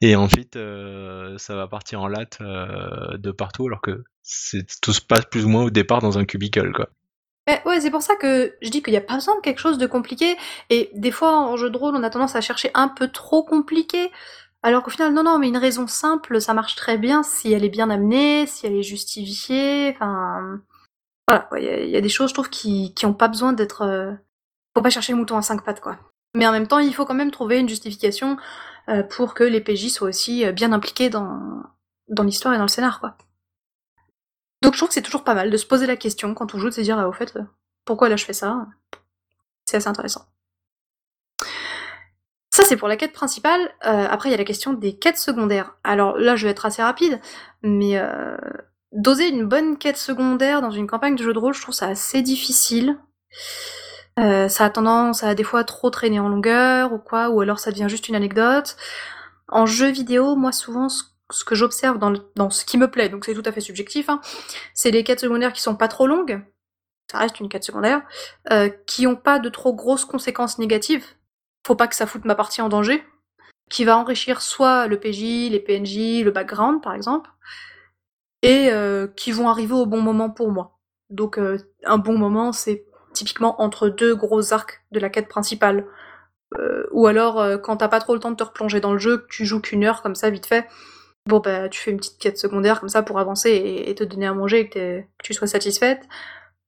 et 0.00 0.16
ensuite 0.16 0.56
euh, 0.56 1.38
ça 1.38 1.54
va 1.54 1.68
partir 1.68 2.00
en 2.02 2.08
latte 2.08 2.38
euh, 2.40 3.16
de 3.16 3.30
partout 3.30 3.68
alors 3.68 3.80
que 3.80 4.02
tout 4.82 4.92
se 4.92 5.00
passe 5.00 5.24
plus 5.26 5.44
ou 5.44 5.48
moins 5.48 5.62
au 5.62 5.70
départ 5.70 6.00
dans 6.00 6.18
un 6.18 6.24
cubicle 6.24 6.72
quoi. 6.72 6.88
Eh, 7.48 7.68
ouais, 7.68 7.80
c'est 7.80 7.90
pour 7.90 8.02
ça 8.02 8.16
que 8.16 8.54
je 8.60 8.70
dis 8.70 8.82
qu'il 8.82 8.92
n'y 8.92 8.98
a 8.98 9.02
pas 9.02 9.14
besoin 9.14 9.36
de 9.36 9.40
quelque 9.40 9.60
chose 9.60 9.78
de 9.78 9.86
compliqué. 9.86 10.36
Et 10.70 10.90
des 10.94 11.12
fois, 11.12 11.38
en 11.38 11.56
jeu 11.56 11.70
de 11.70 11.76
rôle, 11.76 11.94
on 11.94 12.02
a 12.02 12.10
tendance 12.10 12.34
à 12.34 12.40
chercher 12.40 12.70
un 12.74 12.88
peu 12.88 13.08
trop 13.08 13.44
compliqué. 13.44 14.10
Alors 14.62 14.82
qu'au 14.82 14.90
final, 14.90 15.12
non, 15.12 15.22
non, 15.22 15.38
mais 15.38 15.48
une 15.48 15.56
raison 15.56 15.86
simple, 15.86 16.40
ça 16.40 16.54
marche 16.54 16.74
très 16.74 16.98
bien 16.98 17.22
si 17.22 17.52
elle 17.52 17.64
est 17.64 17.68
bien 17.68 17.88
amenée, 17.88 18.46
si 18.46 18.66
elle 18.66 18.74
est 18.74 18.82
justifiée. 18.82 19.92
Enfin, 19.94 20.60
voilà, 21.28 21.48
il 21.56 21.90
y, 21.90 21.96
a 21.96 22.00
des 22.00 22.08
choses, 22.08 22.30
je 22.30 22.34
trouve, 22.34 22.50
qui, 22.50 22.92
qui 22.94 23.06
ont 23.06 23.14
pas 23.14 23.28
besoin 23.28 23.52
d'être. 23.52 23.82
Euh... 23.82 24.12
Faut 24.76 24.82
pas 24.82 24.90
chercher 24.90 25.12
le 25.12 25.18
mouton 25.18 25.36
à 25.36 25.42
cinq 25.42 25.64
pattes, 25.64 25.80
quoi. 25.80 25.96
Mais 26.34 26.46
en 26.46 26.52
même 26.52 26.66
temps, 26.66 26.80
il 26.80 26.94
faut 26.94 27.06
quand 27.06 27.14
même 27.14 27.30
trouver 27.30 27.58
une 27.58 27.68
justification 27.68 28.36
euh, 28.88 29.02
pour 29.02 29.34
que 29.34 29.44
les 29.44 29.60
PJ 29.60 29.88
soient 29.88 30.08
aussi 30.08 30.44
euh, 30.44 30.52
bien 30.52 30.72
impliqués 30.72 31.10
dans, 31.10 31.62
dans 32.08 32.24
l'histoire 32.24 32.52
et 32.54 32.58
dans 32.58 32.64
le 32.64 32.68
scénar, 32.68 33.00
quoi. 33.00 33.16
Donc 34.62 34.74
je 34.74 34.78
trouve 34.78 34.88
que 34.88 34.94
c'est 34.94 35.02
toujours 35.02 35.24
pas 35.24 35.34
mal 35.34 35.50
de 35.50 35.56
se 35.56 35.66
poser 35.66 35.86
la 35.86 35.96
question 35.96 36.34
quand 36.34 36.54
on 36.54 36.58
joue, 36.58 36.68
de 36.68 36.74
se 36.74 36.80
dire, 36.80 36.98
ah, 36.98 37.08
au 37.08 37.12
fait, 37.12 37.36
euh, 37.36 37.42
pourquoi 37.84 38.08
là 38.08 38.16
je 38.16 38.24
fais 38.24 38.32
ça? 38.32 38.66
C'est 39.64 39.76
assez 39.76 39.88
intéressant. 39.88 40.26
Ça, 42.50 42.62
c'est 42.64 42.76
pour 42.76 42.88
la 42.88 42.96
quête 42.96 43.12
principale. 43.12 43.60
Euh, 43.86 44.06
après, 44.08 44.30
il 44.30 44.32
y 44.32 44.34
a 44.34 44.38
la 44.38 44.44
question 44.44 44.72
des 44.72 44.96
quêtes 44.96 45.18
secondaires. 45.18 45.76
Alors 45.84 46.16
là, 46.16 46.36
je 46.36 46.46
vais 46.46 46.52
être 46.52 46.64
assez 46.64 46.82
rapide, 46.82 47.20
mais 47.62 47.98
euh, 47.98 48.36
doser 48.92 49.28
une 49.28 49.44
bonne 49.44 49.76
quête 49.76 49.98
secondaire 49.98 50.62
dans 50.62 50.70
une 50.70 50.86
campagne 50.86 51.16
de 51.16 51.22
jeu 51.22 51.34
de 51.34 51.38
rôle, 51.38 51.52
je 51.52 51.60
trouve 51.60 51.74
ça 51.74 51.88
assez 51.88 52.22
difficile. 52.22 52.98
ça 54.16 54.64
a 54.64 54.70
tendance 54.70 55.22
à 55.22 55.34
des 55.34 55.44
fois 55.44 55.64
trop 55.64 55.90
traîner 55.90 56.18
en 56.18 56.30
longueur 56.30 56.94
ou 56.94 56.98
quoi, 56.98 57.28
ou 57.28 57.42
alors 57.42 57.58
ça 57.58 57.70
devient 57.70 57.88
juste 57.88 58.08
une 58.08 58.14
anecdote. 58.14 58.76
En 59.48 59.66
jeu 59.66 59.88
vidéo, 59.88 60.34
moi 60.34 60.52
souvent, 60.52 60.88
ce 60.88 61.04
ce 61.30 61.44
que 61.44 61.54
j'observe 61.54 61.98
dans, 61.98 62.12
dans 62.36 62.50
ce 62.50 62.64
qui 62.64 62.78
me 62.78 62.90
plaît, 62.90 63.08
donc 63.08 63.24
c'est 63.24 63.34
tout 63.34 63.42
à 63.44 63.52
fait 63.52 63.60
subjectif, 63.60 64.08
hein, 64.08 64.20
c'est 64.74 64.90
les 64.90 65.04
quêtes 65.04 65.20
secondaires 65.20 65.52
qui 65.52 65.60
sont 65.60 65.76
pas 65.76 65.88
trop 65.88 66.06
longues, 66.06 66.40
ça 67.10 67.18
reste 67.18 67.40
une 67.40 67.48
quête 67.48 67.64
secondaire, 67.64 68.02
euh, 68.50 68.68
qui 68.86 69.06
ont 69.06 69.16
pas 69.16 69.38
de 69.38 69.48
trop 69.48 69.72
grosses 69.72 70.04
conséquences 70.04 70.58
négatives. 70.58 71.04
Faut 71.66 71.76
pas 71.76 71.88
que 71.88 71.94
ça 71.94 72.06
foute 72.06 72.24
ma 72.24 72.34
partie 72.34 72.62
en 72.62 72.68
danger. 72.68 73.04
Qui 73.70 73.84
va 73.84 73.96
enrichir 73.96 74.42
soit 74.42 74.86
le 74.86 74.98
PJ, 74.98 75.50
les 75.50 75.58
PNJ, 75.58 76.22
le 76.24 76.30
background 76.30 76.82
par 76.82 76.94
exemple, 76.94 77.30
et 78.42 78.70
euh, 78.70 79.08
qui 79.08 79.32
vont 79.32 79.48
arriver 79.48 79.74
au 79.74 79.86
bon 79.86 80.00
moment 80.00 80.30
pour 80.30 80.52
moi. 80.52 80.78
Donc 81.10 81.36
euh, 81.36 81.58
un 81.84 81.98
bon 81.98 82.16
moment, 82.16 82.52
c'est 82.52 82.86
typiquement 83.12 83.60
entre 83.60 83.88
deux 83.88 84.14
gros 84.14 84.52
arcs 84.52 84.84
de 84.92 85.00
la 85.00 85.10
quête 85.10 85.28
principale. 85.28 85.86
Ou 86.92 87.06
alors 87.06 87.60
quand 87.60 87.78
t'as 87.78 87.88
pas 87.88 87.98
trop 87.98 88.14
le 88.14 88.20
temps 88.20 88.30
de 88.30 88.36
te 88.36 88.44
replonger 88.44 88.80
dans 88.80 88.92
le 88.92 88.98
jeu, 88.98 89.26
tu 89.28 89.44
joues 89.44 89.60
qu'une 89.60 89.84
heure 89.84 90.00
comme 90.00 90.14
ça 90.14 90.30
vite 90.30 90.46
fait, 90.46 90.66
bon 91.26 91.40
bah 91.40 91.68
tu 91.68 91.80
fais 91.80 91.90
une 91.90 91.98
petite 91.98 92.18
quête 92.18 92.38
secondaire 92.38 92.80
comme 92.80 92.88
ça 92.88 93.02
pour 93.02 93.18
avancer 93.18 93.50
et, 93.86 93.94
te 93.94 94.04
donner 94.04 94.26
à 94.26 94.34
manger 94.34 94.60
et 94.60 94.68
que, 94.68 95.02
tu 95.22 95.34
sois 95.34 95.46
satisfaite, 95.46 96.06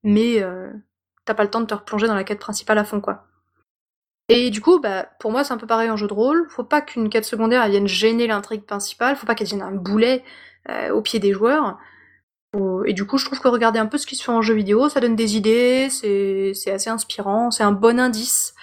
mais 0.04 0.42
euh, 0.42 0.70
t'as 1.24 1.34
pas 1.34 1.44
le 1.44 1.50
temps 1.50 1.60
de 1.60 1.66
te 1.66 1.74
replonger 1.74 2.06
dans 2.06 2.14
la 2.14 2.24
quête 2.24 2.40
principale 2.40 2.78
à 2.78 2.84
fond 2.84 3.00
quoi. 3.00 3.24
Et 4.30 4.50
du 4.50 4.60
coup, 4.60 4.78
bah, 4.78 5.08
pour 5.20 5.30
moi, 5.32 5.42
c'est 5.42 5.54
un 5.54 5.56
peu 5.56 5.66
pareil 5.66 5.90
en 5.90 5.96
jeu 5.96 6.06
de 6.06 6.12
rôle. 6.12 6.46
Faut 6.50 6.64
pas 6.64 6.82
qu'une 6.82 7.08
quête 7.08 7.24
secondaire 7.24 7.66
vienne 7.68 7.86
gêner 7.88 8.26
l'intrigue 8.26 8.62
principale. 8.64 9.16
Faut 9.16 9.26
pas 9.26 9.34
qu'elle 9.34 9.46
devienne 9.46 9.62
un 9.62 9.72
boulet 9.72 10.22
euh, 10.68 10.90
au 10.90 11.00
pied 11.00 11.18
des 11.18 11.32
joueurs. 11.32 11.78
Et 12.86 12.92
du 12.94 13.06
coup, 13.06 13.18
je 13.18 13.26
trouve 13.26 13.40
que 13.40 13.48
regarder 13.48 13.78
un 13.78 13.86
peu 13.86 13.98
ce 13.98 14.06
qui 14.06 14.16
se 14.16 14.24
fait 14.24 14.32
en 14.32 14.42
jeu 14.42 14.54
vidéo, 14.54 14.88
ça 14.88 15.00
donne 15.00 15.16
des 15.16 15.36
idées, 15.36 15.88
c'est 15.90 16.52
c'est 16.54 16.70
assez 16.70 16.88
inspirant, 16.88 17.50
c'est 17.50 17.62
un 17.62 17.72
bon 17.72 18.00
indice 18.00 18.54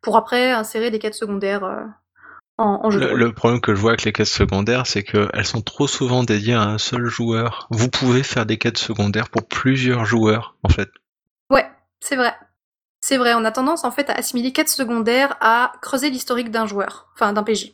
pour 0.00 0.16
après 0.16 0.50
insérer 0.52 0.90
des 0.90 0.98
quêtes 0.98 1.14
secondaires 1.14 1.64
euh, 1.64 1.84
en, 2.58 2.80
en 2.84 2.90
jeu 2.90 3.00
de 3.00 3.06
Le, 3.06 3.06
rôle. 3.06 3.20
le 3.20 3.32
problème 3.32 3.60
que 3.60 3.74
je 3.74 3.80
vois 3.80 3.90
avec 3.92 4.04
les 4.04 4.12
quêtes 4.12 4.26
secondaires, 4.26 4.86
c'est 4.86 5.02
qu'elles 5.02 5.44
sont 5.46 5.62
trop 5.62 5.86
souvent 5.88 6.22
dédiées 6.24 6.54
à 6.54 6.62
un 6.62 6.78
seul 6.78 7.06
joueur. 7.06 7.66
Vous 7.70 7.88
pouvez 7.90 8.22
faire 8.22 8.46
des 8.46 8.58
quêtes 8.58 8.78
secondaires 8.78 9.28
pour 9.30 9.46
plusieurs 9.46 10.04
joueurs, 10.04 10.56
en 10.62 10.68
fait. 10.68 10.90
Ouais, 11.50 11.68
c'est 12.00 12.16
vrai. 12.16 12.34
C'est 13.00 13.18
vrai, 13.18 13.34
on 13.34 13.44
a 13.44 13.52
tendance 13.52 13.84
en 13.84 13.90
fait 13.90 14.08
à 14.08 14.14
assimiler 14.14 14.52
quêtes 14.52 14.70
secondaires 14.70 15.36
à 15.40 15.72
creuser 15.82 16.08
l'historique 16.10 16.50
d'un 16.50 16.66
joueur, 16.66 17.10
enfin 17.14 17.32
d'un 17.34 17.42
PJ. 17.42 17.72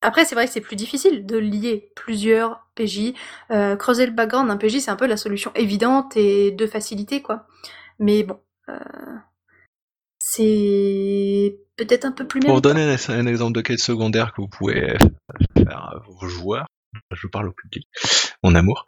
Après, 0.00 0.24
c'est 0.24 0.34
vrai 0.34 0.46
que 0.46 0.52
c'est 0.52 0.60
plus 0.60 0.76
difficile 0.76 1.26
de 1.26 1.36
lier 1.36 1.92
plusieurs 1.96 2.66
PJ. 2.76 3.14
Euh, 3.50 3.76
creuser 3.76 4.06
le 4.06 4.12
background 4.12 4.48
d'un 4.48 4.56
PJ, 4.56 4.78
c'est 4.78 4.90
un 4.90 4.96
peu 4.96 5.06
la 5.06 5.16
solution 5.16 5.50
évidente 5.54 6.16
et 6.16 6.52
de 6.52 6.66
facilité, 6.66 7.20
quoi. 7.20 7.46
Mais 7.98 8.22
bon, 8.22 8.38
euh, 8.70 8.78
c'est 10.38 11.56
peut-être 11.76 12.04
un 12.04 12.12
peu 12.12 12.26
plus 12.26 12.40
Pour 12.40 12.54
vous 12.54 12.60
méritant. 12.60 12.96
donner 13.08 13.20
un, 13.20 13.26
exemple 13.26 13.52
de 13.54 13.60
quête 13.60 13.80
secondaire 13.80 14.32
que 14.32 14.40
vous 14.40 14.48
pouvez 14.48 14.96
faire 15.56 15.76
à 15.76 16.02
vos 16.06 16.28
joueurs, 16.28 16.66
je 17.12 17.26
parle 17.26 17.48
au 17.48 17.52
public, 17.52 17.88
mon 18.44 18.54
amour, 18.54 18.86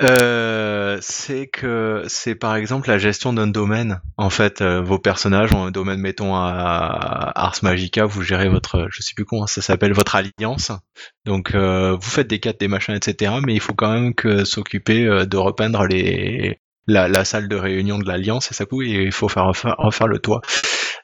euh, 0.00 0.98
c'est 1.00 1.48
que 1.48 2.04
c'est 2.06 2.36
par 2.36 2.54
exemple 2.54 2.88
la 2.88 2.98
gestion 2.98 3.32
d'un 3.32 3.48
domaine. 3.48 4.00
En 4.16 4.30
fait, 4.30 4.62
euh, 4.62 4.80
vos 4.80 4.98
personnages 4.98 5.52
ont 5.52 5.64
un 5.64 5.70
domaine, 5.72 5.98
mettons 5.98 6.36
à 6.36 7.32
Ars 7.34 7.58
Magica, 7.62 8.04
vous 8.04 8.22
gérez 8.22 8.48
votre, 8.48 8.86
je 8.90 9.02
sais 9.02 9.14
plus 9.14 9.24
comment 9.24 9.48
ça 9.48 9.60
s'appelle, 9.60 9.92
votre 9.92 10.14
alliance. 10.14 10.70
Donc 11.26 11.54
euh, 11.54 11.96
vous 12.00 12.10
faites 12.10 12.28
des 12.28 12.38
quêtes, 12.38 12.60
des 12.60 12.68
machins, 12.68 12.94
etc. 12.94 13.32
Mais 13.44 13.54
il 13.54 13.60
faut 13.60 13.74
quand 13.74 13.92
même 13.92 14.14
que 14.14 14.44
s'occuper 14.44 15.04
euh, 15.06 15.26
de 15.26 15.36
repeindre 15.36 15.84
les 15.84 16.58
la, 16.88 17.08
la 17.08 17.24
salle 17.24 17.48
de 17.48 17.56
réunion 17.56 17.98
de 17.98 18.06
l'alliance 18.06 18.50
et 18.50 18.54
ça 18.54 18.66
coûte 18.66 18.84
et 18.86 19.04
il 19.04 19.12
faut 19.12 19.28
faire 19.28 19.46
refaire, 19.46 19.76
refaire 19.78 20.08
le 20.08 20.18
toit. 20.18 20.40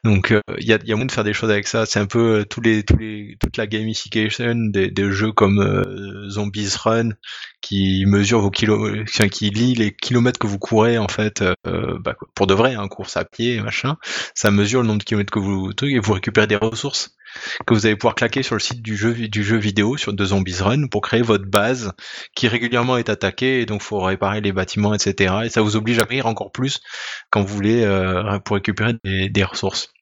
Donc 0.05 0.35
il 0.59 0.67
y, 0.67 0.73
a, 0.73 0.79
y 0.85 0.91
moyen 0.91 1.07
de 1.07 1.13
faire 1.13 1.25
des 1.25 1.33
choses 1.33 1.51
avec 1.51 1.67
ça. 1.67 1.87
C'est 1.87 1.99
un 1.99 2.07
peu 2.07 2.41
euh, 2.41 2.45
tous 2.45 2.61
les, 2.61 2.83
tous 2.83 2.97
les, 2.97 3.37
toute 3.41 3.57
la 3.57 3.67
gamification 3.67 4.55
des, 4.55 5.11
jeux 5.11 5.33
comme 5.33 5.61
euh, 5.61 6.29
Zombies 6.29 6.75
Run 6.77 7.11
qui 7.61 8.05
mesure 8.07 8.41
vos 8.41 8.51
kilomètres, 8.51 9.11
enfin, 9.13 9.29
qui 9.29 9.51
lit 9.51 9.75
les 9.75 9.93
kilomètres 9.93 10.39
que 10.39 10.47
vous 10.47 10.59
courez 10.59 10.99
en 10.99 11.09
fait 11.09 11.43
euh, 11.67 11.99
bah, 11.99 12.17
pour 12.35 12.47
de 12.47 12.55
vrai, 12.55 12.75
hein, 12.75 12.89
course 12.89 13.17
à 13.17 13.25
pied, 13.25 13.61
machin. 13.61 13.97
Ça 14.35 14.51
mesure 14.51 14.83
le 14.83 14.89
nombre 14.89 15.01
de 15.01 15.05
kilomètres 15.05 15.33
que 15.33 15.39
vous 15.39 15.73
et 15.83 15.99
vous 15.99 16.13
récupérez 16.13 16.47
des 16.47 16.57
ressources 16.57 17.17
que 17.67 17.75
vous 17.75 17.87
allez 17.87 17.97
pouvoir 17.97 18.15
claquer 18.15 18.43
sur 18.43 18.55
le 18.55 18.61
site 18.61 18.83
du 18.83 18.97
jeu 18.97 19.13
du 19.13 19.43
jeu 19.43 19.57
vidéo 19.57 19.97
sur 19.97 20.13
de 20.13 20.25
Zombies 20.25 20.61
Run 20.61 20.87
pour 20.89 21.03
créer 21.03 21.23
votre 21.23 21.47
base 21.47 21.93
qui 22.35 22.49
régulièrement 22.49 22.97
est 22.97 23.09
attaquée 23.09 23.61
et 23.61 23.67
donc 23.67 23.83
faut 23.83 24.01
réparer 24.01 24.41
les 24.41 24.53
bâtiments 24.53 24.95
etc 24.95 25.35
et 25.45 25.49
ça 25.51 25.63
vous 25.63 25.77
oblige 25.77 25.99
à 25.99 26.05
rire 26.05 26.27
encore 26.27 26.53
plus 26.53 26.81
quand 27.31 27.43
vous 27.43 27.55
voulez 27.55 27.85
euh, 27.85 28.39
pour 28.41 28.55
récupérer 28.57 28.95
des, 29.05 29.45
ressources 29.45 29.93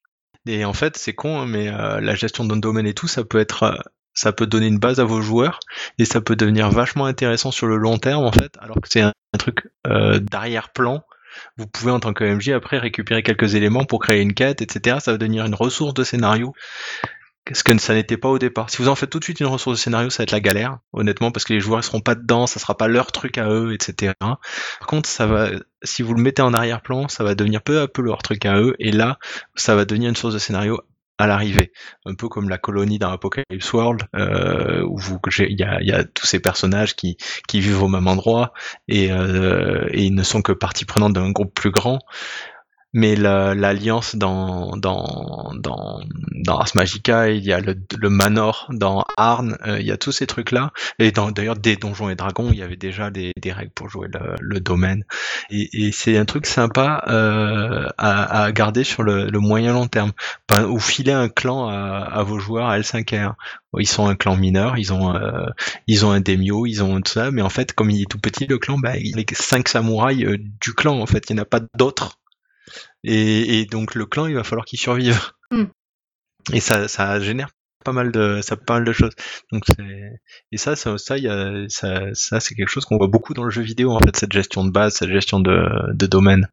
et 0.47 0.65
en 0.65 0.73
fait 0.73 0.97
c'est 0.97 1.15
con 1.15 1.41
hein, 1.41 1.47
mais 1.47 1.69
euh, 1.69 2.01
la 2.01 2.15
gestion 2.15 2.45
d'un 2.45 2.57
domaine 2.57 2.87
et 2.87 2.95
tout 2.95 3.09
ça 3.09 3.25
peut 3.25 3.39
être 3.39 3.63
euh, 3.65 3.77
ça 4.15 4.33
peut 4.33 4.47
donner 4.47 4.67
une 4.67 4.79
base 4.79 4.99
à 4.99 5.05
vos 5.05 5.21
joueurs 5.21 5.61
et 5.99 6.05
ça 6.05 6.21
peut 6.21 6.37
devenir 6.37 6.71
vachement 6.71 7.05
intéressant 7.05 7.51
sur 7.51 7.67
le 7.67 7.77
long 7.77 7.99
terme 7.99 8.25
en 8.25 8.33
fait 8.33 8.55
alors 8.61 8.81
que 8.81 8.89
c'est 8.89 9.03
un, 9.03 9.13
truc 9.39 9.69
d'arrière-plan 9.85 11.03
vous 11.57 11.67
pouvez 11.67 11.93
en 11.93 12.01
tant 12.01 12.13
que 12.13 12.25
MJ 12.25 12.51
après 12.51 12.79
récupérer 12.79 13.23
quelques 13.23 13.55
éléments 13.55 13.85
pour 13.85 14.01
créer 14.01 14.23
une 14.23 14.35
quête, 14.35 14.63
etc. 14.63 14.99
Ça 15.01 15.13
va 15.13 15.19
devenir 15.19 15.45
une 15.47 15.55
ressource 15.55 15.95
de 15.95 16.05
scénario. 16.05 16.55
Ce 17.53 17.63
que 17.63 17.79
ça 17.79 17.95
n'était 17.95 18.17
pas 18.17 18.29
au 18.29 18.39
départ. 18.39 18.71
Si 18.71 18.79
vous 18.79 18.89
en 18.89 18.97
faites 18.97 19.11
tout 19.11 19.21
de 19.21 19.25
suite 19.25 19.41
une 19.41 19.47
ressource 19.47 19.77
de 19.77 19.81
scénario, 19.81 20.11
ça 20.11 20.19
va 20.19 20.25
être 20.25 20.33
la 20.33 20.41
galère, 20.41 20.79
honnêtement, 20.93 21.31
parce 21.31 21.45
que 21.45 21.53
les 21.53 21.61
joueurs 21.61 21.79
ne 21.79 21.85
seront 21.85 22.01
pas 22.01 22.17
dedans, 22.17 22.47
ça 22.47 22.59
sera 22.59 22.77
pas 22.77 22.89
leur 22.89 23.13
truc 23.13 23.39
à 23.39 23.49
eux, 23.49 23.73
etc. 23.73 24.15
Par 24.21 24.39
contre, 24.87 25.09
ça 25.09 25.27
va, 25.27 25.51
si 25.83 26.03
vous 26.03 26.15
le 26.15 26.23
mettez 26.23 26.43
en 26.43 26.53
arrière-plan, 26.53 27.09
ça 27.09 27.23
va 27.23 27.35
devenir 27.35 27.63
peu 27.63 27.81
à 27.81 27.89
peu 27.89 28.03
leur 28.03 28.23
truc 28.23 28.45
à 28.47 28.59
eux, 28.61 28.75
et 28.81 28.91
là, 28.91 29.19
ça 29.55 29.77
va 29.77 29.85
devenir 29.85 30.09
une 30.09 30.17
source 30.17 30.35
de 30.35 30.39
scénario 30.39 30.81
à 31.19 31.27
l'arrivée, 31.27 31.73
un 32.05 32.15
peu 32.15 32.29
comme 32.29 32.49
la 32.49 32.59
colonie 32.59 32.99
dans 32.99 33.11
Apocalypse 33.11 33.73
World, 33.73 34.03
euh, 34.15 34.83
où 34.83 34.99
il 35.39 35.57
y 35.59 35.93
a, 35.93 36.05
tous 36.05 36.27
ces 36.27 36.41
personnages 36.41 36.95
qui, 36.95 37.17
qui 37.49 37.61
vivent 37.61 37.83
au 37.83 37.89
même 37.89 38.07
endroit 38.07 38.53
et, 38.89 39.13
euh, 39.13 39.87
et 39.93 40.05
ils 40.05 40.15
ne 40.15 40.23
sont 40.23 40.43
que 40.43 40.53
partie 40.53 40.85
prenante 40.85 41.15
d'un 41.15 41.31
groupe 41.31 41.55
plus 41.55 41.71
grand. 41.71 42.01
Mais 42.97 43.15
l'alliance 43.15 44.15
la, 44.15 44.21
dans, 44.21 44.75
dans, 44.79 45.53
dans, 45.55 46.01
dans 46.33 46.59
Ars 46.59 46.71
Magica, 46.75 47.29
il 47.29 47.45
y 47.45 47.53
a 47.53 47.61
le, 47.61 47.77
le 47.95 48.09
Manor 48.09 48.69
dans 48.71 49.05
Arn, 49.19 49.59
euh, 49.67 49.79
il 49.79 49.87
y 49.87 49.93
a 49.93 49.99
tous 49.99 50.13
ces 50.13 50.27
trucs-là. 50.27 50.73
Et 50.99 51.13
d'ailleurs, 51.13 51.57
des 51.57 51.77
Donjons 51.77 52.09
et 52.09 52.15
Dragons, 52.15 52.49
il 52.51 52.57
y 52.59 52.63
avait 52.63 52.77
déjà 52.77 53.11
des, 53.11 53.33
des 53.43 53.53
règles 53.53 53.73
pour 53.73 53.91
jouer 53.91 54.09
le, 54.11 54.35
le 54.41 54.61
domaine. 54.61 55.05
Et, 55.51 55.69
et 55.89 55.93
c'est 55.93 56.17
un 56.17 56.25
truc 56.25 56.47
sympa 56.47 57.05
euh, 57.09 57.87
à, 57.99 58.45
à, 58.45 58.53
garder 58.53 58.83
sur 58.83 59.03
le, 59.03 59.29
le 59.29 59.41
moyen 59.41 59.75
long 59.75 59.89
terme. 59.89 60.13
ou 60.67 60.79
filer 60.79 61.13
un 61.13 61.29
clan 61.29 61.69
à, 61.69 61.99
à 61.99 62.23
vos 62.23 62.39
joueurs 62.39 62.69
à 62.71 62.79
L5R. 62.79 63.35
Ils 63.79 63.87
sont 63.87 64.09
un 64.09 64.15
clan 64.17 64.37
mineur, 64.37 64.79
ils 64.79 64.95
ont 64.95 65.15
euh, 65.15 65.47
ils 65.87 66.07
ont 66.07 66.11
un 66.13 66.21
daimyo, 66.21 66.65
ils 66.65 66.83
ont 66.83 66.99
tout 67.03 67.13
ça, 67.13 67.31
mais 67.31 67.43
en 67.43 67.51
fait, 67.51 67.75
comme 67.75 67.91
il 67.91 68.01
est 68.01 68.11
tout 68.11 68.19
petit 68.19 68.47
le 68.47 68.57
clan, 68.57 68.79
bah, 68.79 68.97
il 68.97 69.17
les 69.17 69.27
cinq 69.35 69.69
samouraïs 69.69 70.25
euh, 70.25 70.39
du 70.39 70.73
clan. 70.73 70.99
En 70.99 71.07
fait, 71.07 71.29
il 71.29 71.35
n'y 71.35 71.41
en 71.41 71.43
a 71.43 71.47
pas 71.47 71.61
d'autres. 71.77 72.19
Et, 73.09 73.61
et, 73.61 73.67
donc 73.67 73.95
le 73.95 74.05
clan, 74.05 74.27
il 74.27 74.35
va 74.35 74.43
falloir 74.43 74.67
qu'il 74.67 74.81
survive. 74.81 75.19
Mm. 75.53 75.67
Et 76.53 76.61
ça, 76.61 76.89
ça 76.89 77.21
génère 77.21 77.51
pas 77.85 77.93
mal 77.93 78.11
de, 78.11 78.41
ça 78.43 78.57
pas 78.57 78.75
mal 78.75 78.85
de 78.85 78.93
choses. 78.93 79.13
Donc 79.53 79.63
et 80.51 80.57
ça, 80.57 80.75
ça, 80.75 80.99
ça, 80.99 81.17
y 81.17 81.29
a, 81.29 81.69
ça, 81.69 82.13
ça 82.15 82.41
c'est 82.41 82.57
quelque 82.57 82.69
chose 82.69 82.85
qu'on 82.85 82.97
voit 82.97 83.07
beaucoup 83.07 83.33
dans 83.33 83.45
le 83.45 83.51
jeu 83.51 83.63
vidéo 83.63 83.93
en 83.93 84.01
fait, 84.01 84.17
cette 84.17 84.33
gestion 84.33 84.65
de 84.65 84.73
base, 84.73 84.95
cette 84.95 85.11
gestion 85.11 85.39
de, 85.39 85.69
de 85.95 86.07
domaine. 86.07 86.49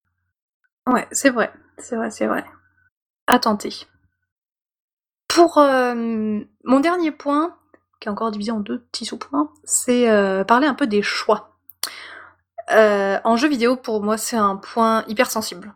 Ouais, 0.86 1.08
c'est 1.12 1.32
vrai, 1.32 1.52
c'est 1.80 1.96
vrai, 1.96 2.12
c'est 2.12 2.28
vrai. 2.28 2.46
À 3.26 3.40
tenter. 3.40 3.88
Pour 5.28 5.58
euh, 5.58 6.40
mon 6.64 6.80
dernier 6.80 7.10
point, 7.10 7.58
qui 8.00 8.10
est 8.10 8.12
encore 8.12 8.30
divisé 8.30 8.52
en 8.52 8.60
deux 8.60 8.80
petits 8.80 9.06
sous-points, 9.06 9.50
c'est 9.64 10.08
euh, 10.08 10.44
parler 10.44 10.68
un 10.68 10.76
peu 10.76 10.86
des 10.86 11.02
choix. 11.02 11.58
Euh, 12.72 13.18
en 13.24 13.38
jeu 13.38 13.48
vidéo, 13.48 13.76
pour 13.76 14.04
moi, 14.04 14.18
c'est 14.18 14.38
un 14.38 14.58
point 14.58 15.04
hyper 15.08 15.32
sensible 15.32 15.74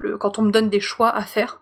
le, 0.00 0.18
quand 0.18 0.38
on 0.38 0.42
me 0.42 0.50
donne 0.50 0.68
des 0.68 0.80
choix 0.80 1.14
à 1.14 1.22
faire. 1.22 1.60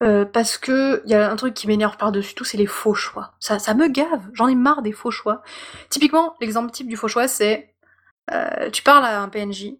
Euh, 0.00 0.24
parce 0.24 0.58
que 0.58 1.02
il 1.06 1.10
y 1.10 1.14
a 1.14 1.28
un 1.28 1.34
truc 1.34 1.54
qui 1.54 1.66
m'énerve 1.66 1.96
par-dessus 1.96 2.34
tout, 2.34 2.44
c'est 2.44 2.56
les 2.56 2.66
faux 2.66 2.94
choix. 2.94 3.32
Ça, 3.40 3.58
ça 3.58 3.74
me 3.74 3.88
gave. 3.88 4.28
J'en 4.32 4.46
ai 4.46 4.54
marre 4.54 4.82
des 4.82 4.92
faux 4.92 5.10
choix. 5.10 5.42
Typiquement, 5.90 6.36
l'exemple 6.40 6.70
type 6.70 6.86
du 6.86 6.96
faux 6.96 7.08
choix, 7.08 7.26
c'est 7.26 7.74
euh, 8.32 8.70
tu 8.70 8.82
parles 8.82 9.04
à 9.04 9.20
un 9.20 9.28
PNJ, 9.28 9.72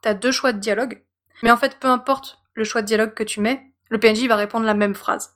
t'as 0.00 0.14
deux 0.14 0.32
choix 0.32 0.52
de 0.52 0.60
dialogue, 0.60 1.02
mais 1.42 1.50
en 1.50 1.56
fait, 1.58 1.76
peu 1.78 1.88
importe 1.88 2.38
le 2.54 2.64
choix 2.64 2.80
de 2.80 2.86
dialogue 2.86 3.12
que 3.12 3.24
tu 3.24 3.40
mets, 3.40 3.70
le 3.90 3.98
PNJ 3.98 4.26
va 4.28 4.36
répondre 4.36 4.64
la 4.64 4.74
même 4.74 4.94
phrase. 4.94 5.34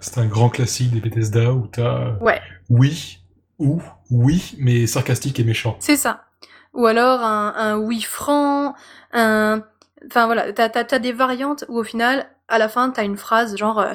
C'est 0.00 0.18
un 0.18 0.26
grand 0.26 0.48
classique 0.48 0.90
des 0.90 1.00
Bethesda 1.00 1.52
où 1.52 1.68
t'as 1.68 2.14
ouais. 2.18 2.40
oui 2.68 3.20
ou 3.58 3.80
oui, 4.10 4.56
mais 4.58 4.86
sarcastique 4.86 5.38
et 5.38 5.44
méchant. 5.44 5.76
C'est 5.78 5.96
ça. 5.96 6.24
Ou 6.72 6.86
alors 6.86 7.22
un, 7.22 7.54
un 7.56 7.76
oui 7.78 8.00
franc, 8.00 8.74
un 9.12 9.62
Enfin 10.06 10.26
voilà, 10.26 10.52
t'as, 10.52 10.68
t'as 10.68 10.98
des 10.98 11.12
variantes 11.12 11.64
où 11.68 11.78
au 11.78 11.84
final, 11.84 12.28
à 12.48 12.58
la 12.58 12.68
fin, 12.68 12.90
t'as 12.90 13.04
une 13.04 13.16
phrase 13.16 13.56
genre 13.56 13.80
euh, 13.80 13.94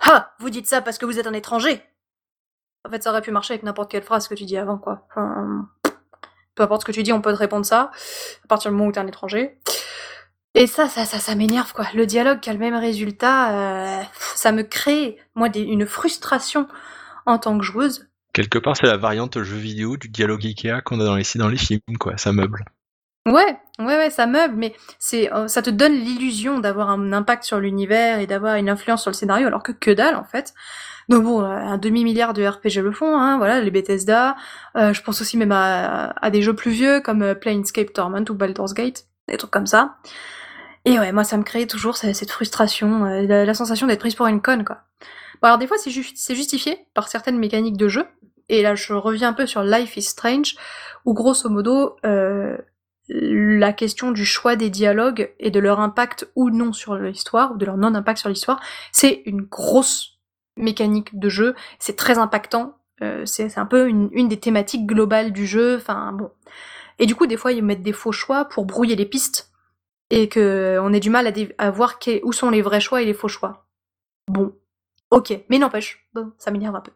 Ah, 0.00 0.34
vous 0.38 0.50
dites 0.50 0.66
ça 0.66 0.82
parce 0.82 0.98
que 0.98 1.06
vous 1.06 1.18
êtes 1.18 1.26
un 1.26 1.32
étranger 1.32 1.82
En 2.84 2.90
fait, 2.90 3.02
ça 3.02 3.10
aurait 3.10 3.22
pu 3.22 3.30
marcher 3.30 3.54
avec 3.54 3.62
n'importe 3.62 3.90
quelle 3.90 4.02
phrase 4.02 4.28
que 4.28 4.34
tu 4.34 4.44
dis 4.44 4.56
avant, 4.56 4.78
quoi. 4.78 5.06
Peu 6.54 6.62
importe 6.62 6.82
ce 6.82 6.86
que 6.86 6.92
tu 6.92 7.02
dis, 7.02 7.12
on 7.12 7.20
peut 7.20 7.32
te 7.32 7.38
répondre 7.38 7.66
ça, 7.66 7.90
à 8.44 8.48
partir 8.48 8.70
du 8.70 8.76
moment 8.76 8.88
où 8.88 8.92
t'es 8.92 9.00
un 9.00 9.06
étranger. 9.06 9.58
Et 10.54 10.66
ça, 10.66 10.88
ça, 10.88 11.04
ça, 11.04 11.18
ça 11.18 11.34
m'énerve, 11.34 11.74
quoi. 11.74 11.86
Le 11.94 12.06
dialogue 12.06 12.40
qui 12.40 12.48
a 12.48 12.54
le 12.54 12.58
même 12.58 12.74
résultat, 12.74 14.00
euh, 14.00 14.02
ça 14.34 14.52
me 14.52 14.62
crée, 14.62 15.18
moi, 15.34 15.50
des, 15.50 15.60
une 15.60 15.86
frustration 15.86 16.66
en 17.26 17.38
tant 17.38 17.58
que 17.58 17.64
joueuse. 17.64 18.08
Quelque 18.32 18.58
part, 18.58 18.74
c'est 18.74 18.86
la 18.86 18.96
variante 18.96 19.42
jeu 19.42 19.56
vidéo 19.56 19.98
du 19.98 20.08
dialogue 20.08 20.46
Ikea 20.46 20.80
qu'on 20.82 20.98
a 21.00 21.04
dans 21.04 21.16
les, 21.16 21.24
dans 21.34 21.48
les 21.48 21.58
films, 21.58 21.98
quoi. 22.00 22.16
Ça 22.16 22.32
meuble. 22.32 22.64
Ouais, 23.26 23.58
ouais, 23.80 23.96
ouais, 23.96 24.10
ça 24.10 24.26
meuble, 24.26 24.54
mais 24.56 24.72
c'est, 25.00 25.32
euh, 25.32 25.48
ça 25.48 25.60
te 25.60 25.68
donne 25.68 25.94
l'illusion 25.94 26.60
d'avoir 26.60 26.90
un 26.90 27.12
impact 27.12 27.42
sur 27.42 27.58
l'univers 27.58 28.20
et 28.20 28.26
d'avoir 28.28 28.54
une 28.54 28.68
influence 28.68 29.02
sur 29.02 29.10
le 29.10 29.16
scénario, 29.16 29.48
alors 29.48 29.64
que 29.64 29.72
que 29.72 29.90
dalle 29.90 30.14
en 30.14 30.22
fait. 30.22 30.54
Donc 31.08 31.24
bon, 31.24 31.42
euh, 31.42 31.46
un 31.46 31.76
demi-milliard 31.76 32.34
de 32.34 32.46
RPG 32.46 32.82
le 32.82 32.92
font, 32.92 33.18
hein, 33.18 33.36
voilà, 33.36 33.60
les 33.60 33.72
Bethesda. 33.72 34.36
Euh, 34.76 34.92
je 34.92 35.02
pense 35.02 35.20
aussi 35.20 35.36
même 35.36 35.50
à, 35.50 36.30
des 36.30 36.40
jeux 36.40 36.54
plus 36.54 36.70
vieux 36.70 37.00
comme 37.00 37.34
Planescape 37.34 37.92
Torment 37.92 38.24
ou 38.28 38.34
Baldur's 38.34 38.74
Gate, 38.74 39.06
des 39.26 39.36
trucs 39.36 39.50
comme 39.50 39.66
ça. 39.66 39.96
Et 40.84 41.00
ouais, 41.00 41.10
moi 41.10 41.24
ça 41.24 41.36
me 41.36 41.42
crée 41.42 41.66
toujours 41.66 41.96
cette 41.96 42.30
frustration, 42.30 43.04
la, 43.04 43.54
sensation 43.54 43.88
d'être 43.88 43.98
prise 43.98 44.14
pour 44.14 44.28
une 44.28 44.40
conne, 44.40 44.64
quoi. 44.64 44.82
Bon, 45.42 45.48
alors 45.48 45.58
des 45.58 45.66
fois 45.66 45.78
c'est 45.78 45.90
justifié 45.90 46.86
par 46.94 47.08
certaines 47.08 47.38
mécaniques 47.38 47.76
de 47.76 47.88
jeu, 47.88 48.06
et 48.48 48.62
là 48.62 48.76
je 48.76 48.92
reviens 48.92 49.30
un 49.30 49.32
peu 49.32 49.46
sur 49.46 49.64
Life 49.64 49.96
is 49.96 50.02
Strange, 50.02 50.54
où 51.04 51.12
grosso 51.12 51.48
modo, 51.48 51.96
euh, 52.04 52.56
la 53.08 53.72
question 53.72 54.10
du 54.10 54.24
choix 54.24 54.56
des 54.56 54.70
dialogues 54.70 55.32
et 55.38 55.50
de 55.50 55.60
leur 55.60 55.80
impact 55.80 56.30
ou 56.34 56.50
non 56.50 56.72
sur 56.72 56.96
l'histoire, 56.96 57.52
ou 57.52 57.56
de 57.56 57.64
leur 57.64 57.76
non-impact 57.76 58.18
sur 58.18 58.28
l'histoire, 58.28 58.60
c'est 58.92 59.22
une 59.26 59.42
grosse 59.42 60.18
mécanique 60.56 61.18
de 61.18 61.28
jeu, 61.28 61.54
c'est 61.78 61.96
très 61.96 62.18
impactant, 62.18 62.78
euh, 63.02 63.24
c'est 63.26 63.58
un 63.58 63.66
peu 63.66 63.88
une, 63.88 64.28
des 64.28 64.40
thématiques 64.40 64.86
globales 64.86 65.32
du 65.32 65.46
jeu, 65.46 65.76
enfin 65.76 66.12
bon. 66.12 66.30
Et 66.98 67.06
du 67.06 67.14
coup, 67.14 67.26
des 67.26 67.36
fois, 67.36 67.52
ils 67.52 67.62
mettent 67.62 67.82
des 67.82 67.92
faux 67.92 68.12
choix 68.12 68.46
pour 68.46 68.64
brouiller 68.64 68.96
les 68.96 69.06
pistes, 69.06 69.52
et 70.10 70.28
que 70.28 70.78
on 70.80 70.92
ait 70.92 71.00
du 71.00 71.10
mal 71.10 71.26
à, 71.26 71.32
à 71.58 71.70
voir 71.70 71.98
où 72.22 72.32
sont 72.32 72.50
les 72.50 72.62
vrais 72.62 72.80
choix 72.80 73.02
et 73.02 73.04
les 73.04 73.14
faux 73.14 73.28
choix. 73.28 73.66
Bon, 74.28 74.54
ok, 75.10 75.38
mais 75.48 75.58
n'empêche, 75.58 76.08
bon, 76.14 76.32
ça 76.38 76.50
m'énerve 76.50 76.76
un 76.76 76.80
peu. 76.80 76.92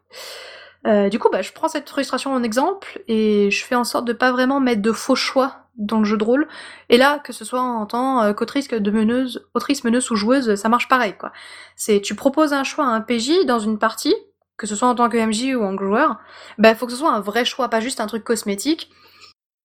Euh, 0.87 1.09
du 1.09 1.19
coup, 1.19 1.29
bah, 1.31 1.41
je 1.41 1.51
prends 1.51 1.67
cette 1.67 1.89
frustration 1.89 2.33
en 2.33 2.41
exemple 2.41 3.01
et 3.07 3.51
je 3.51 3.63
fais 3.63 3.75
en 3.75 3.83
sorte 3.83 4.05
de 4.05 4.13
pas 4.13 4.31
vraiment 4.31 4.59
mettre 4.59 4.81
de 4.81 4.91
faux 4.91 5.15
choix 5.15 5.67
dans 5.77 5.99
le 5.99 6.05
jeu 6.05 6.17
de 6.17 6.23
rôle. 6.23 6.47
Et 6.89 6.97
là, 6.97 7.19
que 7.19 7.33
ce 7.33 7.45
soit 7.45 7.61
en 7.61 7.85
tant 7.85 8.23
euh, 8.23 8.33
qu'autrice 8.33 8.67
de 8.67 8.91
meneuse, 8.91 9.47
autrice, 9.53 9.83
meneuse 9.83 10.09
ou 10.11 10.15
joueuse, 10.15 10.55
ça 10.55 10.69
marche 10.69 10.87
pareil, 10.87 11.15
quoi. 11.17 11.31
C'est, 11.75 12.01
tu 12.01 12.15
proposes 12.15 12.53
un 12.53 12.63
choix 12.63 12.85
à 12.85 12.89
un 12.89 13.01
PJ 13.01 13.45
dans 13.45 13.59
une 13.59 13.77
partie, 13.77 14.15
que 14.57 14.67
ce 14.67 14.75
soit 14.75 14.87
en 14.87 14.95
tant 14.95 15.09
que 15.09 15.17
MJ 15.17 15.55
ou 15.55 15.63
en 15.63 15.77
joueur, 15.77 16.17
bah, 16.57 16.75
faut 16.75 16.85
que 16.87 16.91
ce 16.91 16.97
soit 16.97 17.13
un 17.13 17.21
vrai 17.21 17.45
choix, 17.45 17.69
pas 17.69 17.79
juste 17.79 17.99
un 17.99 18.07
truc 18.07 18.23
cosmétique. 18.23 18.91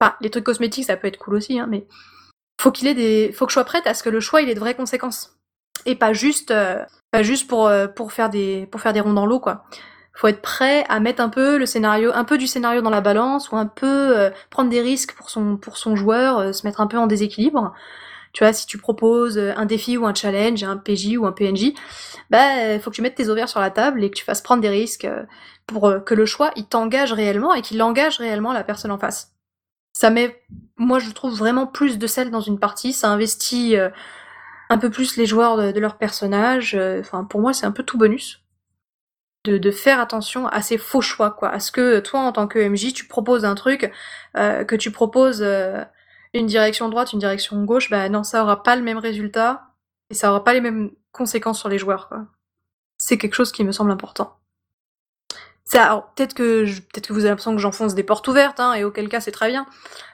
Enfin, 0.00 0.14
les 0.20 0.30
trucs 0.30 0.44
cosmétiques, 0.44 0.84
ça 0.84 0.96
peut 0.96 1.08
être 1.08 1.18
cool 1.18 1.34
aussi, 1.34 1.58
hein, 1.58 1.66
mais 1.68 1.86
faut 2.60 2.70
qu'il 2.70 2.88
ait 2.88 2.94
des, 2.94 3.32
faut 3.32 3.46
que 3.46 3.50
je 3.50 3.54
sois 3.54 3.64
prête 3.64 3.86
à 3.86 3.94
ce 3.94 4.02
que 4.02 4.10
le 4.10 4.20
choix, 4.20 4.42
il 4.42 4.48
ait 4.50 4.54
de 4.54 4.60
vraies 4.60 4.74
conséquences. 4.74 5.38
Et 5.86 5.94
pas 5.94 6.12
juste, 6.12 6.50
euh, 6.50 6.82
pas 7.10 7.22
juste 7.22 7.48
pour, 7.48 7.70
pour 7.94 8.12
faire 8.12 8.28
des, 8.28 8.66
pour 8.70 8.80
faire 8.80 8.92
des 8.92 9.00
ronds 9.00 9.14
dans 9.14 9.26
l'eau, 9.26 9.40
quoi 9.40 9.64
faut 10.16 10.28
être 10.28 10.40
prêt 10.40 10.84
à 10.88 10.98
mettre 10.98 11.22
un 11.22 11.28
peu 11.28 11.58
le 11.58 11.66
scénario, 11.66 12.10
un 12.14 12.24
peu 12.24 12.38
du 12.38 12.46
scénario 12.46 12.80
dans 12.80 12.90
la 12.90 13.02
balance 13.02 13.50
ou 13.50 13.56
un 13.56 13.66
peu 13.66 14.18
euh, 14.18 14.30
prendre 14.50 14.70
des 14.70 14.80
risques 14.80 15.14
pour 15.14 15.28
son 15.28 15.58
pour 15.58 15.76
son 15.76 15.94
joueur, 15.94 16.38
euh, 16.38 16.52
se 16.52 16.66
mettre 16.66 16.80
un 16.80 16.86
peu 16.86 16.96
en 16.96 17.06
déséquilibre. 17.06 17.74
Tu 18.32 18.42
vois, 18.42 18.52
si 18.52 18.66
tu 18.66 18.78
proposes 18.78 19.38
euh, 19.38 19.52
un 19.56 19.66
défi 19.66 19.98
ou 19.98 20.06
un 20.06 20.14
challenge 20.14 20.64
un 20.64 20.78
PJ 20.78 21.18
ou 21.18 21.26
un 21.26 21.32
PNJ, 21.32 21.74
bah 22.30 22.78
faut 22.80 22.90
que 22.90 22.96
tu 22.96 23.02
mettes 23.02 23.14
tes 23.14 23.28
ovaires 23.28 23.48
sur 23.48 23.60
la 23.60 23.70
table 23.70 24.02
et 24.02 24.10
que 24.10 24.16
tu 24.16 24.24
fasses 24.24 24.40
prendre 24.40 24.62
des 24.62 24.70
risques 24.70 25.06
pour 25.66 25.94
que 26.04 26.14
le 26.14 26.26
choix 26.26 26.50
il 26.56 26.66
t'engage 26.66 27.12
réellement 27.12 27.54
et 27.54 27.62
qu'il 27.62 27.82
engage 27.82 28.18
réellement 28.18 28.52
la 28.52 28.64
personne 28.64 28.90
en 28.90 28.98
face. 28.98 29.34
Ça 29.92 30.10
met, 30.10 30.42
moi 30.76 30.98
je 30.98 31.10
trouve 31.10 31.34
vraiment 31.36 31.66
plus 31.66 31.98
de 31.98 32.06
sel 32.06 32.30
dans 32.30 32.40
une 32.40 32.58
partie, 32.58 32.92
ça 32.92 33.10
investit 33.10 33.76
un 34.70 34.78
peu 34.78 34.90
plus 34.90 35.16
les 35.16 35.26
joueurs 35.26 35.56
de, 35.72 35.80
leur 35.80 35.96
personnage. 35.96 36.78
Enfin 37.00 37.24
pour 37.24 37.40
moi 37.40 37.52
c'est 37.52 37.66
un 37.66 37.72
peu 37.72 37.82
tout 37.82 37.98
bonus 37.98 38.45
de, 39.46 39.70
faire 39.70 40.00
attention 40.00 40.46
à 40.48 40.62
ces 40.62 40.78
faux 40.78 41.00
choix, 41.00 41.30
quoi. 41.30 41.48
À 41.50 41.60
ce 41.60 41.70
que 41.72 42.00
toi, 42.00 42.20
en 42.20 42.32
tant 42.32 42.46
que 42.46 42.58
MJ, 42.58 42.92
tu 42.92 43.06
proposes 43.06 43.44
un 43.44 43.54
truc, 43.54 43.90
euh, 44.36 44.64
que 44.64 44.76
tu 44.76 44.90
proposes 44.90 45.42
euh, 45.42 45.82
une 46.34 46.46
direction 46.46 46.88
droite, 46.88 47.12
une 47.12 47.18
direction 47.18 47.62
gauche, 47.64 47.90
bah 47.90 48.08
non, 48.08 48.24
ça 48.24 48.42
aura 48.42 48.62
pas 48.62 48.76
le 48.76 48.82
même 48.82 48.98
résultat 48.98 49.68
et 50.10 50.14
ça 50.14 50.30
aura 50.30 50.44
pas 50.44 50.52
les 50.52 50.60
mêmes 50.60 50.90
conséquences 51.12 51.58
sur 51.58 51.68
les 51.68 51.78
joueurs, 51.78 52.08
quoi. 52.08 52.26
C'est 52.98 53.18
quelque 53.18 53.34
chose 53.34 53.52
qui 53.52 53.64
me 53.64 53.72
semble 53.72 53.90
important. 53.90 54.38
Ça, 55.64 56.10
peut-être 56.14 56.34
que 56.34 56.64
peut-être 56.64 57.08
que 57.08 57.12
vous 57.12 57.20
avez 57.20 57.30
l'impression 57.30 57.52
que 57.52 57.60
j'enfonce 57.60 57.94
des 57.94 58.04
portes 58.04 58.26
ouvertes, 58.28 58.60
hein, 58.60 58.74
et 58.74 58.84
auquel 58.84 59.08
cas 59.08 59.20
c'est 59.20 59.32
très 59.32 59.48
bien. 59.48 59.66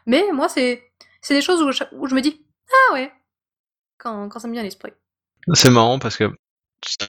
Mais 0.07 0.25
moi, 0.33 0.49
c'est 0.49 0.91
c'est 1.21 1.35
des 1.35 1.43
choses 1.43 1.63
où 1.63 1.71
je, 1.73 1.85
où 1.93 2.07
je 2.07 2.15
me 2.15 2.21
dis 2.21 2.45
ah 2.71 2.95
ouais, 2.95 3.13
quand, 3.99 4.29
quand 4.29 4.41
ça 4.41 4.49
me 4.49 4.53
vient 4.53 4.63
à 4.63 4.65
l'esprit. 4.65 4.93
C'est 5.53 5.71
marrant 5.71 5.99
parce 5.99 6.17
que 6.17 6.31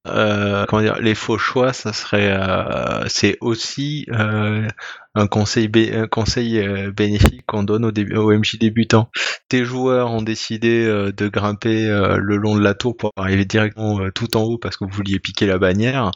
euh, 0.08 0.66
comment 0.68 0.82
dire, 0.82 1.00
les 1.00 1.16
faux 1.16 1.38
choix, 1.38 1.74
ça 1.74 1.94
serait, 1.94 2.32
euh, 2.32 3.04
c'est 3.08 3.38
aussi 3.42 4.06
euh, 4.12 4.68
un 5.16 5.28
conseil, 5.28 5.70
un 5.94 6.08
conseil 6.08 6.60
euh, 6.60 6.92
bénéfique 6.92 7.46
qu'on 7.46 7.64
donne 7.64 7.86
au, 7.86 7.92
début, 7.92 8.16
au 8.16 8.32
MJ 8.32 8.58
débutant. 8.58 9.10
Tes 9.50 9.66
joueurs 9.66 10.12
ont 10.12 10.22
décidé 10.22 10.86
euh, 10.86 11.12
de 11.12 11.28
grimper 11.28 11.88
le 11.88 12.38
long 12.38 12.56
de 12.56 12.62
la 12.62 12.74
tour 12.74 12.96
pour 12.98 13.12
arriver 13.18 13.46
directement 13.46 14.10
tout 14.12 14.36
en 14.38 14.42
haut 14.42 14.58
parce 14.58 14.78
que 14.78 14.86
vous 14.86 14.92
vouliez 14.92 15.20
piquer 15.20 15.46
la 15.46 15.58
bannière, 15.58 16.12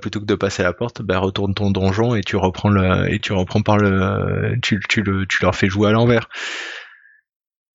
plutôt 0.00 0.20
que 0.20 0.26
de 0.26 0.34
passer 0.34 0.62
la 0.62 0.72
porte, 0.72 1.02
ben 1.02 1.18
retourne 1.18 1.54
ton 1.54 1.70
donjon 1.70 2.14
et 2.14 2.22
tu 2.22 2.36
reprends 2.36 2.68
le, 2.70 3.12
et 3.12 3.18
tu 3.18 3.32
reprends 3.32 3.62
par 3.62 3.78
le, 3.78 4.56
tu, 4.62 4.80
tu 4.88 5.02
le, 5.02 5.26
tu 5.26 5.42
leur 5.42 5.54
fais 5.54 5.68
jouer 5.68 5.88
à 5.88 5.92
l'envers 5.92 6.28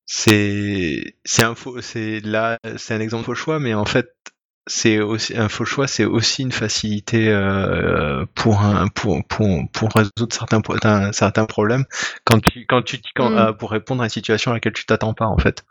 c'est 0.05 1.15
c'est 1.23 1.43
un 1.43 1.53
faux 1.53 1.81
c'est 1.81 2.19
là 2.21 2.57
c'est 2.77 2.95
un 2.95 2.99
exemple 2.99 3.25
faux 3.25 3.35
choix 3.35 3.59
mais 3.59 3.75
en 3.75 3.85
fait 3.85 4.09
c'est 4.68 4.99
aussi 4.99 5.36
un 5.36 5.49
faux 5.49 5.66
choix, 5.66 5.88
c'est 5.88 6.05
aussi 6.05 6.43
une 6.43 6.51
facilité 6.51 7.30
euh, 7.30 8.26
pour 8.36 8.62
un 8.62 8.88
pour 8.88 9.18
pour 9.28 9.47
pour 9.72 9.89
résoudre 9.93 10.34
certains 10.34 11.12
certains 11.12 11.45
problèmes 11.45 11.86
quand 12.24 12.39
tu 12.39 12.66
quand 12.68 12.82
tu 12.84 12.99
quand, 13.16 13.32
mm. 13.32 13.38
euh, 13.38 13.53
pour 13.53 13.72
répondre 13.72 14.01
à 14.01 14.05
une 14.05 14.10
situation 14.10 14.51
à 14.51 14.55
laquelle 14.55 14.74
tu 14.74 14.86
t'attends 14.86 15.14
pas 15.14 15.26
en 15.26 15.38
fait. 15.38 15.66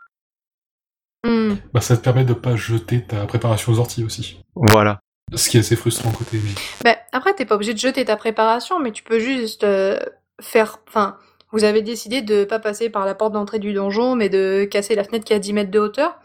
Mm. 1.25 1.55
Bah 1.73 1.81
ça 1.81 1.97
te 1.97 2.03
permet 2.03 2.25
de 2.25 2.33
pas 2.33 2.55
jeter 2.55 3.03
ta 3.03 3.25
préparation 3.25 3.71
aux 3.71 3.79
orties 3.79 4.03
aussi. 4.03 4.41
Voilà. 4.55 4.99
Ce 5.33 5.49
qui 5.49 5.57
est 5.57 5.61
assez 5.61 5.75
frustrant 5.75 6.11
côté. 6.11 6.39
Bah, 6.83 6.97
après 7.11 7.33
t'es 7.33 7.45
pas 7.45 7.55
obligé 7.55 7.73
de 7.73 7.79
jeter 7.79 8.03
ta 8.03 8.15
préparation, 8.15 8.79
mais 8.79 8.91
tu 8.91 9.03
peux 9.03 9.19
juste 9.19 9.63
euh, 9.63 9.99
faire, 10.41 10.79
enfin. 10.87 11.17
Vous 11.51 11.63
avez 11.63 11.81
décidé 11.81 12.21
de 12.21 12.43
pas 12.43 12.59
passer 12.59 12.91
par 12.91 13.07
la 13.07 13.15
porte 13.15 13.33
d'entrée 13.33 13.57
du 13.57 13.73
donjon, 13.73 14.15
mais 14.15 14.29
de 14.29 14.67
casser 14.69 14.93
la 14.93 15.03
fenêtre 15.03 15.25
qui 15.25 15.33
a 15.33 15.39
10 15.39 15.53
mètres 15.53 15.71
de 15.71 15.79
hauteur. 15.79 16.19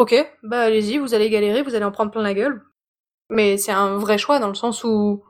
Ok, 0.00 0.14
bah 0.42 0.62
allez-y, 0.62 0.96
vous 0.96 1.12
allez 1.12 1.28
galérer, 1.28 1.60
vous 1.60 1.74
allez 1.74 1.84
en 1.84 1.92
prendre 1.92 2.10
plein 2.10 2.22
la 2.22 2.32
gueule. 2.32 2.62
Mais 3.28 3.58
c'est 3.58 3.70
un 3.72 3.98
vrai 3.98 4.16
choix 4.16 4.38
dans 4.38 4.48
le 4.48 4.54
sens 4.54 4.82
où 4.82 5.22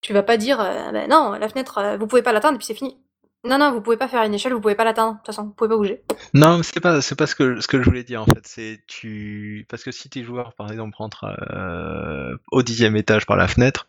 tu 0.00 0.12
vas 0.12 0.24
pas 0.24 0.36
dire 0.36 0.60
euh, 0.60 0.90
bah 0.90 1.06
non, 1.06 1.32
la 1.38 1.48
fenêtre, 1.48 1.78
euh, 1.78 1.96
vous 1.96 2.08
pouvez 2.08 2.22
pas 2.22 2.32
l'atteindre 2.32 2.56
et 2.56 2.58
puis 2.58 2.66
c'est 2.66 2.74
fini. 2.74 2.98
Non, 3.44 3.58
non, 3.58 3.70
vous 3.72 3.80
pouvez 3.80 3.96
pas 3.96 4.08
faire 4.08 4.24
une 4.24 4.34
échelle, 4.34 4.52
vous 4.52 4.60
pouvez 4.60 4.74
pas 4.74 4.82
l'atteindre. 4.84 5.12
De 5.12 5.16
toute 5.18 5.26
façon, 5.26 5.44
vous 5.44 5.52
pouvez 5.52 5.70
pas 5.70 5.76
bouger. 5.76 6.02
Non, 6.34 6.56
mais 6.58 6.62
c'est 6.64 6.80
pas, 6.80 7.00
c'est 7.00 7.14
pas 7.14 7.28
ce 7.28 7.36
que, 7.36 7.60
ce 7.60 7.68
que 7.68 7.78
je 7.80 7.84
voulais 7.84 8.02
dire 8.02 8.20
en 8.22 8.26
fait. 8.26 8.42
C'est 8.44 8.80
tu, 8.88 9.64
parce 9.70 9.84
que 9.84 9.92
si 9.92 10.10
tes 10.10 10.24
joueurs, 10.24 10.52
par 10.54 10.70
exemple, 10.72 10.96
rentrent 10.98 11.24
euh, 11.54 12.36
au 12.50 12.62
dixième 12.62 12.96
étage 12.96 13.24
par 13.24 13.36
la 13.36 13.46
fenêtre, 13.48 13.86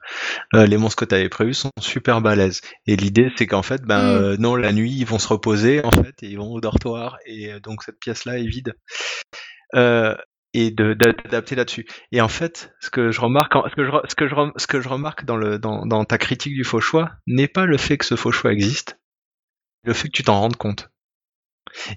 euh, 0.54 0.68
les 0.68 0.78
monstres 0.78 1.04
que 1.04 1.10
tu 1.10 1.16
avais 1.16 1.28
prévus 1.28 1.56
sont 1.56 1.72
super 1.82 2.22
balèzes. 2.22 2.62
Et 2.86 2.96
l'idée, 2.96 3.32
c'est 3.36 3.48
qu'en 3.48 3.64
fait, 3.64 3.82
ben 3.82 4.00
Mm. 4.04 4.22
euh, 4.24 4.38
non, 4.38 4.56
la 4.56 4.72
nuit, 4.74 4.94
ils 4.96 5.06
vont 5.06 5.20
se 5.20 5.28
reposer 5.28 5.84
en 5.84 5.92
fait 5.92 6.22
et 6.22 6.28
ils 6.28 6.38
vont 6.38 6.52
au 6.54 6.62
dortoir 6.62 7.18
et 7.26 7.60
donc 7.62 7.84
cette 7.84 8.00
pièce-là 8.00 8.38
est 8.38 8.48
vide. 8.48 8.76
Euh, 9.76 10.16
et 10.54 10.70
de 10.70 10.94
d'adapter 10.94 11.56
là-dessus. 11.56 11.88
Et 12.12 12.20
en 12.20 12.28
fait, 12.28 12.74
ce 12.82 12.90
que 12.90 13.12
je 13.12 13.22
remarque, 13.22 13.54
ce 13.70 13.76
que 13.76 13.86
je, 13.86 13.92
ce 14.10 14.16
que 14.16 14.28
je, 14.28 14.36
ce 14.58 14.68
que 14.68 14.82
je 14.82 14.90
remarque 14.90 15.24
dans 15.24 15.38
le 15.38 15.60
dans, 15.60 15.86
dans 15.86 16.04
ta 16.04 16.18
critique 16.18 16.54
du 16.54 16.66
faux 16.66 16.82
choix 16.82 17.12
n'est 17.26 17.48
pas 17.48 17.66
le 17.66 17.78
fait 17.78 17.98
que 17.98 18.06
ce 18.06 18.16
faux 18.16 18.34
choix 18.34 18.52
existe, 18.52 19.00
le 19.86 19.94
fait 19.94 20.10
que 20.10 20.14
tu 20.14 20.24
t'en 20.24 20.40
rendes 20.42 20.58
compte 20.58 20.90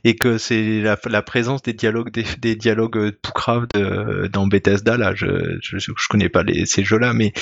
et 0.04 0.14
que 0.14 0.38
c'est 0.38 0.80
la, 0.80 0.96
la, 1.06 1.22
présence 1.22 1.62
des 1.62 1.72
dialogues 1.72 2.10
des, 2.12 2.24
des 2.38 2.54
dialogues 2.54 3.10
poucraves 3.22 3.66
de, 3.74 4.28
dans 4.28 4.46
Bethesda 4.46 4.96
là 4.96 5.14
je, 5.14 5.58
je, 5.60 5.78
je 5.78 6.08
connais 6.08 6.28
pas 6.28 6.42
les, 6.44 6.66
ces 6.66 6.84
jeux 6.84 6.98
là 6.98 7.12
mais 7.12 7.32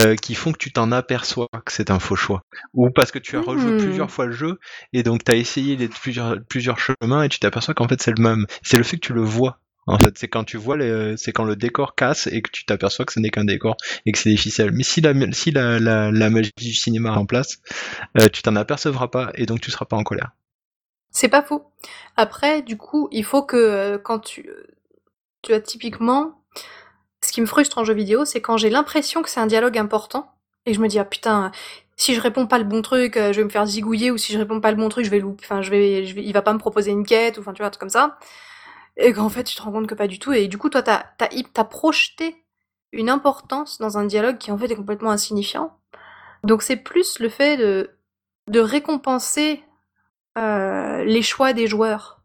euh, 0.00 0.14
qui 0.14 0.34
font 0.34 0.52
que 0.52 0.58
tu 0.58 0.72
t'en 0.72 0.92
aperçois 0.92 1.48
que 1.64 1.72
c'est 1.72 1.90
un 1.90 1.98
faux 1.98 2.16
choix 2.16 2.42
ou 2.72 2.90
parce 2.90 3.12
que 3.12 3.18
tu 3.18 3.36
as 3.36 3.40
rejoué 3.40 3.72
Mmh. 3.72 3.78
plusieurs 3.78 4.10
fois 4.10 4.26
le 4.26 4.32
jeu 4.32 4.58
et 4.92 5.02
donc 5.02 5.24
tu 5.24 5.32
as 5.32 5.36
essayé 5.36 5.76
les, 5.76 5.88
plusieurs 5.88 6.38
plusieurs 6.48 6.78
chemins 6.78 7.22
et 7.22 7.28
tu 7.28 7.38
t'aperçois 7.38 7.74
qu'en 7.74 7.88
fait 7.88 8.00
c'est 8.00 8.16
le 8.16 8.22
même 8.22 8.46
c'est 8.62 8.76
le 8.76 8.84
fait 8.84 8.96
que 8.96 9.06
tu 9.06 9.12
le 9.12 9.22
vois 9.22 9.58
en 9.86 9.98
fait, 9.98 10.16
c'est 10.16 10.28
quand 10.28 10.44
tu 10.44 10.56
vois, 10.56 10.76
le, 10.76 11.16
c'est 11.16 11.32
quand 11.32 11.44
le 11.44 11.56
décor 11.56 11.94
casse 11.94 12.26
et 12.26 12.42
que 12.42 12.50
tu 12.50 12.64
t'aperçois 12.64 13.04
que 13.04 13.12
ce 13.12 13.20
n'est 13.20 13.30
qu'un 13.30 13.44
décor 13.44 13.76
et 14.06 14.12
que 14.12 14.18
c'est 14.18 14.30
des 14.30 14.36
ficelles. 14.36 14.72
Mais 14.72 14.82
si 14.82 15.00
la, 15.00 15.12
si 15.32 15.50
la, 15.50 15.80
magie 16.30 16.52
du 16.56 16.72
cinéma 16.72 17.10
est 17.10 17.18
en 17.18 17.26
place, 17.26 17.60
euh, 18.18 18.28
tu 18.28 18.42
t'en 18.42 18.56
apercevras 18.56 19.08
pas 19.08 19.30
et 19.34 19.46
donc 19.46 19.60
tu 19.60 19.70
seras 19.70 19.84
pas 19.84 19.96
en 19.96 20.04
colère. 20.04 20.32
C'est 21.10 21.28
pas 21.28 21.42
faux. 21.42 21.64
Après, 22.16 22.62
du 22.62 22.76
coup, 22.76 23.08
il 23.12 23.24
faut 23.24 23.42
que 23.42 23.56
euh, 23.56 23.98
quand 23.98 24.18
tu, 24.20 24.48
tu 25.42 25.52
as 25.52 25.60
typiquement, 25.60 26.42
ce 27.22 27.32
qui 27.32 27.40
me 27.40 27.46
frustre 27.46 27.78
en 27.78 27.84
jeu 27.84 27.94
vidéo, 27.94 28.24
c'est 28.24 28.40
quand 28.40 28.56
j'ai 28.56 28.70
l'impression 28.70 29.22
que 29.22 29.30
c'est 29.30 29.40
un 29.40 29.46
dialogue 29.46 29.78
important 29.78 30.30
et 30.66 30.72
je 30.72 30.80
me 30.80 30.88
dis 30.88 30.98
ah 30.98 31.04
putain, 31.04 31.52
si 31.96 32.14
je 32.14 32.20
réponds 32.20 32.46
pas 32.46 32.58
le 32.58 32.64
bon 32.64 32.82
truc, 32.82 33.16
euh, 33.16 33.32
je 33.32 33.38
vais 33.38 33.44
me 33.44 33.50
faire 33.50 33.66
zigouiller 33.66 34.10
ou 34.10 34.16
si 34.16 34.32
je 34.32 34.38
réponds 34.38 34.60
pas 34.60 34.70
le 34.70 34.76
bon 34.76 34.88
truc, 34.88 35.04
je 35.04 35.10
vais 35.10 35.20
louper, 35.20 35.44
enfin 35.44 35.62
je 35.62 35.70
vais, 35.70 36.06
je 36.06 36.14
vais, 36.14 36.24
il 36.24 36.32
va 36.32 36.42
pas 36.42 36.52
me 36.52 36.58
proposer 36.58 36.90
une 36.90 37.04
quête 37.04 37.38
ou 37.38 37.40
enfin 37.40 37.52
tu 37.52 37.58
vois 37.58 37.68
un 37.68 37.70
truc 37.70 37.80
comme 37.80 37.90
ça. 37.90 38.18
Et 38.96 39.12
qu'en 39.12 39.28
fait, 39.28 39.44
tu 39.44 39.56
te 39.56 39.62
rends 39.62 39.72
compte 39.72 39.86
que 39.86 39.94
pas 39.94 40.06
du 40.08 40.18
tout. 40.18 40.32
Et 40.32 40.48
du 40.48 40.58
coup, 40.58 40.70
toi, 40.70 40.82
t'as 40.82 41.04
as, 41.20 41.28
as 41.56 41.64
projeté 41.64 42.36
une 42.92 43.10
importance 43.10 43.78
dans 43.78 43.98
un 43.98 44.04
dialogue 44.06 44.38
qui 44.38 44.52
en 44.52 44.58
fait 44.58 44.70
est 44.70 44.76
complètement 44.76 45.10
insignifiant. 45.10 45.76
Donc 46.44 46.62
c'est 46.62 46.76
plus 46.76 47.18
le 47.20 47.28
fait 47.28 47.56
de, 47.56 47.90
de 48.48 48.60
récompenser 48.60 49.62
euh, 50.38 51.04
les 51.04 51.22
choix 51.22 51.52
des 51.52 51.66
joueurs. 51.66 52.22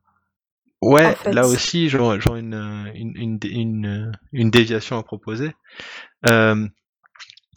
Ouais, 0.82 1.06
en 1.12 1.16
fait. 1.16 1.34
là 1.34 1.48
aussi, 1.48 1.90
j'aurais 1.90 2.22
j'aurais 2.22 2.40
une, 2.40 2.92
une, 2.96 3.14
une, 3.18 3.40
une, 3.44 4.12
une 4.32 4.50
déviation 4.52 4.98
à 4.98 5.04
proposer. 5.04 5.54
Euh, 6.30 6.68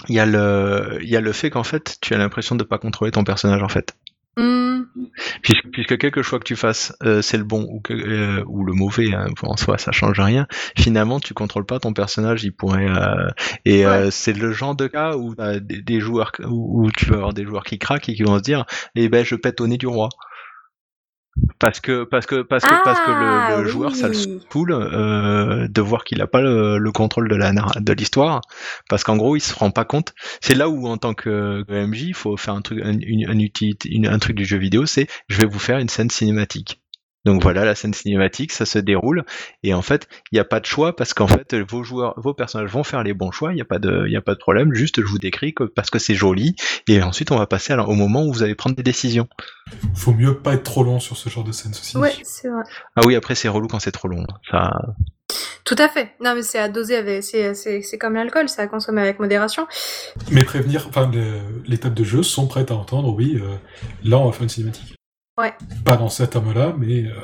Il 0.09 0.15
y, 0.15 0.21
a 0.21 0.27
le- 0.27 0.99
il 1.03 1.09
y 1.09 1.17
a 1.17 1.21
le 1.21 1.33
fait 1.33 1.51
qu'en 1.51 1.65
fait, 1.65 1.99
tu 2.01 2.15
as 2.15 2.19
l'impression 2.19 2.55
de 2.55 2.63
pas 2.65 2.79
contrôler 2.79 3.11
ton 3.13 3.25
personnage 3.25 3.63
en 3.65 3.69
fait. 3.69 3.97
Hmm, 4.39 4.85
Puisque, 5.43 5.68
puisque 5.72 5.99
quelque 5.99 6.22
choix 6.22 6.39
que 6.39 6.45
tu 6.45 6.57
fasses, 6.57 6.95
euh, 7.03 7.20
c'est 7.20 7.37
le 7.37 7.45
bon 7.45 7.66
ou, 7.70 7.80
que, 7.80 7.93
euh, 7.93 8.43
ou 8.47 8.64
le 8.64 8.72
mauvais, 8.72 9.12
hein, 9.14 9.26
en 9.43 9.57
soi, 9.59 9.76
ça 9.76 9.93
change 9.93 10.18
rien. 10.20 10.47
Finalement, 10.78 11.20
tu 11.20 11.35
contrôles 11.35 11.66
pas 11.66 11.78
ton 11.80 11.93
personnage, 11.93 12.43
il 12.43 12.53
pourrait. 12.53 12.89
euh, 12.89 13.28
et 13.66 13.85
euh, 13.87 14.11
c'est 14.11 14.33
le 14.33 14.53
genre 14.53 14.74
de 14.74 14.87
cas 14.87 15.16
où 15.16 15.35
t'as 15.35 15.61
des, 15.61 15.83
des 15.83 16.01
joueurs, 16.01 16.33
où, 16.47 16.85
où 16.87 16.91
tu 16.93 17.07
vas 17.11 17.16
avoir 17.16 17.35
des 17.35 17.45
joueurs 17.45 17.64
qui 17.64 17.78
craquent 17.78 18.09
et 18.09 18.14
qui 18.14 18.22
vont 18.22 18.39
se 18.39 18.43
dire, 18.43 18.64
eh 18.95 19.09
ben, 19.11 19.22
je 19.24 19.35
pète 19.35 19.61
au 19.61 19.66
nez 19.66 19.76
du 19.78 19.87
roi. 19.87 20.09
Parce 21.63 21.79
que 21.79 22.03
parce 22.03 22.27
que 22.27 22.43
parce 22.43 22.65
que 22.65 22.85
parce 22.85 22.99
que 23.01 23.11
le, 23.11 23.15
Ah, 23.15 23.65
joueur 23.65 23.95
ça 23.95 24.09
le 24.09 24.15
saoule 24.15 24.73
euh, 24.73 25.69
de 25.69 25.81
voir 25.81 26.03
qu'il 26.03 26.21
a 26.21 26.27
pas 26.27 26.41
le, 26.41 26.77
le 26.79 26.93
contrôle 26.93 27.29
de 27.29 27.37
la 27.37 27.53
de 27.53 27.93
l'histoire. 27.93 28.41
Parce 28.91 29.05
qu'en 29.05 29.17
gros 29.17 29.37
il 29.37 29.41
se 29.41 29.55
rend 29.55 29.71
pas 29.71 29.85
compte. 29.85 30.13
C'est 30.41 30.55
là 30.55 30.69
où 30.69 30.89
en 30.89 30.97
tant 30.99 31.15
que, 31.15 31.65
MJ 31.69 32.03
il 32.09 32.15
faut 32.15 32.37
faire 32.37 32.55
un 32.55 32.63
truc 32.63 32.81
un, 32.85 32.99
une, 33.01 33.31
un 33.31 33.39
utilité- 33.39 33.91
une- 33.91 34.09
un 34.09 34.19
truc 34.19 34.37
du 34.37 34.45
jeu 34.45 34.59
vidéo 34.59 34.87
c'est 34.87 35.07
je 35.29 35.39
vais 35.39 35.47
vous 35.47 35.61
faire 35.61 35.79
une 35.79 35.89
scène 35.89 36.11
cinématique 36.11 36.82
donc 37.25 37.43
voilà 37.43 37.64
la 37.64 37.75
scène 37.75 37.95
cinématique 37.95 38.53
ça 38.53 38.66
se 38.66 38.79
déroule 38.79 39.25
et 39.62 39.75
en 39.75 39.83
fait 39.83 40.09
il 40.31 40.37
n'y 40.37 40.41
a 40.41 40.45
pas 40.45 40.61
de 40.61 40.66
choix 40.66 40.95
parce 40.97 41.14
qu'en 41.14 41.29
fait 41.29 41.55
vos 41.55 41.83
joueurs 41.85 42.14
vos 42.16 42.35
personnages 42.35 42.70
vont 42.70 42.83
faire 42.85 43.03
les 43.03 43.14
bons 43.14 43.31
choix 43.31 43.53
il 43.53 43.57
n'y 43.57 43.61
a 43.61 43.64
pas 43.66 43.79
de 43.79 44.05
il 44.07 44.12
y 44.12 44.16
a 44.16 44.20
pas 44.20 44.35
de 44.35 44.39
problème 44.41 44.73
juste 44.75 45.01
je 45.01 45.07
vous 45.07 45.18
décris 45.18 45.55
que 45.55 45.64
parce 45.64 45.91
que 45.91 45.99
c'est 45.99 46.14
joli 46.14 46.57
et 46.89 47.03
ensuite 47.03 47.31
on 47.31 47.39
va 47.39 47.47
passer 47.47 47.75
au 47.75 47.95
moment 47.95 48.25
où 48.25 48.33
vous 48.33 48.43
allez 48.43 48.55
prendre 48.55 48.75
des 48.77 48.83
décisions 48.83 49.29
Faut 49.95 50.12
mieux 50.12 50.37
pas 50.39 50.55
être 50.55 50.64
trop 50.64 50.83
long 50.85 50.99
sur 51.01 51.16
ce 51.16 51.29
genre 51.29 51.45
de 51.45 51.53
scène, 51.53 51.73
ceci. 51.75 51.97
Ouais, 51.97 52.12
c'est 52.25 52.49
vrai. 52.49 52.62
ah 52.97 53.03
oui 53.07 53.14
après 53.14 53.35
c'est 53.35 53.49
relou 53.49 53.68
quand 53.68 53.79
c'est 53.81 53.93
trop 53.93 54.09
long 54.09 54.27
ça 54.51 54.70
Tout 55.64 55.77
à 55.79 55.89
fait. 55.89 56.11
Non, 56.20 56.35
mais 56.35 56.43
c'est 56.43 56.59
à 56.59 56.68
doser 56.68 56.97
avec. 56.97 57.23
C'est, 57.23 57.99
comme 57.99 58.14
l'alcool, 58.14 58.49
c'est 58.49 58.61
à 58.61 58.66
consommer 58.66 59.01
avec 59.01 59.18
modération. 59.20 59.66
Mais 60.31 60.45
prévenir, 60.45 60.87
enfin, 60.89 61.09
le- 61.11 61.62
les 61.64 61.79
tables 61.79 61.95
de 61.95 62.05
jeu 62.05 62.23
sont 62.23 62.47
prêtes 62.49 62.70
à 62.70 62.75
entendre, 62.75 63.14
oui, 63.14 63.41
euh, 63.41 63.55
là 64.05 64.18
on 64.18 64.27
va 64.27 64.33
faire 64.33 64.43
une 64.43 64.49
cinématique. 64.51 64.95
Ouais. 65.39 65.55
Pas 65.85 65.97
dans 65.97 66.09
cet 66.09 66.30
terme-là, 66.30 66.74
mais 66.78 67.05
euh, 67.07 67.14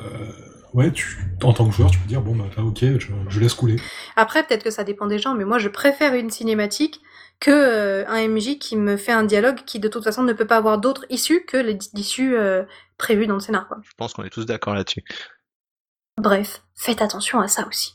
ouais, 0.73 0.91
tu, 0.93 1.19
en 1.43 1.53
tant 1.53 1.69
que 1.69 1.75
joueur, 1.75 1.91
tu 1.91 1.99
peux 1.99 2.09
dire, 2.09 2.23
bon, 2.23 2.35
bah 2.37 2.47
là, 2.57 2.63
ok, 2.63 2.79
je, 2.81 3.09
je 3.29 3.41
laisse 3.41 3.55
couler. 3.55 3.77
Après, 4.17 4.43
peut-être 4.47 4.65
que 4.65 4.71
ça 4.71 4.85
dépend 4.85 5.07
des 5.07 5.19
gens, 5.19 5.35
mais 5.35 5.45
moi, 5.45 5.59
je 5.59 5.69
préfère 5.69 6.15
une 6.15 6.31
cinématique 6.31 7.01
que 7.41 7.51
euh, 7.51 8.05
un 8.09 8.27
MJ 8.27 8.59
qui 8.59 8.77
me 8.77 8.97
fait 8.97 9.13
un 9.13 9.23
dialogue 9.25 9.59
qui, 9.65 9.79
de 9.79 9.89
toute 9.89 10.03
façon, 10.05 10.23
ne 10.23 10.33
peut 10.33 10.47
pas 10.47 10.57
avoir 10.57 10.79
d'autre 10.79 11.05
issue 11.11 11.45
que 11.45 11.57
les- 11.57 11.79
l'issue 11.95 12.37
euh, 12.37 12.65
prévue 12.97 13.27
dans 13.27 13.35
le 13.35 13.41
scénar. 13.41 13.69
Quoi. 13.69 13.79
je 13.85 13.91
pense 13.97 14.13
qu'on 14.15 14.25
est 14.25 14.31
tous 14.31 14.47
d'accord 14.47 14.75
là-dessus 14.75 15.05
Bref, 16.17 16.63
faites 16.75 17.01
attention 17.01 17.41
à 17.41 17.47
ça 17.47 17.67
aussi. 17.69 17.95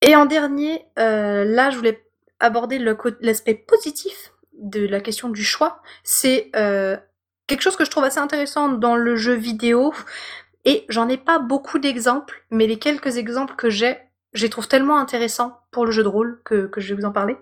Et 0.00 0.16
en 0.16 0.24
dernier, 0.24 0.86
euh, 0.98 1.44
là, 1.44 1.68
je 1.70 1.76
voulais 1.76 2.02
aborder 2.40 2.78
l'aspect 3.20 3.54
positif 3.54 4.32
de 4.58 4.86
la 4.86 5.00
question 5.00 5.28
du 5.28 5.44
choix. 5.44 5.82
C'est 6.02 6.50
euh, 6.56 6.96
quelque 7.46 7.62
chose 7.62 7.76
que 7.76 7.84
je 7.84 7.90
trouve 7.90 8.04
assez 8.04 8.18
intéressant 8.18 8.68
dans 8.68 8.96
le 8.96 9.16
jeu 9.16 9.34
vidéo. 9.34 9.92
Et 10.64 10.84
j'en 10.88 11.08
ai 11.08 11.16
pas 11.16 11.38
beaucoup 11.38 11.78
d'exemples, 11.78 12.44
mais 12.50 12.66
les 12.66 12.78
quelques 12.78 13.18
exemples 13.18 13.54
que 13.54 13.70
j'ai, 13.70 13.98
je 14.32 14.42
les 14.42 14.50
trouve 14.50 14.66
tellement 14.66 14.98
intéressants 14.98 15.60
pour 15.70 15.86
le 15.86 15.92
jeu 15.92 16.02
de 16.02 16.08
rôle 16.08 16.40
que, 16.44 16.66
que 16.66 16.80
je 16.80 16.92
vais 16.92 17.00
vous 17.00 17.06
en 17.06 17.12
parler. 17.12 17.36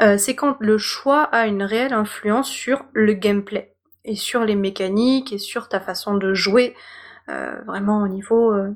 Euh, 0.00 0.18
c'est 0.18 0.34
quand 0.34 0.56
le 0.60 0.76
choix 0.76 1.22
a 1.22 1.46
une 1.46 1.62
réelle 1.62 1.94
influence 1.94 2.48
sur 2.48 2.84
le 2.92 3.14
gameplay 3.14 3.74
et 4.04 4.16
sur 4.16 4.44
les 4.44 4.54
mécaniques 4.54 5.32
et 5.32 5.38
sur 5.38 5.68
ta 5.68 5.80
façon 5.80 6.14
de 6.14 6.34
jouer, 6.34 6.74
euh, 7.28 7.60
vraiment 7.66 8.02
au 8.02 8.08
niveau 8.08 8.52
euh, 8.52 8.70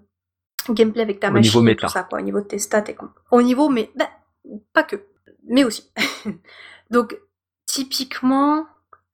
gameplay 0.71 1.03
avec 1.03 1.21
ta 1.21 1.29
Au 1.29 1.33
machine 1.33 1.51
niveau 1.51 1.63
méta. 1.63 1.87
tout 1.87 1.93
ça, 1.93 2.03
quoi, 2.03 2.21
au 2.21 2.23
niveau 2.23 2.41
de 2.41 2.47
tes 2.47 2.59
stats 2.59 2.85
et 2.89 2.97
au 3.31 3.43
niveau, 3.43 3.69
mais 3.69 3.91
bah, 3.95 4.09
pas 4.73 4.85
que, 4.85 4.97
mais 5.49 5.65
aussi. 5.65 5.91
Donc 6.91 7.19
typiquement, 7.67 8.67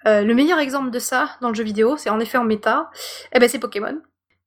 euh, 0.07 0.23
le 0.23 0.35
meilleur 0.35 0.59
exemple 0.59 0.91
de 0.91 0.99
ça 0.99 1.37
dans 1.41 1.49
le 1.49 1.55
jeu 1.55 1.65
vidéo, 1.65 1.97
c'est 1.97 2.11
en 2.11 2.21
effet 2.21 2.39
en 2.39 2.45
méta, 2.45 2.91
eh 3.33 3.39
ben 3.39 3.49
c'est 3.49 3.59
Pokémon. 3.59 4.01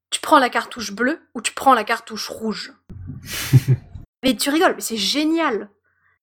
Tu 0.09 0.19
prends 0.19 0.39
la 0.39 0.49
cartouche 0.49 0.91
bleue 0.91 1.19
ou 1.33 1.41
tu 1.41 1.53
prends 1.53 1.73
la 1.73 1.83
cartouche 1.83 2.29
rouge. 2.29 2.73
mais 4.23 4.35
tu 4.35 4.49
rigoles, 4.49 4.75
mais 4.75 4.81
c'est 4.81 4.97
génial 4.97 5.69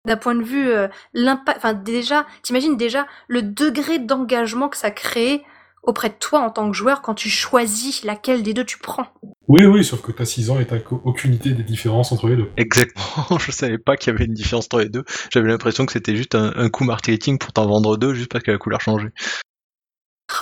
d'un 0.04 0.16
point 0.16 0.34
de 0.34 0.42
vue 0.42 0.68
euh, 0.68 0.88
l'impact. 1.14 1.58
Enfin 1.58 1.74
déjà, 1.74 2.26
t'imagines 2.42 2.76
déjà 2.76 3.06
le 3.28 3.42
degré 3.42 3.98
d'engagement 3.98 4.68
que 4.68 4.76
ça 4.76 4.90
crée 4.90 5.44
auprès 5.82 6.08
de 6.08 6.14
toi 6.14 6.40
en 6.40 6.50
tant 6.50 6.70
que 6.70 6.76
joueur 6.76 7.02
quand 7.02 7.14
tu 7.14 7.28
choisis 7.28 8.04
laquelle 8.04 8.42
des 8.42 8.54
deux 8.54 8.64
tu 8.64 8.78
prends. 8.78 9.06
Oui, 9.48 9.64
oui, 9.64 9.84
sauf 9.84 10.00
que 10.00 10.12
t'as 10.12 10.24
6 10.24 10.50
ans 10.50 10.60
et 10.60 10.66
t'as 10.66 10.78
aucune 11.04 11.34
idée 11.34 11.52
des 11.52 11.64
différences 11.64 12.12
entre 12.12 12.28
les 12.28 12.36
deux. 12.36 12.50
Exactement, 12.56 13.38
je 13.38 13.50
savais 13.50 13.78
pas 13.78 13.96
qu'il 13.96 14.12
y 14.12 14.16
avait 14.16 14.24
une 14.24 14.34
différence 14.34 14.66
entre 14.66 14.80
les 14.80 14.88
deux. 14.88 15.04
J'avais 15.32 15.48
l'impression 15.48 15.84
que 15.84 15.92
c'était 15.92 16.16
juste 16.16 16.34
un, 16.34 16.52
un 16.56 16.70
coup 16.70 16.84
marketing 16.84 17.38
pour 17.38 17.52
t'en 17.52 17.66
vendre 17.66 17.96
deux 17.96 18.14
juste 18.14 18.30
parce 18.30 18.44
que 18.44 18.50
la 18.50 18.58
couleur 18.58 18.80
changeait. 18.80 19.12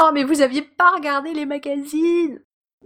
Oh 0.01 0.11
mais 0.15 0.25
vous 0.25 0.41
aviez 0.41 0.63
pas 0.63 0.93
regardé 0.95 1.33
les 1.33 1.47
magazines 1.47 2.39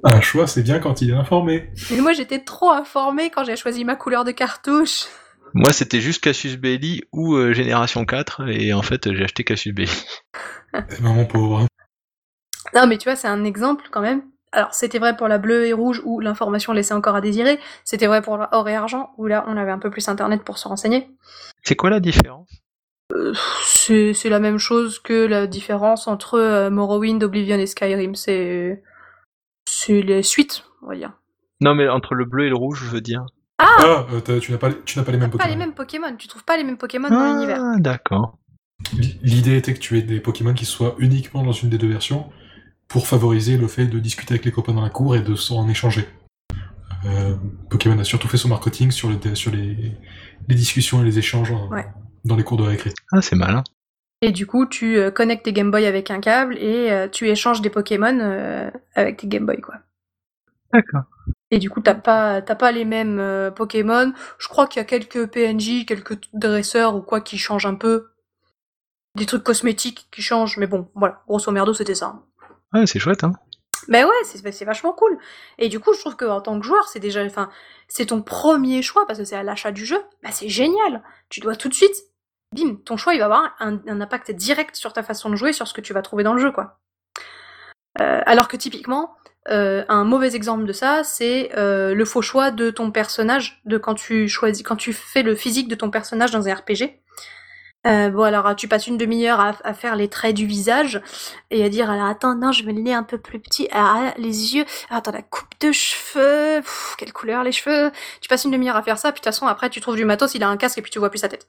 Un 0.04 0.20
choix, 0.20 0.46
c'est 0.46 0.62
bien 0.62 0.78
quand 0.78 1.02
il 1.02 1.10
est 1.10 1.14
informé. 1.14 1.70
Mais 1.90 2.00
moi 2.00 2.12
j'étais 2.12 2.42
trop 2.42 2.70
informée 2.70 3.30
quand 3.30 3.44
j'ai 3.44 3.56
choisi 3.56 3.84
ma 3.84 3.96
couleur 3.96 4.24
de 4.24 4.30
cartouche. 4.30 5.06
Moi, 5.56 5.72
c'était 5.72 6.00
juste 6.00 6.20
Cassius 6.20 6.56
Belli 6.56 7.02
ou 7.12 7.36
euh, 7.36 7.52
Génération 7.52 8.04
4 8.04 8.48
et 8.48 8.72
en 8.72 8.82
fait, 8.82 9.14
j'ai 9.14 9.22
acheté 9.22 9.44
Cassius 9.44 9.72
Belli. 9.72 10.04
Eh 10.74 11.00
ben, 11.00 11.14
mon 11.14 11.26
pauvre. 11.26 11.68
Non 12.74 12.86
mais 12.86 12.98
tu 12.98 13.08
vois 13.08 13.16
c'est 13.16 13.28
un 13.28 13.44
exemple 13.44 13.84
quand 13.90 14.00
même. 14.00 14.22
Alors 14.52 14.72
c'était 14.74 14.98
vrai 14.98 15.16
pour 15.16 15.26
la 15.28 15.38
bleue 15.38 15.66
et 15.66 15.72
rouge 15.72 16.00
où 16.04 16.20
l'information 16.20 16.72
laissait 16.72 16.94
encore 16.94 17.16
à 17.16 17.20
désirer. 17.20 17.58
C'était 17.84 18.06
vrai 18.06 18.22
pour 18.22 18.36
la 18.36 18.48
or 18.52 18.68
et 18.68 18.74
argent 18.76 19.10
où 19.18 19.26
là 19.26 19.44
on 19.48 19.56
avait 19.56 19.72
un 19.72 19.78
peu 19.78 19.90
plus 19.90 20.08
internet 20.08 20.42
pour 20.44 20.58
se 20.58 20.68
renseigner. 20.68 21.08
C'est 21.62 21.76
quoi 21.76 21.90
la 21.90 22.00
différence? 22.00 22.48
C'est 23.64 24.14
c'est 24.14 24.28
la 24.28 24.40
même 24.40 24.58
chose 24.58 24.98
que 24.98 25.26
la 25.26 25.46
différence 25.46 26.08
entre 26.08 26.34
euh, 26.38 26.70
Morrowind, 26.70 27.22
Oblivion 27.22 27.58
et 27.58 27.66
Skyrim. 27.66 28.14
C'est 28.14 28.82
c'est 29.68 30.02
les 30.02 30.22
suites, 30.22 30.64
on 30.82 30.88
va 30.88 30.96
dire. 30.96 31.12
Non, 31.60 31.74
mais 31.74 31.88
entre 31.88 32.14
le 32.14 32.24
bleu 32.24 32.46
et 32.46 32.48
le 32.48 32.56
rouge, 32.56 32.82
je 32.84 32.90
veux 32.90 33.00
dire. 33.00 33.24
Ah, 33.58 34.04
euh, 34.12 34.20
t'as- 34.20 34.38
tu 34.40 34.50
n'as 34.52 34.58
pas, 34.58 34.68
les- 34.70 34.80
tu 34.84 34.98
n'as 34.98 35.04
pas 35.04 35.12
les 35.12 35.18
mêmes 35.18 35.30
Pas 35.30 35.38
Pokémon. 35.38 35.50
les 35.52 35.56
mêmes 35.56 35.74
Pokémon. 35.74 36.16
Tu 36.16 36.28
trouves 36.28 36.44
pas 36.44 36.56
les 36.56 36.64
mêmes 36.64 36.76
Pokémon 36.76 37.08
dans 37.08 37.32
l'univers. 37.34 37.60
Ah, 37.62 37.76
d'accord. 37.78 38.38
L- 38.98 39.04
L'idée 39.22 39.56
était 39.56 39.72
que 39.74 39.78
tu 39.78 39.96
aies 39.98 40.02
des 40.02 40.20
Pokémon 40.20 40.54
qui 40.54 40.64
soient 40.64 40.96
uniquement 40.98 41.42
dans 41.42 41.52
une 41.52 41.68
des 41.70 41.78
deux 41.78 41.88
versions 41.88 42.30
pour 42.94 43.08
favoriser 43.08 43.56
le 43.56 43.66
fait 43.66 43.86
de 43.88 43.98
discuter 43.98 44.34
avec 44.34 44.44
les 44.44 44.52
copains 44.52 44.72
dans 44.72 44.80
la 44.80 44.88
cour 44.88 45.16
et 45.16 45.20
de 45.20 45.34
s'en 45.34 45.68
échanger. 45.68 46.06
Euh, 47.04 47.34
Pokémon 47.68 47.98
a 47.98 48.04
surtout 48.04 48.28
fait 48.28 48.36
son 48.36 48.48
marketing 48.48 48.92
sur, 48.92 49.10
le, 49.10 49.34
sur 49.34 49.50
les, 49.50 49.96
les 50.46 50.54
discussions 50.54 51.02
et 51.02 51.04
les 51.04 51.18
échanges 51.18 51.50
Ouais. 51.72 51.88
dans 52.24 52.36
les 52.36 52.44
cours 52.44 52.56
de 52.56 52.62
récré. 52.62 52.92
Ah, 53.10 53.20
c'est 53.20 53.34
malin. 53.34 53.64
Et 54.22 54.30
du 54.30 54.46
coup, 54.46 54.64
tu 54.66 54.96
euh, 54.96 55.10
connectes 55.10 55.44
tes 55.44 55.52
Game 55.52 55.72
Boy 55.72 55.86
avec 55.86 56.12
un 56.12 56.20
câble 56.20 56.56
et 56.56 56.92
euh, 56.92 57.08
tu 57.08 57.28
échanges 57.28 57.60
des 57.62 57.68
Pokémon 57.68 58.16
euh, 58.20 58.70
avec 58.94 59.16
tes 59.16 59.26
Game 59.26 59.44
Boy, 59.44 59.60
quoi. 59.60 59.74
D'accord. 60.72 61.02
Et 61.50 61.58
du 61.58 61.70
coup, 61.70 61.80
t'as 61.80 61.96
pas, 61.96 62.42
t'as 62.42 62.54
pas 62.54 62.70
les 62.70 62.84
mêmes 62.84 63.18
euh, 63.18 63.50
Pokémon. 63.50 64.12
Je 64.38 64.46
crois 64.46 64.68
qu'il 64.68 64.78
y 64.78 64.82
a 64.82 64.86
quelques 64.86 65.26
PNJ, 65.26 65.84
quelques 65.84 66.20
dresseurs 66.32 66.94
ou 66.94 67.00
quoi 67.00 67.20
qui 67.20 67.38
changent 67.38 67.66
un 67.66 67.74
peu. 67.74 68.10
Des 69.16 69.26
trucs 69.26 69.42
cosmétiques 69.42 70.06
qui 70.12 70.22
changent, 70.22 70.58
mais 70.58 70.68
bon, 70.68 70.88
voilà. 70.94 71.24
Grosso 71.26 71.50
merdo, 71.50 71.74
c'était 71.74 71.96
ça. 71.96 72.22
Ah, 72.74 72.86
c'est 72.86 72.98
chouette, 72.98 73.24
hein. 73.24 73.32
Mais 73.88 74.04
ouais, 74.04 74.12
c'est 74.24 74.52
c'est 74.52 74.64
vachement 74.64 74.92
cool. 74.92 75.18
Et 75.58 75.68
du 75.68 75.80
coup, 75.80 75.92
je 75.94 76.00
trouve 76.00 76.16
que 76.16 76.24
en 76.24 76.40
tant 76.40 76.58
que 76.58 76.66
joueur, 76.66 76.88
c'est 76.88 77.00
déjà, 77.00 77.24
enfin, 77.24 77.50
c'est 77.88 78.06
ton 78.06 78.22
premier 78.22 78.82
choix 78.82 79.06
parce 79.06 79.18
que 79.18 79.24
c'est 79.24 79.36
à 79.36 79.42
l'achat 79.42 79.72
du 79.72 79.86
jeu. 79.86 80.00
Bah, 80.22 80.30
c'est 80.32 80.48
génial. 80.48 81.02
Tu 81.28 81.40
dois 81.40 81.56
tout 81.56 81.68
de 81.68 81.74
suite, 81.74 81.94
bim, 82.52 82.76
ton 82.84 82.96
choix, 82.96 83.14
il 83.14 83.18
va 83.18 83.26
avoir 83.26 83.54
un, 83.60 83.80
un 83.86 84.00
impact 84.00 84.30
direct 84.30 84.76
sur 84.76 84.92
ta 84.92 85.02
façon 85.02 85.30
de 85.30 85.36
jouer, 85.36 85.52
sur 85.52 85.68
ce 85.68 85.74
que 85.74 85.80
tu 85.80 85.92
vas 85.92 86.02
trouver 86.02 86.24
dans 86.24 86.34
le 86.34 86.40
jeu, 86.40 86.50
quoi. 86.50 86.80
Euh, 88.00 88.20
alors 88.26 88.48
que 88.48 88.56
typiquement, 88.56 89.14
euh, 89.50 89.84
un 89.88 90.04
mauvais 90.04 90.34
exemple 90.34 90.64
de 90.64 90.72
ça, 90.72 91.04
c'est 91.04 91.50
euh, 91.56 91.94
le 91.94 92.04
faux 92.04 92.22
choix 92.22 92.50
de 92.50 92.70
ton 92.70 92.90
personnage, 92.90 93.60
de 93.66 93.78
quand 93.78 93.94
tu 93.94 94.28
choisis, 94.28 94.62
quand 94.62 94.76
tu 94.76 94.92
fais 94.92 95.22
le 95.22 95.34
physique 95.34 95.68
de 95.68 95.74
ton 95.74 95.90
personnage 95.90 96.30
dans 96.30 96.48
un 96.48 96.54
RPG. 96.54 97.00
Euh, 97.86 98.08
bon 98.08 98.22
alors 98.22 98.56
tu 98.56 98.66
passes 98.66 98.86
une 98.86 98.96
demi-heure 98.96 99.40
à, 99.40 99.54
à 99.62 99.74
faire 99.74 99.94
les 99.94 100.08
traits 100.08 100.34
du 100.34 100.46
visage 100.46 101.02
et 101.50 101.62
à 101.62 101.68
dire 101.68 101.90
alors 101.90 102.06
attends 102.06 102.34
non 102.34 102.50
je 102.50 102.64
mets 102.64 102.72
le 102.72 102.80
nez 102.80 102.94
un 102.94 103.02
peu 103.02 103.18
plus 103.18 103.38
petit. 103.38 103.68
Alors 103.70 103.92
ah, 103.96 104.14
les 104.16 104.54
yeux. 104.54 104.64
Ah, 104.90 104.96
attends 104.96 105.12
la 105.12 105.22
coupe 105.22 105.48
de 105.60 105.70
cheveux. 105.72 106.60
Pff, 106.62 106.94
quelle 106.98 107.12
couleur 107.12 107.44
les 107.44 107.52
cheveux. 107.52 107.90
Tu 108.20 108.28
passes 108.28 108.44
une 108.44 108.50
demi-heure 108.50 108.76
à 108.76 108.82
faire 108.82 108.98
ça 108.98 109.12
puis 109.12 109.20
de 109.20 109.24
toute 109.24 109.32
façon 109.34 109.46
après 109.46 109.70
tu 109.70 109.80
trouves 109.80 109.96
du 109.96 110.04
matos 110.04 110.34
il 110.34 110.42
a 110.42 110.48
un 110.48 110.56
casque 110.56 110.78
et 110.78 110.82
puis 110.82 110.90
tu 110.90 110.98
vois 110.98 111.10
plus 111.10 111.18
sa 111.18 111.28
tête. 111.28 111.46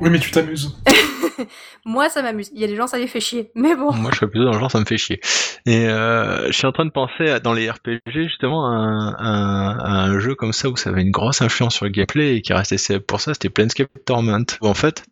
Oui, 0.00 0.10
mais 0.10 0.18
tu 0.18 0.30
t'amuses. 0.30 0.76
Moi, 1.84 2.08
ça 2.08 2.22
m'amuse. 2.22 2.50
Il 2.54 2.60
y 2.60 2.64
a 2.64 2.66
des 2.66 2.76
gens, 2.76 2.86
ça 2.86 2.98
les 2.98 3.06
fait 3.06 3.20
chier. 3.20 3.50
Mais 3.54 3.74
bon. 3.74 3.92
Moi, 3.92 4.10
je 4.12 4.16
serais 4.16 4.28
plutôt 4.28 4.44
dans 4.44 4.52
le 4.52 4.58
genre, 4.58 4.70
ça 4.70 4.80
me 4.80 4.84
fait 4.84 4.98
chier. 4.98 5.20
Et 5.66 5.88
euh, 5.88 6.46
je 6.46 6.52
suis 6.52 6.66
en 6.66 6.72
train 6.72 6.84
de 6.84 6.90
penser 6.90 7.28
à, 7.28 7.40
dans 7.40 7.52
les 7.52 7.70
RPG, 7.70 8.00
justement, 8.14 8.66
à 8.66 9.14
un, 9.18 10.18
jeu 10.18 10.34
comme 10.34 10.52
ça 10.52 10.68
où 10.68 10.76
ça 10.76 10.90
avait 10.90 11.02
une 11.02 11.10
grosse 11.10 11.42
influence 11.42 11.74
sur 11.74 11.84
le 11.84 11.90
gameplay 11.90 12.36
et 12.36 12.42
qui 12.42 12.52
restait 12.52 12.78
célèbre 12.78 13.06
pour 13.06 13.20
ça, 13.20 13.34
c'était 13.34 13.50
Planescape 13.50 13.90
Torment. 14.04 14.44
Où 14.62 14.68
en 14.68 14.74
fait, 14.74 15.04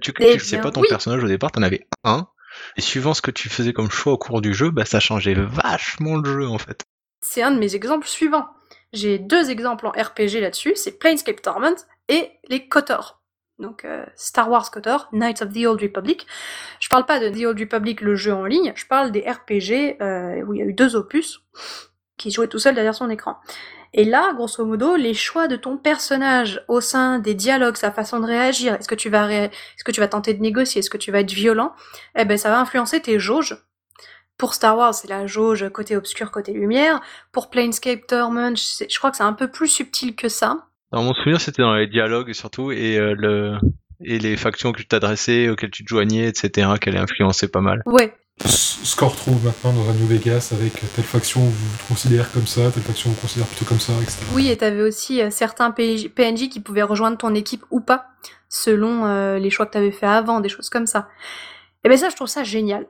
tu, 0.00 0.12
tu 0.12 0.38
sais 0.40 0.60
pas 0.60 0.70
ton 0.70 0.80
oui. 0.80 0.86
personnage 0.88 1.22
au 1.22 1.28
départ, 1.28 1.52
t'en 1.52 1.62
avais 1.62 1.86
un. 2.04 2.28
Et 2.76 2.80
suivant 2.80 3.14
ce 3.14 3.22
que 3.22 3.30
tu 3.30 3.48
faisais 3.48 3.72
comme 3.72 3.90
choix 3.90 4.12
au 4.12 4.18
cours 4.18 4.40
du 4.40 4.54
jeu, 4.54 4.70
bah, 4.70 4.84
ça 4.84 5.00
changeait 5.00 5.34
vachement 5.34 6.16
le 6.16 6.30
jeu, 6.30 6.46
en 6.46 6.58
fait. 6.58 6.84
C'est 7.20 7.42
un 7.42 7.50
de 7.50 7.58
mes 7.58 7.74
exemples 7.74 8.06
suivants. 8.06 8.46
J'ai 8.92 9.18
deux 9.18 9.50
exemples 9.50 9.86
en 9.86 9.90
RPG 9.90 10.40
là-dessus, 10.40 10.74
c'est 10.76 10.98
Planescape 10.98 11.42
Torment 11.42 11.74
et 12.08 12.30
les 12.48 12.68
KOTOR. 12.68 13.23
Donc 13.58 13.84
euh, 13.84 14.04
Star 14.16 14.50
Wars 14.50 14.70
KOTOR, 14.70 15.08
Knights 15.12 15.42
of 15.42 15.52
the 15.52 15.66
Old 15.66 15.80
Republic. 15.80 16.26
Je 16.80 16.88
parle 16.88 17.06
pas 17.06 17.20
de 17.20 17.28
The 17.28 17.46
Old 17.46 17.58
Republic, 17.58 18.00
le 18.00 18.16
jeu 18.16 18.32
en 18.32 18.44
ligne, 18.44 18.72
je 18.74 18.86
parle 18.86 19.12
des 19.12 19.20
RPG 19.20 20.00
euh, 20.00 20.42
où 20.42 20.54
il 20.54 20.58
y 20.58 20.62
a 20.62 20.66
eu 20.66 20.72
deux 20.72 20.96
opus 20.96 21.40
qui 22.16 22.30
jouaient 22.30 22.48
tout 22.48 22.58
seul 22.58 22.74
derrière 22.74 22.94
son 22.94 23.10
écran. 23.10 23.36
Et 23.96 24.04
là, 24.04 24.32
grosso 24.34 24.64
modo, 24.64 24.96
les 24.96 25.14
choix 25.14 25.46
de 25.46 25.54
ton 25.54 25.76
personnage 25.76 26.64
au 26.66 26.80
sein 26.80 27.20
des 27.20 27.34
dialogues, 27.34 27.76
sa 27.76 27.92
façon 27.92 28.18
de 28.18 28.26
réagir, 28.26 28.74
est-ce 28.74 28.88
que 28.88 28.96
tu 28.96 29.08
vas 29.08 29.32
est-ce 29.32 29.84
que 29.84 29.92
tu 29.92 30.00
vas 30.00 30.08
tenter 30.08 30.34
de 30.34 30.42
négocier, 30.42 30.80
est-ce 30.80 30.90
que 30.90 30.96
tu 30.96 31.12
vas 31.12 31.20
être 31.20 31.32
violent, 31.32 31.72
eh 32.16 32.24
ben 32.24 32.36
ça 32.36 32.50
va 32.50 32.58
influencer 32.58 33.00
tes 33.00 33.20
jauges. 33.20 33.56
Pour 34.36 34.54
Star 34.54 34.76
Wars, 34.76 34.94
c'est 34.94 35.08
la 35.08 35.28
jauge 35.28 35.68
côté 35.72 35.96
obscur, 35.96 36.32
côté 36.32 36.52
lumière. 36.52 37.00
Pour 37.30 37.50
Planescape 37.50 38.04
Torment, 38.08 38.56
je 38.56 38.98
crois 38.98 39.12
que 39.12 39.16
c'est 39.16 39.22
un 39.22 39.32
peu 39.32 39.48
plus 39.48 39.68
subtil 39.68 40.16
que 40.16 40.28
ça. 40.28 40.66
Dans 40.94 41.02
mon 41.02 41.12
souvenir, 41.12 41.40
c'était 41.40 41.62
dans 41.62 41.74
les 41.74 41.88
dialogues 41.88 42.32
surtout 42.34 42.70
et 42.70 42.98
euh, 42.98 43.16
le 43.18 43.58
et 44.04 44.20
les 44.20 44.36
factions 44.36 44.70
que 44.70 44.78
tu 44.78 44.86
t'adressais, 44.86 45.48
auxquelles 45.48 45.72
tu 45.72 45.82
te 45.82 45.88
joignais, 45.88 46.28
etc., 46.28 46.68
qu'elle 46.80 46.96
influençait 46.96 47.48
pas 47.48 47.60
mal. 47.60 47.82
Ouais. 47.84 48.14
Ce 48.44 48.94
qu'on 48.94 49.08
retrouve 49.08 49.44
maintenant 49.44 49.72
dans 49.72 49.90
un 49.90 49.94
New 49.94 50.06
Vegas 50.06 50.52
avec 50.52 50.72
telle 50.94 51.04
faction 51.04 51.40
vous 51.40 51.88
considère 51.88 52.30
comme 52.30 52.46
ça, 52.46 52.70
telle 52.70 52.84
faction 52.84 53.10
vous 53.10 53.20
considère 53.20 53.46
plutôt 53.48 53.64
comme 53.64 53.80
ça, 53.80 53.92
etc. 54.02 54.18
Oui, 54.34 54.48
et 54.48 54.56
t'avais 54.56 54.82
aussi 54.82 55.20
euh, 55.20 55.30
certains 55.30 55.72
PNJ, 55.72 56.48
qui 56.48 56.60
pouvaient 56.60 56.82
rejoindre 56.82 57.18
ton 57.18 57.34
équipe 57.34 57.64
ou 57.72 57.80
pas, 57.80 58.06
selon 58.48 59.04
euh, 59.04 59.40
les 59.40 59.50
choix 59.50 59.66
que 59.66 59.72
t'avais 59.72 59.90
fait 59.90 60.06
avant, 60.06 60.38
des 60.38 60.48
choses 60.48 60.68
comme 60.68 60.86
ça. 60.86 61.08
Et 61.82 61.88
ben 61.88 61.98
ça, 61.98 62.08
je 62.08 62.14
trouve 62.14 62.28
ça 62.28 62.44
génial. 62.44 62.86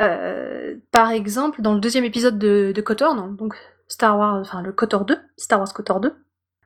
Euh, 0.00 0.76
par 0.92 1.10
exemple, 1.10 1.60
dans 1.60 1.74
le 1.74 1.80
deuxième 1.80 2.04
épisode 2.04 2.38
de, 2.38 2.70
de 2.72 2.80
KOTOR, 2.80 3.16
non, 3.16 3.32
donc 3.32 3.56
Star 3.88 4.16
Wars, 4.16 4.36
enfin 4.36 4.62
le 4.62 4.70
KOTOR 4.70 5.04
2, 5.06 5.18
Star 5.36 5.58
Wars 5.58 5.72
KOTOR 5.72 5.98
2, 5.98 6.14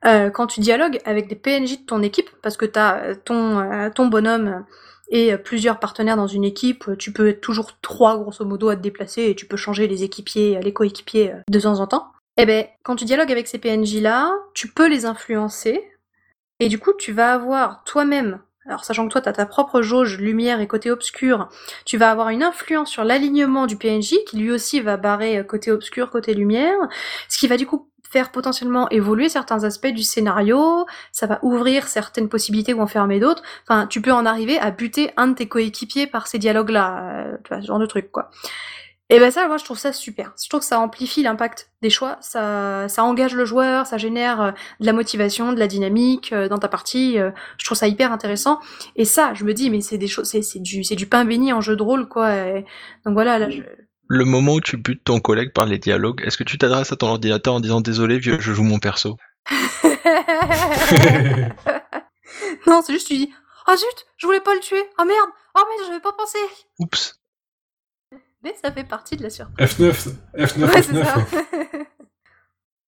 euh, 0.05 0.29
quand 0.29 0.47
tu 0.47 0.59
dialogues 0.59 0.99
avec 1.05 1.27
des 1.27 1.35
PNJ 1.35 1.81
de 1.81 1.85
ton 1.85 2.01
équipe, 2.01 2.29
parce 2.41 2.57
que 2.57 2.65
t'as 2.65 3.15
ton, 3.15 3.59
euh, 3.59 3.89
ton 3.89 4.07
bonhomme 4.07 4.65
et 5.09 5.37
plusieurs 5.37 5.79
partenaires 5.79 6.17
dans 6.17 6.27
une 6.27 6.43
équipe, 6.43 6.89
tu 6.97 7.13
peux 7.13 7.27
être 7.27 7.41
toujours 7.41 7.79
trois 7.81 8.17
grosso 8.17 8.45
modo 8.45 8.69
à 8.69 8.75
te 8.75 8.81
déplacer 8.81 9.23
et 9.23 9.35
tu 9.35 9.45
peux 9.45 9.57
changer 9.57 9.87
les 9.87 10.03
équipiers, 10.03 10.59
les 10.61 10.73
coéquipiers 10.73 11.33
de 11.49 11.59
temps 11.59 11.79
en 11.79 11.87
temps. 11.87 12.11
Eh 12.37 12.45
ben, 12.45 12.65
quand 12.83 12.95
tu 12.95 13.05
dialogues 13.05 13.31
avec 13.31 13.47
ces 13.47 13.59
PNJ 13.59 14.01
là, 14.01 14.33
tu 14.55 14.69
peux 14.69 14.89
les 14.89 15.05
influencer 15.05 15.83
et 16.59 16.67
du 16.67 16.79
coup 16.79 16.93
tu 16.97 17.11
vas 17.11 17.33
avoir 17.33 17.83
toi-même 17.83 18.39
alors 18.65 18.85
sachant 18.85 19.07
que 19.07 19.11
toi 19.11 19.21
tu 19.21 19.29
as 19.29 19.33
ta 19.33 19.45
propre 19.45 19.81
jauge 19.81 20.17
lumière 20.17 20.61
et 20.61 20.67
côté 20.67 20.89
obscur, 20.89 21.49
tu 21.85 21.97
vas 21.97 22.09
avoir 22.09 22.29
une 22.29 22.43
influence 22.43 22.89
sur 22.89 23.03
l'alignement 23.03 23.67
du 23.67 23.77
PNJ 23.77 24.15
qui 24.25 24.37
lui 24.37 24.51
aussi 24.51 24.79
va 24.79 24.95
barrer 24.95 25.45
côté 25.45 25.69
obscur, 25.71 26.09
côté 26.09 26.33
lumière, 26.33 26.77
ce 27.27 27.37
qui 27.37 27.47
va 27.47 27.57
du 27.57 27.65
coup 27.67 27.89
faire 28.13 28.31
potentiellement 28.31 28.87
évoluer 28.89 29.27
certains 29.27 29.63
aspects 29.63 29.87
du 29.87 30.03
scénario, 30.03 30.85
ça 31.11 31.25
va 31.25 31.39
ouvrir 31.41 31.87
certaines 31.87 32.29
possibilités 32.29 32.71
ou 32.71 32.79
enfermer 32.79 33.19
d'autres. 33.19 33.41
Enfin, 33.67 33.87
tu 33.87 34.01
peux 34.01 34.13
en 34.13 34.27
arriver 34.27 34.59
à 34.59 34.69
buter 34.69 35.11
un 35.17 35.29
de 35.29 35.33
tes 35.33 35.47
coéquipiers 35.47 36.05
par 36.05 36.27
ces 36.27 36.37
dialogues-là, 36.37 36.87
euh, 37.01 37.37
tu 37.43 37.49
vois, 37.49 37.61
ce 37.61 37.67
genre 37.67 37.79
de 37.79 37.87
truc 37.87 38.11
quoi. 38.11 38.29
Et 39.09 39.19
ben 39.19 39.31
ça, 39.31 39.47
moi, 39.47 39.57
je 39.57 39.65
trouve 39.65 39.77
ça 39.77 39.91
super. 39.93 40.33
Je 40.41 40.47
trouve 40.47 40.61
que 40.61 40.65
ça 40.65 40.79
amplifie 40.79 41.23
l'impact 41.23 41.69
des 41.81 41.89
choix, 41.89 42.17
ça, 42.21 42.87
ça 42.87 43.03
engage 43.03 43.35
le 43.35 43.45
joueur, 43.45 43.85
ça 43.87 43.97
génère 43.97 44.41
euh, 44.41 44.51
de 44.79 44.85
la 44.85 44.93
motivation, 44.93 45.51
de 45.51 45.59
la 45.59 45.67
dynamique 45.67 46.31
euh, 46.33 46.47
dans 46.47 46.59
ta 46.59 46.67
partie. 46.67 47.17
Je 47.57 47.65
trouve 47.65 47.77
ça 47.77 47.87
hyper 47.87 48.11
intéressant. 48.11 48.59
Et 48.95 49.05
ça, 49.05 49.33
je 49.33 49.43
me 49.43 49.53
dis, 49.55 49.71
mais 49.71 49.81
c'est 49.81 49.97
des 49.97 50.07
choses, 50.07 50.29
c'est 50.29 50.61
du, 50.61 50.83
c'est 50.83 50.95
du 50.95 51.07
pain 51.07 51.25
béni 51.25 51.51
en 51.51 51.61
jeu 51.61 51.75
de 51.75 51.83
rôle, 51.83 52.07
quoi. 52.07 52.31
Et 52.35 52.65
donc 53.05 53.15
voilà, 53.15 53.39
là, 53.39 53.49
je... 53.49 53.63
Le 54.13 54.25
moment 54.25 54.53
où 54.53 54.61
tu 54.61 54.77
butes 54.77 55.03
ton 55.03 55.19
collègue 55.19 55.53
par 55.53 55.65
les 55.65 55.79
dialogues, 55.79 56.21
est-ce 56.23 56.37
que 56.37 56.43
tu 56.43 56.59
t'adresses 56.59 56.91
à 56.91 56.95
ton 56.95 57.07
ordinateur 57.07 57.55
en 57.55 57.59
disant 57.59 57.81
désolé, 57.81 58.19
vieux, 58.19 58.39
je 58.39 58.53
joue 58.53 58.61
mon 58.61 58.77
perso? 58.77 59.17
Non, 62.67 62.81
c'est 62.83 62.93
juste 62.93 63.07
tu 63.07 63.15
dis, 63.17 63.33
ah 63.65 63.71
oh, 63.73 63.75
zut, 63.75 64.05
je 64.17 64.27
voulais 64.27 64.39
pas 64.39 64.53
le 64.53 64.59
tuer. 64.59 64.81
Ah 64.97 65.01
oh, 65.01 65.05
merde, 65.05 65.29
oh 65.55 65.61
merde, 65.67 65.87
j'avais 65.87 65.99
pas 65.99 66.13
pensé. 66.13 66.37
Oups. 66.79 67.19
Mais 68.43 68.55
ça 68.61 68.71
fait 68.71 68.83
partie 68.83 69.17
de 69.17 69.23
la 69.23 69.29
surprise. 69.31 69.67
F9, 69.67 70.13
F9, 70.35 70.59
Ouais, 70.61 70.81
F9. 70.81 70.83
c'est 70.83 71.03
ça. 71.03 71.15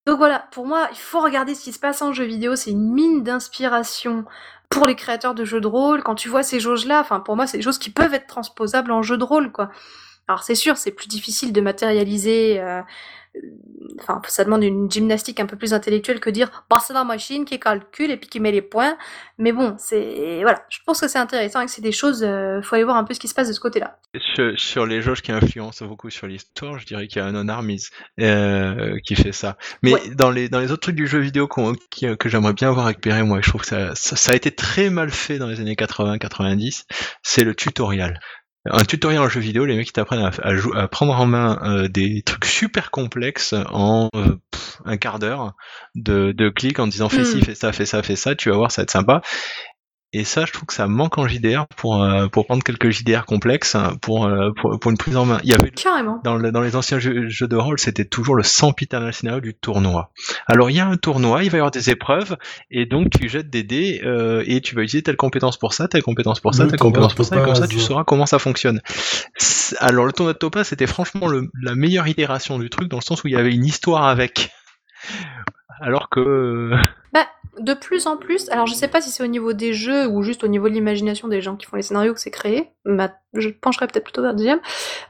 Donc 0.06 0.18
voilà, 0.18 0.46
pour 0.52 0.66
moi, 0.66 0.88
il 0.92 0.96
faut 0.98 1.20
regarder 1.20 1.54
ce 1.56 1.64
qui 1.64 1.72
se 1.72 1.80
passe 1.80 2.02
en 2.02 2.12
jeu 2.12 2.24
vidéo, 2.24 2.54
c'est 2.54 2.70
une 2.70 2.92
mine 2.92 3.24
d'inspiration 3.24 4.24
pour 4.68 4.86
les 4.86 4.94
créateurs 4.94 5.34
de 5.34 5.44
jeux 5.44 5.60
de 5.60 5.66
rôle. 5.66 6.02
Quand 6.04 6.14
tu 6.14 6.28
vois 6.28 6.44
ces 6.44 6.60
jauges-là, 6.60 7.00
enfin 7.00 7.18
pour 7.18 7.34
moi, 7.34 7.46
c'est 7.48 7.56
des 7.58 7.64
choses 7.64 7.78
qui 7.78 7.90
peuvent 7.90 8.14
être 8.14 8.28
transposables 8.28 8.92
en 8.92 9.02
jeu 9.02 9.16
de 9.18 9.24
rôle, 9.24 9.50
quoi. 9.50 9.70
Alors 10.28 10.42
c'est 10.42 10.54
sûr, 10.56 10.76
c'est 10.76 10.90
plus 10.92 11.08
difficile 11.08 11.52
de 11.52 11.60
matérialiser. 11.60 12.60
Euh, 12.60 12.82
enfin, 14.00 14.20
ça 14.28 14.44
demande 14.44 14.64
une 14.64 14.90
gymnastique 14.90 15.40
un 15.40 15.46
peu 15.46 15.56
plus 15.56 15.74
intellectuelle 15.74 16.20
que 16.20 16.30
dire 16.30 16.64
bah 16.70 16.78
c'est 16.84 16.94
la 16.94 17.04
machine 17.04 17.44
qui 17.44 17.60
calcule 17.60 18.10
et 18.10 18.16
puis 18.16 18.28
qui 18.28 18.40
met 18.40 18.50
les 18.50 18.62
points. 18.62 18.96
Mais 19.38 19.52
bon, 19.52 19.74
c'est 19.78 20.40
voilà, 20.42 20.64
je 20.68 20.78
pense 20.86 21.00
que 21.00 21.06
c'est 21.08 21.18
intéressant 21.18 21.60
et 21.60 21.66
que 21.66 21.70
c'est 21.70 21.82
des 21.82 21.92
choses. 21.92 22.24
Euh, 22.24 22.62
faut 22.62 22.74
aller 22.74 22.84
voir 22.84 22.96
un 22.96 23.04
peu 23.04 23.14
ce 23.14 23.20
qui 23.20 23.28
se 23.28 23.34
passe 23.34 23.48
de 23.48 23.52
ce 23.52 23.60
côté-là. 23.60 23.98
Sur, 24.34 24.58
sur 24.58 24.86
les 24.86 25.02
jauges 25.02 25.22
qui 25.22 25.32
influencent 25.32 25.84
beaucoup 25.86 26.10
sur 26.10 26.26
l'histoire, 26.26 26.78
je 26.78 26.86
dirais 26.86 27.06
qu'il 27.06 27.20
y 27.20 27.24
a 27.24 27.28
un 27.28 27.48
armies 27.48 27.82
euh, 28.20 28.96
qui 29.06 29.14
fait 29.14 29.32
ça. 29.32 29.56
Mais 29.82 29.92
Ouais. 29.94 30.10
dans 30.14 30.30
les 30.30 30.48
dans 30.48 30.58
les 30.60 30.72
autres 30.72 30.82
trucs 30.82 30.96
du 30.96 31.06
jeu 31.06 31.18
vidéo 31.18 31.48
qui- 31.90 32.16
que 32.16 32.28
j'aimerais 32.28 32.52
bien 32.54 32.68
avoir 32.70 32.86
récupéré, 32.86 33.22
moi, 33.22 33.40
je 33.42 33.48
trouve 33.50 33.60
que 33.60 33.66
ça, 33.68 33.94
ça, 33.94 34.16
ça 34.16 34.32
a 34.32 34.34
été 34.34 34.50
très 34.50 34.90
mal 34.90 35.10
fait 35.10 35.38
dans 35.38 35.46
les 35.46 35.60
années 35.60 35.76
80-90. 35.76 36.84
C'est 37.22 37.44
le 37.44 37.54
tutoriel. 37.54 38.18
Un 38.70 38.84
tutoriel 38.84 39.20
en 39.20 39.28
jeu 39.28 39.40
vidéo, 39.40 39.64
les 39.64 39.76
mecs 39.76 39.86
qui 39.86 39.92
t'apprennent 39.92 40.24
à, 40.24 40.30
à, 40.42 40.54
jou- 40.56 40.74
à 40.74 40.88
prendre 40.88 41.14
en 41.18 41.26
main 41.26 41.58
euh, 41.64 41.88
des 41.88 42.22
trucs 42.22 42.44
super 42.46 42.90
complexes 42.90 43.54
en 43.70 44.08
euh, 44.14 44.36
pff, 44.50 44.80
un 44.84 44.96
quart 44.96 45.18
d'heure 45.18 45.54
de, 45.94 46.32
de 46.32 46.48
clics 46.48 46.78
en 46.78 46.86
disant 46.86 47.08
fais 47.08 47.24
ci, 47.24 47.38
Hmm. 47.38 47.42
fais 47.42 47.54
ça, 47.54 47.72
fais 47.72 47.86
ça, 47.86 48.02
fais 48.02 48.16
ça, 48.16 48.34
tu 48.34 48.50
vas 48.50 48.56
voir, 48.56 48.70
ça 48.72 48.82
va 48.82 48.84
être 48.84 48.90
sympa. 48.90 49.22
Et 50.12 50.24
ça, 50.24 50.44
je 50.46 50.52
trouve 50.52 50.66
que 50.66 50.72
ça 50.72 50.86
manque 50.86 51.18
en 51.18 51.26
JDR 51.28 51.66
pour, 51.76 52.02
euh, 52.02 52.28
pour 52.28 52.46
prendre 52.46 52.62
quelques 52.62 52.90
JDR 52.90 53.26
complexes 53.26 53.74
hein, 53.74 53.96
pour, 54.00 54.24
euh, 54.26 54.50
pour, 54.56 54.78
pour 54.78 54.90
une 54.90 54.96
prise 54.96 55.16
en 55.16 55.26
main. 55.26 55.40
Il 55.42 55.50
y 55.50 55.52
avait 55.52 55.70
Carrément. 55.70 56.20
dans, 56.24 56.36
le- 56.36 56.52
dans 56.52 56.62
les 56.62 56.74
anciens 56.76 56.98
jeux, 56.98 57.28
jeux 57.28 57.48
de 57.48 57.56
rôle, 57.56 57.78
c'était 57.78 58.04
toujours 58.04 58.34
le 58.36 58.44
sempiternel 58.44 59.12
scénario 59.12 59.40
du 59.40 59.54
tournoi. 59.54 60.12
Alors 60.46 60.70
il 60.70 60.76
y 60.76 60.80
a 60.80 60.86
un 60.86 60.96
tournoi, 60.96 61.42
il 61.42 61.50
va 61.50 61.58
y 61.58 61.60
avoir 61.60 61.70
des 61.72 61.90
épreuves, 61.90 62.36
et 62.70 62.86
donc 62.86 63.10
tu 63.10 63.28
jettes 63.28 63.50
des 63.50 63.64
dés 63.64 64.00
euh, 64.04 64.42
et 64.46 64.60
tu 64.60 64.74
vas 64.76 64.82
utiliser 64.82 65.02
telle 65.02 65.16
compétence 65.16 65.58
pour 65.58 65.74
ça, 65.74 65.88
telle 65.88 66.02
compétence 66.04 66.40
pour 66.40 66.54
ça, 66.54 66.64
Le 66.64 66.70
telle 66.70 66.78
compétence 66.78 67.14
pour 67.14 67.24
ça, 67.26 67.36
et 67.36 67.42
comme 67.44 67.54
ça 67.56 67.66
tu 67.68 67.78
sauras 67.80 68.04
comment 68.04 68.26
ça 68.26 68.38
fonctionne. 68.38 68.80
Alors 69.80 70.06
le 70.06 70.12
tournoi 70.12 70.32
de 70.34 70.38
Topaz, 70.38 70.68
c'était 70.68 70.86
franchement 70.86 71.26
le- 71.26 71.50
la 71.60 71.74
meilleure 71.74 72.06
itération 72.08 72.58
du 72.58 72.70
truc, 72.70 72.88
dans 72.88 72.98
le 72.98 73.02
sens 73.02 73.22
où 73.24 73.28
il 73.28 73.34
y 73.34 73.36
avait 73.36 73.52
une 73.52 73.64
histoire 73.66 74.04
avec. 74.06 74.50
Alors 75.80 76.08
que 76.08 76.70
de 77.58 77.74
plus 77.74 78.06
en 78.06 78.16
plus, 78.16 78.48
alors 78.50 78.66
je 78.66 78.74
sais 78.74 78.88
pas 78.88 79.00
si 79.00 79.10
c'est 79.10 79.22
au 79.22 79.28
niveau 79.28 79.52
des 79.52 79.72
jeux 79.72 80.06
ou 80.06 80.22
juste 80.22 80.44
au 80.44 80.48
niveau 80.48 80.68
de 80.68 80.74
l'imagination 80.74 81.28
des 81.28 81.40
gens 81.40 81.56
qui 81.56 81.66
font 81.66 81.76
les 81.76 81.82
scénarios 81.82 82.14
que 82.14 82.20
c'est 82.20 82.30
créé, 82.30 82.70
je 82.84 83.48
pencherais 83.48 83.86
peut-être 83.86 84.04
plutôt 84.04 84.22
vers 84.22 84.32
le 84.32 84.36
deuxième, 84.36 84.60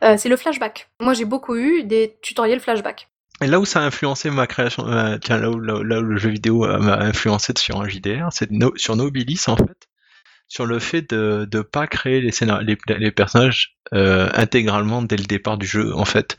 c'est 0.00 0.28
le 0.28 0.36
flashback. 0.36 0.90
Moi 1.00 1.14
j'ai 1.14 1.24
beaucoup 1.24 1.56
eu 1.56 1.82
des 1.84 2.18
tutoriels 2.22 2.60
flashback. 2.60 3.08
Et 3.42 3.46
là 3.48 3.60
où 3.60 3.66
ça 3.66 3.80
a 3.80 3.82
influencé 3.82 4.30
ma 4.30 4.46
création, 4.46 4.88
euh, 4.88 5.18
tiens, 5.18 5.36
là 5.36 5.50
où, 5.50 5.58
le 5.58 6.16
jeu 6.16 6.30
vidéo 6.30 6.64
euh, 6.64 6.78
m'a 6.78 6.96
influencé 6.96 7.52
sur 7.58 7.80
un 7.80 7.88
JDR, 7.88 8.28
c'est 8.30 8.48
sur 8.76 8.96
Nobilis 8.96 9.44
en 9.48 9.56
fait, 9.56 9.75
sur 10.48 10.66
le 10.66 10.78
fait 10.78 11.10
de 11.10 11.48
ne 11.52 11.60
pas 11.62 11.86
créer 11.86 12.20
les, 12.20 13.10
personnages 13.10 13.76
euh, 13.92 14.28
intégralement 14.34 15.02
dès 15.02 15.16
le 15.16 15.24
départ 15.24 15.58
du 15.58 15.66
jeu 15.66 15.94
en 15.94 16.04
fait, 16.04 16.36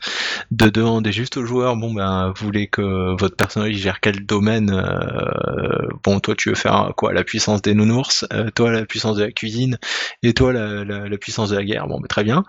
de 0.50 0.68
demander 0.68 1.12
juste 1.12 1.36
aux 1.36 1.44
joueurs, 1.44 1.76
bon 1.76 1.92
ben 1.92 2.32
vous 2.34 2.46
voulez 2.46 2.68
que 2.68 3.18
votre 3.18 3.36
personnage 3.36 3.74
gère 3.74 4.00
quel 4.00 4.24
domaine, 4.24 4.70
euh, 4.70 5.88
bon 6.04 6.20
toi 6.20 6.34
tu 6.34 6.48
veux 6.48 6.54
faire 6.54 6.92
quoi, 6.96 7.12
la 7.12 7.24
puissance 7.24 7.60
des 7.60 7.74
nounours, 7.74 8.26
euh, 8.32 8.50
toi 8.50 8.72
la 8.72 8.86
puissance 8.86 9.16
de 9.16 9.24
la 9.24 9.32
cuisine, 9.32 9.78
et 10.22 10.32
toi 10.32 10.52
la 10.52 11.18
puissance 11.18 11.50
de 11.50 11.56
la 11.56 11.64
guerre, 11.64 11.86
bon 11.86 12.00
ben 12.00 12.08
très 12.08 12.24
bien. 12.24 12.44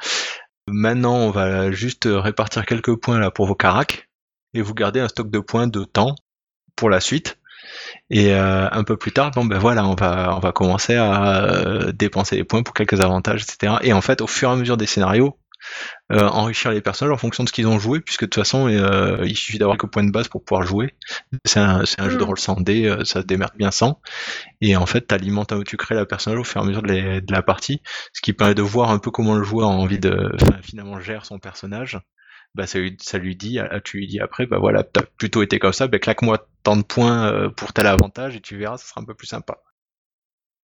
Maintenant 0.68 1.16
on 1.16 1.32
va 1.32 1.72
juste 1.72 2.08
répartir 2.10 2.66
quelques 2.66 2.96
points 2.96 3.20
là 3.20 3.32
pour 3.32 3.48
vos 3.48 3.56
caracs 3.56 4.10
et 4.54 4.62
vous 4.62 4.74
gardez 4.74 5.00
un 5.00 5.08
stock 5.08 5.30
de 5.30 5.40
points 5.40 5.68
de 5.68 5.84
temps 5.84 6.16
pour 6.76 6.90
la 6.90 7.02
suite. 7.02 7.39
Et 8.12 8.34
euh, 8.34 8.68
un 8.72 8.84
peu 8.84 8.98
plus 8.98 9.12
tard, 9.12 9.32
bon 9.32 9.46
ben 9.46 9.60
voilà, 9.60 9.86
on 9.88 9.94
va 9.96 10.36
on 10.36 10.40
va 10.40 10.52
commencer 10.52 10.96
à 10.96 11.44
euh, 11.44 11.92
dépenser 11.92 12.36
les 12.38 12.44
points 12.44 12.64
pour 12.64 12.74
quelques 12.74 13.02
avantages, 13.02 13.44
etc. 13.44 13.80
Et 13.84 13.94
en 13.94 14.02
fait, 14.02 14.22
au 14.22 14.28
fur 14.28 14.50
et 14.50 14.54
à 14.54 14.56
mesure 14.56 14.78
des 14.78 14.88
scénarios, 14.88 15.38
euh, 16.12 16.28
enrichir 16.28 16.72
les 16.72 16.82
personnages 16.82 17.14
en 17.14 17.18
fonction 17.18 17.44
de 17.44 17.50
ce 17.50 17.54
qu'ils 17.54 17.68
ont 17.68 17.80
joué, 17.80 18.02
puisque 18.02 18.22
de 18.24 18.28
toute 18.28 18.36
façon, 18.44 18.68
euh, 18.70 19.20
il 19.26 19.36
suffit 19.36 19.60
d'avoir 19.60 19.78
quelques 19.78 19.92
points 19.92 20.04
de 20.04 20.12
base 20.12 20.28
pour 20.28 20.44
pouvoir 20.44 20.66
jouer. 20.68 20.96
C'est 21.46 21.60
un, 21.60 21.86
c'est 21.86 22.02
un 22.02 22.10
jeu 22.10 22.18
de 22.18 22.24
Mm. 22.24 22.28
rôle 22.28 22.40
sans 22.40 22.58
euh, 22.70 23.04
ça 23.06 23.22
se 23.22 23.26
démerde 23.28 23.54
bien 23.58 23.72
sans. 23.72 24.02
Et 24.62 24.76
en 24.78 24.86
fait, 24.86 25.02
t'alimentes, 25.02 25.54
tu 25.66 25.78
crées 25.78 25.96
la 25.96 26.06
personnage 26.06 26.40
au 26.40 26.44
fur 26.46 26.62
et 26.62 26.66
à 26.66 26.68
mesure 26.68 26.84
de, 26.84 26.90
les- 26.92 27.22
de 27.22 27.34
la 27.34 27.44
partie, 27.44 27.82
ce 28.14 28.22
qui 28.22 28.34
permet 28.34 28.56
de 28.56 28.62
voir 28.64 28.92
un 28.92 29.00
peu 29.00 29.12
comment 29.12 29.36
le 29.36 29.44
joueur 29.44 29.70
a 29.70 29.74
envie 29.74 30.00
de, 30.00 30.32
finalement, 30.64 31.00
gère 31.00 31.26
son 31.26 31.40
personnage. 31.40 32.00
Bah, 32.56 32.66
ça 32.68 32.80
lui, 32.80 32.98
ça 33.00 33.18
lui 33.20 33.36
dit, 33.36 33.60
ah, 33.60 33.80
tu 33.80 33.98
lui 33.98 34.08
dis 34.08 34.20
après, 34.20 34.46
bah 34.48 34.58
voilà, 34.60 34.84
t'as 34.84 35.04
plutôt 35.18 35.44
été 35.44 35.60
comme 35.60 35.72
ça, 35.74 35.88
bah, 35.88 36.00
claque-moi 36.00 36.48
tant 36.64 36.76
de 36.78 36.82
points 36.84 37.32
euh, 37.32 37.50
pour 37.50 37.74
tel 37.74 37.86
avantage 37.88 38.36
et 38.36 38.42
tu 38.42 38.58
verras, 38.58 38.78
ça 38.78 38.86
sera 38.88 39.02
un 39.02 39.06
peu 39.06 39.14
plus 39.14 39.28
sympa. 39.28 39.62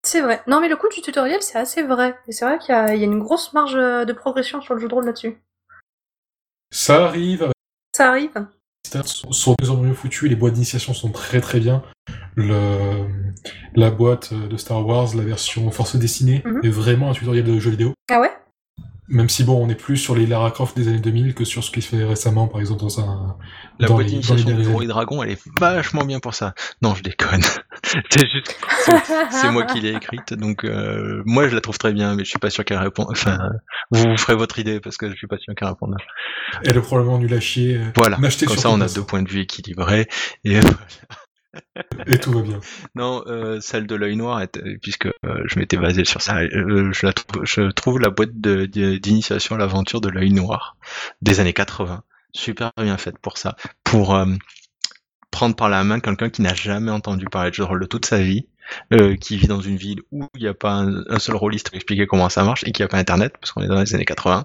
C'est 0.03 0.21
vrai. 0.21 0.41
Non, 0.47 0.61
mais 0.61 0.67
le 0.69 0.75
coup 0.75 0.89
du 0.89 1.01
tutoriel, 1.01 1.41
c'est 1.41 1.57
assez 1.57 1.81
vrai. 1.83 2.15
Et 2.27 2.31
c'est 2.31 2.45
vrai 2.45 2.59
qu'il 2.59 2.73
y, 2.73 2.77
a 2.77 2.93
il 2.93 2.99
y 2.99 3.03
a 3.03 3.05
une 3.05 3.19
grosse 3.19 3.53
marge 3.53 3.75
euh, 3.75 4.05
de 4.05 4.13
progression 4.13 4.61
sur 4.61 4.73
le 4.75 4.79
jeu 4.79 4.87
de 4.87 4.93
rôle 4.93 5.05
là-dessus. 5.05 5.37
Ça 6.71 7.05
arrive, 7.05 7.49
Ça 7.95 8.09
arrive. 8.09 8.31
les 8.35 8.87
stats 8.87 9.03
sont, 9.03 9.31
sont 9.31 9.51
de 9.51 9.55
plus 9.57 9.69
en 9.69 9.77
plus 9.77 9.87
mieux 9.87 9.93
foutus, 9.93 10.29
les 10.29 10.35
boîtes 10.35 10.53
d'initiation 10.53 10.93
sont 10.93 11.11
très 11.11 11.39
très 11.41 11.59
bien. 11.59 11.83
Le, 12.35 13.07
la 13.75 13.89
boîte 13.91 14.33
de 14.33 14.57
Star 14.57 14.85
Wars, 14.85 15.15
la 15.15 15.23
version 15.23 15.69
Force 15.71 15.95
dessinée, 15.95 16.41
Mhm. 16.45 16.61
est 16.63 16.69
vraiment 16.69 17.09
un 17.11 17.13
tutoriel 17.13 17.45
de 17.45 17.59
jeu 17.59 17.71
vidéo. 17.71 17.93
Ah 18.11 18.19
ouais? 18.19 18.31
Même 19.07 19.29
si 19.29 19.43
bon, 19.43 19.63
on 19.63 19.69
est 19.69 19.75
plus 19.75 19.97
sur 19.97 20.15
les 20.15 20.25
Lara 20.25 20.49
Croft 20.49 20.75
des 20.75 20.87
années 20.87 20.99
2000 20.99 21.35
que 21.35 21.45
sur 21.45 21.63
ce 21.63 21.69
qui 21.69 21.81
se 21.81 21.95
fait 21.95 22.03
récemment, 22.03 22.47
par 22.47 22.59
exemple, 22.59 22.81
dans 22.81 22.99
un... 22.99 23.37
La 23.79 23.87
dans 23.87 23.95
boîte 23.95 24.07
d'initiation 24.07 24.49
du 24.49 24.67
Roi 24.67 24.85
Dragon, 24.85 25.21
elle 25.21 25.31
est 25.31 25.41
vachement 25.59 26.05
bien 26.05 26.19
pour 26.19 26.33
ça. 26.33 26.55
Non, 26.81 26.95
je 26.95 27.03
déconne. 27.03 27.41
c'est 28.09 28.27
juste, 28.29 28.57
c'est- 29.31 29.51
moi 29.51 29.63
qui 29.65 29.79
l'ai 29.79 29.93
écrite, 29.93 30.33
donc 30.33 30.63
euh, 30.63 31.21
moi 31.25 31.47
je 31.49 31.55
la 31.55 31.61
trouve 31.61 31.77
très 31.77 31.93
bien, 31.93 32.15
mais 32.15 32.23
je 32.23 32.29
suis 32.29 32.39
pas 32.39 32.49
sûr 32.49 32.65
qu'elle 32.65 32.79
réponde. 32.79 33.07
Enfin, 33.11 33.37
vous 33.91 34.03
vous 34.09 34.17
ferez 34.17 34.35
votre 34.35 34.57
idée 34.59 34.79
parce 34.79 34.97
que 34.97 35.09
je 35.11 35.15
suis 35.15 35.27
pas 35.27 35.37
sûr 35.37 35.53
qu'elle 35.55 35.67
réponde. 35.67 35.95
Elle 36.63 36.77
est 36.77 36.81
probablement 36.81 37.19
nulle 37.19 37.33
à 37.33 37.39
chier. 37.39 37.79
Voilà. 37.95 38.17
Comme 38.17 38.57
ça, 38.57 38.69
on 38.71 38.81
a 38.81 38.87
deux 38.87 39.03
points 39.03 39.21
de 39.21 39.29
vue 39.29 39.41
équilibrés. 39.41 40.07
Et 40.45 40.59
Et 42.07 42.17
tout 42.19 42.31
va 42.31 42.41
bien. 42.41 42.59
non, 42.95 43.23
euh, 43.27 43.59
celle 43.61 43.87
de 43.87 43.95
l'œil 43.95 44.15
noir, 44.15 44.41
puisque 44.81 45.07
euh, 45.07 45.43
je 45.45 45.59
m'étais 45.59 45.77
basé 45.77 46.05
sur 46.05 46.21
ça, 46.21 46.39
euh, 46.39 46.91
je, 46.91 47.05
la 47.05 47.13
trouve, 47.13 47.45
je 47.45 47.71
trouve 47.71 47.99
la 47.99 48.09
boîte 48.09 48.35
d'initiation 48.39 49.55
à 49.55 49.59
l'aventure 49.59 50.01
de 50.01 50.09
l'œil 50.09 50.31
noir 50.31 50.77
des 51.21 51.39
années 51.39 51.53
80 51.53 52.03
super 52.35 52.71
bien 52.77 52.97
faite 52.97 53.17
pour 53.17 53.37
ça, 53.37 53.55
pour 53.83 54.13
euh, 54.13 54.25
prendre 55.31 55.55
par 55.55 55.69
la 55.69 55.83
main 55.83 55.99
quelqu'un 55.99 56.29
qui 56.29 56.41
n'a 56.41 56.53
jamais 56.53 56.91
entendu 56.91 57.25
parler 57.25 57.51
de 57.51 57.57
de 57.57 57.63
rôle 57.63 57.81
de 57.81 57.85
toute 57.85 58.05
sa 58.05 58.19
vie, 58.19 58.47
euh, 58.93 59.15
qui 59.15 59.37
vit 59.37 59.47
dans 59.47 59.61
une 59.61 59.77
ville 59.77 60.01
où 60.11 60.27
il 60.35 60.41
n'y 60.41 60.47
a 60.47 60.53
pas 60.53 60.73
un, 60.73 61.19
seul 61.19 61.35
rôliste 61.35 61.69
pour 61.69 61.75
expliquer 61.75 62.07
comment 62.07 62.29
ça 62.29 62.43
marche 62.43 62.63
et 62.65 62.71
qui 62.71 62.83
a 62.83 62.87
pas 62.87 62.97
internet 62.97 63.33
parce 63.39 63.51
qu'on 63.51 63.61
est 63.61 63.67
dans 63.67 63.79
les 63.79 63.95
années 63.95 64.05
80. 64.05 64.43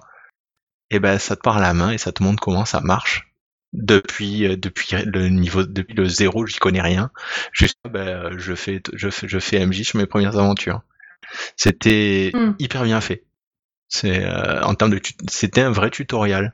Et 0.89 0.99
ben 0.99 1.17
ça 1.17 1.35
te 1.35 1.41
part 1.41 1.59
la 1.59 1.73
main 1.73 1.91
et 1.91 1.97
ça 1.97 2.11
te 2.11 2.21
montre 2.21 2.41
comment 2.41 2.65
ça 2.65 2.81
marche 2.81 3.30
depuis 3.73 4.45
euh, 4.47 4.57
depuis 4.57 4.95
le 5.05 5.29
niveau 5.29 5.63
depuis 5.63 5.93
le 5.95 6.05
zéro 6.05 6.45
j'y 6.45 6.57
connais 6.59 6.81
rien. 6.81 7.11
Juste 7.53 7.79
ben 7.89 8.31
je 8.37 8.53
fais 8.55 8.81
je 8.93 9.09
fais 9.09 9.27
je 9.27 9.39
fais 9.39 9.65
MJ 9.65 9.83
sur 9.83 9.97
mes 9.99 10.05
premières 10.07 10.37
aventures. 10.37 10.81
C'était 11.57 12.31
Hmm. 12.33 12.51
hyper 12.59 12.83
bien 12.83 13.01
fait. 13.01 13.23
C'est 13.89 14.23
euh, 14.25 14.61
en 14.63 14.75
termes 14.75 14.91
de 14.91 15.01
c'était 15.29 15.61
un 15.61 15.71
vrai 15.71 15.89
tutoriel. 15.91 16.53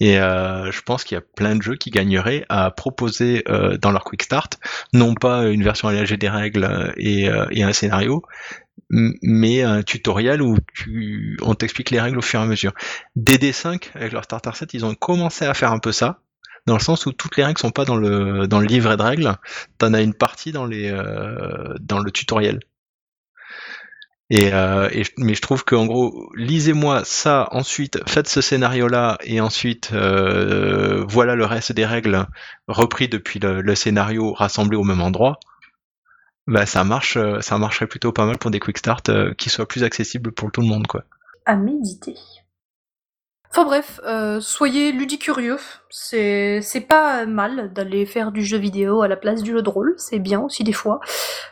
Et 0.00 0.18
euh, 0.18 0.70
je 0.72 0.80
pense 0.82 1.04
qu'il 1.04 1.14
y 1.16 1.18
a 1.18 1.22
plein 1.22 1.54
de 1.56 1.62
jeux 1.62 1.76
qui 1.76 1.90
gagneraient 1.90 2.46
à 2.48 2.70
proposer 2.70 3.44
euh, 3.48 3.76
dans 3.78 3.90
leur 3.90 4.04
quick 4.04 4.22
start. 4.22 4.58
Non 4.94 5.14
pas 5.14 5.44
une 5.48 5.62
version 5.62 5.88
allégée 5.88 6.16
des 6.16 6.28
règles 6.30 6.64
euh, 6.64 6.92
et, 6.96 7.28
euh, 7.28 7.46
et 7.50 7.62
un 7.64 7.72
scénario 7.72 8.24
mais 8.90 9.62
un 9.62 9.82
tutoriel 9.82 10.42
où 10.42 10.56
tu, 10.74 11.36
on 11.42 11.54
t'explique 11.54 11.90
les 11.90 12.00
règles 12.00 12.18
au 12.18 12.22
fur 12.22 12.40
et 12.40 12.42
à 12.42 12.46
mesure. 12.46 12.72
DD5 13.16 13.90
avec 13.94 14.12
leur 14.12 14.24
starter 14.24 14.50
set, 14.54 14.74
ils 14.74 14.84
ont 14.84 14.94
commencé 14.94 15.44
à 15.44 15.54
faire 15.54 15.72
un 15.72 15.78
peu 15.78 15.92
ça, 15.92 16.20
dans 16.68 16.76
le 16.76 16.80
sens 16.80 17.06
où 17.06 17.12
toutes 17.12 17.36
les 17.36 17.44
règles 17.44 17.58
sont 17.58 17.70
pas 17.70 17.84
dans 17.84 17.96
le 17.96 18.46
dans 18.46 18.60
le 18.60 18.66
livret 18.66 18.96
de 18.96 19.02
règles, 19.02 19.34
t'en 19.78 19.92
as 19.94 20.02
une 20.02 20.14
partie 20.14 20.52
dans 20.52 20.66
les 20.66 20.90
euh, 20.90 21.74
dans 21.80 21.98
le 21.98 22.10
tutoriel. 22.10 22.60
Et, 24.30 24.52
euh, 24.52 24.90
mais 25.16 25.34
je 25.34 25.40
trouve 25.40 25.64
qu'en 25.64 25.86
gros, 25.86 26.30
lisez-moi 26.36 27.02
ça, 27.04 27.48
ensuite 27.50 27.98
faites 28.06 28.28
ce 28.28 28.42
scénario-là, 28.42 29.16
et 29.22 29.40
ensuite 29.40 29.90
euh, 29.94 31.02
voilà 31.08 31.34
le 31.34 31.46
reste 31.46 31.72
des 31.72 31.86
règles 31.86 32.26
repris 32.66 33.08
depuis 33.08 33.40
le, 33.40 33.74
scénario 33.74 34.34
rassemblé 34.34 34.76
au 34.76 34.84
même 34.84 35.00
endroit. 35.00 35.40
Bah 36.46 36.66
ça 36.66 36.84
marche, 36.84 37.18
ça 37.40 37.58
marcherait 37.58 37.86
plutôt 37.86 38.12
pas 38.12 38.26
mal 38.26 38.36
pour 38.38 38.50
des 38.50 38.60
quick 38.60 38.78
start 38.78 39.08
euh, 39.08 39.32
qui 39.34 39.48
soient 39.48 39.68
plus 39.68 39.84
accessibles 39.84 40.32
pour 40.32 40.50
tout 40.52 40.60
le 40.60 40.66
monde 40.66 40.86
quoi. 40.86 41.04
À 41.46 41.56
méditer. 41.56 42.14
Enfin 43.50 43.64
bref, 43.64 44.00
euh, 44.04 44.40
soyez 44.40 44.92
ludicurieux. 44.92 45.58
C'est 45.90 46.86
pas 46.86 47.24
mal 47.26 47.72
d'aller 47.72 48.04
faire 48.04 48.30
du 48.30 48.44
jeu 48.44 48.58
vidéo 48.58 49.02
à 49.02 49.08
la 49.08 49.16
place 49.16 49.42
du 49.42 49.52
jeu 49.52 49.62
de 49.62 49.68
rôle. 49.68 49.94
C'est 49.96 50.18
bien 50.18 50.40
aussi 50.40 50.64
des 50.64 50.72
fois 50.72 51.00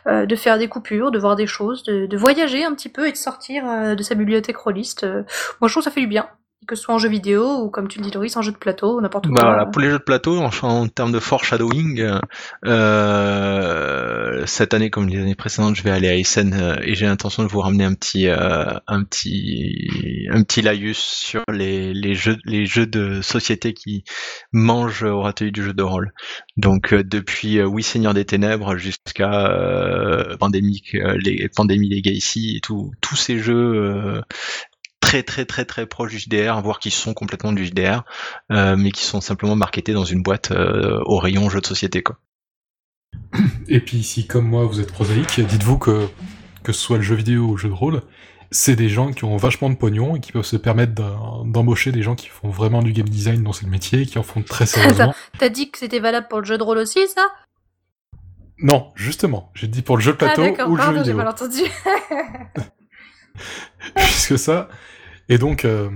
euh, 0.07 0.25
de 0.25 0.35
faire 0.35 0.57
des 0.57 0.67
coupures, 0.67 1.11
de 1.11 1.19
voir 1.19 1.35
des 1.35 1.47
choses, 1.47 1.83
de, 1.83 2.17
voyager 2.17 2.63
un 2.63 2.73
petit 2.73 2.89
peu 2.89 3.07
et 3.07 3.11
de 3.11 3.17
sortir 3.17 3.67
euh, 3.67 3.95
de 3.95 4.03
sa 4.03 4.15
bibliothèque 4.15 4.57
rôliste. 4.57 5.03
Euh, 5.03 5.23
moi 5.59 5.67
je 5.67 5.73
trouve 5.73 5.83
ça 5.83 5.91
fait 5.91 6.01
du 6.01 6.07
bien, 6.07 6.29
que 6.65 6.75
ce 6.75 6.83
soit 6.83 6.95
en 6.95 6.97
jeu 6.97 7.07
vidéo 7.09 7.61
ou 7.63 7.69
comme 7.69 7.87
tu 7.87 7.99
le 7.99 8.03
dis 8.05 8.11
Doris, 8.11 8.35
en 8.35 8.41
jeu 8.41 8.51
de 8.51 8.57
plateau, 8.57 8.99
n'importe 8.99 9.27
Bah 9.27 9.41
quoi. 9.41 9.49
voilà, 9.51 9.65
pour 9.67 9.81
les 9.81 9.89
jeux 9.89 9.99
de 9.99 10.03
plateau, 10.03 10.37
enfin 10.39 10.67
en 10.67 10.87
termes 10.87 11.11
de 11.11 11.19
foreshadowing, 11.19 12.01
euh, 12.01 12.19
euh, 12.65 14.43
cette 14.45 14.73
année 14.73 14.89
comme 14.89 15.07
les 15.07 15.19
années 15.19 15.35
précédentes, 15.35 15.75
je 15.75 15.83
vais 15.83 15.91
aller 15.91 16.07
à 16.09 16.15
Essen 16.15 16.53
euh, 16.53 16.75
et 16.81 16.95
j'ai 16.95 17.05
l'intention 17.05 17.43
de 17.43 17.47
vous 17.47 17.59
ramener 17.59 17.83
un 17.83 17.93
petit, 17.93 18.27
euh, 18.27 18.65
un 18.87 19.03
petit, 19.03 20.27
un 20.31 20.43
petit 20.43 20.61
laïus 20.61 20.97
sur 20.97 21.41
les, 21.51 21.93
les 21.93 22.15
jeux, 22.15 22.37
les 22.45 22.65
jeux 22.65 22.87
de 22.87 23.21
société 23.21 23.73
qui 23.73 24.03
mangent 24.51 25.03
au 25.03 25.21
râtelier 25.21 25.51
du 25.51 25.63
jeu 25.63 25.73
de 25.73 25.83
rôle. 25.83 26.11
Donc 26.57 26.93
euh, 26.93 27.03
depuis 27.03 27.61
Oui 27.63 27.83
Seigneur 27.83 28.13
des 28.13 28.25
Ténèbres 28.25 28.77
jusqu'à 28.77 29.49
Pandémique, 30.39 30.93
les 30.93 31.49
Pandémie 31.55 31.89
Legacy 31.89 32.57
et 32.57 32.59
tout, 32.61 32.91
tous 33.01 33.15
ces 33.15 33.39
jeux. 33.39 34.21
Très 35.07 35.23
très 35.23 35.45
très 35.45 35.63
très 35.63 35.85
proches 35.85 36.11
du 36.11 36.19
JDR, 36.19 36.61
voire 36.61 36.79
qui 36.79 36.91
sont 36.91 37.13
complètement 37.13 37.53
du 37.53 37.65
JDR, 37.65 38.03
euh, 38.51 38.75
mais 38.75 38.91
qui 38.91 39.03
sont 39.03 39.21
simplement 39.21 39.55
marketés 39.55 39.93
dans 39.93 40.03
une 40.03 40.21
boîte 40.21 40.51
euh, 40.51 40.99
au 41.05 41.17
rayon 41.17 41.49
jeux 41.49 41.61
de 41.61 41.65
société 41.65 42.03
quoi. 42.03 42.17
Et 43.69 43.79
puis 43.79 44.03
si, 44.03 44.27
comme 44.27 44.47
moi, 44.47 44.65
vous 44.65 44.81
êtes 44.81 44.91
prosaïque, 44.91 45.39
dites-vous 45.39 45.77
que, 45.77 46.07
que 46.63 46.73
ce 46.73 46.79
soit 46.79 46.97
le 46.97 47.03
jeu 47.03 47.15
vidéo 47.15 47.45
ou 47.45 47.51
le 47.53 47.57
jeu 47.57 47.69
de 47.69 47.73
rôle, 47.73 48.01
c'est 48.51 48.75
des 48.75 48.89
gens 48.89 49.11
qui 49.11 49.23
ont 49.23 49.37
vachement 49.37 49.69
de 49.69 49.75
pognon 49.75 50.17
et 50.17 50.19
qui 50.19 50.33
peuvent 50.33 50.45
se 50.45 50.57
permettre 50.57 50.93
d'embaucher 50.93 51.93
des 51.93 52.01
gens 52.01 52.15
qui 52.15 52.27
font 52.27 52.49
vraiment 52.49 52.81
du 52.81 52.91
game 52.91 53.07
design 53.07 53.43
dont 53.43 53.53
c'est 53.53 53.65
le 53.65 53.71
métier, 53.71 54.05
qui 54.05 54.19
en 54.19 54.23
font 54.23 54.41
très 54.41 54.65
sérieusement. 54.65 55.13
T'as 55.39 55.49
dit 55.49 55.71
que 55.71 55.77
c'était 55.77 55.99
valable 55.99 56.27
pour 56.29 56.39
le 56.39 56.45
jeu 56.45 56.57
de 56.57 56.63
rôle 56.63 56.79
aussi, 56.79 56.99
ça? 57.07 57.27
Non, 58.59 58.91
justement, 58.95 59.51
j'ai 59.53 59.67
dit 59.67 59.81
pour 59.81 59.97
le 59.97 60.03
jeu 60.03 60.11
de 60.11 60.17
plateau 60.17 60.43
Ah 60.59 60.67
ou 60.67 60.75
le 60.75 60.81
jeu 60.81 60.85
pardon, 60.85 60.97
j'ai 60.97 61.11
vidéo. 61.11 61.17
mal 61.17 61.27
entendu. 61.27 61.61
Puisque 63.95 64.39
ça. 64.39 64.67
Et 65.29 65.37
donc, 65.37 65.65
euh, 65.65 65.89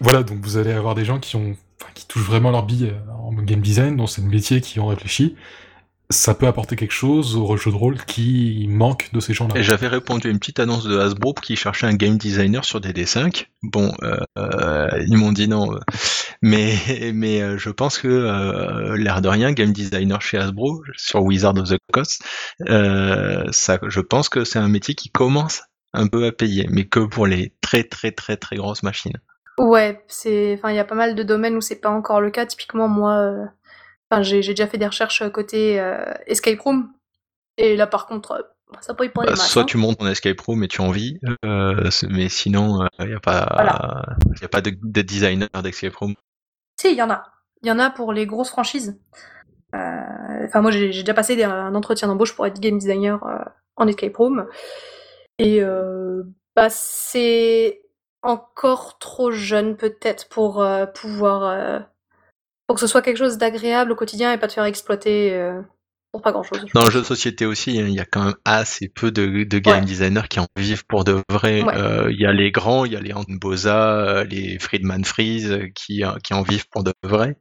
voilà, 0.00 0.22
donc 0.22 0.38
vous 0.42 0.56
allez 0.56 0.72
avoir 0.72 0.94
des 0.94 1.04
gens 1.04 1.20
qui 1.20 1.36
ont, 1.36 1.56
qui 1.94 2.06
touchent 2.06 2.24
vraiment 2.24 2.50
leur 2.50 2.66
bille 2.66 2.92
euh, 2.92 3.12
en 3.12 3.32
game 3.32 3.60
design, 3.60 3.96
dont 3.96 4.06
c'est 4.06 4.22
le 4.22 4.28
métier, 4.28 4.60
qui 4.60 4.80
ont 4.80 4.86
réfléchi. 4.86 5.36
Ça 6.10 6.34
peut 6.34 6.46
apporter 6.46 6.76
quelque 6.76 6.92
chose 6.92 7.34
au 7.34 7.56
jeu 7.56 7.70
de 7.70 7.76
rôle 7.76 7.96
qui 8.04 8.66
manque 8.68 9.08
de 9.14 9.20
ces 9.20 9.32
gens-là. 9.32 9.62
J'avais 9.62 9.88
répondu 9.88 10.28
à 10.28 10.30
une 10.30 10.38
petite 10.38 10.60
annonce 10.60 10.84
de 10.84 10.98
Hasbro 10.98 11.32
qui 11.32 11.56
cherchait 11.56 11.86
un 11.86 11.94
game 11.94 12.18
designer 12.18 12.62
sur 12.64 12.78
DD5. 12.78 13.46
Bon, 13.62 13.90
euh, 14.02 14.88
ils 15.06 15.16
m'ont 15.16 15.32
dit 15.32 15.48
non, 15.48 15.70
mais 16.42 16.76
mais 17.14 17.58
je 17.58 17.70
pense 17.70 17.96
que 17.96 18.94
l'air 18.96 19.22
de 19.22 19.28
rien, 19.28 19.52
game 19.52 19.72
designer 19.72 20.20
chez 20.20 20.36
Hasbro 20.36 20.82
sur 20.94 21.22
Wizard 21.22 21.56
of 21.56 21.70
the 21.70 21.78
Coast, 21.90 22.22
ça, 22.68 23.78
je 23.82 24.00
pense 24.00 24.28
que 24.28 24.44
c'est 24.44 24.58
un 24.58 24.68
métier 24.68 24.94
qui 24.94 25.08
commence 25.08 25.62
un 25.94 26.08
peu 26.08 26.26
à 26.26 26.32
payer, 26.32 26.66
mais 26.70 26.84
que 26.84 27.00
pour 27.00 27.26
les 27.26 27.53
très 27.64 27.84
très 27.84 28.12
très 28.12 28.36
très 28.36 28.56
grosses 28.56 28.82
machines. 28.82 29.16
Ouais, 29.58 30.04
c'est, 30.08 30.54
enfin, 30.58 30.70
il 30.70 30.76
y 30.76 30.80
a 30.80 30.84
pas 30.84 30.94
mal 30.96 31.14
de 31.14 31.22
domaines 31.22 31.56
où 31.56 31.60
c'est 31.60 31.80
pas 31.80 31.90
encore 31.90 32.20
le 32.20 32.30
cas. 32.30 32.44
Typiquement, 32.44 32.88
moi, 32.88 33.14
euh, 33.18 33.44
enfin, 34.10 34.22
j'ai 34.22 34.40
déjà 34.40 34.66
fait 34.66 34.78
des 34.78 34.86
recherches 34.86 35.22
côté 35.30 35.80
euh, 35.80 36.12
escape 36.26 36.58
room, 36.60 36.92
et 37.56 37.76
là, 37.76 37.86
par 37.86 38.06
contre, 38.06 38.32
euh, 38.32 38.42
ça 38.80 38.94
peut 38.94 39.04
y 39.04 39.08
prendre 39.08 39.28
Bah, 39.30 39.36
soit 39.36 39.62
hein. 39.62 39.66
tu 39.66 39.76
montes 39.76 39.98
ton 39.98 40.06
escape 40.08 40.40
room 40.40 40.64
et 40.64 40.68
tu 40.68 40.80
en 40.80 40.90
vis, 40.90 41.20
euh, 41.44 41.88
mais 42.10 42.28
sinon 42.28 42.86
il 42.98 43.06
n'y 43.06 43.14
a 43.14 43.20
pas 43.20 43.46
Voilà. 43.54 44.02
y 44.40 44.44
a 44.44 44.48
pas 44.48 44.60
de, 44.60 44.72
de 44.82 45.02
designer 45.02 45.48
d'escape 45.62 45.94
room. 45.96 46.14
Si, 46.80 46.90
il 46.90 46.96
y 46.96 47.02
en 47.02 47.10
a. 47.10 47.22
Il 47.62 47.68
y 47.68 47.72
en 47.72 47.78
a 47.78 47.90
pour 47.90 48.12
les 48.12 48.26
grosses 48.26 48.50
franchises. 48.50 48.98
Euh, 49.74 50.00
Enfin, 50.46 50.60
moi, 50.60 50.70
j'ai 50.72 50.88
déjà 50.88 51.14
passé 51.14 51.36
des- 51.36 51.44
un 51.44 51.74
entretien 51.74 52.06
d'embauche 52.08 52.34
pour 52.34 52.44
être 52.46 52.60
game 52.60 52.76
designer 52.78 53.24
euh, 53.24 53.38
en 53.76 53.86
escape 53.86 54.16
room. 54.16 54.46
Et 55.38 55.62
euh, 55.62 56.22
bah, 56.56 56.70
c'est 56.70 57.82
encore 58.22 58.98
trop 58.98 59.30
jeune, 59.32 59.76
peut-être, 59.76 60.28
pour 60.28 60.62
euh, 60.62 60.86
pouvoir. 60.86 61.42
euh, 61.44 61.80
pour 62.66 62.76
que 62.76 62.80
ce 62.80 62.86
soit 62.86 63.02
quelque 63.02 63.18
chose 63.18 63.38
d'agréable 63.38 63.92
au 63.92 63.96
quotidien 63.96 64.32
et 64.32 64.38
pas 64.38 64.48
te 64.48 64.54
faire 64.54 64.64
exploiter 64.64 65.34
euh, 65.34 65.62
pour 66.12 66.22
pas 66.22 66.32
grand 66.32 66.42
chose. 66.44 66.66
Dans 66.74 66.84
le 66.84 66.90
jeu 66.90 67.00
de 67.00 67.04
société 67.04 67.46
aussi, 67.46 67.78
hein, 67.80 67.86
il 67.88 67.94
y 67.94 68.00
a 68.00 68.04
quand 68.04 68.24
même 68.24 68.34
assez 68.44 68.88
peu 68.88 69.10
de, 69.10 69.44
de 69.44 69.58
game 69.58 69.80
Ouais. 69.80 69.84
designers 69.84 70.28
qui 70.28 70.40
en 70.40 70.46
vivent 70.56 70.84
pour 70.86 71.04
de 71.04 71.22
vrai. 71.30 71.62
Ouais. 71.62 71.74
Euh, 71.74 72.10
Il 72.12 72.20
y 72.20 72.26
a 72.26 72.32
les 72.32 72.50
grands, 72.50 72.84
il 72.84 72.92
y 72.92 72.96
a 72.96 73.00
les 73.00 73.12
Boza, 73.28 74.00
euh, 74.20 74.24
les 74.24 74.58
Friedman 74.58 75.04
Freeze 75.04 75.50
euh, 75.50 75.68
qui, 75.74 76.02
qui 76.22 76.34
en 76.34 76.42
vivent 76.42 76.68
pour 76.70 76.82
de 76.84 76.92
vrai. 77.02 77.36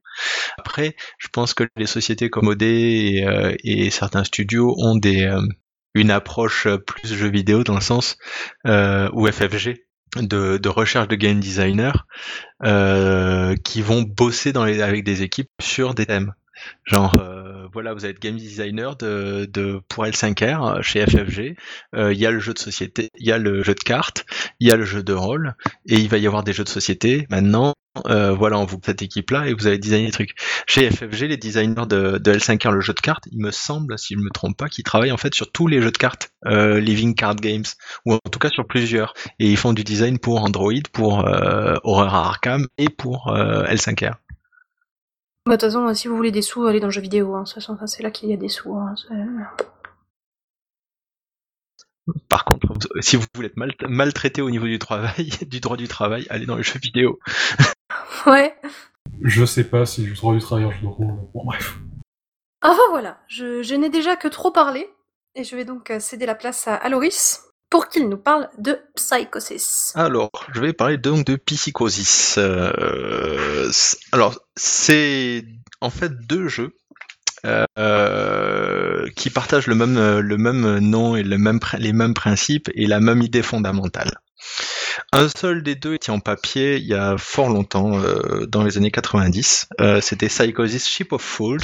Après, 0.58 0.96
je 1.20 1.28
pense 1.30 1.54
que 1.54 1.66
les 1.78 1.88
sociétés 1.88 2.30
comme 2.30 2.48
OD 2.50 2.64
et, 2.64 3.26
euh, 3.28 3.56
et 3.64 3.90
certains 3.92 4.24
studios 4.24 4.76
ont 4.80 4.96
des 4.98 5.24
euh, 5.26 5.42
une 5.94 6.12
approche 6.12 6.68
euh, 6.68 6.78
plus 6.78 7.14
jeu 7.14 7.30
vidéo 7.30 7.64
dans 7.64 7.76
le 7.76 7.82
sens 7.82 8.18
euh, 8.68 9.10
ou 9.14 9.28
FFG 9.28 9.84
de, 10.22 10.70
recherche 10.70 11.08
de 11.08 11.16
game 11.16 11.40
designers 11.40 11.92
euh, 12.64 13.56
qui 13.64 13.82
vont 13.82 14.02
bosser 14.04 14.54
dans 14.54 14.66
les, 14.66 14.82
avec 14.82 15.04
des 15.04 15.24
équipes 15.24 15.50
sur 15.62 15.94
des 15.94 16.06
thèmes. 16.06 16.34
Genre, 16.86 17.16
euh, 17.20 17.68
voilà, 17.74 17.94
vous 17.94 18.06
êtes 18.06 18.20
game 18.22 18.38
designer 18.38 18.96
de, 18.96 19.82
pour 19.90 20.06
L5R 20.06 20.78
euh, 20.78 20.82
chez 20.82 21.06
FFG. 21.06 21.56
Il 21.94 22.18
y 22.18 22.26
a 22.26 22.32
le 22.32 22.40
jeu 22.40 22.54
de 22.54 22.60
société, 22.60 23.10
il 23.18 23.28
y 23.28 23.32
a 23.32 23.38
le 23.38 23.64
jeu 23.64 23.74
de 23.74 23.80
cartes, 23.80 24.26
il 24.60 24.68
y 24.68 24.72
a 24.72 24.76
le 24.76 24.86
jeu 24.86 25.04
de 25.04 25.14
rôle, 25.14 25.56
et 25.88 25.96
il 25.96 26.10
va 26.10 26.18
y 26.18 26.28
avoir 26.28 26.44
des 26.44 26.54
jeux 26.54 26.64
de 26.64 26.70
société. 26.70 27.26
Maintenant, 27.30 27.74
euh, 28.08 28.32
voilà, 28.32 28.58
on 28.58 28.66
vous 28.66 28.80
cette 28.84 29.02
équipe-là 29.02 29.48
et 29.48 29.54
vous 29.54 29.68
allez 29.68 29.78
designer 29.78 30.08
des 30.08 30.12
trucs. 30.12 30.36
Chez 30.68 30.90
FFG, 30.90 31.28
les 31.28 31.38
designers 31.38 31.86
de, 31.88 32.18
de 32.18 32.34
L5R, 32.34 32.72
le 32.72 32.82
jeu 32.82 32.94
de 32.94 33.00
cartes, 33.00 33.26
il 33.32 33.40
me 33.40 33.52
semble, 33.52 33.98
si 34.00 34.16
je 34.16 34.20
me 34.20 34.30
trompe 34.32 34.58
pas, 34.58 34.68
qu'ils 34.68 34.84
travaillent 34.84 35.12
en 35.12 35.18
fait 35.18 35.34
sur 35.34 35.52
tous 35.52 35.68
les 35.68 35.82
jeux 35.82 35.92
de 35.92 35.98
cartes, 35.98 36.32
euh, 36.46 36.80
Living 36.80 37.14
Card 37.16 37.36
Games, 37.36 37.66
ou 38.06 38.14
en 38.14 38.20
tout 38.32 38.40
cas 38.40 38.50
sur 38.50 38.66
plusieurs. 38.66 39.14
Et 39.40 39.48
ils 39.48 39.58
font 39.58 39.74
du 39.74 39.84
design 39.84 40.18
pour 40.18 40.44
Android, 40.44 40.74
pour 40.92 41.28
euh, 41.28 41.76
Horror 41.84 42.16
Arkham 42.16 42.68
et 42.78 42.90
pour 42.90 43.28
euh, 43.30 43.64
L5R. 43.66 44.16
Bah, 45.46 45.58
de 45.58 45.62
toute 45.62 45.72
façon, 45.72 45.94
si 45.94 46.08
vous 46.08 46.16
voulez 46.16 46.32
des 46.32 46.42
sous, 46.42 46.66
allez 46.66 46.80
dans 46.80 46.88
le 46.88 46.92
jeu 46.92 47.02
vidéo. 47.02 47.36
Hein. 47.36 47.42
De 47.42 47.46
toute 47.46 47.56
façon, 47.56 47.74
enfin, 47.74 47.86
c'est 47.86 48.02
là 48.02 48.12
qu'il 48.12 48.30
y 48.30 48.34
a 48.34 48.38
des 48.38 48.50
sous. 48.50 48.74
Hein. 48.76 48.96
Par 52.28 52.46
contre, 52.46 52.90
si 53.02 53.16
vous 53.16 53.26
voulez 53.36 53.48
être 53.48 53.58
mal- 53.58 53.76
maltraité 53.88 54.42
au 54.42 54.50
niveau 54.50 54.66
du 54.66 54.80
travail, 54.80 55.30
du 55.48 55.60
droit 55.60 55.78
du 55.78 55.88
travail, 55.88 56.26
allez 56.30 56.46
dans 56.46 56.56
les 56.56 56.64
jeux 56.64 56.80
vidéo. 56.80 57.20
Ouais. 58.26 58.56
Je 59.22 59.46
sais 59.46 59.64
pas 59.64 59.86
si 59.86 60.06
je 60.08 60.14
droit 60.16 60.34
du 60.34 60.40
travail 60.40 60.66
en 60.66 60.72
jeu 60.72 60.82
de 60.82 60.88
rôle. 60.88 61.08
Bon, 61.34 61.44
bref. 61.46 61.76
Enfin 62.62 62.82
voilà, 62.90 63.20
je, 63.28 63.62
je 63.64 63.76
n'ai 63.76 63.90
déjà 63.90 64.16
que 64.16 64.28
trop 64.28 64.52
parlé. 64.52 64.90
Et 65.36 65.44
je 65.44 65.56
vais 65.56 65.66
donc 65.66 65.90
euh, 65.90 66.00
céder 66.00 66.26
la 66.28 66.36
place 66.36 66.68
à 66.68 66.76
Aloris 66.76 67.42
pour 67.70 67.90
qu'il 67.90 68.08
nous 68.08 68.18
parle 68.18 68.50
de 68.60 68.80
Psychosis. 68.96 69.92
Alors, 69.96 70.30
je 70.54 70.62
vais 70.62 70.74
parler 70.74 70.98
donc 70.98 71.26
de 71.26 71.36
Psychosis. 71.38 72.36
Euh, 72.38 73.72
alors, 74.12 74.40
c'est 74.56 75.44
en 75.82 75.90
fait 75.90 76.12
deux 76.28 76.48
jeux 76.48 76.76
euh, 77.80 79.10
qui 79.16 79.32
partagent 79.32 79.66
le 79.66 79.74
même, 79.74 80.20
le 80.20 80.38
même 80.38 80.78
nom 80.80 81.16
et 81.16 81.24
le 81.24 81.38
même, 81.40 81.58
pr- 81.58 81.80
les 81.80 81.94
mêmes 81.94 82.14
principes 82.14 82.70
et 82.76 82.86
la 82.86 83.00
même 83.00 83.24
idée 83.24 83.42
fondamentale. 83.42 84.20
Un 85.12 85.28
seul 85.30 85.64
des 85.64 85.76
deux 85.76 85.96
était 85.96 86.12
en 86.12 86.20
papier 86.20 86.78
il 86.78 86.86
y 86.86 86.94
a 86.94 87.18
fort 87.18 87.50
longtemps, 87.50 88.00
euh, 88.00 88.46
dans 88.48 88.64
les 88.64 88.78
années 88.78 88.92
90. 88.92 89.68
Euh, 89.80 90.02
C'était 90.02 90.28
Psychosis 90.28 90.88
Ship 90.88 91.12
of 91.12 91.22
Fools, 91.22 91.62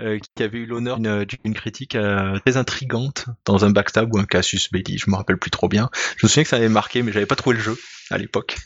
euh, 0.00 0.18
qui 0.34 0.42
avait 0.42 0.58
eu 0.58 0.66
l'honneur 0.66 0.98
d'une 0.98 1.54
critique 1.54 1.94
euh, 1.94 2.38
très 2.40 2.56
intrigante 2.56 3.26
dans 3.44 3.64
un 3.64 3.70
backstab 3.70 4.14
ou 4.14 4.18
un 4.18 4.24
casus 4.24 4.70
belli, 4.70 4.98
je 4.98 5.10
me 5.10 5.16
rappelle 5.16 5.38
plus 5.38 5.50
trop 5.50 5.68
bien. 5.68 5.90
Je 6.16 6.26
me 6.26 6.28
souviens 6.28 6.42
que 6.42 6.48
ça 6.48 6.56
avait 6.56 6.68
marqué, 6.68 7.02
mais 7.02 7.12
j'avais 7.12 7.26
pas 7.26 7.36
trouvé 7.36 7.56
le 7.56 7.62
jeu 7.62 7.78
à 8.10 8.18
l'époque. 8.18 8.56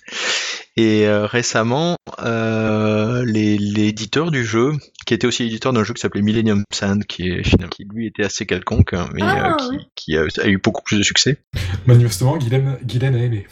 Et 0.76 1.08
euh, 1.08 1.26
récemment, 1.26 1.96
euh, 2.20 3.24
les- 3.26 3.58
l'éditeur 3.58 4.30
du 4.30 4.44
jeu, 4.44 4.72
qui 5.06 5.14
était 5.14 5.26
aussi 5.26 5.44
éditeur 5.44 5.72
d'un 5.72 5.82
jeu 5.82 5.92
qui 5.92 6.00
s'appelait 6.00 6.22
Millennium 6.22 6.62
Sand, 6.72 7.04
qui, 7.04 7.28
est, 7.30 7.42
finalement- 7.42 7.70
qui 7.70 7.84
lui 7.92 8.06
était 8.06 8.22
assez 8.24 8.46
quelconque, 8.46 8.92
hein, 8.94 9.08
mais 9.12 9.22
Ah, 9.24 9.52
euh, 9.52 9.56
qui, 9.56 9.68
oui. 9.70 9.78
qui 9.96 10.16
a, 10.16 10.24
a 10.42 10.46
eu 10.46 10.58
beaucoup 10.58 10.82
plus 10.82 10.98
de 10.98 11.02
succès. 11.02 11.38
Manifestement, 11.86 12.36
Guylaine, 12.36 12.78
Guylaine 12.84 13.14
a 13.16 13.18
aimé. 13.18 13.46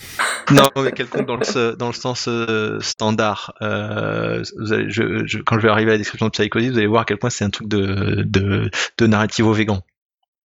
Non, 0.53 0.69
mais 0.81 0.93
quelconque 0.93 1.27
dans 1.27 1.35
le, 1.37 1.75
dans 1.75 1.89
le 1.89 1.93
sens 1.93 2.27
euh, 2.29 2.79
standard. 2.81 3.53
Euh, 3.63 4.45
vous 4.61 4.73
allez- 4.73 4.89
je, 4.89 5.27
je- 5.27 5.39
quand 5.39 5.57
je 5.59 5.63
vais 5.63 5.69
arriver 5.71 5.91
à 5.91 5.95
la 5.95 5.99
description 5.99 6.27
de 6.27 6.31
Psychosis, 6.31 6.71
vous 6.71 6.79
allez 6.79 6.87
voir 6.87 7.03
à 7.03 7.05
quel 7.05 7.17
point 7.19 7.31
c'est 7.31 7.45
un 7.45 7.51
truc 7.51 7.67
de, 7.67 8.23
de, 8.25 8.71
de 8.99 9.07
narrativo 9.09 9.53
végan. 9.53 9.83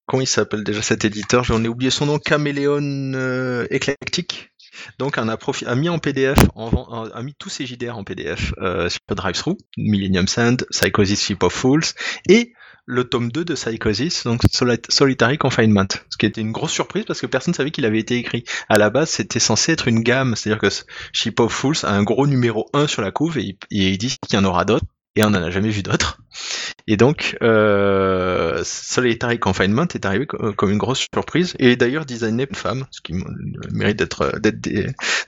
Comment 0.08 0.22
il 0.24 0.28
s'appelle 0.28 0.64
déjà 0.64 0.82
cet 0.82 1.06
éditeur? 1.06 1.44
J'en 1.44 1.64
ai 1.64 1.68
oublié 1.68 1.92
son 1.92 2.08
nom, 2.08 2.18
Caméléon 2.18 2.80
euh, 3.14 3.68
Eclectic. 3.70 4.50
Donc, 5.00 5.16
on 5.18 5.28
a, 5.30 5.38
a 5.66 5.76
mis 5.76 5.90
en 5.90 6.00
PDF, 6.00 6.38
en, 6.56 7.06
a 7.14 7.22
mis 7.24 7.34
tous 7.36 7.50
ses 7.50 7.66
JDR 7.66 7.98
en 7.98 8.04
PDF 8.04 8.54
euh, 8.60 8.90
sur 8.90 9.00
DriveThru, 9.16 9.56
Millennium 9.78 10.28
Sand, 10.28 10.66
Psychosis 10.72 11.24
Ship 11.24 11.42
of 11.44 11.54
Fools, 11.54 11.84
et 12.30 12.54
le 12.86 13.04
tome 13.04 13.32
2 13.32 13.46
de 13.46 13.54
Psychosis, 13.54 14.24
donc 14.24 14.42
Soli- 14.52 14.80
Solitary 14.90 15.38
Confinement. 15.38 15.86
Ce 16.10 16.18
qui 16.18 16.26
était 16.26 16.42
une 16.42 16.52
grosse 16.52 16.72
surprise 16.72 17.06
parce 17.06 17.22
que 17.22 17.28
personne 17.28 17.52
ne 17.52 17.56
savait 17.56 17.72
qu'il 17.72 17.86
avait 17.86 18.00
été 18.00 18.18
écrit. 18.18 18.44
À 18.70 18.78
la 18.78 18.90
base, 18.90 19.10
c'était 19.12 19.40
censé 19.40 19.72
être 19.72 19.88
une 19.88 20.02
gamme, 20.02 20.36
c'est-à-dire 20.36 20.60
que 20.60 20.74
Ship 21.14 21.40
of 21.40 21.54
Fools 21.54 21.78
a 21.84 21.92
un 21.94 22.04
gros 22.04 22.26
numéro 22.28 22.70
1 22.74 22.88
sur 22.88 23.02
la 23.02 23.12
couve 23.12 23.38
et 23.38 23.58
et 23.72 23.90
il 23.92 23.98
dit 23.98 24.16
qu'il 24.28 24.38
y 24.38 24.42
en 24.42 24.46
aura 24.46 24.66
d'autres, 24.66 24.86
et 25.16 25.24
on 25.24 25.30
n'en 25.32 25.44
a 25.44 25.52
jamais 25.52 25.70
vu 25.70 25.84
d'autres. 25.84 26.20
Et 26.88 26.98
donc, 26.98 27.38
euh, 27.42 28.62
Solitary 28.64 29.40
Confinement 29.40 29.88
est 29.94 30.06
arrivé 30.06 30.26
co- 30.28 30.54
comme 30.54 30.72
une 30.72 30.78
grosse 30.78 31.06
surprise, 31.14 31.54
et 31.60 31.76
d'ailleurs 31.76 32.06
designé 32.06 32.48
une 32.50 32.56
femme, 32.56 32.86
ce 32.92 33.02
qui 33.02 33.14
mérite 33.72 33.98
d'être 33.98 34.40
d'être 34.40 34.68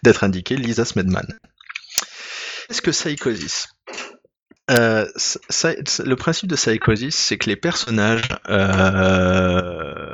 d'être 0.03 0.23
indiqué, 0.23 0.55
Lisa 0.55 0.85
Smedman. 0.85 1.27
Qu'est-ce 2.68 2.81
que 2.81 2.91
Psychosis 2.91 3.68
euh, 4.72 5.05
ça- 5.15 5.73
le 6.05 6.15
principe 6.15 6.47
de 6.49 6.55
Psychosis, 6.55 7.15
c'est 7.15 7.38
que 7.38 7.49
les 7.49 7.57
personnages 7.57 8.30
euh, 8.49 10.14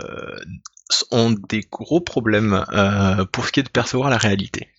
ont 1.12 1.36
des 1.50 1.62
gros 1.72 2.02
problèmes 2.02 2.66
euh, 2.74 3.26
pour 3.32 3.46
ce 3.46 3.52
qui 3.52 3.60
est 3.60 3.64
de 3.64 3.70
percevoir 3.70 4.10
la 4.10 4.18
réalité. 4.18 4.70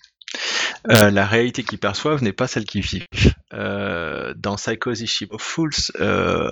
Euh, 0.88 1.10
la 1.10 1.26
réalité 1.26 1.62
qu'ils 1.62 1.78
perçoivent 1.78 2.22
n'est 2.22 2.32
pas 2.32 2.46
celle 2.46 2.64
qu'ils 2.64 2.82
vivent. 2.82 3.06
Euh, 3.52 4.32
dans 4.36 4.56
Psychosis 4.56 5.10
Ship 5.10 5.32
of 5.32 5.42
Fools, 5.42 5.72
euh, 6.00 6.50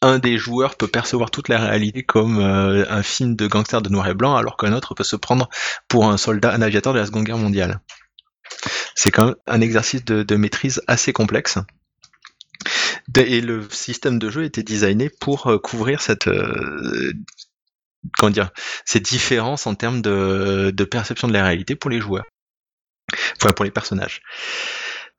un 0.00 0.18
des 0.18 0.38
joueurs 0.38 0.76
peut 0.76 0.86
percevoir 0.86 1.30
toute 1.30 1.48
la 1.48 1.58
réalité 1.58 2.04
comme 2.04 2.38
un 2.38 3.02
film 3.02 3.34
de 3.34 3.48
gangster 3.48 3.82
de 3.82 3.88
noir 3.88 4.06
et 4.06 4.14
blanc, 4.14 4.36
alors 4.36 4.56
qu'un 4.56 4.72
autre 4.72 4.94
peut 4.94 5.04
se 5.04 5.16
prendre 5.16 5.48
pour 5.88 6.08
un 6.08 6.16
soldat, 6.16 6.52
un 6.52 6.62
aviateur 6.62 6.92
de 6.92 7.00
la 7.00 7.06
Seconde 7.06 7.24
Guerre 7.24 7.38
mondiale. 7.38 7.80
C'est 8.94 9.10
quand 9.10 9.26
même 9.26 9.34
un 9.48 9.60
exercice 9.60 10.04
de, 10.04 10.36
maîtrise 10.36 10.80
assez 10.86 11.12
complexe. 11.12 11.58
Et 13.16 13.40
le 13.40 13.68
système 13.70 14.20
de 14.20 14.30
jeu 14.30 14.44
était 14.44 14.62
designé 14.62 15.10
pour 15.10 15.50
couvrir 15.62 16.00
cette 16.00 16.30
comment 18.16 18.30
dire 18.30 18.50
ces 18.84 19.00
différences 19.00 19.66
en 19.66 19.74
termes 19.74 20.00
de 20.00 20.84
perception 20.84 21.26
de 21.26 21.32
la 21.32 21.42
réalité 21.42 21.74
pour 21.74 21.90
les 21.90 22.00
joueurs, 22.00 22.24
enfin 23.36 23.52
pour 23.52 23.64
les 23.64 23.70
personnages. 23.70 24.22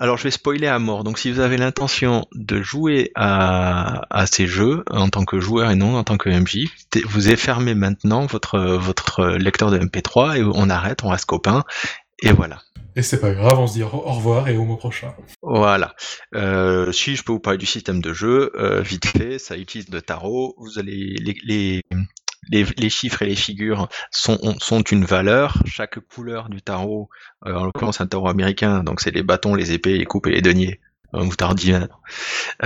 Alors 0.01 0.17
je 0.17 0.23
vais 0.23 0.31
spoiler 0.31 0.67
à 0.67 0.79
mort. 0.79 1.03
Donc 1.03 1.19
si 1.19 1.29
vous 1.29 1.41
avez 1.41 1.57
l'intention 1.57 2.25
de 2.33 2.61
jouer 2.61 3.11
à, 3.15 4.03
à 4.09 4.25
ces 4.27 4.47
jeux 4.47 4.83
en 4.89 5.09
tant 5.09 5.25
que 5.25 5.39
joueur 5.41 5.71
et 5.71 5.75
non 5.75 5.97
en 5.97 6.03
tant 6.05 6.17
que 6.17 6.29
MJ, 6.29 6.69
vous 7.05 7.27
fermé 7.35 7.75
maintenant 7.75 8.25
votre 8.25 8.59
votre 8.59 9.25
lecteur 9.25 9.71
de 9.71 9.79
MP3 9.79 10.37
et 10.37 10.43
on 10.43 10.69
arrête, 10.69 11.03
on 11.03 11.09
reste 11.09 11.25
copains 11.25 11.65
et 12.21 12.31
voilà. 12.31 12.61
Et 12.95 13.01
c'est 13.01 13.19
pas 13.19 13.31
grave, 13.31 13.59
on 13.59 13.67
se 13.67 13.73
dit 13.73 13.83
au 13.83 13.87
au 13.87 14.13
revoir 14.13 14.47
et 14.47 14.57
au 14.57 14.65
mois 14.65 14.77
prochain. 14.77 15.13
Voilà. 15.41 15.95
Euh, 16.35 16.91
si 16.91 17.15
je 17.15 17.23
peux 17.23 17.31
vous 17.31 17.39
parler 17.39 17.57
du 17.57 17.65
système 17.65 18.01
de 18.01 18.13
jeu, 18.13 18.51
euh, 18.55 18.81
vite 18.81 19.05
fait, 19.05 19.39
ça 19.39 19.57
utilise 19.57 19.89
le 19.89 20.01
tarot. 20.01 20.55
Vous 20.57 20.79
allez 20.79 21.15
les, 21.19 21.35
les, 21.43 21.83
les, 22.49 22.89
chiffres 22.89 23.21
et 23.21 23.27
les 23.27 23.35
figures 23.35 23.89
sont, 24.11 24.39
ont- 24.41 24.59
sont 24.59 24.81
une 24.81 25.05
valeur. 25.05 25.61
Chaque 25.65 25.99
couleur 25.99 26.49
du 26.49 26.61
tarot, 26.61 27.09
euh, 27.45 27.53
en 27.55 27.65
l'occurrence 27.65 28.01
un 28.01 28.07
tarot 28.07 28.27
américain, 28.29 28.83
donc 28.83 29.01
c'est 29.01 29.11
les 29.11 29.23
bâtons, 29.23 29.55
les 29.55 29.71
épées, 29.73 29.97
les 29.97 30.05
coupes 30.05 30.27
et 30.27 30.31
les 30.31 30.41
deniers, 30.41 30.79
tarot 31.37 31.53
divin, 31.53 31.87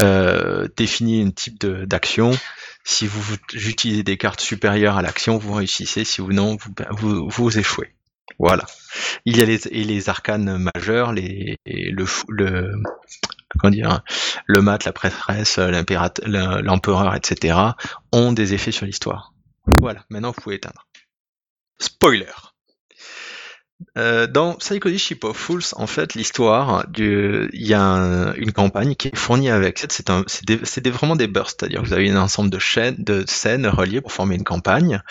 euh, 0.02 0.68
définit 0.78 1.24
un 1.24 1.32
type 1.32 1.66
d'action. 1.66 2.32
Si 2.86 3.08
vous 3.08 3.36
utilisez 3.54 4.04
des 4.04 4.18
cartes 4.18 4.42
supérieures 4.42 4.98
à 4.98 5.02
l'action, 5.02 5.38
vous 5.38 5.54
réussissez. 5.54 6.04
Si 6.04 6.20
vous 6.22 6.34
non, 6.34 6.58
vous, 6.58 6.74
vous, 6.92 7.30
vous 7.30 7.58
échouez. 7.60 7.94
Voilà. 8.40 8.66
Il 9.26 9.38
y 9.38 9.42
a 9.42 9.46
les, 9.46 9.68
et 9.68 9.84
les 9.84 10.10
arcanes 10.10 10.58
majeurs, 10.58 11.14
le, 11.14 11.56
le, 11.66 12.72
le 14.48 14.62
mat, 14.62 14.86
la 14.86 14.92
prêtresse, 14.92 15.60
l'empereur, 15.60 17.16
etc., 17.16 17.58
ont 18.12 18.34
des 18.34 18.54
effets 18.54 18.72
sur 18.72 18.86
l'histoire. 18.86 19.33
Voilà, 19.66 20.04
maintenant 20.10 20.32
vous 20.32 20.42
pouvez 20.42 20.56
éteindre. 20.56 20.88
Spoiler. 21.80 22.32
Euh, 23.98 24.28
dans 24.28 24.54
Psychosis 24.56 25.02
Ship 25.02 25.24
of 25.24 25.36
Fools, 25.36 25.64
en 25.74 25.88
fait, 25.88 26.14
l'histoire, 26.16 26.86
il 26.98 27.50
y 27.54 27.74
a 27.74 27.82
un- 27.82 28.34
une 28.36 28.54
campagne 28.54 28.96
qui 28.96 29.10
est 29.10 29.16
fournie 29.16 29.50
avec. 29.50 29.86
C'est 29.90 30.88
vraiment 30.88 31.16
des 31.16 31.28
bursts, 31.28 31.60
c'est-à-dire 31.60 31.82
que 31.82 31.88
vous 31.88 31.94
avez 31.94 32.10
un 32.10 32.22
ensemble 32.22 32.50
de, 32.50 32.60
chaînes, 32.60 32.96
de 32.98 33.26
scènes 33.28 33.68
reliées 33.68 34.00
pour 34.00 34.14
former 34.14 34.36
une 34.36 34.44
campagne, 34.46 35.02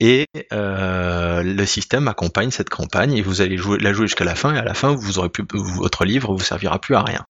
et 0.00 0.26
euh, 0.52 1.42
le 1.42 1.66
système 1.66 2.08
accompagne 2.08 2.50
cette 2.50 2.70
campagne, 2.70 3.12
et 3.12 3.22
vous 3.22 3.42
allez 3.42 3.58
jouer, 3.58 3.78
la 3.78 3.92
jouer 3.92 4.06
jusqu'à 4.06 4.24
la 4.24 4.34
fin, 4.34 4.54
et 4.54 4.58
à 4.58 4.64
la 4.64 4.74
fin, 4.74 4.94
vous 4.94 5.18
aurez 5.18 5.28
plus, 5.28 5.44
votre 5.52 6.04
livre 6.04 6.32
vous 6.32 6.44
servira 6.44 6.80
plus 6.80 6.94
à 6.94 7.02
rien. 7.02 7.26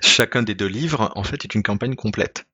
Chacun 0.00 0.42
des 0.42 0.54
deux 0.54 0.66
livres, 0.66 1.12
en 1.16 1.24
fait, 1.24 1.44
est 1.44 1.54
une 1.54 1.62
campagne 1.62 1.96
complète. 1.96 2.46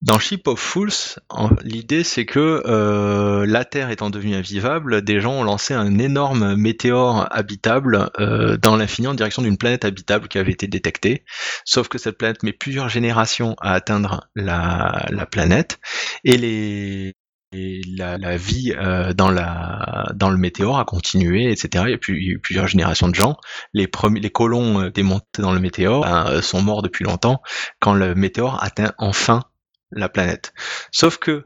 Dans 0.00 0.18
Ship 0.20 0.46
of 0.46 0.60
Fools, 0.60 1.18
l'idée 1.62 2.04
c'est 2.04 2.24
que 2.24 2.62
euh, 2.66 3.44
la 3.46 3.64
Terre 3.64 3.90
étant 3.90 4.10
devenue 4.10 4.36
invivable, 4.36 5.02
des 5.02 5.20
gens 5.20 5.40
ont 5.40 5.42
lancé 5.42 5.74
un 5.74 5.98
énorme 5.98 6.54
météore 6.54 7.26
habitable 7.32 8.10
euh, 8.20 8.56
dans 8.56 8.76
l'infini 8.76 9.08
en 9.08 9.14
direction 9.14 9.42
d'une 9.42 9.58
planète 9.58 9.84
habitable 9.84 10.28
qui 10.28 10.38
avait 10.38 10.52
été 10.52 10.68
détectée. 10.68 11.24
Sauf 11.64 11.88
que 11.88 11.98
cette 11.98 12.16
planète 12.16 12.44
met 12.44 12.52
plusieurs 12.52 12.88
générations 12.88 13.56
à 13.60 13.72
atteindre 13.72 14.28
la, 14.36 15.04
la 15.10 15.26
planète 15.26 15.80
et 16.22 16.38
les 16.38 17.14
la, 17.52 18.36
vie 18.36 18.74
euh, 18.76 19.12
dans, 19.14 19.30
la, 19.30 20.12
dans 20.14 20.30
le 20.30 20.36
météore 20.36 20.78
a 20.78 20.84
continué, 20.84 21.50
etc. 21.50 21.84
Il 21.86 21.90
y 21.90 21.94
a, 21.94 21.98
plus, 21.98 22.20
il 22.20 22.26
y 22.26 22.30
a 22.30 22.32
eu 22.34 22.38
plusieurs 22.38 22.66
générations 22.66 23.08
de 23.08 23.14
gens. 23.14 23.36
Les, 23.72 23.86
premiers, 23.86 24.20
les 24.20 24.30
colons 24.30 24.82
euh, 24.82 24.90
démontés 24.90 25.42
dans 25.42 25.52
le 25.52 25.60
météore 25.60 26.02
ben, 26.02 26.26
euh, 26.28 26.42
sont 26.42 26.62
morts 26.62 26.82
depuis 26.82 27.04
longtemps 27.04 27.40
quand 27.80 27.94
le 27.94 28.14
météore 28.14 28.62
atteint 28.62 28.92
enfin 28.98 29.44
la 29.90 30.08
planète. 30.08 30.52
Sauf 30.92 31.18
que 31.18 31.44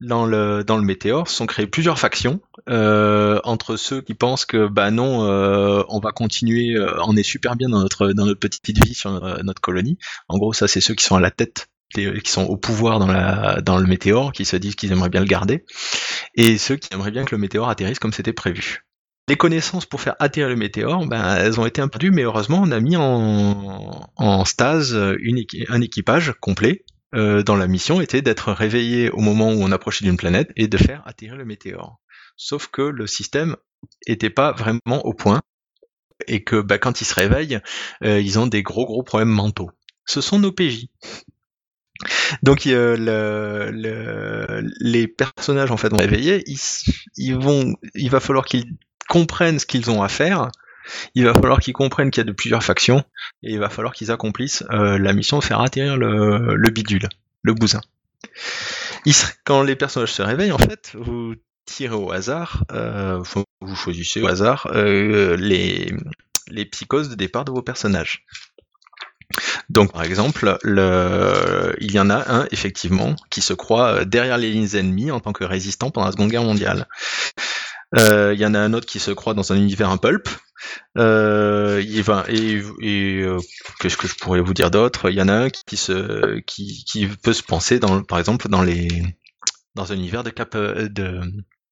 dans 0.00 0.26
le 0.26 0.62
dans 0.62 0.76
le 0.76 0.82
météore 0.82 1.26
sont 1.28 1.46
créées 1.46 1.66
plusieurs 1.66 1.98
factions 1.98 2.40
euh, 2.68 3.40
entre 3.44 3.76
ceux 3.76 4.02
qui 4.02 4.12
pensent 4.12 4.44
que 4.44 4.68
bah 4.68 4.90
non 4.90 5.24
euh, 5.24 5.82
on 5.88 6.00
va 6.00 6.12
continuer 6.12 6.76
on 7.06 7.16
est 7.16 7.22
super 7.22 7.56
bien 7.56 7.70
dans 7.70 7.80
notre 7.80 8.08
dans 8.12 8.26
notre 8.26 8.38
petite 8.38 8.78
vie 8.84 8.92
sur 8.92 9.10
notre 9.42 9.62
colonie 9.62 9.96
en 10.28 10.36
gros 10.36 10.52
ça 10.52 10.68
c'est 10.68 10.82
ceux 10.82 10.92
qui 10.92 11.02
sont 11.02 11.16
à 11.16 11.20
la 11.20 11.30
tête 11.30 11.70
qui 11.94 12.30
sont 12.30 12.44
au 12.44 12.56
pouvoir 12.56 12.98
dans, 12.98 13.06
la, 13.06 13.60
dans 13.62 13.78
le 13.78 13.86
météore, 13.86 14.32
qui 14.32 14.44
se 14.44 14.56
disent 14.56 14.74
qu'ils 14.74 14.92
aimeraient 14.92 15.08
bien 15.08 15.20
le 15.20 15.26
garder, 15.26 15.64
et 16.34 16.58
ceux 16.58 16.76
qui 16.76 16.88
aimeraient 16.92 17.10
bien 17.10 17.24
que 17.24 17.34
le 17.34 17.40
météore 17.40 17.68
atterrisse 17.68 17.98
comme 17.98 18.12
c'était 18.12 18.32
prévu. 18.32 18.84
Les 19.28 19.36
connaissances 19.36 19.86
pour 19.86 20.00
faire 20.00 20.14
atterrir 20.20 20.48
le 20.48 20.56
météore, 20.56 21.04
ben, 21.06 21.36
elles 21.36 21.58
ont 21.58 21.66
été 21.66 21.80
un 21.80 21.88
peu 21.88 21.98
perdues, 21.98 22.12
mais 22.12 22.22
heureusement, 22.22 22.60
on 22.62 22.70
a 22.70 22.78
mis 22.78 22.96
en, 22.96 24.08
en 24.16 24.44
stase 24.44 24.96
une, 25.20 25.42
un 25.68 25.80
équipage 25.80 26.34
complet. 26.40 26.84
Euh, 27.16 27.42
dans 27.42 27.56
la 27.56 27.66
mission 27.66 28.00
était 28.00 28.20
d'être 28.22 28.52
réveillé 28.52 29.10
au 29.10 29.20
moment 29.20 29.50
où 29.52 29.62
on 29.62 29.72
approchait 29.72 30.04
d'une 30.04 30.16
planète 30.18 30.50
et 30.56 30.68
de 30.68 30.76
faire 30.76 31.02
atterrir 31.06 31.36
le 31.36 31.44
météore. 31.44 31.98
Sauf 32.36 32.68
que 32.68 32.82
le 32.82 33.06
système 33.06 33.56
était 34.06 34.30
pas 34.30 34.52
vraiment 34.52 35.04
au 35.06 35.14
point 35.14 35.40
et 36.26 36.44
que 36.44 36.60
ben, 36.60 36.78
quand 36.78 37.00
ils 37.00 37.06
se 37.06 37.14
réveillent, 37.14 37.60
euh, 38.04 38.20
ils 38.20 38.38
ont 38.38 38.46
des 38.46 38.62
gros 38.62 38.84
gros 38.84 39.02
problèmes 39.02 39.30
mentaux. 39.30 39.70
Ce 40.04 40.20
sont 40.20 40.38
nos 40.38 40.52
PJ. 40.52 40.86
Donc 42.42 42.66
le, 42.66 42.96
le, 42.96 44.70
les 44.80 45.08
personnages 45.08 45.70
en 45.70 45.78
fait 45.78 45.88
vont 45.88 45.96
réveiller, 45.96 46.42
ils, 46.46 46.60
ils 47.16 47.34
vont, 47.34 47.74
il 47.94 48.10
va 48.10 48.20
falloir 48.20 48.44
qu'ils 48.44 48.76
comprennent 49.08 49.58
ce 49.58 49.64
qu'ils 49.64 49.90
ont 49.90 50.02
à 50.02 50.08
faire. 50.08 50.50
Il 51.14 51.24
va 51.24 51.34
falloir 51.34 51.60
qu'ils 51.60 51.74
comprennent 51.74 52.10
qu'il 52.10 52.20
y 52.20 52.26
a 52.26 52.28
de 52.28 52.32
plusieurs 52.32 52.62
factions 52.62 53.04
et 53.42 53.52
il 53.52 53.58
va 53.58 53.68
falloir 53.68 53.94
qu'ils 53.94 54.10
accomplissent 54.10 54.64
euh, 54.70 54.98
la 54.98 55.12
mission 55.12 55.38
de 55.38 55.44
faire 55.44 55.60
atterrir 55.60 55.96
le, 55.96 56.54
le 56.54 56.70
bidule, 56.70 57.08
le 57.42 57.54
bousin. 57.54 57.80
quand 59.44 59.62
les 59.62 59.76
personnages 59.76 60.12
se 60.12 60.22
réveillent, 60.22 60.52
en 60.52 60.58
fait, 60.58 60.92
vous 60.94 61.34
tirez 61.64 61.94
au 61.94 62.12
hasard, 62.12 62.64
euh, 62.72 63.22
vous 63.60 63.76
choisissez 63.76 64.22
au 64.22 64.28
hasard 64.28 64.68
euh, 64.72 65.36
les, 65.36 65.92
les 66.48 66.64
psychoses 66.66 67.08
de 67.08 67.14
départ 67.14 67.44
de 67.44 67.50
vos 67.50 67.62
personnages. 67.62 68.24
Donc 69.68 69.92
par 69.92 70.04
exemple, 70.04 70.56
le... 70.62 71.74
il 71.80 71.90
y 71.90 71.98
en 71.98 72.10
a 72.10 72.32
un 72.32 72.46
effectivement 72.52 73.16
qui 73.28 73.42
se 73.42 73.52
croit 73.52 74.04
derrière 74.04 74.38
les 74.38 74.50
lignes 74.50 74.76
ennemies 74.76 75.10
en 75.10 75.18
tant 75.18 75.32
que 75.32 75.42
résistant 75.42 75.90
pendant 75.90 76.06
la 76.06 76.12
Seconde 76.12 76.30
Guerre 76.30 76.44
mondiale. 76.44 76.86
Il 77.96 78.38
y 78.38 78.46
en 78.46 78.54
a 78.54 78.60
un 78.60 78.72
autre 78.72 78.86
qui 78.86 79.00
se 79.00 79.10
croit 79.10 79.34
dans 79.34 79.52
un 79.52 79.56
univers 79.56 79.90
un 79.90 79.96
pulp. 79.96 80.28
Euh, 80.96 81.82
il 81.86 82.02
va 82.02 82.24
et, 82.28 82.62
euh, 83.22 83.38
qu'est-ce 83.80 83.96
que 83.96 84.08
je 84.08 84.14
pourrais 84.14 84.40
vous 84.40 84.54
dire 84.54 84.70
d'autre? 84.70 85.10
Il 85.10 85.16
y 85.16 85.22
en 85.22 85.28
a 85.28 85.34
un 85.34 85.50
qui 85.50 85.76
se 85.76 86.38
qui, 86.40 87.08
peut 87.22 87.32
se 87.32 87.42
penser 87.42 87.78
dans 87.78 88.02
par 88.02 88.18
exemple 88.18 88.48
dans 88.48 88.62
les 88.62 88.88
dans 89.74 89.92
un 89.92 89.96
univers 89.96 90.24
de 90.24 90.30
cap 90.30 90.54
euh, 90.54 90.88
de 90.88 91.20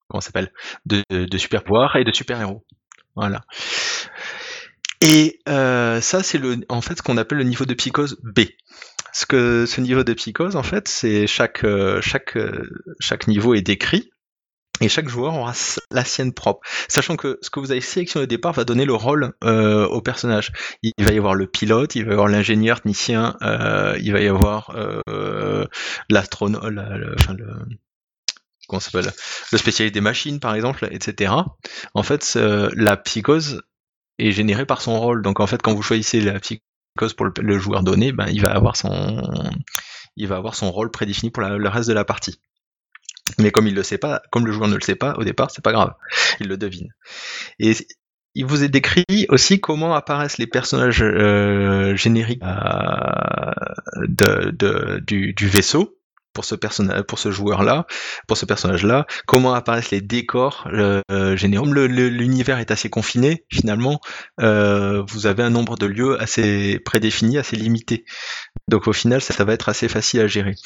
comment 0.08 0.20
s'appelle? 0.20 0.52
De, 0.84 1.02
super 1.38 1.64
pouvoirs 1.64 1.96
et 1.96 2.04
de 2.04 2.12
super 2.12 2.40
héros. 2.40 2.64
Voilà. 3.16 3.42
Et 5.00 5.40
ça, 5.46 6.22
c'est 6.22 6.40
en 6.68 6.80
fait 6.80 6.98
ce 6.98 7.02
qu'on 7.02 7.16
appelle 7.16 7.38
le 7.38 7.44
niveau 7.44 7.64
de 7.64 7.74
psychose 7.74 8.18
B. 8.22 8.40
Ce 9.12 9.26
que 9.26 9.64
ce 9.66 9.80
niveau 9.80 10.02
de 10.02 10.12
psychose, 10.12 10.56
en 10.56 10.62
fait, 10.62 10.88
c'est 10.88 11.26
chaque 11.26 11.64
chaque 12.00 12.38
chaque 13.00 13.26
niveau 13.26 13.54
est 13.54 13.62
décrit 13.62 14.10
et 14.80 14.88
chaque 14.88 15.08
joueur 15.08 15.34
aura 15.34 15.52
la 15.92 16.04
sienne 16.04 16.32
propre, 16.32 16.60
sachant 16.88 17.16
que 17.16 17.38
ce 17.42 17.50
que 17.50 17.60
vous 17.60 17.70
avez 17.70 17.80
sélectionné 17.80 18.24
au 18.24 18.26
départ 18.26 18.52
va 18.52 18.64
donner 18.64 18.84
le 18.84 18.94
rôle 18.94 19.32
euh, 19.44 19.86
au 19.86 20.00
personnage. 20.00 20.50
Il 20.82 20.92
va 20.98 21.12
y 21.12 21.18
avoir 21.18 21.34
le 21.34 21.46
pilote, 21.46 21.94
il 21.94 22.04
va 22.04 22.10
y 22.10 22.12
avoir 22.12 22.28
l'ingénieur 22.28 22.78
technicien, 22.78 23.36
euh, 23.42 23.96
il 24.00 24.12
va 24.12 24.20
y 24.20 24.26
avoir 24.26 24.74
euh, 24.76 25.64
l'astronaute, 26.10 26.64
enfin 26.64 27.34
le 27.34 27.56
comment 28.66 28.80
s'appelle, 28.80 29.12
le 29.52 29.58
spécialiste 29.58 29.94
des 29.94 30.00
machines 30.00 30.40
par 30.40 30.54
exemple, 30.54 30.88
etc. 30.90 31.34
En 31.94 32.02
fait, 32.02 32.34
la 32.34 32.96
psychose 32.96 33.62
est 34.18 34.32
généré 34.32 34.66
par 34.66 34.80
son 34.80 34.98
rôle. 34.98 35.22
Donc 35.22 35.38
en 35.38 35.46
fait, 35.46 35.62
quand 35.62 35.74
vous 35.74 35.82
choisissez 35.82 36.20
la 36.20 36.40
psychose 36.40 37.14
pour 37.16 37.26
le, 37.26 37.58
joueur 37.58 37.82
donné, 37.82 38.10
ben, 38.10 38.26
il 38.28 38.40
va 38.40 38.52
avoir 38.52 38.76
son 38.76 39.22
il 40.16 40.28
va 40.28 40.36
avoir 40.36 40.54
son 40.54 40.70
rôle 40.72 40.90
prédéfini 40.90 41.30
pour 41.30 41.42
le 41.42 41.68
reste 41.68 41.88
de 41.88 41.94
la 41.94 42.04
partie. 42.04 42.40
Mais 43.38 43.50
comme 43.50 43.66
il 43.66 43.74
le 43.74 43.82
sait 43.82 43.98
pas, 43.98 44.22
comme 44.30 44.46
le 44.46 44.52
joueur 44.52 44.68
ne 44.68 44.74
le 44.74 44.80
sait 44.80 44.96
pas 44.96 45.14
au 45.16 45.24
départ, 45.24 45.50
c'est 45.50 45.64
pas 45.64 45.72
grave, 45.72 45.94
il 46.40 46.48
le 46.48 46.56
devine. 46.56 46.88
Et 47.58 47.74
il 48.34 48.46
vous 48.46 48.64
est 48.64 48.68
décrit 48.68 49.04
aussi 49.28 49.60
comment 49.60 49.94
apparaissent 49.94 50.38
les 50.38 50.46
personnages 50.46 51.02
euh, 51.02 51.94
génériques 51.96 52.42
euh, 52.42 54.06
de, 54.08 54.50
de, 54.50 55.00
du, 55.06 55.32
du, 55.32 55.48
vaisseau 55.48 55.96
pour 56.32 56.44
ce 56.44 56.56
personnage, 56.56 57.02
pour 57.02 57.20
ce 57.20 57.30
joueur-là, 57.30 57.86
pour 58.26 58.36
ce 58.36 58.44
personnage-là, 58.44 59.06
comment 59.26 59.54
apparaissent 59.54 59.92
les 59.92 60.00
décors 60.00 60.68
euh, 60.72 61.36
généraux. 61.36 61.64
L'univers 61.66 62.58
est 62.58 62.72
assez 62.72 62.90
confiné 62.90 63.44
finalement. 63.52 64.00
Euh, 64.40 65.04
vous 65.08 65.26
avez 65.26 65.44
un 65.44 65.50
nombre 65.50 65.76
de 65.76 65.86
lieux 65.86 66.20
assez 66.20 66.80
prédéfini, 66.80 67.38
assez 67.38 67.54
limité. 67.54 68.04
Donc 68.68 68.88
au 68.88 68.92
final, 68.92 69.20
ça, 69.20 69.32
ça 69.32 69.44
va 69.44 69.52
être 69.52 69.68
assez 69.68 69.88
facile 69.88 70.20
à 70.20 70.26
gérer. 70.26 70.56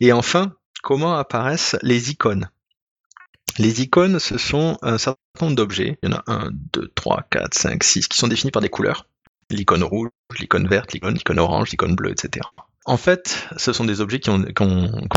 Et 0.00 0.12
enfin, 0.12 0.54
comment 0.82 1.14
apparaissent 1.14 1.76
les 1.82 2.10
icônes 2.10 2.50
les 3.58 3.82
icônes, 3.82 4.18
ce 4.18 4.38
sont 4.38 4.78
un 4.82 4.98
certain 4.98 5.20
nombre 5.42 5.56
d'objets. 5.56 5.98
Il 6.02 6.10
y 6.10 6.12
en 6.12 6.16
a 6.16 6.22
1, 6.26 6.50
2, 6.72 6.92
3, 6.94 7.26
4, 7.30 7.54
5, 7.54 7.84
6 7.84 8.08
qui 8.08 8.16
sont 8.16 8.28
définis 8.28 8.50
par 8.50 8.62
des 8.62 8.68
couleurs. 8.68 9.06
L'icône 9.50 9.82
rouge, 9.82 10.08
l'icône 10.38 10.66
verte, 10.68 10.92
l'icône 10.92 11.38
orange, 11.38 11.70
l'icône 11.70 11.94
bleue, 11.94 12.12
etc. 12.12 12.46
En 12.86 12.96
fait, 12.96 13.48
ce 13.56 13.72
sont 13.72 13.84
des 13.84 14.00
objets 14.00 14.20
qui 14.20 14.30
ont, 14.30 14.44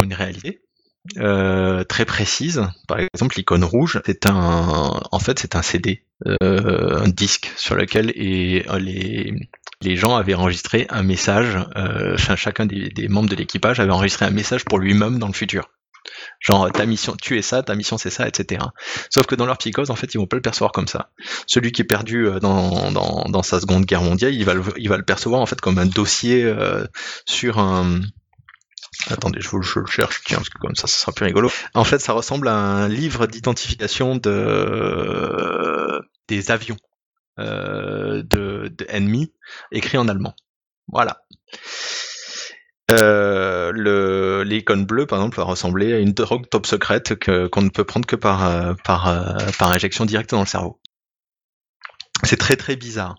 une 0.03 0.13
réalité. 0.13 0.61
Euh, 1.17 1.83
très 1.83 2.05
précise. 2.05 2.61
Par 2.87 2.97
exemple, 2.99 3.35
l'icône 3.35 3.63
rouge, 3.63 4.01
c'est 4.05 4.25
un, 4.25 5.01
en 5.11 5.19
fait, 5.19 5.37
c'est 5.37 5.55
un 5.55 5.61
CD, 5.61 6.05
euh, 6.25 7.01
un 7.01 7.09
disque 7.09 7.51
sur 7.57 7.75
lequel 7.75 8.07
les, 8.15 9.49
les 9.83 9.95
gens 9.95 10.15
avaient 10.15 10.33
enregistré 10.33 10.87
un 10.89 11.03
message. 11.03 11.57
Euh, 11.75 12.17
chacun 12.17 12.65
des 12.65 13.07
membres 13.07 13.29
de 13.29 13.35
l'équipage 13.35 13.79
avait 13.79 13.91
enregistré 13.91 14.25
un 14.25 14.31
message 14.31 14.65
pour 14.65 14.79
lui-même 14.79 15.19
dans 15.19 15.27
le 15.27 15.33
futur. 15.33 15.69
Genre, 16.39 16.71
ta 16.71 16.85
mission, 16.85 17.15
tu 17.21 17.37
es 17.37 17.41
ça, 17.41 17.63
ta 17.63 17.75
mission 17.75 17.97
c'est 17.97 18.09
ça, 18.09 18.27
etc. 18.27 18.65
Sauf 19.09 19.25
que 19.25 19.35
dans 19.35 19.45
leur 19.45 19.57
psychose, 19.57 19.89
en 19.89 19.95
fait, 19.95 20.13
ils 20.13 20.17
vont 20.17 20.27
pas 20.27 20.35
le 20.35 20.41
percevoir 20.41 20.71
comme 20.71 20.87
ça. 20.87 21.09
Celui 21.47 21.71
qui 21.71 21.81
est 21.81 21.85
perdu 21.85 22.27
euh, 22.27 22.39
dans, 22.39 23.43
sa 23.43 23.61
seconde 23.61 23.85
guerre 23.85 24.01
mondiale, 24.01 24.33
il 24.33 24.43
va, 24.43 24.53
le, 24.53 25.03
percevoir 25.03 25.41
en 25.41 25.45
fait 25.45 25.61
comme 25.61 25.77
un 25.77 25.85
dossier 25.85 26.43
euh, 26.43 26.85
sur 27.25 27.59
un, 27.59 28.01
Attendez, 29.09 29.39
je 29.41 29.79
le 29.79 29.85
cherche, 29.87 30.21
tiens, 30.23 30.37
parce 30.37 30.49
que 30.49 30.59
comme 30.59 30.75
ça, 30.75 30.87
ça 30.87 30.97
sera 30.97 31.11
plus 31.11 31.25
rigolo. 31.25 31.49
En 31.73 31.83
fait, 31.83 31.99
ça 31.99 32.13
ressemble 32.13 32.47
à 32.47 32.55
un 32.55 32.87
livre 32.87 33.25
d'identification 33.25 34.15
de 34.15 35.99
des 36.27 36.51
avions 36.51 36.77
de, 37.37 38.23
de 38.23 38.85
ennemis 38.89 39.33
écrit 39.71 39.97
en 39.97 40.07
allemand. 40.07 40.35
Voilà. 40.87 41.23
Euh, 42.91 44.43
l'icône 44.43 44.85
bleue, 44.85 45.07
par 45.07 45.19
exemple, 45.19 45.37
va 45.37 45.43
ressembler 45.43 45.93
à 45.93 45.99
une 45.99 46.11
drogue 46.11 46.47
top 46.49 46.65
secrète 46.65 47.15
qu'on 47.25 47.61
ne 47.61 47.69
peut 47.69 47.85
prendre 47.85 48.05
que 48.05 48.15
par, 48.15 48.45
euh, 48.45 48.73
par, 48.83 49.07
euh, 49.07 49.51
par 49.57 49.71
injection 49.71 50.05
directe 50.05 50.31
dans 50.31 50.41
le 50.41 50.45
cerveau. 50.45 50.79
C'est 52.23 52.37
très 52.37 52.55
très 52.55 52.75
bizarre. 52.75 53.15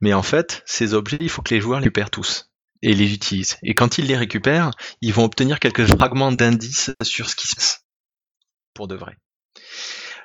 Mais 0.00 0.12
en 0.12 0.22
fait, 0.22 0.62
ces 0.66 0.94
objets, 0.94 1.18
il 1.20 1.30
faut 1.30 1.42
que 1.42 1.54
les 1.54 1.60
joueurs 1.60 1.80
les 1.80 1.84
récupèrent 1.84 2.10
tous 2.10 2.50
et 2.82 2.94
les 2.94 3.12
utilisent. 3.12 3.56
Et 3.62 3.74
quand 3.74 3.98
ils 3.98 4.06
les 4.06 4.16
récupèrent, 4.16 4.70
ils 5.00 5.12
vont 5.12 5.24
obtenir 5.24 5.58
quelques 5.58 5.86
fragments 5.86 6.32
d'indices 6.32 6.92
sur 7.02 7.28
ce 7.30 7.36
qui 7.36 7.48
se 7.48 7.56
passe. 7.56 7.84
Pour 8.74 8.88
de 8.88 8.94
vrai. 8.94 9.16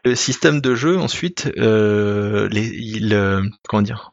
Le 0.03 0.15
système 0.15 0.61
de 0.61 0.73
jeu, 0.73 0.97
ensuite, 0.97 1.51
euh, 1.57 2.49
les, 2.49 3.13
euh, 3.13 3.43
comment 3.67 3.83
dire, 3.83 4.11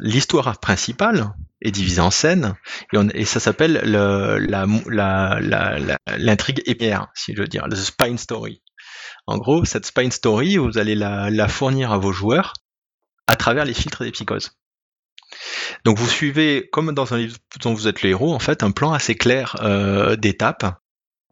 l'histoire 0.00 0.58
principale 0.58 1.32
est 1.62 1.70
divisée 1.70 2.00
en 2.00 2.10
scènes 2.10 2.54
et, 2.92 2.96
on, 2.96 3.08
et 3.10 3.24
ça 3.24 3.38
s'appelle 3.38 3.80
l'intrigue 3.84 4.88
la, 4.88 5.38
la, 5.40 5.78
la, 5.78 7.10
si 7.14 7.34
je 7.34 7.40
veux 7.40 7.46
dire, 7.46 7.68
le 7.68 7.76
spine 7.76 8.18
story. 8.18 8.62
En 9.26 9.38
gros, 9.38 9.64
cette 9.64 9.86
spine 9.86 10.10
story, 10.10 10.56
vous 10.56 10.78
allez 10.78 10.94
la, 10.94 11.30
la 11.30 11.48
fournir 11.48 11.92
à 11.92 11.98
vos 11.98 12.12
joueurs 12.12 12.54
à 13.26 13.36
travers 13.36 13.64
les 13.64 13.74
filtres 13.74 14.02
des 14.02 14.10
psychoses. 14.10 14.50
Donc 15.84 15.98
vous 15.98 16.08
suivez, 16.08 16.68
comme 16.72 16.92
dans 16.92 17.14
un 17.14 17.18
livre 17.18 17.36
dont 17.62 17.74
vous 17.74 17.86
êtes 17.86 18.02
le 18.02 18.10
héros, 18.10 18.34
en 18.34 18.40
fait, 18.40 18.62
un 18.64 18.72
plan 18.72 18.92
assez 18.92 19.14
clair 19.14 19.56
euh, 19.60 20.16
d'étapes, 20.16 20.79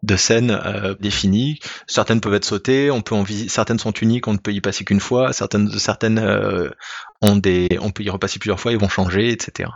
de 0.02 0.16
scènes 0.16 0.50
euh, 0.50 0.94
définies. 1.00 1.58
Certaines 1.86 2.20
peuvent 2.20 2.34
être 2.34 2.44
sautées, 2.44 2.90
on 2.90 3.02
peut 3.02 3.14
en 3.14 3.24
certaines 3.48 3.78
sont 3.78 3.92
uniques, 3.92 4.28
on 4.28 4.32
ne 4.34 4.38
peut 4.38 4.52
y 4.52 4.60
passer 4.60 4.84
qu'une 4.84 5.00
fois. 5.00 5.32
Certaines, 5.32 5.70
certaines 5.78 6.18
euh, 6.18 6.70
ont 7.22 7.36
des, 7.36 7.78
on 7.80 7.90
peut 7.90 8.02
y 8.04 8.10
repasser 8.10 8.38
plusieurs 8.38 8.60
fois, 8.60 8.72
ils 8.72 8.78
vont 8.78 8.88
changer, 8.88 9.30
etc. 9.30 9.70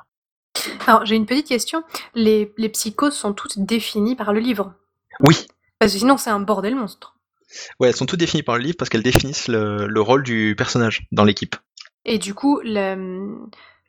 Alors, 0.87 1.05
j'ai 1.07 1.17
une 1.17 1.27
petite 1.27 1.49
question. 1.49 1.83
Les, 2.15 2.53
les 2.59 2.69
psychoses 2.69 3.15
sont 3.15 3.33
toutes 3.33 3.59
définies 3.59 4.17
par 4.17 4.33
le 4.33 4.41
livre? 4.41 4.75
Oui, 5.21 5.47
Parce 5.79 5.93
que 5.93 5.99
sinon, 5.99 6.17
c'est 6.17 6.31
un 6.31 6.41
bordel 6.41 6.75
monstre. 6.75 7.17
ouais, 7.81 7.89
elles 7.89 7.97
sont 7.97 8.07
toutes 8.07 8.21
définies 8.21 8.43
par 8.43 8.57
le 8.57 8.63
livre 8.65 8.77
parce 8.79 8.89
qu'elles 8.89 9.03
définissent 9.03 9.49
le, 9.49 9.87
le 9.87 10.01
rôle 10.01 10.23
du 10.23 10.55
personnage 10.57 11.07
dans 11.13 11.25
l'équipe. 11.25 11.57
Et 12.05 12.19
du 12.19 12.35
coup, 12.35 12.61
la, 12.65 12.97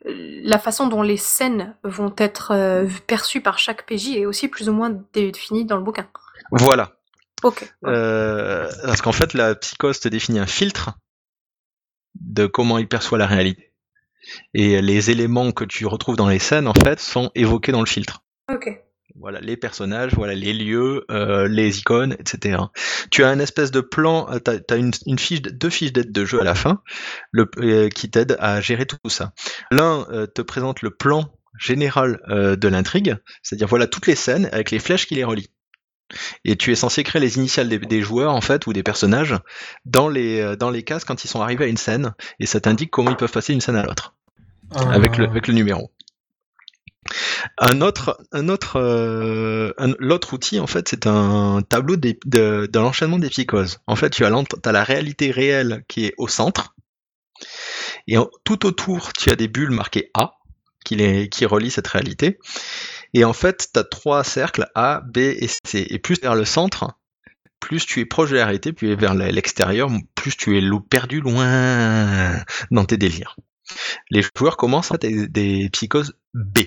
la 0.04 0.58
façon 0.58 0.86
dont 0.86 1.02
les 1.02 1.16
scènes 1.16 1.76
vont 1.82 2.14
être 2.18 2.52
euh, 2.52 2.86
perçues 3.06 3.40
par 3.40 3.58
chaque 3.58 3.86
PJ 3.86 4.16
est 4.16 4.26
aussi 4.26 4.48
plus 4.48 4.68
ou 4.68 4.72
moins 4.72 4.96
définie 5.12 5.64
dans 5.64 5.76
le 5.76 5.82
bouquin. 5.82 6.08
Voilà. 6.50 6.96
Ok. 7.42 7.70
Euh, 7.84 8.70
parce 8.84 9.02
qu'en 9.02 9.12
fait, 9.12 9.34
la 9.34 9.54
psychose 9.54 10.00
te 10.00 10.08
définit 10.08 10.38
un 10.38 10.46
filtre 10.46 10.98
de 12.14 12.46
comment 12.46 12.78
il 12.78 12.88
perçoit 12.88 13.18
la 13.18 13.26
réalité. 13.26 13.72
Et 14.54 14.80
les 14.80 15.10
éléments 15.10 15.52
que 15.52 15.64
tu 15.64 15.86
retrouves 15.86 16.16
dans 16.16 16.28
les 16.28 16.38
scènes, 16.38 16.66
en 16.66 16.74
fait, 16.74 17.00
sont 17.00 17.30
évoqués 17.34 17.72
dans 17.72 17.80
le 17.80 17.86
filtre. 17.86 18.24
Ok. 18.50 18.70
Voilà, 19.16 19.40
les 19.40 19.56
personnages, 19.56 20.12
voilà 20.14 20.34
les 20.34 20.52
lieux, 20.52 21.04
euh, 21.10 21.46
les 21.46 21.78
icônes, 21.78 22.16
etc. 22.18 22.58
Tu 23.10 23.22
as 23.22 23.28
un 23.28 23.38
espèce 23.38 23.70
de 23.70 23.80
plan, 23.80 24.28
tu 24.44 24.50
as, 24.50 24.76
une, 24.76 24.90
une 25.06 25.18
fiche, 25.18 25.40
deux 25.42 25.70
fiches 25.70 25.92
d'aide 25.92 26.10
de 26.10 26.24
jeu 26.24 26.40
à 26.40 26.44
la 26.44 26.56
fin, 26.56 26.82
le, 27.30 27.48
euh, 27.58 27.88
qui 27.90 28.10
t'aident 28.10 28.36
à 28.40 28.60
gérer 28.60 28.86
tout 28.86 28.98
ça. 29.08 29.32
L'un 29.70 30.06
euh, 30.10 30.26
te 30.26 30.42
présente 30.42 30.82
le 30.82 30.90
plan 30.90 31.30
général 31.58 32.20
euh, 32.28 32.56
de 32.56 32.66
l'intrigue, 32.66 33.16
c'est-à-dire 33.42 33.68
voilà 33.68 33.86
toutes 33.86 34.08
les 34.08 34.16
scènes 34.16 34.46
avec 34.46 34.72
les 34.72 34.80
flèches 34.80 35.06
qui 35.06 35.14
les 35.14 35.24
relient. 35.24 35.50
Et 36.44 36.56
tu 36.56 36.70
es 36.70 36.74
censé 36.74 37.02
créer 37.02 37.20
les 37.20 37.36
initiales 37.38 37.68
des, 37.68 37.78
des 37.78 38.02
joueurs 38.02 38.34
en 38.34 38.40
fait 38.40 38.66
ou 38.66 38.72
des 38.72 38.82
personnages 38.82 39.34
dans 39.84 40.08
les 40.08 40.40
euh, 40.40 40.54
dans 40.56 40.70
les 40.70 40.82
cases 40.82 41.04
quand 41.04 41.24
ils 41.24 41.28
sont 41.28 41.40
arrivés 41.40 41.64
à 41.64 41.68
une 41.68 41.76
scène, 41.78 42.14
et 42.40 42.46
ça 42.46 42.60
t'indique 42.60 42.90
comment 42.90 43.10
ils 43.10 43.16
peuvent 43.16 43.32
passer 43.32 43.52
d'une 43.52 43.60
scène 43.60 43.76
à 43.76 43.82
l'autre 43.84 44.14
avec 44.90 45.16
le, 45.18 45.26
avec 45.26 45.48
le 45.48 45.54
numéro. 45.54 45.90
Un 47.58 47.82
autre, 47.82 48.18
un 48.32 48.48
autre, 48.48 48.76
euh, 48.80 49.72
l'autre 49.98 50.32
outil 50.32 50.58
en 50.58 50.66
fait, 50.66 50.88
c'est 50.88 51.06
un 51.06 51.60
tableau 51.68 51.96
de, 51.96 52.16
de 52.24 52.78
l'enchaînement 52.78 53.18
des 53.18 53.28
psychoses. 53.28 53.80
En 53.86 53.94
fait, 53.94 54.08
tu 54.10 54.24
as, 54.24 54.30
la 54.72 54.84
réalité 54.84 55.30
réelle 55.30 55.84
qui 55.86 56.06
est 56.06 56.14
au 56.16 56.28
centre, 56.28 56.74
et 58.06 58.16
en- 58.16 58.30
tout 58.44 58.64
autour, 58.64 59.12
tu 59.12 59.30
as 59.30 59.36
des 59.36 59.48
bulles 59.48 59.70
marquées 59.70 60.10
A 60.14 60.38
qui, 60.84 60.96
les, 60.96 61.28
qui 61.28 61.44
relient 61.44 61.70
cette 61.70 61.88
réalité. 61.88 62.38
Et 63.14 63.24
en 63.24 63.32
fait, 63.32 63.68
tu 63.72 63.78
as 63.78 63.84
trois 63.84 64.24
cercles 64.24 64.68
A, 64.74 65.00
B 65.06 65.18
et 65.18 65.48
C. 65.64 65.86
Et 65.88 65.98
plus 65.98 66.20
vers 66.20 66.34
le 66.34 66.44
centre, 66.44 66.98
plus 67.60 67.86
tu 67.86 68.00
es 68.00 68.04
proche 68.04 68.30
de 68.30 68.36
la 68.36 68.44
réalité, 68.44 68.72
plus 68.72 68.94
vers 68.96 69.14
l'extérieur, 69.14 69.88
plus 70.14 70.36
tu 70.36 70.58
es 70.58 70.62
perdu 70.90 71.20
loin 71.20 72.44
dans 72.70 72.84
tes 72.84 72.96
délires. 72.96 73.36
Les 74.10 74.22
joueurs 74.36 74.56
commencent 74.56 74.92
à 74.92 74.98
des, 74.98 75.28
des 75.28 75.70
psychoses 75.70 76.18
B. 76.34 76.58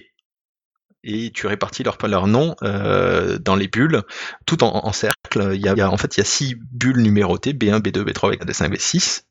Et 1.03 1.31
tu 1.31 1.47
répartis 1.47 1.83
leur, 1.83 2.27
nom 2.27 2.55
euh, 2.63 3.37
dans 3.37 3.55
les 3.55 3.67
bulles, 3.67 4.03
tout 4.45 4.63
en, 4.63 4.91
cercle. 4.93 5.51
Il 5.53 5.61
y 5.61 5.67
a- 5.69 5.89
en 5.91 5.97
fait, 5.97 6.17
il 6.17 6.19
y 6.19 6.21
a 6.21 6.25
six 6.25 6.55
bulles 6.55 7.01
numérotées, 7.01 7.53
B1, 7.53 7.79
B2, 7.81 8.03
B3, 8.03 8.35
B4, 8.35 8.45
B5, 8.45 8.69
B6. 8.69 9.23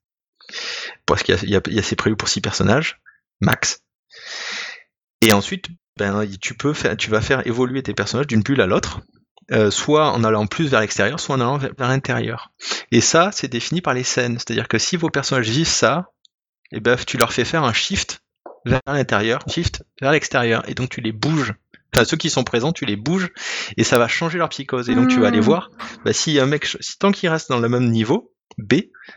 Parce 1.06 1.22
qu'il 1.22 1.34
y 1.34 1.38
a, 1.38 1.42
il 1.42 1.50
y 1.50 1.56
a, 1.56 1.60
il 1.66 1.74
y 1.74 1.78
a 1.78 1.82
c'est 1.82 1.96
prévu 1.96 2.16
pour 2.16 2.28
six 2.28 2.40
personnages, 2.40 3.00
max. 3.40 3.82
Et 5.20 5.32
ensuite, 5.32 5.66
ben, 5.98 6.26
tu 6.40 6.54
peux 6.54 6.72
faire, 6.72 6.96
tu 6.96 7.10
vas 7.10 7.20
faire 7.20 7.46
évoluer 7.46 7.82
tes 7.82 7.94
personnages 7.94 8.26
d'une 8.26 8.42
bulle 8.42 8.60
à 8.60 8.66
l'autre, 8.66 9.00
euh, 9.52 9.70
soit 9.70 10.10
en 10.12 10.24
allant 10.24 10.46
plus 10.46 10.68
vers 10.68 10.80
l'extérieur, 10.80 11.20
soit 11.20 11.36
en 11.36 11.40
allant 11.40 11.58
vers, 11.58 11.72
vers 11.78 11.88
l'intérieur. 11.88 12.52
Et 12.92 13.00
ça, 13.00 13.30
c'est 13.32 13.48
défini 13.48 13.80
par 13.80 13.94
les 13.94 14.04
scènes. 14.04 14.38
C'est-à-dire 14.38 14.68
que 14.68 14.78
si 14.78 14.96
vos 14.96 15.10
personnages 15.10 15.48
vivent 15.48 15.66
ça, 15.66 16.10
et 16.72 16.80
ben, 16.80 16.96
tu 17.06 17.16
leur 17.16 17.32
fais 17.32 17.44
faire 17.44 17.64
un 17.64 17.72
shift 17.72 18.20
vers 18.64 18.80
l'intérieur, 18.86 19.40
shift 19.48 19.84
vers 20.00 20.12
l'extérieur, 20.12 20.68
et 20.68 20.74
donc 20.74 20.90
tu 20.90 21.00
les 21.00 21.12
bouges. 21.12 21.54
Enfin, 21.94 22.04
ceux 22.04 22.16
qui 22.16 22.30
sont 22.30 22.44
présents, 22.44 22.72
tu 22.72 22.84
les 22.84 22.96
bouges, 22.96 23.30
et 23.76 23.84
ça 23.84 23.98
va 23.98 24.08
changer 24.08 24.38
leur 24.38 24.48
psychose. 24.50 24.90
Et 24.90 24.94
donc 24.94 25.08
tu 25.08 25.20
vas 25.20 25.28
aller 25.28 25.40
Hmm. 25.40 25.42
voir, 25.42 25.70
bah, 26.04 26.12
si 26.12 26.38
un 26.40 26.46
mec, 26.46 26.66
si 26.80 26.98
tant 26.98 27.12
qu'il 27.12 27.28
reste 27.28 27.48
dans 27.48 27.58
le 27.60 27.68
même 27.68 27.90
niveau, 27.90 28.32
B, 28.58 28.74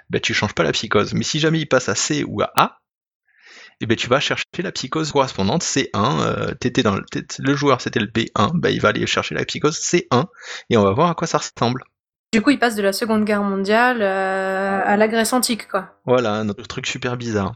bah, 0.10 0.20
tu 0.20 0.34
changes 0.34 0.54
pas 0.54 0.64
la 0.64 0.72
psychose. 0.72 1.14
Mais 1.14 1.24
si 1.24 1.40
jamais 1.40 1.60
il 1.60 1.68
passe 1.68 1.90
à 1.90 1.96
C 1.96 2.24
ou 2.28 2.42
à 2.42 2.52
A, 2.56 2.78
et 3.82 3.86
ben 3.86 3.96
tu 3.96 4.08
vas 4.08 4.20
chercher 4.20 4.44
la 4.60 4.72
psychose 4.72 5.12
correspondante 5.12 5.64
C1. 5.64 5.88
Euh, 5.96 6.54
t'étais 6.60 6.84
dans 6.84 6.96
le, 6.96 7.04
le 7.40 7.56
joueur 7.56 7.82
c'était 7.82 8.00
le 8.00 8.08
B1, 8.08 8.52
bah, 8.54 8.70
il 8.72 8.82
va 8.82 8.90
aller 8.90 9.06
chercher 9.08 9.36
la 9.36 9.46
psychose 9.46 9.78
C1 9.80 10.26
et 10.70 10.78
on 10.78 10.84
va 10.84 10.92
voir 10.94 11.10
à 11.10 11.16
quoi 11.16 11.28
ça 11.28 11.38
ressemble. 11.40 11.84
Du 12.32 12.42
coup, 12.44 12.52
il 12.52 12.60
passe 12.60 12.76
de 12.76 12.84
la 12.84 12.94
Seconde 12.94 13.26
Guerre 13.26 13.42
mondiale 13.42 14.04
euh, 14.04 14.82
à 14.86 14.98
la 14.98 15.08
Grèce 15.08 15.34
antique, 15.34 15.68
quoi. 15.68 16.00
Voilà, 16.06 16.34
un 16.36 16.48
autre 16.50 16.68
truc 16.68 16.86
super 16.86 17.18
bizarre. 17.18 17.54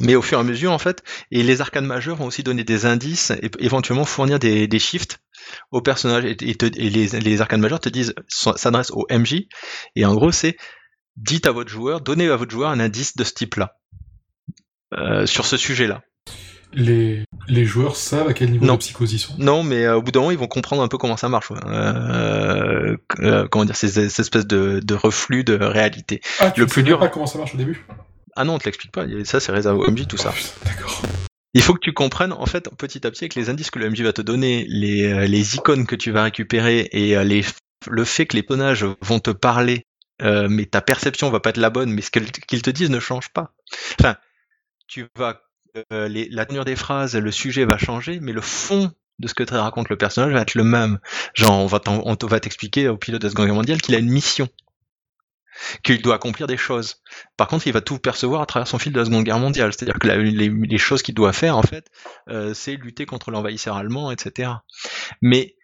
Mais 0.00 0.14
au 0.14 0.22
fur 0.22 0.38
et 0.38 0.40
à 0.40 0.44
mesure, 0.44 0.72
en 0.72 0.78
fait, 0.78 1.02
et 1.30 1.42
les 1.42 1.60
arcanes 1.60 1.84
majeures 1.84 2.16
vont 2.16 2.24
aussi 2.24 2.42
donner 2.42 2.64
des 2.64 2.86
indices 2.86 3.30
et 3.42 3.50
éventuellement 3.58 4.06
fournir 4.06 4.38
des, 4.38 4.66
des 4.66 4.78
shifts 4.78 5.18
aux 5.70 5.82
personnages. 5.82 6.24
Et, 6.24 6.36
te- 6.54 6.64
et 6.64 6.88
les, 6.88 7.08
les 7.08 7.40
arcanes 7.42 7.60
majeures 7.60 7.78
te 7.80 7.90
disent, 7.90 8.14
s'adressent 8.28 8.90
au 8.92 9.06
MJ, 9.10 9.42
et 9.96 10.06
en 10.06 10.14
gros, 10.14 10.32
c'est 10.32 10.56
dites 11.16 11.46
à 11.46 11.52
votre 11.52 11.68
joueur, 11.70 12.00
donnez 12.00 12.30
à 12.30 12.36
votre 12.36 12.50
joueur 12.52 12.70
un 12.70 12.80
indice 12.80 13.14
de 13.16 13.22
ce 13.24 13.34
type-là, 13.34 13.76
sur 15.26 15.46
ce 15.46 15.56
sujet-là. 15.56 16.02
Les, 16.76 17.22
les 17.46 17.64
joueurs 17.64 17.94
savent 17.94 18.26
à 18.28 18.32
quel 18.34 18.50
niveau 18.50 18.64
Non. 18.66 18.72
de 18.74 18.78
psychose 18.78 19.12
ils 19.12 19.18
sont. 19.20 19.34
Non, 19.38 19.62
mais 19.62 19.84
euh, 19.84 19.96
au 19.96 20.02
bout 20.02 20.10
d'un 20.10 20.18
moment, 20.20 20.32
ils 20.32 20.38
vont 20.38 20.48
comprendre 20.48 20.82
un 20.82 20.88
peu 20.88 20.98
comment 20.98 21.16
ça 21.16 21.28
marche. 21.28 21.50
ouais. 21.52 21.58
Euh, 21.66 22.96
euh, 23.20 23.46
comment 23.48 23.64
dire, 23.64 23.76
ces, 23.76 23.88
ces 23.88 24.20
espèces 24.20 24.46
de, 24.46 24.80
de 24.82 24.94
reflux 24.94 25.44
de 25.44 25.54
réalité. 25.54 26.20
Ah, 26.40 26.50
tu 26.50 26.60
Le 26.60 26.66
ne 26.66 26.70
plus 26.70 26.82
dur- 26.82 26.98
pas 26.98 27.08
comment 27.08 27.26
ça 27.26 27.38
marche 27.38 27.54
au 27.54 27.58
début? 27.58 27.86
Ah 28.36 28.44
non, 28.44 28.54
on 28.54 28.58
te 28.58 28.64
l'explique 28.64 28.90
pas. 28.92 29.04
Ça, 29.24 29.38
c'est 29.38 29.52
réservé 29.52 29.78
au 29.86 29.90
MJ, 29.90 30.06
tout 30.08 30.16
ça. 30.16 30.32
Oh, 30.32 30.36
putain, 30.36 30.70
D'accord. 30.74 31.02
Il 31.56 31.62
faut 31.62 31.74
que 31.74 31.78
tu 31.80 31.92
comprennes, 31.92 32.32
en 32.32 32.46
fait, 32.46 32.68
petit 32.76 33.06
à 33.06 33.10
petit, 33.12 33.22
avec 33.24 33.36
les 33.36 33.48
indices 33.50 33.70
que 33.70 33.78
le 33.78 33.88
MJ 33.88 34.00
va 34.02 34.12
te 34.12 34.22
donner, 34.22 34.66
les, 34.68 35.04
euh, 35.12 35.26
les 35.28 35.54
icônes 35.54 35.86
que 35.86 35.94
tu 35.94 36.10
vas 36.10 36.24
récupérer 36.24 36.88
et 36.90 37.16
euh, 37.16 37.22
les, 37.22 37.44
le 37.88 38.04
fait 38.04 38.26
que 38.26 38.36
les 38.36 38.42
personnages 38.42 38.84
vont 39.00 39.20
te 39.20 39.30
parler, 39.30 39.84
euh, 40.22 40.48
mais 40.50 40.64
ta 40.64 40.80
perception 40.80 41.30
va 41.30 41.38
pas 41.38 41.50
être 41.50 41.58
la 41.58 41.70
bonne, 41.70 41.92
mais 41.92 42.02
ce 42.02 42.10
qu'ils 42.10 42.62
te 42.62 42.70
disent 42.70 42.90
ne 42.90 42.98
change 42.98 43.28
pas. 43.32 43.52
Enfin, 44.00 44.16
tu 44.86 45.06
vas, 45.16 45.40
euh, 45.92 46.08
les, 46.08 46.28
la 46.30 46.46
tenue 46.46 46.64
des 46.64 46.76
phrases, 46.76 47.16
le 47.16 47.30
sujet 47.30 47.64
va 47.64 47.78
changer, 47.78 48.20
mais 48.20 48.32
le 48.32 48.40
fond 48.40 48.92
de 49.20 49.28
ce 49.28 49.34
que 49.34 49.42
te 49.44 49.54
raconte 49.54 49.88
le 49.88 49.96
personnage 49.96 50.32
va 50.32 50.40
être 50.42 50.54
le 50.54 50.64
même. 50.64 50.98
Genre, 51.34 51.52
on 51.52 51.66
va 51.66 51.80
on 51.86 52.16
va 52.26 52.40
t'expliquer 52.40 52.88
au 52.88 52.96
pilote 52.96 53.22
de 53.22 53.28
Seconde 53.28 53.46
Guerre 53.46 53.54
mondiale 53.54 53.80
qu'il 53.82 53.94
a 53.94 53.98
une 53.98 54.10
mission, 54.10 54.48
qu'il 55.82 56.02
doit 56.02 56.16
accomplir 56.16 56.46
des 56.46 56.56
choses. 56.56 56.96
Par 57.36 57.46
contre, 57.48 57.66
il 57.66 57.72
va 57.72 57.80
tout 57.80 57.98
percevoir 57.98 58.42
à 58.42 58.46
travers 58.46 58.66
son 58.66 58.78
fil 58.78 58.92
de 58.92 58.98
la 58.98 59.04
Seconde 59.04 59.24
Guerre 59.24 59.38
mondiale. 59.38 59.72
C'est-à-dire 59.72 59.98
que 59.98 60.06
la- 60.08 60.16
les, 60.16 60.48
les 60.48 60.78
choses 60.78 61.02
qu'il 61.02 61.14
doit 61.14 61.32
faire, 61.32 61.56
en 61.56 61.62
fait, 61.62 61.86
euh, 62.28 62.54
c'est 62.54 62.74
lutter 62.76 63.06
contre 63.06 63.30
l'envahisseur 63.30 63.76
allemand, 63.76 64.10
etc. 64.10 64.62
Mais 65.22 65.56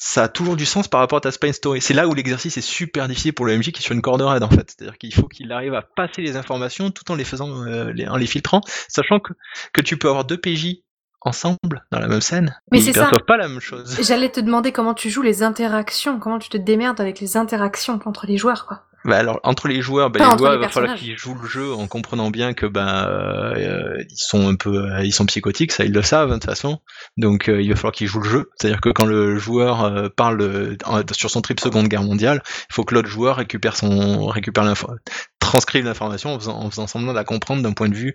ça 0.00 0.22
a 0.24 0.28
toujours 0.28 0.54
du 0.56 0.64
sens 0.64 0.86
par 0.88 1.00
rapport 1.00 1.18
à 1.18 1.20
ta 1.20 1.32
Spine 1.32 1.52
Story. 1.52 1.80
C'est 1.82 1.92
là 1.92 2.06
où 2.06 2.14
l'exercice 2.14 2.56
est 2.56 2.60
super 2.62 3.08
difficile 3.08 3.32
pour 3.34 3.44
le 3.46 3.58
MJ 3.58 3.72
qui 3.72 3.80
est 3.80 3.82
sur 3.82 3.94
une 3.94 4.00
corde 4.00 4.22
raide, 4.22 4.44
en 4.44 4.48
fait. 4.48 4.70
C'est-à-dire 4.70 4.96
qu'il 4.96 5.12
faut 5.12 5.26
qu'il 5.26 5.50
arrive 5.52 5.74
à 5.74 5.82
passer 5.82 6.22
les 6.22 6.36
informations 6.36 6.90
tout 6.92 7.10
en 7.10 7.16
les 7.16 7.24
faisant, 7.24 7.64
euh, 7.66 7.92
les- 7.92 8.06
en 8.06 8.16
les 8.16 8.26
filtrant, 8.28 8.60
sachant 8.88 9.18
que, 9.18 9.32
que 9.72 9.80
tu 9.80 9.96
peux 9.98 10.08
avoir 10.08 10.24
deux 10.24 10.38
PJ 10.38 10.84
ensemble 11.20 11.84
dans 11.90 11.98
la 11.98 12.06
même 12.06 12.20
scène. 12.20 12.56
Mais 12.70 12.80
c'est 12.80 12.92
ça. 12.92 13.10
pas 13.26 13.36
la 13.36 13.48
même 13.48 13.60
chose. 13.60 13.98
J'allais 14.00 14.30
te 14.30 14.38
demander 14.38 14.70
comment 14.70 14.94
tu 14.94 15.10
joues 15.10 15.22
les 15.22 15.42
interactions, 15.42 16.20
comment 16.20 16.38
tu 16.38 16.48
te 16.48 16.56
démerdes 16.56 17.00
avec 17.00 17.18
les 17.18 17.36
interactions 17.36 17.98
entre 18.04 18.26
les 18.26 18.36
joueurs, 18.36 18.66
quoi. 18.66 18.84
Bah 19.08 19.16
alors 19.16 19.40
entre 19.42 19.68
les 19.68 19.80
joueurs, 19.80 20.10
bah, 20.10 20.18
les 20.20 20.36
joueurs, 20.36 20.52
il 20.52 20.60
va 20.60 20.68
falloir 20.68 20.94
qu'ils 20.94 21.16
jouent 21.16 21.34
le 21.40 21.48
jeu 21.48 21.72
en 21.72 21.86
comprenant 21.86 22.30
bien 22.30 22.52
que 22.52 22.66
ben 22.66 23.06
euh, 23.08 24.04
ils 24.10 24.18
sont 24.18 24.48
un 24.48 24.54
peu, 24.54 24.84
euh, 24.84 25.02
ils 25.02 25.14
sont 25.14 25.24
psychotiques, 25.24 25.72
ça 25.72 25.84
ils 25.84 25.92
le 25.92 26.02
savent 26.02 26.30
hein, 26.30 26.34
de 26.34 26.40
toute 26.40 26.50
façon. 26.50 26.80
Donc 27.16 27.48
euh, 27.48 27.62
il 27.62 27.70
va 27.70 27.76
falloir 27.76 27.94
qu'ils 27.94 28.06
jouent 28.06 28.20
le 28.20 28.28
jeu. 28.28 28.50
C'est-à-dire 28.56 28.82
que 28.82 28.90
quand 28.90 29.06
le 29.06 29.38
joueur 29.38 29.82
euh, 29.82 30.08
parle 30.14 30.76
sur 31.12 31.30
son 31.30 31.40
trip 31.40 31.58
Seconde 31.58 31.88
Guerre 31.88 32.02
mondiale, 32.02 32.42
il 32.44 32.74
faut 32.74 32.84
que 32.84 32.94
l'autre 32.94 33.08
joueur 33.08 33.36
récupère 33.36 33.76
son, 33.76 34.26
récupère 34.26 34.64
l'info, 34.64 34.90
transcrive 35.38 35.86
l'information 35.86 36.34
en 36.34 36.38
faisant, 36.38 36.58
en 36.58 36.68
faisant 36.68 36.86
semblant 36.86 37.12
de 37.12 37.16
la 37.16 37.24
comprendre 37.24 37.62
d'un 37.62 37.72
point 37.72 37.88
de 37.88 37.94
vue 37.94 38.14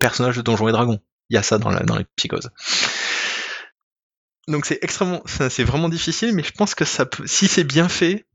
personnage 0.00 0.36
de 0.36 0.42
Donjons 0.42 0.66
et 0.66 0.72
Dragons. 0.72 0.98
Il 1.30 1.36
y 1.36 1.38
a 1.38 1.44
ça 1.44 1.58
dans, 1.58 1.70
la, 1.70 1.80
dans 1.84 1.96
les 1.96 2.04
psychoses. 2.16 2.50
Donc 4.48 4.66
c'est 4.66 4.80
extrêmement, 4.82 5.22
c'est 5.26 5.62
vraiment 5.62 5.88
difficile, 5.88 6.34
mais 6.34 6.42
je 6.42 6.50
pense 6.50 6.74
que 6.74 6.84
ça 6.84 7.06
peut, 7.06 7.28
si 7.28 7.46
c'est 7.46 7.62
bien 7.62 7.88
fait, 7.88 8.26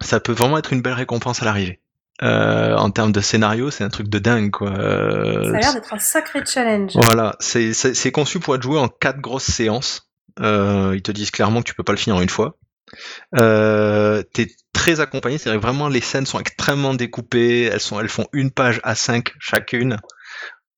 ça 0.00 0.20
peut 0.20 0.32
vraiment 0.32 0.58
être 0.58 0.72
une 0.72 0.82
belle 0.82 0.94
récompense 0.94 1.42
à 1.42 1.44
l'arrivée. 1.44 1.80
Euh, 2.22 2.74
en 2.76 2.90
termes 2.90 3.12
de 3.12 3.20
scénario, 3.20 3.70
c'est 3.70 3.84
un 3.84 3.90
truc 3.90 4.08
de 4.08 4.18
dingue, 4.18 4.50
quoi. 4.50 4.70
Euh, 4.70 5.42
Ça 5.50 5.56
a 5.56 5.60
l'air 5.60 5.74
d'être 5.74 5.92
un 5.92 5.98
sacré 5.98 6.40
challenge. 6.46 6.92
voilà, 6.94 7.36
c'est 7.40 7.74
c'est- 7.74 7.92
c'est 7.94 8.10
conçu 8.10 8.40
pour 8.40 8.54
être 8.54 8.62
joué 8.62 8.78
en 8.78 8.88
quatre 8.88 9.20
grosses 9.20 9.44
séances. 9.50 10.08
Euh, 10.40 10.92
ils 10.94 11.02
te 11.02 11.12
disent 11.12 11.30
clairement 11.30 11.60
que 11.60 11.66
tu 11.68 11.74
peux 11.74 11.82
pas 11.82 11.92
le 11.92 11.98
finir 11.98 12.16
en 12.16 12.22
une 12.22 12.28
fois. 12.30 12.56
Euh, 13.38 14.22
T'es 14.32 14.48
très 14.72 15.00
accompagné, 15.00 15.38
c'est-à-dire 15.38 15.60
que 15.60 15.66
vraiment 15.66 15.88
les 15.88 16.00
scènes 16.00 16.26
sont 16.26 16.38
extrêmement 16.38 16.94
découpées, 16.94 17.64
elles 17.64 17.80
sont, 17.80 17.98
elles 18.00 18.08
font 18.08 18.26
une 18.32 18.50
page 18.50 18.80
à 18.84 18.94
cinq 18.94 19.32
chacune. 19.38 19.98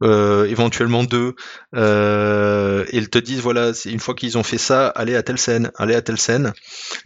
Euh, 0.03 0.47
éventuellement 0.47 1.05
deux, 1.05 1.35
euh, 1.75 2.85
et 2.91 2.99
ils 2.99 3.11
te 3.11 3.19
disent 3.19 3.41
voilà, 3.41 3.73
une 3.87 4.01
fois 4.01 4.15
qu'ils 4.15 4.39
ont 4.39 4.43
fait 4.43 4.59
ça, 4.59 4.89
allez 4.89 5.17
à 5.17 5.23
telle 5.23 5.39
scène, 5.39 5.71
allez 5.77 5.95
à 5.95 6.03
telle 6.03 6.19
scène. 6.19 6.53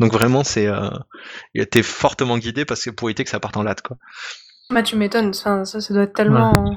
Donc 0.00 0.12
vraiment, 0.12 0.44
c'est, 0.44 0.66
euh, 0.66 0.90
été 1.54 1.82
fortement 1.82 2.38
guidé 2.38 2.64
parce 2.64 2.84
que 2.84 2.90
pour 2.90 3.08
éviter 3.08 3.24
que 3.24 3.30
ça 3.30 3.40
parte 3.40 3.56
en 3.56 3.62
latte, 3.62 3.82
quoi. 3.82 3.96
Bah 4.70 4.82
tu 4.82 4.96
m'étonnes, 4.96 5.34
ça, 5.34 5.64
ça 5.64 5.78
doit 5.92 6.04
être 6.04 6.14
tellement. 6.14 6.76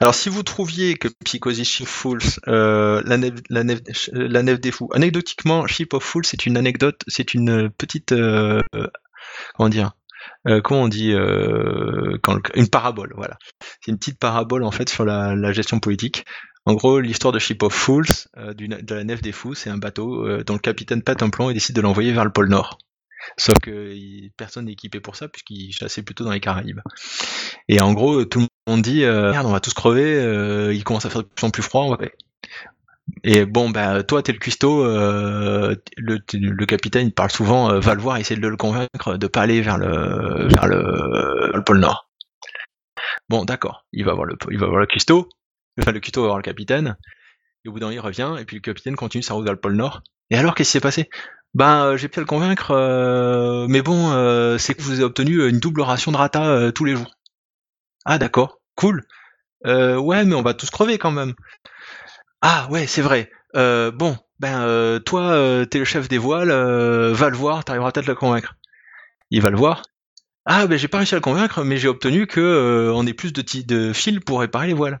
Alors 0.00 0.14
si 0.14 0.28
vous 0.28 0.42
trouviez 0.42 0.96
que 0.96 1.08
Psychosis 1.24 1.68
Ship 1.68 1.86
Fools, 1.86 2.20
euh, 2.46 3.02
la, 3.04 3.16
nef, 3.16 3.34
la, 3.50 3.64
nef, 3.64 3.80
la 4.12 4.42
nef 4.42 4.60
des 4.60 4.70
fous, 4.70 4.88
anecdotiquement, 4.92 5.66
Ship 5.66 5.92
of 5.92 6.04
Fools, 6.04 6.24
c'est 6.24 6.46
une 6.46 6.56
anecdote, 6.56 7.02
c'est 7.08 7.34
une 7.34 7.70
petite, 7.70 8.12
euh, 8.12 8.62
comment 9.56 9.68
dire, 9.68 9.92
euh, 10.46 10.60
comment 10.60 10.82
on 10.82 10.88
dit, 10.88 11.12
euh, 11.12 12.16
quand, 12.22 12.38
une 12.54 12.68
parabole, 12.68 13.12
voilà. 13.16 13.38
C'est 13.80 13.90
une 13.90 13.98
petite 13.98 14.18
parabole 14.18 14.62
en 14.62 14.70
fait 14.70 14.88
sur 14.88 15.04
la, 15.04 15.34
la 15.34 15.52
gestion 15.52 15.80
politique. 15.80 16.24
En 16.64 16.74
gros, 16.74 17.00
l'histoire 17.00 17.32
de 17.32 17.38
Ship 17.38 17.62
of 17.62 17.72
Fools, 17.72 18.06
euh, 18.36 18.52
de 18.54 18.94
la 18.94 19.04
nef 19.04 19.22
des 19.22 19.32
fous, 19.32 19.54
c'est 19.54 19.70
un 19.70 19.78
bateau 19.78 20.26
euh, 20.26 20.44
dont 20.44 20.54
le 20.54 20.58
capitaine 20.58 21.02
pète 21.02 21.22
un 21.22 21.30
plomb 21.30 21.50
et 21.50 21.54
décide 21.54 21.74
de 21.74 21.80
l'envoyer 21.80 22.12
vers 22.12 22.24
le 22.24 22.30
pôle 22.30 22.48
Nord. 22.48 22.78
Sauf 23.36 23.58
que 23.62 23.94
personne 24.36 24.66
n'est 24.66 24.72
équipé 24.72 25.00
pour 25.00 25.16
ça 25.16 25.28
puisqu'il 25.28 25.72
chassait 25.72 26.02
plutôt 26.02 26.24
dans 26.24 26.30
les 26.30 26.40
Caraïbes. 26.40 26.80
Et 27.68 27.80
en 27.80 27.92
gros, 27.92 28.24
tout 28.24 28.40
le 28.40 28.46
monde 28.66 28.82
dit 28.82 29.04
euh, 29.04 29.30
merde, 29.32 29.46
on 29.46 29.52
va 29.52 29.60
tous 29.60 29.74
crever. 29.74 30.20
euh, 30.20 30.72
il 30.72 30.84
commence 30.84 31.04
à 31.04 31.10
faire 31.10 31.22
de 31.22 31.28
plus 31.28 31.46
en 31.46 31.50
plus 31.50 31.62
froid. 31.62 31.82
On 31.82 31.90
va... 31.90 31.98
Et 33.24 33.44
bon, 33.44 33.70
bah 33.70 34.02
toi, 34.02 34.22
t'es 34.22 34.32
le 34.32 34.38
cuistot. 34.38 34.84
euh, 34.84 35.74
le, 35.96 36.64
capitaine, 36.66 37.08
il 37.08 37.14
parle 37.14 37.30
souvent. 37.30 37.70
euh, 37.70 37.80
va 37.80 37.94
le 37.94 38.00
voir, 38.00 38.16
essayer 38.18 38.40
de 38.40 38.46
le 38.48 38.56
convaincre 38.56 39.16
de 39.16 39.26
pas 39.26 39.42
aller 39.42 39.60
vers 39.60 39.78
le 39.78 40.48
vers 40.48 40.66
le, 40.66 41.50
le 41.54 41.64
pôle 41.64 41.78
Nord. 41.78 42.08
Bon, 43.28 43.44
d'accord. 43.44 43.84
Il 43.92 44.04
va 44.04 44.14
voir 44.14 44.26
le 44.26 44.36
il 44.50 44.58
va 44.58 44.66
voir 44.66 44.80
le 44.80 44.86
cuistot. 44.86 45.28
Enfin, 45.80 45.92
le 45.92 46.00
cuistot 46.00 46.22
va 46.22 46.28
voir 46.28 46.38
le 46.38 46.42
capitaine. 46.42 46.96
Et 47.64 47.68
au 47.68 47.72
bout 47.72 47.80
d'un 47.80 47.92
il 47.92 48.00
revient. 48.00 48.36
Et 48.38 48.44
puis 48.44 48.56
le 48.56 48.62
capitaine 48.62 48.96
continue 48.96 49.22
sa 49.22 49.34
route 49.34 49.44
vers 49.44 49.54
le 49.54 49.60
pôle 49.60 49.76
Nord. 49.76 50.02
Et 50.30 50.36
alors, 50.36 50.54
qu'est-ce 50.54 50.70
qui 50.70 50.72
s'est 50.72 50.80
passé? 50.80 51.08
Ben, 51.54 51.86
euh, 51.86 51.96
j'ai 51.96 52.08
pu 52.08 52.20
le 52.20 52.26
convaincre, 52.26 52.72
euh, 52.72 53.66
mais 53.68 53.82
bon, 53.82 54.12
euh, 54.12 54.58
c'est 54.58 54.74
que 54.74 54.82
vous 54.82 54.92
avez 54.92 55.04
obtenu 55.04 55.48
une 55.48 55.58
double 55.58 55.80
ration 55.80 56.12
de 56.12 56.16
rata 56.16 56.70
tous 56.72 56.84
les 56.84 56.94
jours. 56.94 57.10
Ah 58.04 58.18
d'accord, 58.18 58.60
cool. 58.74 59.02
Ouais, 59.64 60.24
mais 60.24 60.34
on 60.34 60.42
va 60.42 60.54
tous 60.54 60.70
crever 60.70 60.98
quand 60.98 61.10
même. 61.10 61.34
Ah 62.42 62.68
ouais, 62.70 62.86
c'est 62.86 63.02
vrai. 63.02 63.30
Euh, 63.56 63.90
bon, 63.90 64.16
ben 64.38 64.60
euh, 64.60 64.98
toi, 64.98 65.32
euh, 65.32 65.64
t'es 65.64 65.78
le 65.78 65.84
chef 65.84 66.08
des 66.08 66.18
voiles, 66.18 66.50
va 66.50 67.28
le 67.30 67.36
voir, 67.36 67.64
t'arriveras 67.64 67.92
peut-être 67.92 68.08
à 68.08 68.12
le 68.12 68.16
convaincre. 68.16 68.56
Il 69.30 69.42
va 69.42 69.50
le 69.50 69.56
voir. 69.56 69.82
Ah 70.44 70.66
ben 70.66 70.78
j'ai 70.78 70.88
pas 70.88 70.98
réussi 70.98 71.14
à 71.14 71.18
le 71.18 71.22
convaincre, 71.22 71.62
mais 71.62 71.76
j'ai 71.76 71.88
obtenu 71.88 72.26
que 72.26 72.90
on 72.94 73.06
ait 73.06 73.12
plus 73.12 73.32
de, 73.32 73.92
fils 73.92 74.20
pour 74.20 74.40
réparer 74.40 74.68
les 74.68 74.72
voiles. 74.72 75.00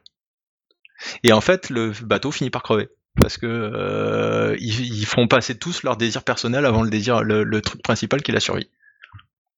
Et 1.22 1.32
en 1.32 1.40
fait, 1.40 1.70
le 1.70 1.92
bateau 2.02 2.30
finit 2.32 2.50
par 2.50 2.62
crever 2.62 2.88
parce 3.20 3.38
que 3.38 4.56
ils, 4.60 5.06
font 5.06 5.26
passer 5.26 5.56
tous 5.56 5.82
leur 5.84 5.96
désir 5.96 6.22
personnel 6.24 6.66
avant 6.66 6.82
le 6.82 6.90
désir, 6.90 7.22
le, 7.22 7.62
truc 7.62 7.82
principal 7.82 8.22
qui 8.22 8.32
la 8.32 8.40
survie. 8.40 8.68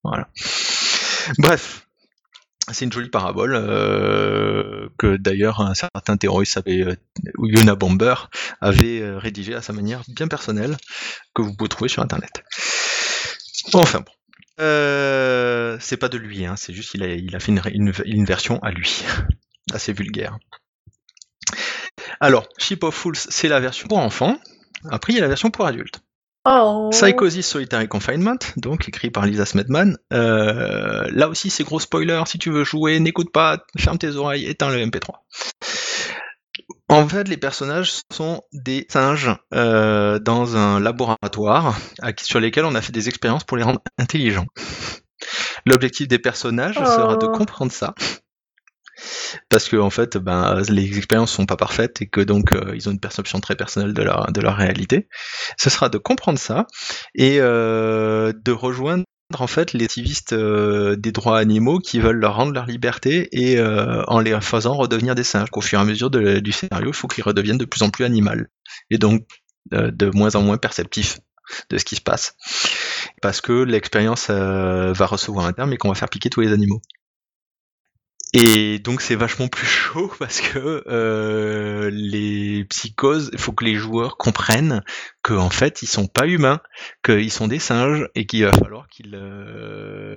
Voilà. 0.03 0.29
Bref, 1.37 1.87
c'est 2.69 2.85
une 2.85 2.91
jolie 2.91 3.09
parabole 3.09 3.55
euh, 3.55 4.87
que 4.97 5.17
d'ailleurs 5.17 5.61
un 5.61 5.73
certain 5.73 6.17
terroriste 6.17 6.57
avait, 6.57 6.83
euh, 6.83 6.95
Yona 7.39 7.75
Bomber 7.75 8.15
avait 8.61 9.01
euh, 9.01 9.17
rédigé 9.17 9.53
à 9.55 9.61
sa 9.61 9.73
manière 9.73 10.03
bien 10.07 10.27
personnelle 10.27 10.77
que 11.33 11.41
vous 11.41 11.55
pouvez 11.55 11.69
trouver 11.69 11.89
sur 11.89 12.03
internet. 12.03 12.43
Enfin 13.73 13.99
bon. 13.99 14.11
C'est 15.79 15.97
pas 15.97 16.09
de 16.09 16.17
lui, 16.17 16.45
hein, 16.45 16.55
c'est 16.55 16.73
juste 16.73 16.91
qu'il 16.91 17.03
a, 17.03 17.07
il 17.07 17.35
a 17.35 17.39
fait 17.39 17.51
une, 17.51 17.61
une, 17.73 17.93
une 18.05 18.25
version 18.25 18.59
à 18.61 18.71
lui, 18.71 19.03
assez 19.73 19.91
vulgaire. 19.91 20.37
Alors, 22.19 22.47
Ship 22.59 22.83
of 22.83 22.93
Fools, 22.93 23.15
c'est 23.15 23.47
la 23.47 23.59
version 23.59 23.87
pour 23.87 23.97
enfants. 23.97 24.37
Après, 24.89 25.13
il 25.13 25.15
y 25.15 25.19
a 25.19 25.23
la 25.23 25.27
version 25.27 25.49
pour 25.49 25.65
adultes. 25.65 26.01
Oh. 26.43 26.89
Psychosis 26.91 27.45
Solitary 27.45 27.87
Confinement, 27.87 28.37
donc 28.57 28.87
écrit 28.87 29.11
par 29.11 29.25
Lisa 29.25 29.45
Smedman. 29.45 29.97
Euh, 30.11 31.07
là 31.11 31.29
aussi, 31.29 31.51
c'est 31.51 31.63
gros 31.63 31.79
spoiler. 31.79 32.21
Si 32.25 32.39
tu 32.39 32.49
veux 32.49 32.63
jouer, 32.63 32.99
n'écoute 32.99 33.31
pas, 33.31 33.59
ferme 33.77 33.99
tes 33.99 34.15
oreilles, 34.15 34.47
éteins 34.47 34.71
le 34.71 34.83
MP3. 34.83 35.17
En 36.89 37.07
fait, 37.07 37.27
les 37.27 37.37
personnages 37.37 38.01
sont 38.11 38.41
des 38.53 38.85
singes 38.89 39.33
euh, 39.53 40.19
dans 40.19 40.57
un 40.57 40.79
laboratoire 40.79 41.77
sur 42.19 42.39
lesquels 42.39 42.65
on 42.65 42.75
a 42.75 42.81
fait 42.81 42.91
des 42.91 43.07
expériences 43.07 43.43
pour 43.43 43.57
les 43.57 43.63
rendre 43.63 43.81
intelligents. 43.99 44.47
L'objectif 45.65 46.07
des 46.07 46.19
personnages 46.19 46.77
oh. 46.81 46.85
sera 46.85 47.15
de 47.17 47.27
comprendre 47.27 47.71
ça 47.71 47.93
parce 49.49 49.69
que 49.69 49.77
en 49.77 49.89
fait 49.89 50.17
ben 50.17 50.61
les 50.69 50.97
expériences 50.97 51.31
sont 51.31 51.45
pas 51.45 51.57
parfaites 51.57 52.01
et 52.01 52.07
que 52.07 52.21
donc 52.21 52.53
euh, 52.53 52.73
ils 52.75 52.87
ont 52.89 52.91
une 52.91 52.99
perception 52.99 53.39
très 53.39 53.55
personnelle 53.55 53.93
de 53.93 54.41
leur 54.41 54.55
réalité. 54.55 55.07
Ce 55.57 55.69
sera 55.69 55.89
de 55.89 55.97
comprendre 55.97 56.39
ça 56.39 56.67
et 57.15 57.37
euh, 57.39 58.33
de 58.33 58.51
rejoindre 58.51 59.03
en 59.37 59.47
fait 59.47 59.73
les 59.73 59.85
activistes 59.85 60.33
euh, 60.33 60.95
des 60.97 61.11
droits 61.11 61.37
animaux 61.37 61.79
qui 61.79 61.99
veulent 61.99 62.19
leur 62.19 62.35
rendre 62.35 62.53
leur 62.53 62.65
liberté 62.65 63.29
et 63.31 63.61
en 63.61 64.19
les 64.19 64.39
faisant 64.41 64.75
redevenir 64.75 65.15
des 65.15 65.23
singes. 65.23 65.49
Qu'au 65.49 65.61
fur 65.61 65.79
et 65.79 65.81
à 65.81 65.85
mesure 65.85 66.09
du 66.09 66.51
scénario 66.51 66.89
il 66.89 66.95
faut 66.95 67.07
qu'ils 67.07 67.23
redeviennent 67.23 67.57
de 67.57 67.65
plus 67.65 67.83
en 67.83 67.89
plus 67.89 68.05
animal 68.05 68.49
et 68.89 68.97
donc 68.97 69.25
de 69.71 70.11
moins 70.13 70.35
en 70.35 70.41
moins 70.41 70.57
perceptifs 70.57 71.19
de 71.69 71.77
ce 71.77 71.85
qui 71.85 71.95
se 71.95 72.01
passe. 72.01 72.35
Parce 73.21 73.41
que 73.41 73.51
l'expérience 73.63 74.29
va 74.29 75.05
recevoir 75.05 75.45
un 75.45 75.53
terme 75.53 75.73
et 75.73 75.77
qu'on 75.77 75.89
va 75.89 75.95
faire 75.95 76.09
piquer 76.09 76.29
tous 76.29 76.41
les 76.41 76.53
animaux 76.53 76.81
et 78.33 78.79
donc 78.79 79.01
c'est 79.01 79.15
vachement 79.15 79.47
plus 79.47 79.67
chaud 79.67 80.11
parce 80.19 80.39
que 80.39 80.83
euh, 80.87 81.89
les 81.91 82.63
psychoses, 82.65 83.29
il 83.33 83.39
faut 83.39 83.51
que 83.51 83.65
les 83.65 83.75
joueurs 83.75 84.17
comprennent 84.17 84.83
qu'en 85.21 85.49
fait 85.49 85.81
ils 85.81 85.87
sont 85.87 86.07
pas 86.07 86.27
humains, 86.27 86.61
qu'ils 87.03 87.31
sont 87.31 87.47
des 87.47 87.59
singes 87.59 88.07
et 88.15 88.25
qu'il 88.25 88.45
va 88.45 88.53
falloir 88.53 88.87
qu'ils, 88.87 89.15
euh, 89.15 90.15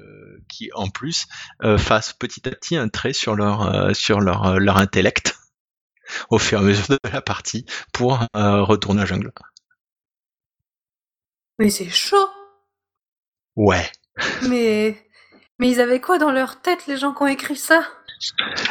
qu'ils 0.48 0.70
en 0.74 0.88
plus 0.88 1.26
euh, 1.62 1.76
fassent 1.76 2.12
petit 2.12 2.48
à 2.48 2.52
petit 2.52 2.76
un 2.76 2.88
trait 2.88 3.12
sur 3.12 3.34
leur 3.34 3.62
euh, 3.62 3.94
sur 3.94 4.20
leur 4.20 4.60
leur 4.60 4.76
intellect 4.76 5.36
au 6.30 6.38
fur 6.38 6.60
et 6.60 6.62
à 6.62 6.64
mesure 6.64 6.86
de 6.88 6.98
la 7.12 7.20
partie 7.20 7.66
pour 7.92 8.20
euh, 8.36 8.62
retourner 8.62 9.02
à 9.02 9.06
jungle. 9.06 9.32
Mais 11.58 11.70
c'est 11.70 11.90
chaud. 11.90 12.28
Ouais. 13.56 13.90
Mais 14.48 15.04
mais 15.58 15.70
ils 15.70 15.80
avaient 15.80 16.00
quoi 16.00 16.18
dans 16.18 16.32
leur 16.32 16.60
tête 16.60 16.86
les 16.86 16.96
gens 16.96 17.12
qui 17.12 17.22
ont 17.22 17.26
écrit 17.26 17.56
ça? 17.56 17.84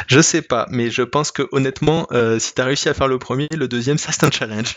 Je 0.06 0.20
sais 0.20 0.42
pas, 0.42 0.66
mais 0.70 0.90
je 0.90 1.02
pense 1.02 1.30
que 1.30 1.48
honnêtement, 1.52 2.06
euh, 2.12 2.38
si 2.38 2.54
t'as 2.54 2.64
réussi 2.64 2.88
à 2.88 2.94
faire 2.94 3.08
le 3.08 3.18
premier, 3.18 3.48
le 3.52 3.68
deuxième, 3.68 3.98
ça 3.98 4.12
c'est 4.12 4.24
un 4.24 4.30
challenge. 4.30 4.76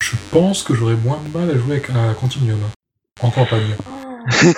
Je 0.00 0.16
pense 0.30 0.62
que 0.62 0.74
j'aurais 0.74 0.96
moins 0.96 1.20
de 1.20 1.28
mal 1.36 1.50
à 1.50 1.58
jouer 1.58 1.76
avec 1.76 1.90
un 1.90 2.14
continuum. 2.14 2.60
En 3.20 3.30
campagne. 3.30 3.76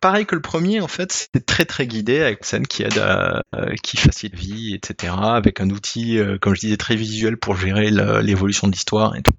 Pareil 0.00 0.26
que 0.26 0.34
le 0.34 0.42
premier, 0.42 0.80
en 0.80 0.88
fait, 0.88 1.12
c'est 1.12 1.46
très 1.46 1.64
très 1.64 1.86
guidé 1.86 2.20
avec 2.20 2.40
une 2.40 2.44
scène 2.44 2.66
qui 2.66 2.82
aide 2.82 2.98
à, 2.98 3.42
euh, 3.54 3.74
qui 3.82 3.96
facilite 3.96 4.34
vie, 4.34 4.74
etc. 4.74 5.14
Avec 5.16 5.60
un 5.60 5.70
outil, 5.70 6.18
euh, 6.18 6.38
comme 6.38 6.54
je 6.54 6.60
disais, 6.60 6.76
très 6.76 6.96
visuel 6.96 7.36
pour 7.36 7.56
gérer 7.56 7.90
l'évolution 7.90 8.66
de 8.66 8.72
l'histoire 8.72 9.14
et 9.16 9.22
tout. 9.22 9.34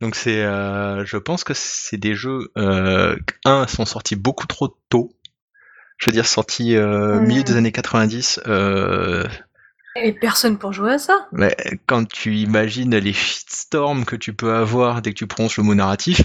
Donc 0.00 0.14
c'est, 0.14 0.44
euh, 0.44 1.04
je 1.04 1.16
pense 1.16 1.42
que 1.42 1.54
c'est 1.54 1.96
des 1.96 2.14
jeux, 2.14 2.52
euh, 2.56 3.16
un, 3.44 3.66
sont 3.66 3.84
sortis 3.84 4.14
beaucoup 4.14 4.46
trop 4.46 4.76
tôt. 4.88 5.12
Je 5.98 6.06
veux 6.06 6.12
dire, 6.12 6.26
sortis 6.26 6.76
euh, 6.76 7.20
Mmh. 7.20 7.26
milieu 7.26 7.42
des 7.42 7.56
années 7.56 7.72
90. 7.72 8.40
Euh, 8.46 9.24
Et 9.96 10.12
personne 10.12 10.56
pour 10.58 10.72
jouer 10.72 10.92
à 10.92 10.98
ça. 10.98 11.26
mais 11.32 11.56
quand 11.86 12.06
tu 12.08 12.36
imagines 12.36 12.96
les 12.96 13.12
shitstorms 13.12 14.04
que 14.04 14.16
tu 14.16 14.32
peux 14.32 14.54
avoir 14.54 15.02
dès 15.02 15.10
que 15.10 15.18
tu 15.18 15.26
prononces 15.26 15.56
le 15.56 15.64
mot 15.64 15.74
narratif, 15.74 16.22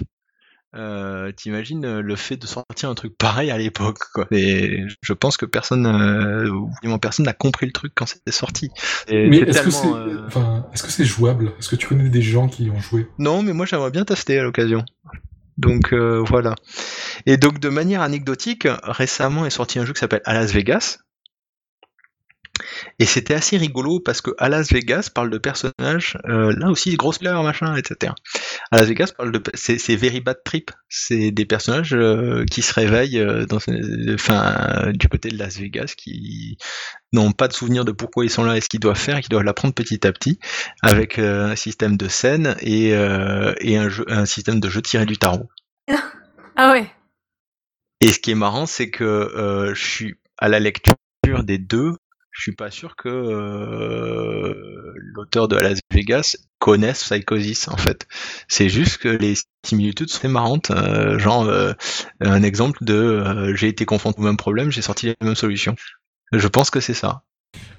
euh, 0.75 1.31
t'imagines 1.31 1.99
le 1.99 2.15
fait 2.15 2.35
de 2.35 2.47
sortir 2.47 2.89
un 2.89 2.95
truc 2.95 3.15
pareil 3.17 3.51
à 3.51 3.57
l'époque. 3.59 3.99
quoi. 4.13 4.25
Et 4.31 4.85
je 5.03 5.13
pense 5.13 5.37
que 5.37 5.45
personne, 5.45 5.85
euh, 5.85 6.97
personne 6.99 7.25
n'a 7.25 7.33
compris 7.33 7.65
le 7.67 7.71
truc 7.71 7.93
quand 7.95 8.07
c'était 8.07 8.31
sorti. 8.31 8.69
Et 9.07 9.27
Mais 9.29 9.39
que 9.45 9.51
c'est 9.51 9.85
euh, 9.87 10.25
enfin, 10.27 10.65
est-ce 10.73 10.81
que 10.83 10.89
c'est 10.91 11.05
jouable? 11.05 11.51
Est-ce 11.59 11.69
que 11.69 11.75
tu 11.75 11.87
connais 11.87 12.09
des 12.09 12.21
gens 12.23 12.47
qui 12.47 12.65
y 12.65 12.69
ont 12.71 12.79
joué? 12.79 13.07
Non, 13.19 13.41
mais 13.43 13.53
moi 13.53 13.65
j'aimerais 13.67 13.91
bien 13.91 14.03
tester 14.05 14.37
à 14.39 14.43
l'occasion. 14.43 14.83
Donc 15.57 15.93
euh, 15.93 16.23
voilà. 16.25 16.55
Et 17.25 17.37
donc 17.37 17.59
de 17.59 17.69
manière 17.69 18.01
anecdotique, 18.01 18.67
récemment 18.83 19.45
est 19.45 19.51
sorti 19.51 19.79
un 19.79 19.85
jeu 19.85 19.93
qui 19.93 19.99
s'appelle 19.99 20.21
À 20.25 20.33
Las 20.33 20.51
Vegas. 20.51 20.99
Et 22.99 23.05
c'était 23.05 23.33
assez 23.33 23.57
rigolo 23.57 23.99
parce 23.99 24.21
que 24.21 24.31
à 24.37 24.47
Las 24.47 24.71
Vegas 24.71 25.09
parle 25.13 25.31
de 25.31 25.37
personnages, 25.39 26.17
euh, 26.27 26.53
là 26.57 26.69
aussi 26.69 26.95
grosse 26.95 27.17
fleur, 27.17 27.41
machin, 27.43 27.75
etc. 27.75 28.13
À 28.71 28.77
Las 28.77 28.87
Vegas 28.87 29.11
parle 29.17 29.31
de, 29.31 29.41
c'est, 29.55 29.79
c'est 29.79 29.95
Very 29.95 30.21
Bad 30.21 30.37
Trip, 30.45 30.71
c'est 30.87 31.31
des 31.31 31.45
personnages 31.45 31.93
euh, 31.93 32.45
qui 32.45 32.61
se 32.61 32.73
réveillent 32.73 33.19
euh, 33.19 33.45
dans, 33.45 33.57
enfin, 34.13 34.91
du 34.93 35.07
côté 35.07 35.29
de 35.29 35.37
Las 35.37 35.57
Vegas, 35.57 35.93
qui 35.97 36.57
n'ont 37.13 37.31
pas 37.31 37.47
de 37.47 37.53
souvenir 37.53 37.85
de 37.85 37.91
pourquoi 37.91 38.25
ils 38.25 38.29
sont 38.29 38.43
là 38.43 38.57
et 38.57 38.61
ce 38.61 38.69
qu'ils 38.69 38.79
doivent 38.79 38.99
faire, 38.99 39.17
et 39.17 39.21
qui 39.21 39.29
doivent 39.29 39.43
l'apprendre 39.43 39.73
petit 39.73 40.05
à 40.05 40.11
petit, 40.11 40.39
avec 40.81 41.19
euh, 41.19 41.51
un 41.51 41.55
système 41.55 41.97
de 41.97 42.07
scène 42.07 42.55
et, 42.59 42.93
euh, 42.93 43.53
et 43.61 43.77
un, 43.77 43.89
jeu, 43.89 44.05
un 44.09 44.25
système 44.25 44.59
de 44.59 44.69
jeu 44.69 44.81
tiré 44.81 45.05
du 45.05 45.17
tarot. 45.17 45.49
Ah 46.55 46.71
ouais. 46.71 46.85
Et 47.99 48.11
ce 48.11 48.19
qui 48.19 48.29
est 48.29 48.35
marrant, 48.35 48.67
c'est 48.67 48.91
que 48.91 49.03
euh, 49.03 49.73
je 49.73 49.83
suis 49.83 50.15
à 50.37 50.47
la 50.49 50.59
lecture 50.59 50.93
des 51.43 51.57
deux, 51.57 51.95
je 52.33 52.41
suis 52.41 52.51
pas 52.51 52.71
sûr 52.71 52.95
que 52.95 53.09
euh, 53.09 54.91
l'auteur 54.95 55.47
de 55.47 55.55
Las 55.55 55.79
Vegas 55.91 56.35
connaisse 56.57 57.03
Psychosis 57.03 57.67
en 57.67 57.77
fait. 57.77 58.07
C'est 58.47 58.69
juste 58.69 58.97
que 58.97 59.07
les 59.07 59.35
similitudes 59.63 60.09
sont 60.09 60.27
marrantes. 60.29 60.71
Euh, 60.71 61.19
genre 61.19 61.43
euh, 61.43 61.73
un 62.21 62.41
exemple 62.41 62.79
de 62.81 63.53
j'ai 63.55 63.67
été 63.67 63.85
confronté 63.85 64.19
au 64.19 64.23
même 64.23 64.37
problème, 64.37 64.71
j'ai 64.71 64.81
sorti 64.81 65.07
la 65.07 65.13
même 65.21 65.35
solution. 65.35 65.75
Je 66.31 66.47
pense 66.47 66.71
que 66.71 66.79
c'est 66.79 66.95
ça. 66.95 67.21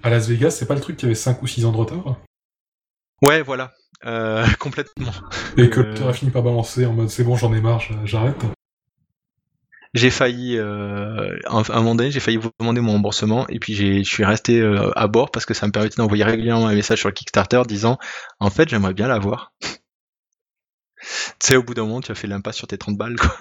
À 0.04 0.10
Las 0.10 0.28
Vegas, 0.28 0.52
c'est 0.52 0.66
pas 0.66 0.76
le 0.76 0.80
truc 0.80 0.96
qui 0.96 1.06
avait 1.06 1.16
5 1.16 1.42
ou 1.42 1.48
6 1.48 1.64
ans 1.64 1.72
de 1.72 1.76
retard? 1.76 2.20
Ouais, 3.22 3.42
voilà. 3.42 3.72
complètement. 4.60 5.12
Et 5.56 5.68
que 5.68 5.80
l'auteur 5.80 6.08
a 6.08 6.12
fini 6.12 6.30
par 6.30 6.42
balancer 6.42 6.86
en 6.86 6.92
mode 6.92 7.08
c'est 7.08 7.24
bon, 7.24 7.36
j'en 7.36 7.52
ai 7.54 7.60
marre, 7.60 7.82
j'arrête 8.04 8.44
j'ai 9.94 10.10
failli 10.10 10.58
euh, 10.58 11.38
à 11.46 11.58
un 11.58 11.78
moment 11.78 11.94
donné 11.94 12.10
j'ai 12.10 12.20
failli 12.20 12.36
vous 12.36 12.50
demander 12.58 12.80
mon 12.80 12.92
remboursement 12.92 13.46
et 13.48 13.60
puis 13.60 13.74
je 13.74 14.02
suis 14.02 14.24
resté 14.24 14.60
euh, 14.60 14.90
à 14.96 15.06
bord 15.06 15.30
parce 15.30 15.46
que 15.46 15.54
ça 15.54 15.66
me 15.66 15.72
permettait 15.72 15.96
d'envoyer 15.96 16.24
régulièrement 16.24 16.66
un 16.66 16.74
message 16.74 16.98
sur 16.98 17.08
le 17.08 17.14
Kickstarter 17.14 17.62
disant 17.66 17.98
en 18.40 18.50
fait 18.50 18.68
j'aimerais 18.68 18.94
bien 18.94 19.08
l'avoir. 19.08 19.52
Tu 21.38 21.48
sais 21.48 21.56
au 21.56 21.62
bout 21.62 21.74
d'un 21.74 21.82
moment 21.84 22.00
tu 22.00 22.10
as 22.12 22.14
fait 22.14 22.26
l'impasse 22.26 22.56
sur 22.56 22.66
tes 22.66 22.78
30 22.78 22.96
balles 22.96 23.16
quoi 23.16 23.36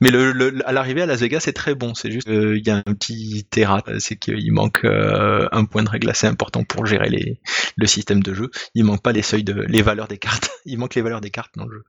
mais 0.00 0.10
le, 0.10 0.62
à 0.66 0.72
l'arrivée 0.72 1.02
à 1.02 1.06
Las 1.06 1.20
Vegas, 1.20 1.40
c'est 1.40 1.52
très 1.52 1.74
bon. 1.74 1.94
C'est 1.94 2.10
juste 2.10 2.26
qu'il 2.26 2.66
y 2.66 2.70
a 2.70 2.76
un 2.76 2.94
petit 2.94 3.46
terrain, 3.50 3.82
c'est 3.98 4.16
qu'il 4.16 4.52
manque 4.52 4.84
euh, 4.84 5.48
un 5.52 5.64
point 5.64 5.82
de 5.82 5.88
règle 5.88 6.10
assez 6.10 6.26
important 6.26 6.64
pour 6.64 6.86
gérer 6.86 7.08
les, 7.08 7.40
le 7.76 7.86
système 7.86 8.22
de 8.22 8.34
jeu. 8.34 8.50
Il 8.74 8.84
manque 8.84 9.02
pas 9.02 9.12
les 9.12 9.22
seuils 9.22 9.44
de 9.44 9.54
les 9.68 9.82
valeurs 9.82 10.08
des 10.08 10.18
cartes. 10.18 10.50
Il 10.66 10.78
manque 10.78 10.94
les 10.94 11.02
valeurs 11.02 11.20
des 11.20 11.30
cartes 11.30 11.52
dans 11.56 11.66
le 11.66 11.72
jeu. 11.72 11.84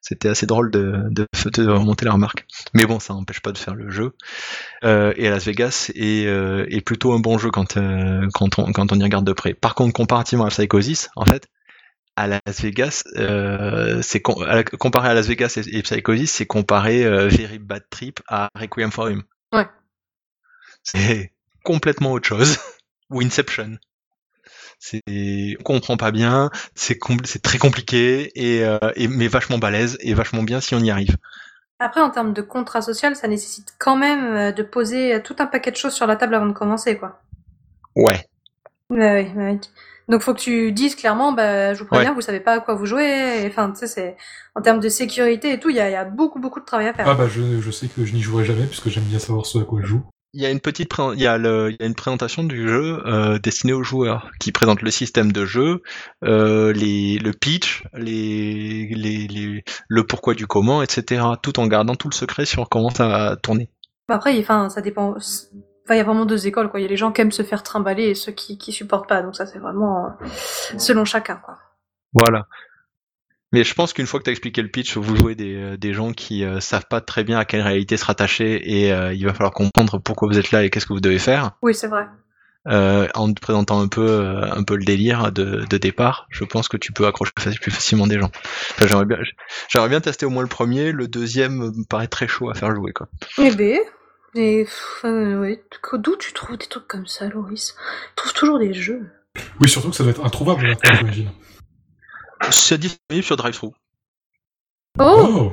C'était 0.00 0.28
assez 0.28 0.46
drôle 0.46 0.70
de, 0.70 1.02
de, 1.10 1.26
de, 1.56 1.68
remonter 1.68 2.04
la 2.04 2.12
remarque. 2.12 2.46
Mais 2.72 2.84
bon, 2.84 3.00
ça 3.00 3.12
n'empêche 3.12 3.40
pas 3.40 3.50
de 3.50 3.58
faire 3.58 3.74
le 3.74 3.90
jeu. 3.90 4.12
Euh, 4.84 5.12
et 5.16 5.26
à 5.26 5.30
Las 5.30 5.44
Vegas 5.46 5.90
est, 5.94 6.26
euh, 6.26 6.64
est 6.68 6.80
plutôt 6.80 7.12
un 7.12 7.18
bon 7.18 7.38
jeu 7.38 7.50
quand, 7.50 7.76
euh, 7.76 8.28
quand, 8.32 8.58
on, 8.58 8.70
quand 8.72 8.92
on 8.92 9.00
y 9.00 9.02
regarde 9.02 9.26
de 9.26 9.32
près. 9.32 9.54
Par 9.54 9.74
contre, 9.74 9.92
comparativement 9.92 10.44
à 10.44 10.50
Psychosis, 10.50 11.08
en 11.16 11.24
fait, 11.24 11.48
à 12.16 12.26
Las 12.28 12.60
Vegas, 12.62 13.02
euh, 13.16 14.00
c'est 14.02 14.20
comparé 14.20 15.08
à 15.08 15.14
Las 15.14 15.26
Vegas 15.26 15.58
et, 15.66 15.82
Psychosis, 15.82 16.32
c'est 16.32 16.46
comparé 16.46 17.04
euh, 17.04 17.28
Very 17.28 17.58
Bad 17.58 17.84
Trip 17.90 18.20
à 18.28 18.48
Requiem 18.54 18.90
for 18.92 19.10
Him. 19.10 19.22
Ouais. 19.52 19.66
C'est 20.82 21.32
complètement 21.64 22.12
autre 22.12 22.28
chose. 22.28 22.58
Ou 23.10 23.20
Inception. 23.20 23.78
C'est, 24.78 25.02
on 25.60 25.62
comprend 25.62 25.96
pas 25.96 26.10
bien, 26.10 26.50
c'est 26.74 26.98
très 27.42 27.58
compliqué 27.58 28.30
et, 28.34 28.64
euh, 28.64 28.78
et, 28.96 29.08
mais 29.08 29.28
vachement 29.28 29.58
balèze 29.58 29.96
et 30.00 30.14
vachement 30.14 30.42
bien 30.42 30.60
si 30.60 30.74
on 30.74 30.80
y 30.80 30.90
arrive. 30.90 31.16
Après, 31.78 32.00
en 32.00 32.10
termes 32.10 32.32
de 32.32 32.42
contrat 32.42 32.82
social, 32.82 33.16
ça 33.16 33.28
nécessite 33.28 33.74
quand 33.78 33.96
même 33.96 34.24
euh, 34.34 34.52
de 34.52 34.62
poser 34.62 35.22
tout 35.22 35.36
un 35.38 35.46
paquet 35.46 35.70
de 35.70 35.76
choses 35.76 35.94
sur 35.94 36.06
la 36.06 36.16
table 36.16 36.34
avant 36.34 36.46
de 36.46 36.52
commencer, 36.52 36.98
quoi. 36.98 37.22
Ouais. 37.96 38.26
Ouais, 38.90 38.98
ouais, 38.98 39.32
ouais. 39.36 39.60
Donc 40.08 40.22
faut 40.22 40.34
que 40.34 40.40
tu 40.40 40.72
dises 40.72 40.94
clairement, 40.94 41.32
bah, 41.32 41.74
je 41.74 41.80
vous 41.80 41.86
préviens, 41.86 42.12
vous 42.12 42.20
savez 42.20 42.40
pas 42.40 42.54
à 42.54 42.60
quoi 42.60 42.74
vous 42.74 42.86
jouez. 42.86 43.46
Enfin, 43.46 43.70
tu 43.70 43.80
sais, 43.80 43.86
c'est 43.86 44.16
en 44.54 44.60
termes 44.60 44.80
de 44.80 44.88
sécurité 44.88 45.52
et 45.52 45.60
tout, 45.60 45.70
il 45.70 45.76
y 45.76 45.80
a, 45.80 45.90
y 45.90 45.94
a, 45.94 46.04
beaucoup 46.04 46.38
beaucoup 46.38 46.60
de 46.60 46.64
travail 46.64 46.88
à 46.88 46.94
faire. 46.94 47.08
Ah 47.08 47.14
bah 47.14 47.28
je, 47.28 47.60
je 47.60 47.70
sais 47.70 47.88
que 47.88 48.04
je 48.04 48.14
n'y 48.14 48.20
jouerai 48.20 48.44
jamais 48.44 48.66
puisque 48.66 48.88
j'aime 48.88 49.04
bien 49.04 49.18
savoir 49.18 49.46
ce 49.46 49.58
à 49.58 49.64
quoi 49.64 49.80
je 49.82 49.86
joue. 49.86 50.02
Il 50.36 50.42
y 50.42 50.46
a 50.46 50.50
une 50.50 50.60
petite 50.60 50.92
il 51.14 51.20
y 51.20 51.28
a, 51.28 51.38
le... 51.38 51.70
il 51.70 51.76
y 51.78 51.82
a 51.82 51.86
une 51.86 51.94
présentation 51.94 52.42
du 52.42 52.68
jeu 52.68 53.00
euh, 53.06 53.38
destinée 53.38 53.72
aux 53.72 53.84
joueurs 53.84 54.32
qui 54.40 54.50
présente 54.50 54.82
le 54.82 54.90
système 54.90 55.30
de 55.30 55.46
jeu, 55.46 55.80
euh, 56.24 56.72
les... 56.72 57.18
le 57.18 57.32
pitch, 57.32 57.84
les... 57.94 58.88
Les... 58.88 59.28
les 59.28 59.64
le 59.86 60.04
pourquoi 60.04 60.34
du 60.34 60.48
comment, 60.48 60.82
etc. 60.82 61.24
Tout 61.40 61.60
en 61.60 61.68
gardant 61.68 61.94
tout 61.94 62.08
le 62.08 62.14
secret 62.14 62.46
sur 62.46 62.68
comment 62.68 62.90
ça 62.90 63.06
va 63.06 63.36
tourner. 63.36 63.70
Après, 64.08 64.36
enfin, 64.40 64.68
ça 64.70 64.80
dépend 64.80 65.14
Enfin, 65.84 65.96
il 65.96 65.98
y 65.98 66.00
a 66.00 66.04
vraiment 66.04 66.24
deux 66.24 66.46
écoles, 66.46 66.70
quoi. 66.70 66.80
Il 66.80 66.84
y 66.84 66.86
a 66.86 66.88
les 66.88 66.96
gens 66.96 67.12
qui 67.12 67.20
aiment 67.20 67.32
se 67.32 67.42
faire 67.42 67.62
trimballer 67.62 68.04
et 68.04 68.14
ceux 68.14 68.32
qui, 68.32 68.56
qui 68.56 68.72
supportent 68.72 69.08
pas. 69.08 69.20
Donc 69.20 69.36
ça, 69.36 69.44
c'est 69.44 69.58
vraiment 69.58 70.06
euh, 70.06 70.26
selon 70.78 71.04
chacun, 71.04 71.36
quoi. 71.36 71.58
Voilà. 72.14 72.46
Mais 73.52 73.64
je 73.64 73.74
pense 73.74 73.92
qu'une 73.92 74.06
fois 74.06 74.18
que 74.18 74.24
tu 74.24 74.30
as 74.30 74.32
expliqué 74.32 74.62
le 74.62 74.68
pitch, 74.68 74.96
vous 74.96 75.14
jouez 75.14 75.34
des, 75.34 75.54
euh, 75.54 75.76
des 75.76 75.92
gens 75.92 76.12
qui 76.12 76.42
euh, 76.42 76.58
savent 76.60 76.86
pas 76.88 77.02
très 77.02 77.22
bien 77.22 77.38
à 77.38 77.44
quelle 77.44 77.60
réalité 77.60 77.98
se 77.98 78.04
rattacher 78.04 78.54
et 78.54 78.88
il 79.14 79.26
va 79.26 79.34
falloir 79.34 79.52
comprendre 79.52 79.98
pourquoi 79.98 80.26
vous 80.28 80.38
êtes 80.38 80.52
là 80.52 80.64
et 80.64 80.70
qu'est-ce 80.70 80.86
que 80.86 80.94
vous 80.94 81.00
devez 81.00 81.18
faire. 81.18 81.52
Oui, 81.60 81.74
c'est 81.74 81.88
vrai. 81.88 82.06
en 82.66 83.32
te 83.34 83.40
présentant 83.40 83.78
un 83.80 83.88
peu, 83.88 84.40
un 84.42 84.62
peu 84.62 84.76
le 84.76 84.84
délire 84.84 85.32
de, 85.32 85.66
de, 85.68 85.76
départ, 85.76 86.26
je 86.30 86.44
pense 86.44 86.66
que 86.66 86.78
tu 86.78 86.92
peux 86.92 87.06
accrocher 87.06 87.32
plus 87.60 87.70
facilement 87.70 88.06
des 88.06 88.18
gens. 88.18 88.30
Enfin, 88.70 88.86
j'aimerais 88.86 89.04
bien, 89.04 89.18
j'aimerais 89.68 89.90
bien 89.90 90.00
tester 90.00 90.24
au 90.24 90.30
moins 90.30 90.42
le 90.42 90.48
premier, 90.48 90.92
le 90.92 91.08
deuxième 91.08 91.56
me 91.58 91.86
paraît 91.86 92.08
très 92.08 92.26
chaud 92.26 92.48
à 92.48 92.54
faire 92.54 92.74
jouer, 92.74 92.92
quoi. 92.94 93.08
Eh 93.38 93.50
ben, 93.50 93.78
et 94.34 94.66
ouais, 95.04 95.62
d'où 95.94 96.16
tu 96.16 96.32
trouves 96.32 96.56
des 96.56 96.66
trucs 96.66 96.88
comme 96.88 97.06
ça, 97.06 97.28
Loris 97.28 97.74
Tu 97.74 98.14
trouves 98.16 98.32
toujours 98.32 98.58
des 98.58 98.74
jeux. 98.74 99.10
Oui, 99.60 99.68
surtout 99.68 99.90
que 99.90 99.96
ça 99.96 100.02
doit 100.02 100.12
être 100.12 100.24
introuvable 100.24 100.66
maintenant, 100.66 100.94
j'imagine. 100.94 101.30
C'est 102.50 102.78
disponible 102.78 103.24
sur 103.24 103.36
DriveThru. 103.36 103.70
Oh, 104.98 105.02
oh 105.02 105.52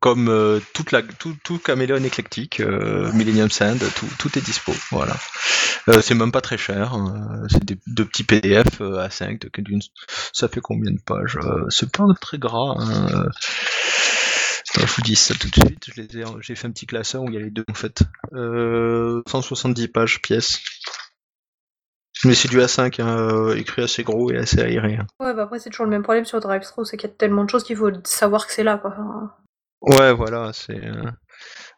Comme 0.00 0.28
euh, 0.28 0.60
toute 0.74 0.92
la, 0.92 1.02
tout, 1.02 1.36
tout 1.42 1.58
Caméléon 1.58 2.02
éclectique, 2.04 2.60
euh, 2.60 3.10
Millennium 3.12 3.50
Sand, 3.50 3.82
tout, 3.96 4.08
tout 4.18 4.38
est 4.38 4.42
dispo. 4.42 4.72
Voilà. 4.90 5.16
Euh, 5.88 6.00
c'est 6.00 6.14
même 6.14 6.32
pas 6.32 6.40
très 6.40 6.58
cher. 6.58 6.94
Hein. 6.94 7.46
c'est 7.48 7.64
des, 7.64 7.78
de 7.86 8.04
petits 8.04 8.24
PDF 8.24 8.80
A5. 8.80 9.40
De, 9.40 9.78
ça 10.32 10.48
fait 10.48 10.60
combien 10.60 10.92
de 10.92 11.00
pages? 11.00 11.38
C'est 11.68 11.90
pas 11.90 12.04
très 12.20 12.38
gras. 12.38 12.74
Hein 12.78 13.24
je 14.74 14.94
vous 14.94 15.02
dis 15.02 15.16
ça 15.16 15.34
tout 15.34 15.48
de 15.48 15.54
suite. 15.54 15.90
J'ai 16.40 16.54
fait 16.54 16.66
un 16.66 16.70
petit 16.70 16.86
classeur 16.86 17.22
où 17.22 17.28
il 17.28 17.34
y 17.34 17.36
a 17.36 17.40
les 17.40 17.50
deux 17.50 17.64
en 17.68 17.74
fait. 17.74 18.02
Euh, 18.32 19.22
170 19.26 19.88
pages 19.88 20.22
pièce. 20.22 20.60
Mais 22.24 22.34
c'est 22.34 22.48
du 22.48 22.58
A5, 22.58 23.00
hein, 23.00 23.18
euh, 23.18 23.56
écrit 23.56 23.82
assez 23.82 24.02
gros 24.02 24.30
et 24.30 24.36
assez 24.36 24.60
aéré. 24.60 24.96
Hein. 24.96 25.06
Ouais, 25.20 25.32
bah 25.32 25.44
après 25.44 25.58
c'est 25.58 25.70
toujours 25.70 25.86
le 25.86 25.90
même 25.90 26.02
problème 26.02 26.26
sur 26.26 26.38
DriveThru, 26.40 26.84
c'est 26.84 26.98
qu'il 26.98 27.08
y 27.08 27.12
a 27.12 27.16
tellement 27.16 27.44
de 27.44 27.50
choses 27.50 27.64
qu'il 27.64 27.76
faut 27.76 27.90
savoir 28.04 28.46
que 28.46 28.52
c'est 28.52 28.62
là, 28.62 28.76
quoi. 28.76 28.94
Ouais, 29.80 30.12
voilà, 30.12 30.52
c'est. 30.52 30.84
Euh, 30.84 31.10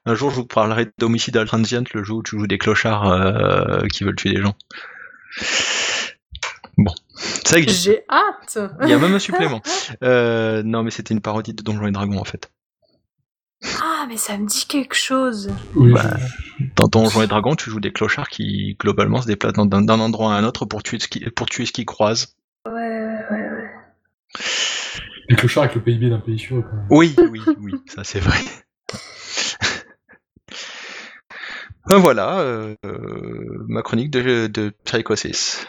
un 0.04 0.14
jour, 0.16 0.30
je 0.30 0.36
vous 0.36 0.46
parlerai 0.46 0.90
d'Homicide 0.98 1.44
Transient, 1.46 1.84
le 1.94 2.02
jeu 2.02 2.14
où 2.14 2.22
tu 2.24 2.36
joues 2.36 2.48
des 2.48 2.58
clochards 2.58 3.08
euh, 3.08 3.86
qui 3.86 4.02
veulent 4.02 4.16
tuer 4.16 4.32
des 4.32 4.42
gens. 4.42 4.56
Bon, 6.76 6.92
ça 7.44 7.58
existe. 7.58 7.84
J'ai 7.84 8.04
hâte. 8.10 8.58
Il 8.82 8.88
y 8.88 8.92
a 8.92 8.98
même 8.98 9.14
un 9.14 9.20
supplément. 9.20 9.62
non, 10.02 10.82
mais 10.82 10.90
c'était 10.90 11.14
une 11.14 11.20
parodie 11.20 11.54
de 11.54 11.62
Donjons 11.62 11.86
et 11.86 11.92
Dragons 11.92 12.18
en 12.18 12.24
fait. 12.24 12.50
Ah, 14.02 14.06
mais 14.08 14.16
ça 14.16 14.36
me 14.36 14.46
dit 14.46 14.66
quelque 14.66 14.96
chose. 14.96 15.48
Oui, 15.76 15.92
bah, 15.92 16.16
dans 16.74 16.88
Donjons 16.88 17.22
et 17.22 17.28
Dragons, 17.28 17.54
tu 17.54 17.70
joues 17.70 17.78
des 17.78 17.92
clochards 17.92 18.28
qui, 18.28 18.76
globalement, 18.80 19.22
se 19.22 19.28
déplacent 19.28 19.52
d'un 19.52 19.88
endroit 19.88 20.34
à 20.34 20.38
un 20.38 20.42
autre 20.42 20.64
pour 20.64 20.82
tuer 20.82 20.98
ce 20.98 21.06
qui, 21.06 21.20
pour 21.30 21.48
tuer 21.48 21.66
ce 21.66 21.82
croisent. 21.82 22.34
Ouais, 22.66 22.72
ouais, 22.72 23.30
ouais. 23.30 23.70
Les 25.28 25.36
clochards 25.36 25.62
avec 25.64 25.76
le 25.76 25.82
PIB 25.82 26.10
d'un 26.10 26.18
pays 26.18 26.36
sûr. 26.36 26.64
Quand 26.68 26.76
même. 26.76 26.86
Oui, 26.90 27.14
oui, 27.30 27.42
oui, 27.60 27.74
ça 27.86 28.02
c'est 28.02 28.18
vrai. 28.18 28.38
ben 31.86 31.98
voilà, 32.00 32.40
euh, 32.40 32.74
ma 33.68 33.82
chronique 33.82 34.10
de, 34.10 34.48
de 34.48 34.72
Psychosis. 34.84 35.64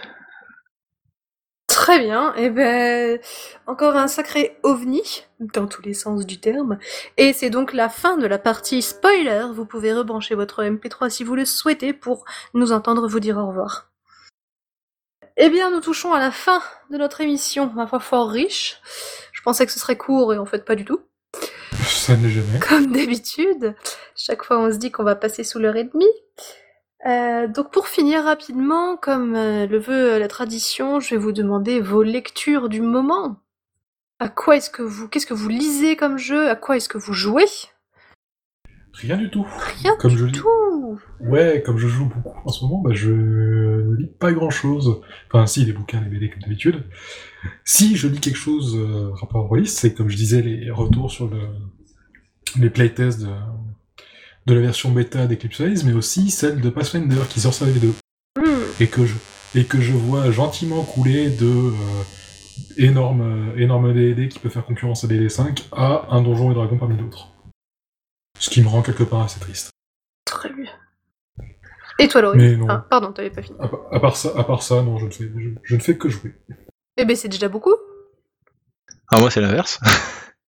Très 1.83 1.99
bien, 1.99 2.33
et 2.37 2.45
eh 2.45 2.49
ben 2.49 3.19
encore 3.67 3.97
un 3.97 4.07
sacré 4.07 4.57
ovni 4.63 5.25
dans 5.41 5.67
tous 5.67 5.81
les 5.81 5.93
sens 5.93 6.25
du 6.25 6.39
terme. 6.39 6.77
Et 7.17 7.33
c'est 7.33 7.49
donc 7.49 7.73
la 7.73 7.89
fin 7.89 8.15
de 8.15 8.25
la 8.25 8.37
partie 8.37 8.81
spoiler. 8.81 9.47
Vous 9.53 9.65
pouvez 9.65 9.91
rebrancher 9.91 10.33
votre 10.33 10.63
MP3 10.63 11.09
si 11.09 11.25
vous 11.25 11.35
le 11.35 11.43
souhaitez 11.43 11.91
pour 11.91 12.23
nous 12.53 12.71
entendre 12.71 13.05
vous 13.09 13.19
dire 13.19 13.37
au 13.37 13.47
revoir. 13.47 13.91
Eh 15.35 15.49
bien, 15.49 15.71
nous 15.71 15.81
touchons 15.81 16.13
à 16.13 16.19
la 16.19 16.31
fin 16.31 16.61
de 16.89 16.95
notre 16.97 17.19
émission, 17.19 17.69
ma 17.75 17.85
foi 17.85 17.99
fort 17.99 18.29
riche. 18.29 18.79
Je 19.33 19.41
pensais 19.41 19.65
que 19.65 19.71
ce 19.73 19.79
serait 19.79 19.97
court 19.97 20.33
et 20.33 20.37
en 20.37 20.45
fait 20.45 20.63
pas 20.63 20.75
du 20.75 20.85
tout. 20.85 21.01
Ça 21.85 22.15
n'est 22.15 22.29
jamais. 22.29 22.59
Comme 22.59 22.93
d'habitude, 22.93 23.75
chaque 24.15 24.45
fois 24.45 24.57
on 24.57 24.71
se 24.71 24.77
dit 24.77 24.89
qu'on 24.89 25.03
va 25.03 25.15
passer 25.15 25.43
sous 25.43 25.59
l'heure 25.59 25.75
et 25.75 25.83
demie. 25.83 26.05
Euh, 27.05 27.47
donc 27.47 27.71
pour 27.71 27.87
finir 27.87 28.23
rapidement, 28.23 28.95
comme 28.95 29.35
euh, 29.35 29.67
le 29.67 29.77
veut 29.77 30.19
la 30.19 30.27
tradition, 30.27 30.99
je 30.99 31.11
vais 31.11 31.21
vous 31.21 31.33
demander 31.33 31.81
vos 31.81 32.03
lectures 32.03 32.69
du 32.69 32.81
moment. 32.81 33.41
À 34.19 34.29
quoi 34.29 34.55
est-ce 34.55 34.69
que 34.69 34.81
vous, 34.81 35.09
qu'est-ce 35.09 35.25
que 35.25 35.33
vous 35.33 35.49
lisez 35.49 35.95
comme 35.97 36.17
jeu? 36.17 36.49
À 36.49 36.55
quoi 36.55 36.77
est-ce 36.77 36.87
que 36.87 36.97
vous 36.97 37.13
jouez? 37.13 37.45
Rien 38.93 39.17
du 39.17 39.29
tout. 39.29 39.45
Rien 39.81 39.95
comme 39.99 40.11
du 40.11 40.17
je 40.17 40.25
tout. 40.27 40.99
Ouais, 41.19 41.61
comme 41.65 41.77
je 41.77 41.87
joue 41.87 42.05
beaucoup 42.05 42.39
en 42.45 42.51
ce 42.51 42.63
moment, 42.63 42.81
bah 42.81 42.91
je 42.93 43.11
ne 43.11 43.95
lis 43.95 44.11
pas 44.19 44.31
grand-chose. 44.31 45.01
Enfin, 45.27 45.45
si 45.45 45.65
des 45.65 45.73
bouquins, 45.73 45.99
des 45.99 46.09
BD 46.09 46.29
comme 46.29 46.43
d'habitude. 46.43 46.83
Si 47.65 47.97
je 47.97 48.07
lis 48.07 48.19
quelque 48.19 48.37
chose 48.37 48.77
euh, 48.77 49.11
rapport 49.15 49.45
au 49.45 49.47
release, 49.47 49.73
c'est 49.73 49.93
comme 49.93 50.09
je 50.09 50.15
disais 50.15 50.41
les 50.41 50.69
retours 50.71 51.11
sur 51.11 51.27
le 51.27 51.39
les 52.59 52.69
playtests 52.69 53.21
de 53.21 53.29
de 54.45 54.53
la 54.53 54.61
version 54.61 54.91
bêta 54.91 55.25
d'Eclipse 55.27 55.83
mais 55.83 55.93
aussi 55.93 56.29
celle 56.29 56.61
de 56.61 56.69
Pathfinder 56.69 57.21
qui 57.29 57.39
sort 57.39 57.53
sur 57.53 57.65
les 57.65 57.73
deux. 57.73 57.93
Hmm. 58.37 58.63
Et 58.79 58.87
que 58.87 59.05
je 59.05 59.15
et 59.55 59.65
que 59.65 59.79
je 59.79 59.93
vois 59.93 60.31
gentiment 60.31 60.83
couler 60.83 61.29
de 61.29 61.45
euh, 61.45 62.03
énormes 62.77 63.53
énorme 63.57 63.93
D&D 63.93 64.27
qui 64.29 64.39
peut 64.39 64.49
faire 64.49 64.65
concurrence 64.65 65.03
à 65.03 65.07
DD5 65.07 65.65
à 65.71 66.07
un 66.09 66.21
donjon 66.21 66.51
et 66.51 66.55
dragon 66.55 66.77
parmi 66.77 66.97
d'autres. 66.97 67.29
Ce 68.39 68.49
qui 68.49 68.61
me 68.61 68.67
rend 68.67 68.81
quelque 68.81 69.03
part 69.03 69.21
assez 69.21 69.39
triste. 69.39 69.69
Très 70.25 70.51
bien. 70.51 70.71
Et 71.99 72.07
toi, 72.07 72.21
Laurie? 72.21 72.37
Mais 72.37 72.57
non. 72.57 72.65
Ah, 72.69 72.85
Pardon, 72.89 73.11
t'avais 73.11 73.29
pas 73.29 73.43
fini. 73.43 73.57
À 73.91 73.99
part 73.99 74.17
ça, 74.17 74.31
à 74.35 74.43
part 74.43 74.63
ça, 74.63 74.81
non, 74.81 74.97
je 74.97 75.05
ne 75.05 75.11
fais, 75.11 75.31
je, 75.37 75.49
je 75.61 75.75
ne 75.75 75.79
fais 75.79 75.97
que 75.97 76.09
jouer. 76.09 76.33
Eh 76.97 77.05
ben, 77.05 77.15
c'est 77.15 77.27
déjà 77.27 77.49
beaucoup. 77.49 77.75
Ah, 79.09 79.19
moi, 79.19 79.29
c'est 79.29 79.41
l'inverse. 79.41 79.79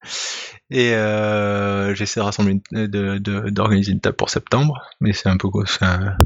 Et 0.72 0.94
euh, 0.94 1.94
j'essaie 1.96 2.20
de 2.20 2.26
rassembler, 2.26 2.60
d'organiser 2.72 3.92
une 3.92 4.02
table 4.02 4.16
pour 4.18 4.30
septembre, 4.30 4.82
mais 5.00 5.14
c'est 5.14 5.30
un 5.30 5.38
peu 5.38 5.50
quoi, 5.50 5.64
un- 5.82 6.18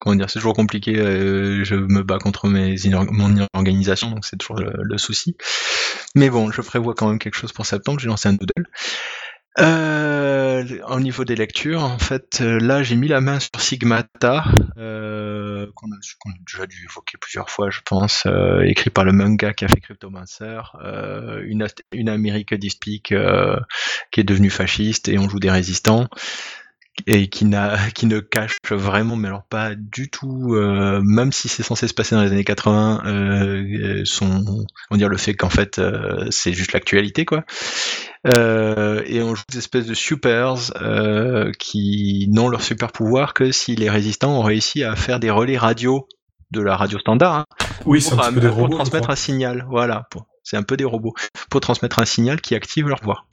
comment 0.00 0.16
dire, 0.16 0.30
c'est 0.30 0.38
toujours 0.40 0.54
compliqué. 0.54 0.98
euh, 0.98 1.64
je 1.64 1.74
me 1.76 2.02
bats 2.02 2.18
contre 2.18 2.48
mes 2.48 2.76
mon 3.12 3.46
organisation, 3.54 4.10
donc 4.10 4.24
c'est 4.26 4.36
toujours 4.38 4.56
le, 4.58 4.72
le 4.82 4.98
souci. 4.98 5.36
Mais 6.14 6.30
bon, 6.30 6.50
je 6.52 6.62
prévois 6.62 6.94
quand 6.94 7.08
même 7.08 7.18
quelque 7.18 7.36
chose 7.36 7.52
pour 7.52 7.66
septembre. 7.66 8.00
J'ai 8.00 8.08
lancé 8.08 8.28
un 8.28 8.34
doodle. 8.34 8.68
Euh, 9.58 10.80
au 10.88 11.00
niveau 11.00 11.24
des 11.24 11.34
lectures, 11.34 11.82
en 11.82 11.98
fait, 11.98 12.40
euh, 12.42 12.58
là, 12.60 12.82
j'ai 12.82 12.94
mis 12.94 13.08
la 13.08 13.22
main 13.22 13.40
sur 13.40 13.58
Sigmata, 13.58 14.44
euh, 14.76 15.66
qu'on 15.74 15.90
a, 15.92 15.96
déjà 16.46 16.66
dû 16.66 16.84
évoquer 16.84 17.16
plusieurs 17.18 17.48
fois, 17.48 17.70
je 17.70 17.80
pense, 17.84 18.24
euh, 18.26 18.60
écrit 18.62 18.90
par 18.90 19.04
le 19.04 19.12
manga 19.12 19.54
qui 19.54 19.64
a 19.64 19.68
fait 19.68 19.80
Cryptomancer, 19.80 20.60
euh, 20.82 21.42
une, 21.46 21.66
une 21.92 22.08
Amérique 22.10 22.52
dystopique 22.54 23.14
qui 24.10 24.20
est 24.20 24.24
devenue 24.24 24.50
fasciste 24.50 25.08
et 25.08 25.18
on 25.18 25.28
joue 25.28 25.40
des 25.40 25.50
résistants 25.50 26.08
et 27.06 27.28
qui, 27.28 27.44
n'a, 27.44 27.76
qui 27.94 28.06
ne 28.06 28.20
cache 28.20 28.56
vraiment, 28.70 29.16
mais 29.16 29.28
alors 29.28 29.44
pas 29.44 29.74
du 29.74 30.08
tout, 30.10 30.54
euh, 30.54 31.00
même 31.02 31.32
si 31.32 31.48
c'est 31.48 31.62
censé 31.62 31.88
se 31.88 31.94
passer 31.94 32.14
dans 32.14 32.22
les 32.22 32.32
années 32.32 32.44
80, 32.44 33.02
euh, 33.06 34.02
son, 34.04 34.44
on 34.90 34.96
dire 34.96 35.08
le 35.08 35.16
fait 35.16 35.34
qu'en 35.34 35.50
fait 35.50 35.78
euh, 35.78 36.26
c'est 36.30 36.52
juste 36.52 36.72
l'actualité 36.72 37.24
quoi. 37.24 37.44
Euh, 38.26 39.02
et 39.06 39.22
on 39.22 39.34
joue 39.34 39.42
des 39.50 39.58
espèces 39.58 39.86
de 39.86 39.94
supers 39.94 40.72
euh, 40.82 41.52
qui 41.58 42.26
n'ont 42.30 42.48
leur 42.48 42.62
super 42.62 42.90
pouvoir 42.92 43.34
que 43.34 43.52
si 43.52 43.76
les 43.76 43.88
résistants 43.90 44.38
ont 44.38 44.42
réussi 44.42 44.82
à 44.82 44.96
faire 44.96 45.20
des 45.20 45.30
relais 45.30 45.58
radio 45.58 46.08
de 46.50 46.60
la 46.60 46.76
radio 46.76 46.98
standard 46.98 47.34
hein, 47.34 47.44
Oui, 47.84 48.00
c'est 48.00 48.12
un 48.12 48.16
pour, 48.16 48.24
petit 48.26 48.34
peu 48.34 48.40
des 48.40 48.48
pour 48.48 48.56
robots. 48.56 48.72
je 48.72 48.76
transmettre 48.78 49.10
un 49.10 49.16
signal. 49.16 49.66
Voilà, 49.68 50.06
pour- 50.10 50.26
c'est 50.42 50.56
un 50.56 50.62
peu 50.62 50.76
des 50.76 50.84
robots 50.84 51.14
pour 51.50 51.60
transmettre 51.60 51.98
un 51.98 52.04
signal 52.04 52.40
qui 52.40 52.54
active 52.54 52.88
leur 52.88 53.02
voix. 53.02 53.24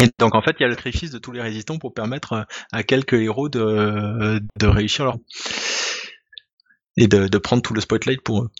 Et 0.00 0.10
donc 0.18 0.34
en 0.34 0.42
fait, 0.42 0.56
il 0.58 0.62
y 0.62 0.66
a 0.66 0.68
le 0.68 0.74
sacrifice 0.74 1.10
de 1.10 1.18
tous 1.18 1.32
les 1.32 1.40
résistants 1.40 1.78
pour 1.78 1.94
permettre 1.94 2.32
euh, 2.32 2.42
à 2.72 2.82
quelques 2.82 3.14
héros 3.14 3.48
de, 3.48 4.40
de 4.58 4.66
réussir 4.66 5.04
leur 5.04 5.16
et 6.96 7.08
de, 7.08 7.38
prendre 7.38 7.62
tout 7.62 7.74
le 7.74 7.80
spotlight 7.80 8.22
pour 8.22 8.42
eux. 8.42 8.50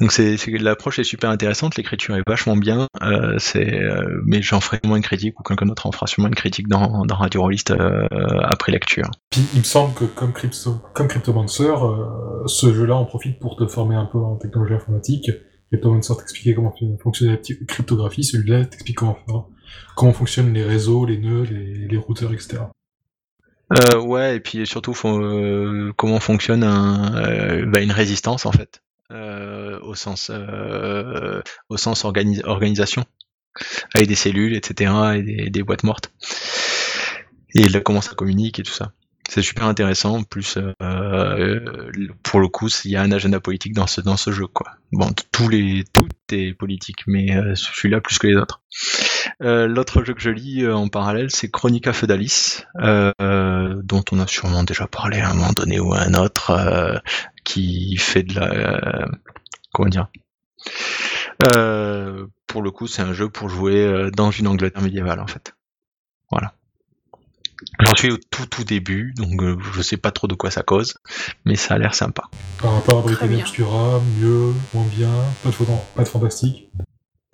Donc 0.00 0.10
c'est 0.10 0.36
l'approche 0.58 0.98
est 0.98 1.04
super 1.04 1.30
intéressante, 1.30 1.76
l'écriture 1.76 2.16
est 2.16 2.22
vachement 2.26 2.56
bien, 2.56 2.88
euh, 3.02 3.38
euh, 3.56 4.20
mais 4.24 4.42
j'en 4.42 4.60
ferai 4.60 4.80
moins 4.84 4.96
une 4.96 5.02
critique 5.02 5.38
ou 5.38 5.42
quelqu'un 5.42 5.66
d'autre 5.66 5.86
en 5.86 5.92
fera 5.92 6.06
sûrement 6.06 6.28
une 6.28 6.34
critique 6.34 6.66
dans, 6.66 7.04
dans 7.04 7.14
Radio 7.14 7.42
Rollist 7.42 7.70
euh, 7.70 8.08
après 8.42 8.72
lecture. 8.72 9.10
Puis 9.30 9.42
il 9.52 9.60
me 9.60 9.64
semble 9.64 9.94
que 9.94 10.04
comme, 10.04 10.32
Crypto, 10.32 10.80
comme 10.94 11.08
euh, 11.08 12.42
ce 12.46 12.74
jeu-là 12.74 12.96
en 12.96 13.04
profite 13.04 13.38
pour 13.38 13.56
te 13.56 13.66
former 13.66 13.94
un 13.96 14.06
peu 14.06 14.18
en 14.18 14.36
technologie 14.36 14.74
informatique. 14.74 15.30
Cryptomancer 15.70 16.16
t'expliquait 16.16 16.54
comment 16.54 16.74
fon- 16.78 16.98
fonctionne 17.02 17.30
la 17.30 17.36
cryptographie, 17.66 18.24
celui-là 18.24 18.64
t'explique 18.64 18.96
comment 18.96 19.16
faire, 19.26 19.44
comment 19.94 20.12
fonctionnent 20.12 20.52
les 20.52 20.64
réseaux, 20.64 21.04
les 21.06 21.18
nœuds, 21.18 21.44
les, 21.44 21.96
routeurs, 21.96 22.32
etc. 22.32 22.62
Euh, 23.72 24.00
ouais, 24.00 24.36
et 24.36 24.40
puis 24.40 24.66
surtout 24.66 24.94
euh, 25.04 25.92
comment 25.96 26.20
fonctionne 26.20 26.64
euh, 26.64 27.64
bah, 27.66 27.80
une 27.80 27.92
résistance 27.92 28.46
en 28.46 28.52
fait, 28.52 28.82
au 29.10 29.94
sens 29.94 30.30
au 31.68 31.76
sens 31.76 32.04
organi- 32.04 32.44
organisation, 32.44 33.04
avec 33.94 34.08
des 34.08 34.14
cellules, 34.14 34.54
etc. 34.54 34.92
et 35.16 35.50
des, 35.50 35.62
boîtes 35.62 35.84
mortes. 35.84 36.12
Et 37.54 37.66
comment 37.82 38.00
ça 38.00 38.14
communique 38.14 38.58
et 38.58 38.62
tout 38.62 38.72
ça. 38.72 38.92
C'est 39.28 39.42
super 39.42 39.64
intéressant. 39.64 40.22
Plus, 40.24 40.58
pour 42.22 42.40
le 42.40 42.48
coup, 42.48 42.68
il 42.84 42.90
y 42.90 42.96
a 42.96 43.02
un 43.02 43.12
agenda 43.12 43.40
politique 43.40 43.72
dans 43.72 43.86
ce 43.86 44.02
dans 44.02 44.18
ce 44.18 44.32
jeu, 44.32 44.46
quoi. 44.46 44.72
Bon, 44.92 45.10
tous 45.32 45.48
les 45.48 45.84
tout 45.92 46.08
est 46.30 46.52
politique, 46.52 47.04
mais 47.06 47.28
celui-là 47.54 48.00
plus 48.02 48.18
que 48.18 48.26
les 48.26 48.36
autres. 48.36 48.60
Euh, 49.42 49.66
L'autre 49.66 50.04
jeu 50.04 50.14
que 50.14 50.20
je 50.20 50.30
lis 50.30 50.64
euh, 50.64 50.74
en 50.74 50.88
parallèle, 50.88 51.30
c'est 51.30 51.50
Chronica 51.50 51.92
Feudalis, 51.92 52.62
euh, 52.80 53.12
euh, 53.20 53.80
dont 53.82 54.04
on 54.12 54.20
a 54.20 54.26
sûrement 54.26 54.64
déjà 54.64 54.86
parlé 54.86 55.20
à 55.20 55.30
un 55.30 55.34
moment 55.34 55.52
donné 55.52 55.80
ou 55.80 55.94
à 55.94 56.00
un 56.00 56.14
autre, 56.14 56.50
euh, 56.50 56.98
qui 57.44 57.96
fait 57.96 58.22
de 58.22 58.34
la 58.34 58.50
euh, 58.52 59.06
comment 59.72 59.88
dire. 59.88 60.08
Euh, 61.56 62.26
pour 62.46 62.62
le 62.62 62.70
coup, 62.70 62.86
c'est 62.86 63.02
un 63.02 63.12
jeu 63.12 63.28
pour 63.28 63.48
jouer 63.48 64.10
dans 64.16 64.30
une 64.30 64.46
Angleterre 64.46 64.82
médiévale, 64.82 65.20
en 65.20 65.26
fait. 65.26 65.54
Voilà. 66.30 66.52
J'en 67.80 67.94
suis 67.94 68.10
au 68.10 68.18
tout 68.18 68.46
tout 68.46 68.64
début, 68.64 69.14
donc 69.16 69.42
euh, 69.42 69.56
je 69.72 69.80
sais 69.80 69.96
pas 69.96 70.10
trop 70.10 70.26
de 70.26 70.34
quoi 70.34 70.50
ça 70.50 70.62
cause, 70.62 70.94
mais 71.44 71.56
ça 71.56 71.74
a 71.74 71.78
l'air 71.78 71.94
sympa. 71.94 72.24
Par 72.60 72.74
rapport 72.74 72.98
à 72.98 73.02
Britannia. 73.02 73.40
Obscura, 73.40 74.00
mieux, 74.18 74.52
moins 74.74 74.84
bien, 74.94 75.10
pas 75.42 75.48
de, 75.50 75.54
fan- 75.54 75.78
pas 75.94 76.02
de 76.02 76.08
fantastique. 76.08 76.68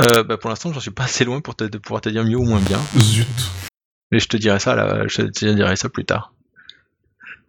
Euh, 0.01 0.23
bah, 0.23 0.37
pour 0.37 0.51
l'instant, 0.51 0.73
j'en 0.73 0.81
suis 0.81 0.91
pas 0.91 1.05
assez 1.05 1.25
loin 1.25 1.41
pour 1.41 1.55
te, 1.55 1.65
de 1.65 1.79
pouvoir 1.79 2.01
te 2.01 2.09
dire 2.09 2.25
mieux 2.25 2.37
ou 2.37 2.45
moins 2.45 2.61
bien. 2.61 2.79
Zut. 2.99 3.27
Mais 4.11 4.19
je 4.19 4.29
te 4.29 4.37
dirai 4.37 4.59
ça, 4.59 4.75
là, 4.75 5.07
je 5.07 5.23
te 5.23 5.55
dirai 5.55 5.77
ça 5.77 5.89
plus 5.89 6.05
tard. 6.05 6.33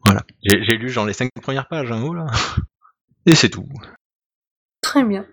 Voilà. 0.06 0.24
J'ai 0.44 0.78
lu 0.78 0.90
genre 0.90 1.06
les 1.06 1.14
cinq 1.14 1.30
premières 1.42 1.68
pages, 1.68 1.92
hein, 1.92 2.02
oh 2.04 2.14
là. 2.14 2.28
Et 3.26 3.36
c'est 3.36 3.50
tout. 3.50 3.68
Très 4.82 5.04
bien. 5.04 5.26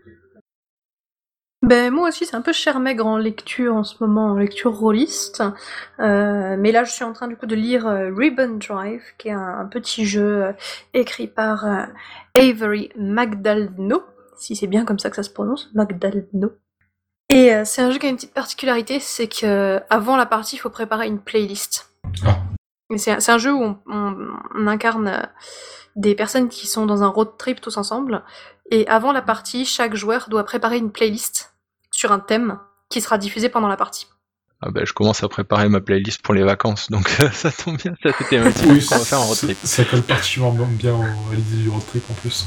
Ben 1.63 1.93
moi 1.93 2.09
aussi 2.09 2.25
c'est 2.25 2.37
un 2.37 2.41
peu 2.41 2.53
cher 2.53 2.79
maigre 2.79 3.05
en 3.05 3.19
lecture 3.19 3.75
en 3.75 3.83
ce 3.83 3.97
moment, 3.99 4.27
en 4.27 4.37
lecture 4.37 4.73
rôliste. 4.73 5.43
Euh, 5.99 6.57
mais 6.57 6.71
là 6.71 6.85
je 6.85 6.93
suis 6.93 7.03
en 7.03 7.13
train 7.13 7.27
du 7.27 7.37
coup 7.37 7.47
de 7.47 7.57
lire 7.57 7.89
euh, 7.89 8.15
Ribbon 8.15 8.59
Drive, 8.59 9.03
qui 9.19 9.29
est 9.29 9.33
un, 9.33 9.59
un 9.59 9.67
petit 9.67 10.07
jeu 10.07 10.45
euh, 10.45 10.53
écrit 10.95 11.27
par 11.27 11.67
euh, 11.67 11.85
Avery 12.37 12.91
Magdaleno, 12.97 14.05
si 14.37 14.55
c'est 14.55 14.69
bien 14.69 14.85
comme 14.85 15.01
ça 15.01 15.11
que 15.11 15.17
ça 15.17 15.25
se 15.25 15.31
prononce, 15.31 15.69
Magdaleno. 15.75 16.53
Et 17.31 17.53
euh, 17.53 17.63
c'est 17.65 17.83
un 17.83 17.91
jeu 17.91 17.99
qui 17.99 18.07
a 18.07 18.09
une 18.09 18.17
petite 18.17 18.33
particularité, 18.35 19.01
c'est 19.01 19.29
que 19.29 19.45
euh, 19.47 19.81
avant 19.91 20.17
la 20.17 20.27
partie 20.27 20.57
il 20.57 20.59
faut 20.59 20.71
préparer 20.71 21.07
une 21.07 21.21
playlist. 21.21 21.91
Ah. 22.27 22.39
C'est 22.97 23.11
un- 23.13 23.21
c'est 23.21 23.33
un 23.33 23.39
jeu 23.39 23.53
où 23.53 23.63
on, 23.63 23.79
on- 23.87 24.29
on 24.55 24.67
incarne 24.67 25.09
euh, 25.09 25.21
des 25.95 26.15
personnes 26.15 26.49
qui 26.49 26.67
sont 26.67 26.87
dans 26.87 27.03
un 27.03 27.09
road 27.09 27.37
trip 27.39 27.61
tous 27.61 27.77
ensemble. 27.77 28.23
Et 28.71 28.87
avant 28.89 29.13
la 29.13 29.21
partie, 29.23 29.67
chaque 29.67 29.95
joueur 29.95 30.29
doit 30.31 30.45
préparer 30.45 30.79
une 30.79 30.91
playlist 30.91 31.55
sur 31.91 32.13
un 32.13 32.19
thème 32.19 32.59
qui 32.89 33.01
sera 33.03 33.19
diffusé 33.19 33.49
pendant 33.51 33.69
la 33.69 33.77
partie. 33.77 34.07
Ah 34.63 34.71
bah, 34.71 34.81
je 34.85 34.93
commence 34.93 35.23
à 35.23 35.29
préparer 35.29 35.69
ma 35.69 35.81
playlist 35.81 36.23
pour 36.23 36.35
les 36.35 36.43
vacances, 36.43 36.91
donc 36.91 37.09
ça 37.33 37.53
tombe 37.53 37.77
bien, 37.77 37.95
ça 38.03 38.11
c'était 38.19 38.39
un 38.39 38.51
petit 38.51 38.65
Oui, 38.67 38.85
qu'on 38.87 38.97
va 38.97 39.05
faire 39.05 39.21
en 39.21 39.27
road 39.27 39.37
trip. 39.37 39.59
Ça 39.65 39.85
colle 39.85 40.03
particulièrement 40.03 40.67
bien 40.67 40.95
au- 40.95 41.03
à 41.03 41.35
l'idée 41.35 41.63
du 41.63 41.69
road 41.69 41.83
trip 41.87 42.05
en 42.11 42.15
plus. 42.15 42.47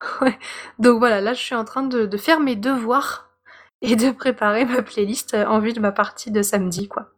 Donc 0.78 0.98
voilà, 0.98 1.20
là 1.22 1.32
je 1.32 1.40
suis 1.40 1.54
en 1.54 1.64
train 1.64 1.82
de, 1.82 2.04
de 2.06 2.16
faire 2.18 2.38
mes 2.38 2.54
devoirs 2.56 3.30
et 3.82 3.96
de 3.96 4.10
préparer 4.10 4.64
ma 4.64 4.82
playlist 4.82 5.34
euh, 5.34 5.44
en 5.46 5.60
vue 5.60 5.72
de 5.72 5.80
ma 5.80 5.92
partie 5.92 6.30
de 6.30 6.42
samedi, 6.42 6.88
quoi. 6.88 7.10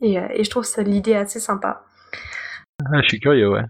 Et, 0.00 0.18
euh, 0.18 0.26
et 0.30 0.44
je 0.44 0.50
trouve 0.50 0.64
ça 0.64 0.82
l'idée 0.82 1.14
assez 1.14 1.40
sympa. 1.40 1.84
Ah, 2.84 3.00
je 3.02 3.08
suis 3.08 3.20
curieux, 3.20 3.50
ouais. 3.50 3.64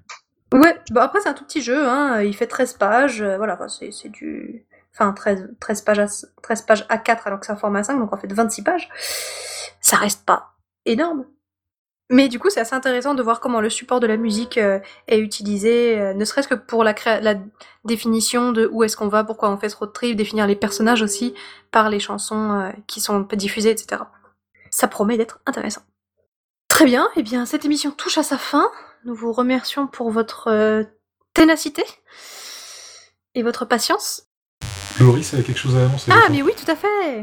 Ouais, 0.52 0.78
bah 0.90 1.04
après 1.04 1.20
c'est 1.20 1.30
un 1.30 1.34
tout 1.34 1.44
petit 1.44 1.62
jeu, 1.62 1.86
hein, 1.86 2.20
il 2.20 2.36
fait 2.36 2.46
13 2.46 2.74
pages, 2.74 3.22
euh, 3.22 3.38
voilà, 3.38 3.58
c'est 3.68 4.08
du... 4.10 4.66
Enfin, 4.94 5.12
13, 5.12 5.54
13 5.60 5.80
pages 5.82 5.98
à, 5.98 6.06
13 6.42 6.62
pages 6.62 6.86
à 6.90 6.98
4 6.98 7.26
alors 7.26 7.40
que 7.40 7.46
c'est 7.46 7.52
un 7.52 7.56
format 7.56 7.82
5, 7.82 7.98
donc 7.98 8.12
en 8.12 8.18
fait 8.18 8.30
26 8.30 8.62
pages. 8.62 8.90
Ça 9.80 9.96
reste 9.96 10.26
pas 10.26 10.52
énorme. 10.84 11.24
Mais 12.12 12.28
du 12.28 12.38
coup, 12.38 12.50
c'est 12.50 12.60
assez 12.60 12.74
intéressant 12.74 13.14
de 13.14 13.22
voir 13.22 13.40
comment 13.40 13.60
le 13.62 13.70
support 13.70 13.98
de 13.98 14.06
la 14.06 14.18
musique 14.18 14.58
euh, 14.58 14.78
est 15.08 15.18
utilisé, 15.18 15.98
euh, 15.98 16.12
ne 16.12 16.24
serait-ce 16.26 16.46
que 16.46 16.54
pour 16.54 16.84
la, 16.84 16.92
créa- 16.92 17.20
la 17.20 17.36
définition 17.86 18.52
de 18.52 18.68
où 18.70 18.84
est-ce 18.84 18.98
qu'on 18.98 19.08
va, 19.08 19.24
pourquoi 19.24 19.50
on 19.50 19.56
fait 19.56 19.70
ce 19.70 19.76
road 19.76 19.92
trip, 19.94 20.14
définir 20.14 20.46
les 20.46 20.54
personnages 20.56 21.00
aussi 21.00 21.32
par 21.70 21.88
les 21.88 22.00
chansons 22.00 22.50
euh, 22.60 22.70
qui 22.86 23.00
sont 23.00 23.20
diffusées, 23.32 23.70
etc. 23.70 24.02
Ça 24.70 24.88
promet 24.88 25.16
d'être 25.16 25.40
intéressant. 25.46 25.80
Très 26.68 26.84
bien, 26.84 27.08
et 27.16 27.22
bien 27.22 27.46
cette 27.46 27.64
émission 27.64 27.90
touche 27.90 28.18
à 28.18 28.22
sa 28.22 28.36
fin. 28.36 28.70
Nous 29.04 29.14
vous 29.14 29.32
remercions 29.32 29.86
pour 29.86 30.10
votre 30.10 30.48
euh, 30.48 30.84
ténacité 31.34 31.82
et 33.34 33.42
votre 33.42 33.64
patience. 33.64 34.24
Loris 35.00 35.32
avait 35.32 35.42
quelque 35.42 35.58
chose 35.58 35.76
à 35.76 35.84
annoncer. 35.86 36.12
Ah, 36.14 36.28
mais 36.30 36.42
oui, 36.42 36.52
tout 36.62 36.70
à 36.70 36.76
fait 36.76 37.22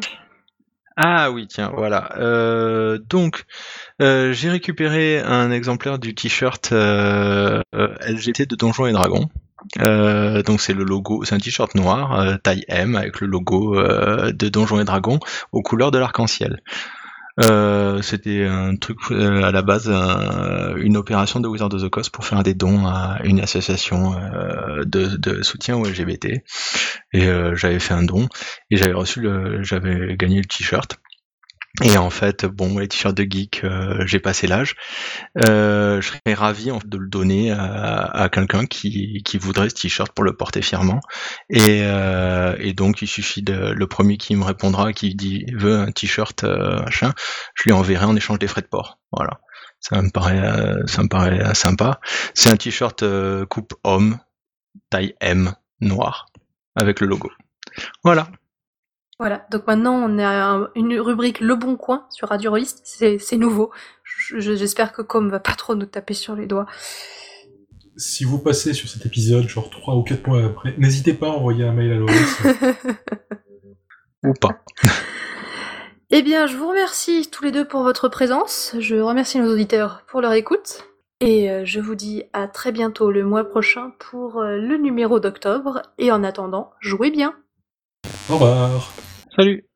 Ah 0.97 1.29
oui, 1.31 1.47
tiens, 1.47 1.71
voilà. 1.75 2.17
Euh, 2.17 2.97
donc, 2.97 3.45
euh, 4.01 4.31
j'ai 4.33 4.49
récupéré 4.49 5.19
un 5.19 5.51
exemplaire 5.51 5.99
du 5.99 6.15
t-shirt 6.15 6.71
euh, 6.71 7.61
euh, 7.75 7.87
LGT 8.07 8.45
de 8.45 8.55
Donjons 8.55 8.85
et 8.85 8.91
Dragons. 8.91 9.27
Euh, 9.81 10.41
donc 10.41 10.61
c'est 10.61 10.73
le 10.73 10.83
logo, 10.85 11.23
c'est 11.25 11.35
un 11.35 11.39
t-shirt 11.39 11.75
noir, 11.75 12.19
euh, 12.19 12.35
taille 12.37 12.63
M, 12.69 12.95
avec 12.95 13.19
le 13.19 13.27
logo 13.27 13.75
de 13.75 14.49
Donjons 14.49 14.79
et 14.79 14.85
Dragons 14.85 15.19
aux 15.51 15.61
couleurs 15.61 15.91
de 15.91 15.97
l'arc-en-ciel. 15.97 16.61
C'était 18.01 18.45
un 18.45 18.75
truc 18.75 18.97
à 19.11 19.51
la 19.51 19.61
base, 19.61 19.89
un- 19.89 20.75
une 20.77 20.97
opération 20.97 21.39
de 21.39 21.47
Wizard 21.47 21.73
of 21.73 21.81
the 21.83 21.89
Coast 21.89 22.09
pour 22.11 22.25
faire 22.25 22.43
des 22.43 22.53
dons 22.53 22.85
à 22.85 23.19
une 23.23 23.39
association 23.39 24.13
de, 24.85 25.15
de 25.17 25.41
soutien 25.41 25.77
aux 25.77 25.85
LGBT. 25.85 26.43
Et 27.13 27.27
j'avais 27.55 27.79
fait 27.79 27.93
un 27.93 28.03
don 28.03 28.27
et 28.71 28.77
j'avais 28.77 28.93
reçu 28.93 29.25
j'avais 29.61 30.15
gagné 30.17 30.37
le 30.39 30.45
t-shirt. 30.45 30.97
Et 31.81 31.97
en 31.97 32.09
fait, 32.09 32.45
bon, 32.45 32.77
les 32.77 32.87
t-shirts 32.87 33.15
de 33.15 33.23
geek, 33.23 33.63
euh, 33.63 34.03
j'ai 34.05 34.19
passé 34.19 34.47
l'âge. 34.47 34.75
Euh, 35.37 36.01
je 36.01 36.07
serais 36.09 36.33
ravi 36.33 36.71
en 36.71 36.79
fait, 36.79 36.89
de 36.89 36.97
le 36.97 37.07
donner 37.07 37.51
à, 37.51 38.29
quelqu'un 38.31 38.65
qui, 38.65 39.21
qui 39.23 39.37
voudrait 39.37 39.69
ce 39.69 39.75
t-shirt 39.75 40.11
pour 40.11 40.25
le 40.25 40.35
porter 40.35 40.61
fièrement. 40.61 40.99
Et, 41.49 41.81
euh, 41.83 42.55
et 42.59 42.73
donc, 42.73 43.01
il 43.01 43.07
suffit 43.07 43.41
de 43.41 43.53
le 43.53 43.87
premier 43.87 44.17
qui 44.17 44.35
me 44.35 44.43
répondra, 44.43 44.91
qui 44.93 45.15
dit 45.15 45.45
veut 45.53 45.77
un 45.77 45.91
t-shirt 45.91 46.43
euh, 46.43 46.81
machin, 46.81 47.13
je 47.55 47.63
lui 47.63 47.71
enverrai 47.71 48.05
en 48.05 48.15
échange 48.15 48.39
des 48.39 48.47
frais 48.47 48.61
de 48.61 48.67
port. 48.67 48.99
Voilà. 49.11 49.39
Ça 49.79 50.01
me 50.01 50.09
paraît, 50.09 50.39
euh, 50.39 50.85
ça 50.87 51.03
me 51.03 51.07
paraît 51.07 51.55
sympa. 51.55 51.99
C'est 52.33 52.49
un 52.49 52.57
t-shirt 52.57 53.03
euh, 53.03 53.45
coupe 53.45 53.73
homme, 53.83 54.19
taille 54.89 55.15
M, 55.21 55.53
noir, 55.79 56.25
avec 56.75 56.99
le 56.99 57.07
logo. 57.07 57.31
Voilà. 58.03 58.27
Voilà, 59.19 59.45
donc 59.51 59.67
maintenant 59.67 59.95
on 59.95 60.17
a 60.17 60.69
une 60.75 60.97
rubrique 60.97 61.41
Le 61.41 61.55
Bon 61.55 61.75
Coin 61.75 62.05
sur 62.09 62.29
Radio 62.29 62.51
Rollist, 62.51 62.81
c'est 62.85 63.37
nouveau. 63.37 63.71
J'espère 64.37 64.93
que 64.93 65.01
Com 65.01 65.29
va 65.29 65.41
pas 65.41 65.55
trop 65.55 65.75
nous 65.75 65.85
taper 65.85 66.13
sur 66.13 66.35
les 66.35 66.47
doigts. 66.47 66.67
Si 67.97 68.23
vous 68.23 68.39
passez 68.39 68.73
sur 68.73 68.87
cet 68.87 69.05
épisode, 69.05 69.49
genre 69.49 69.69
3 69.69 69.95
ou 69.95 70.03
4 70.03 70.25
mois 70.25 70.45
après, 70.45 70.73
n'hésitez 70.77 71.13
pas 71.13 71.27
à 71.27 71.31
envoyer 71.31 71.65
un 71.65 71.73
mail 71.73 71.91
à 71.91 71.95
Loris. 71.95 72.41
ou 74.23 74.33
pas. 74.33 74.63
Eh 76.11 76.23
bien, 76.23 76.47
je 76.47 76.57
vous 76.57 76.67
remercie 76.67 77.29
tous 77.29 77.43
les 77.43 77.51
deux 77.51 77.67
pour 77.67 77.83
votre 77.83 78.09
présence. 78.09 78.75
Je 78.79 78.95
remercie 78.95 79.39
nos 79.39 79.53
auditeurs 79.53 80.01
pour 80.07 80.21
leur 80.21 80.33
écoute. 80.33 80.85
Et 81.21 81.51
euh, 81.51 81.65
je 81.65 81.79
vous 81.79 81.93
dis 81.93 82.23
à 82.33 82.47
très 82.47 82.71
bientôt 82.71 83.11
le 83.11 83.23
mois 83.23 83.43
prochain 83.43 83.91
pour 83.99 84.39
euh, 84.39 84.57
le 84.57 84.77
numéro 84.77 85.19
d'octobre. 85.19 85.83
Et 85.99 86.11
en 86.11 86.23
attendant, 86.23 86.71
jouez 86.79 87.11
bien. 87.11 87.35
Au 88.27 88.33
revoir. 88.33 88.91
Salut 89.39 89.68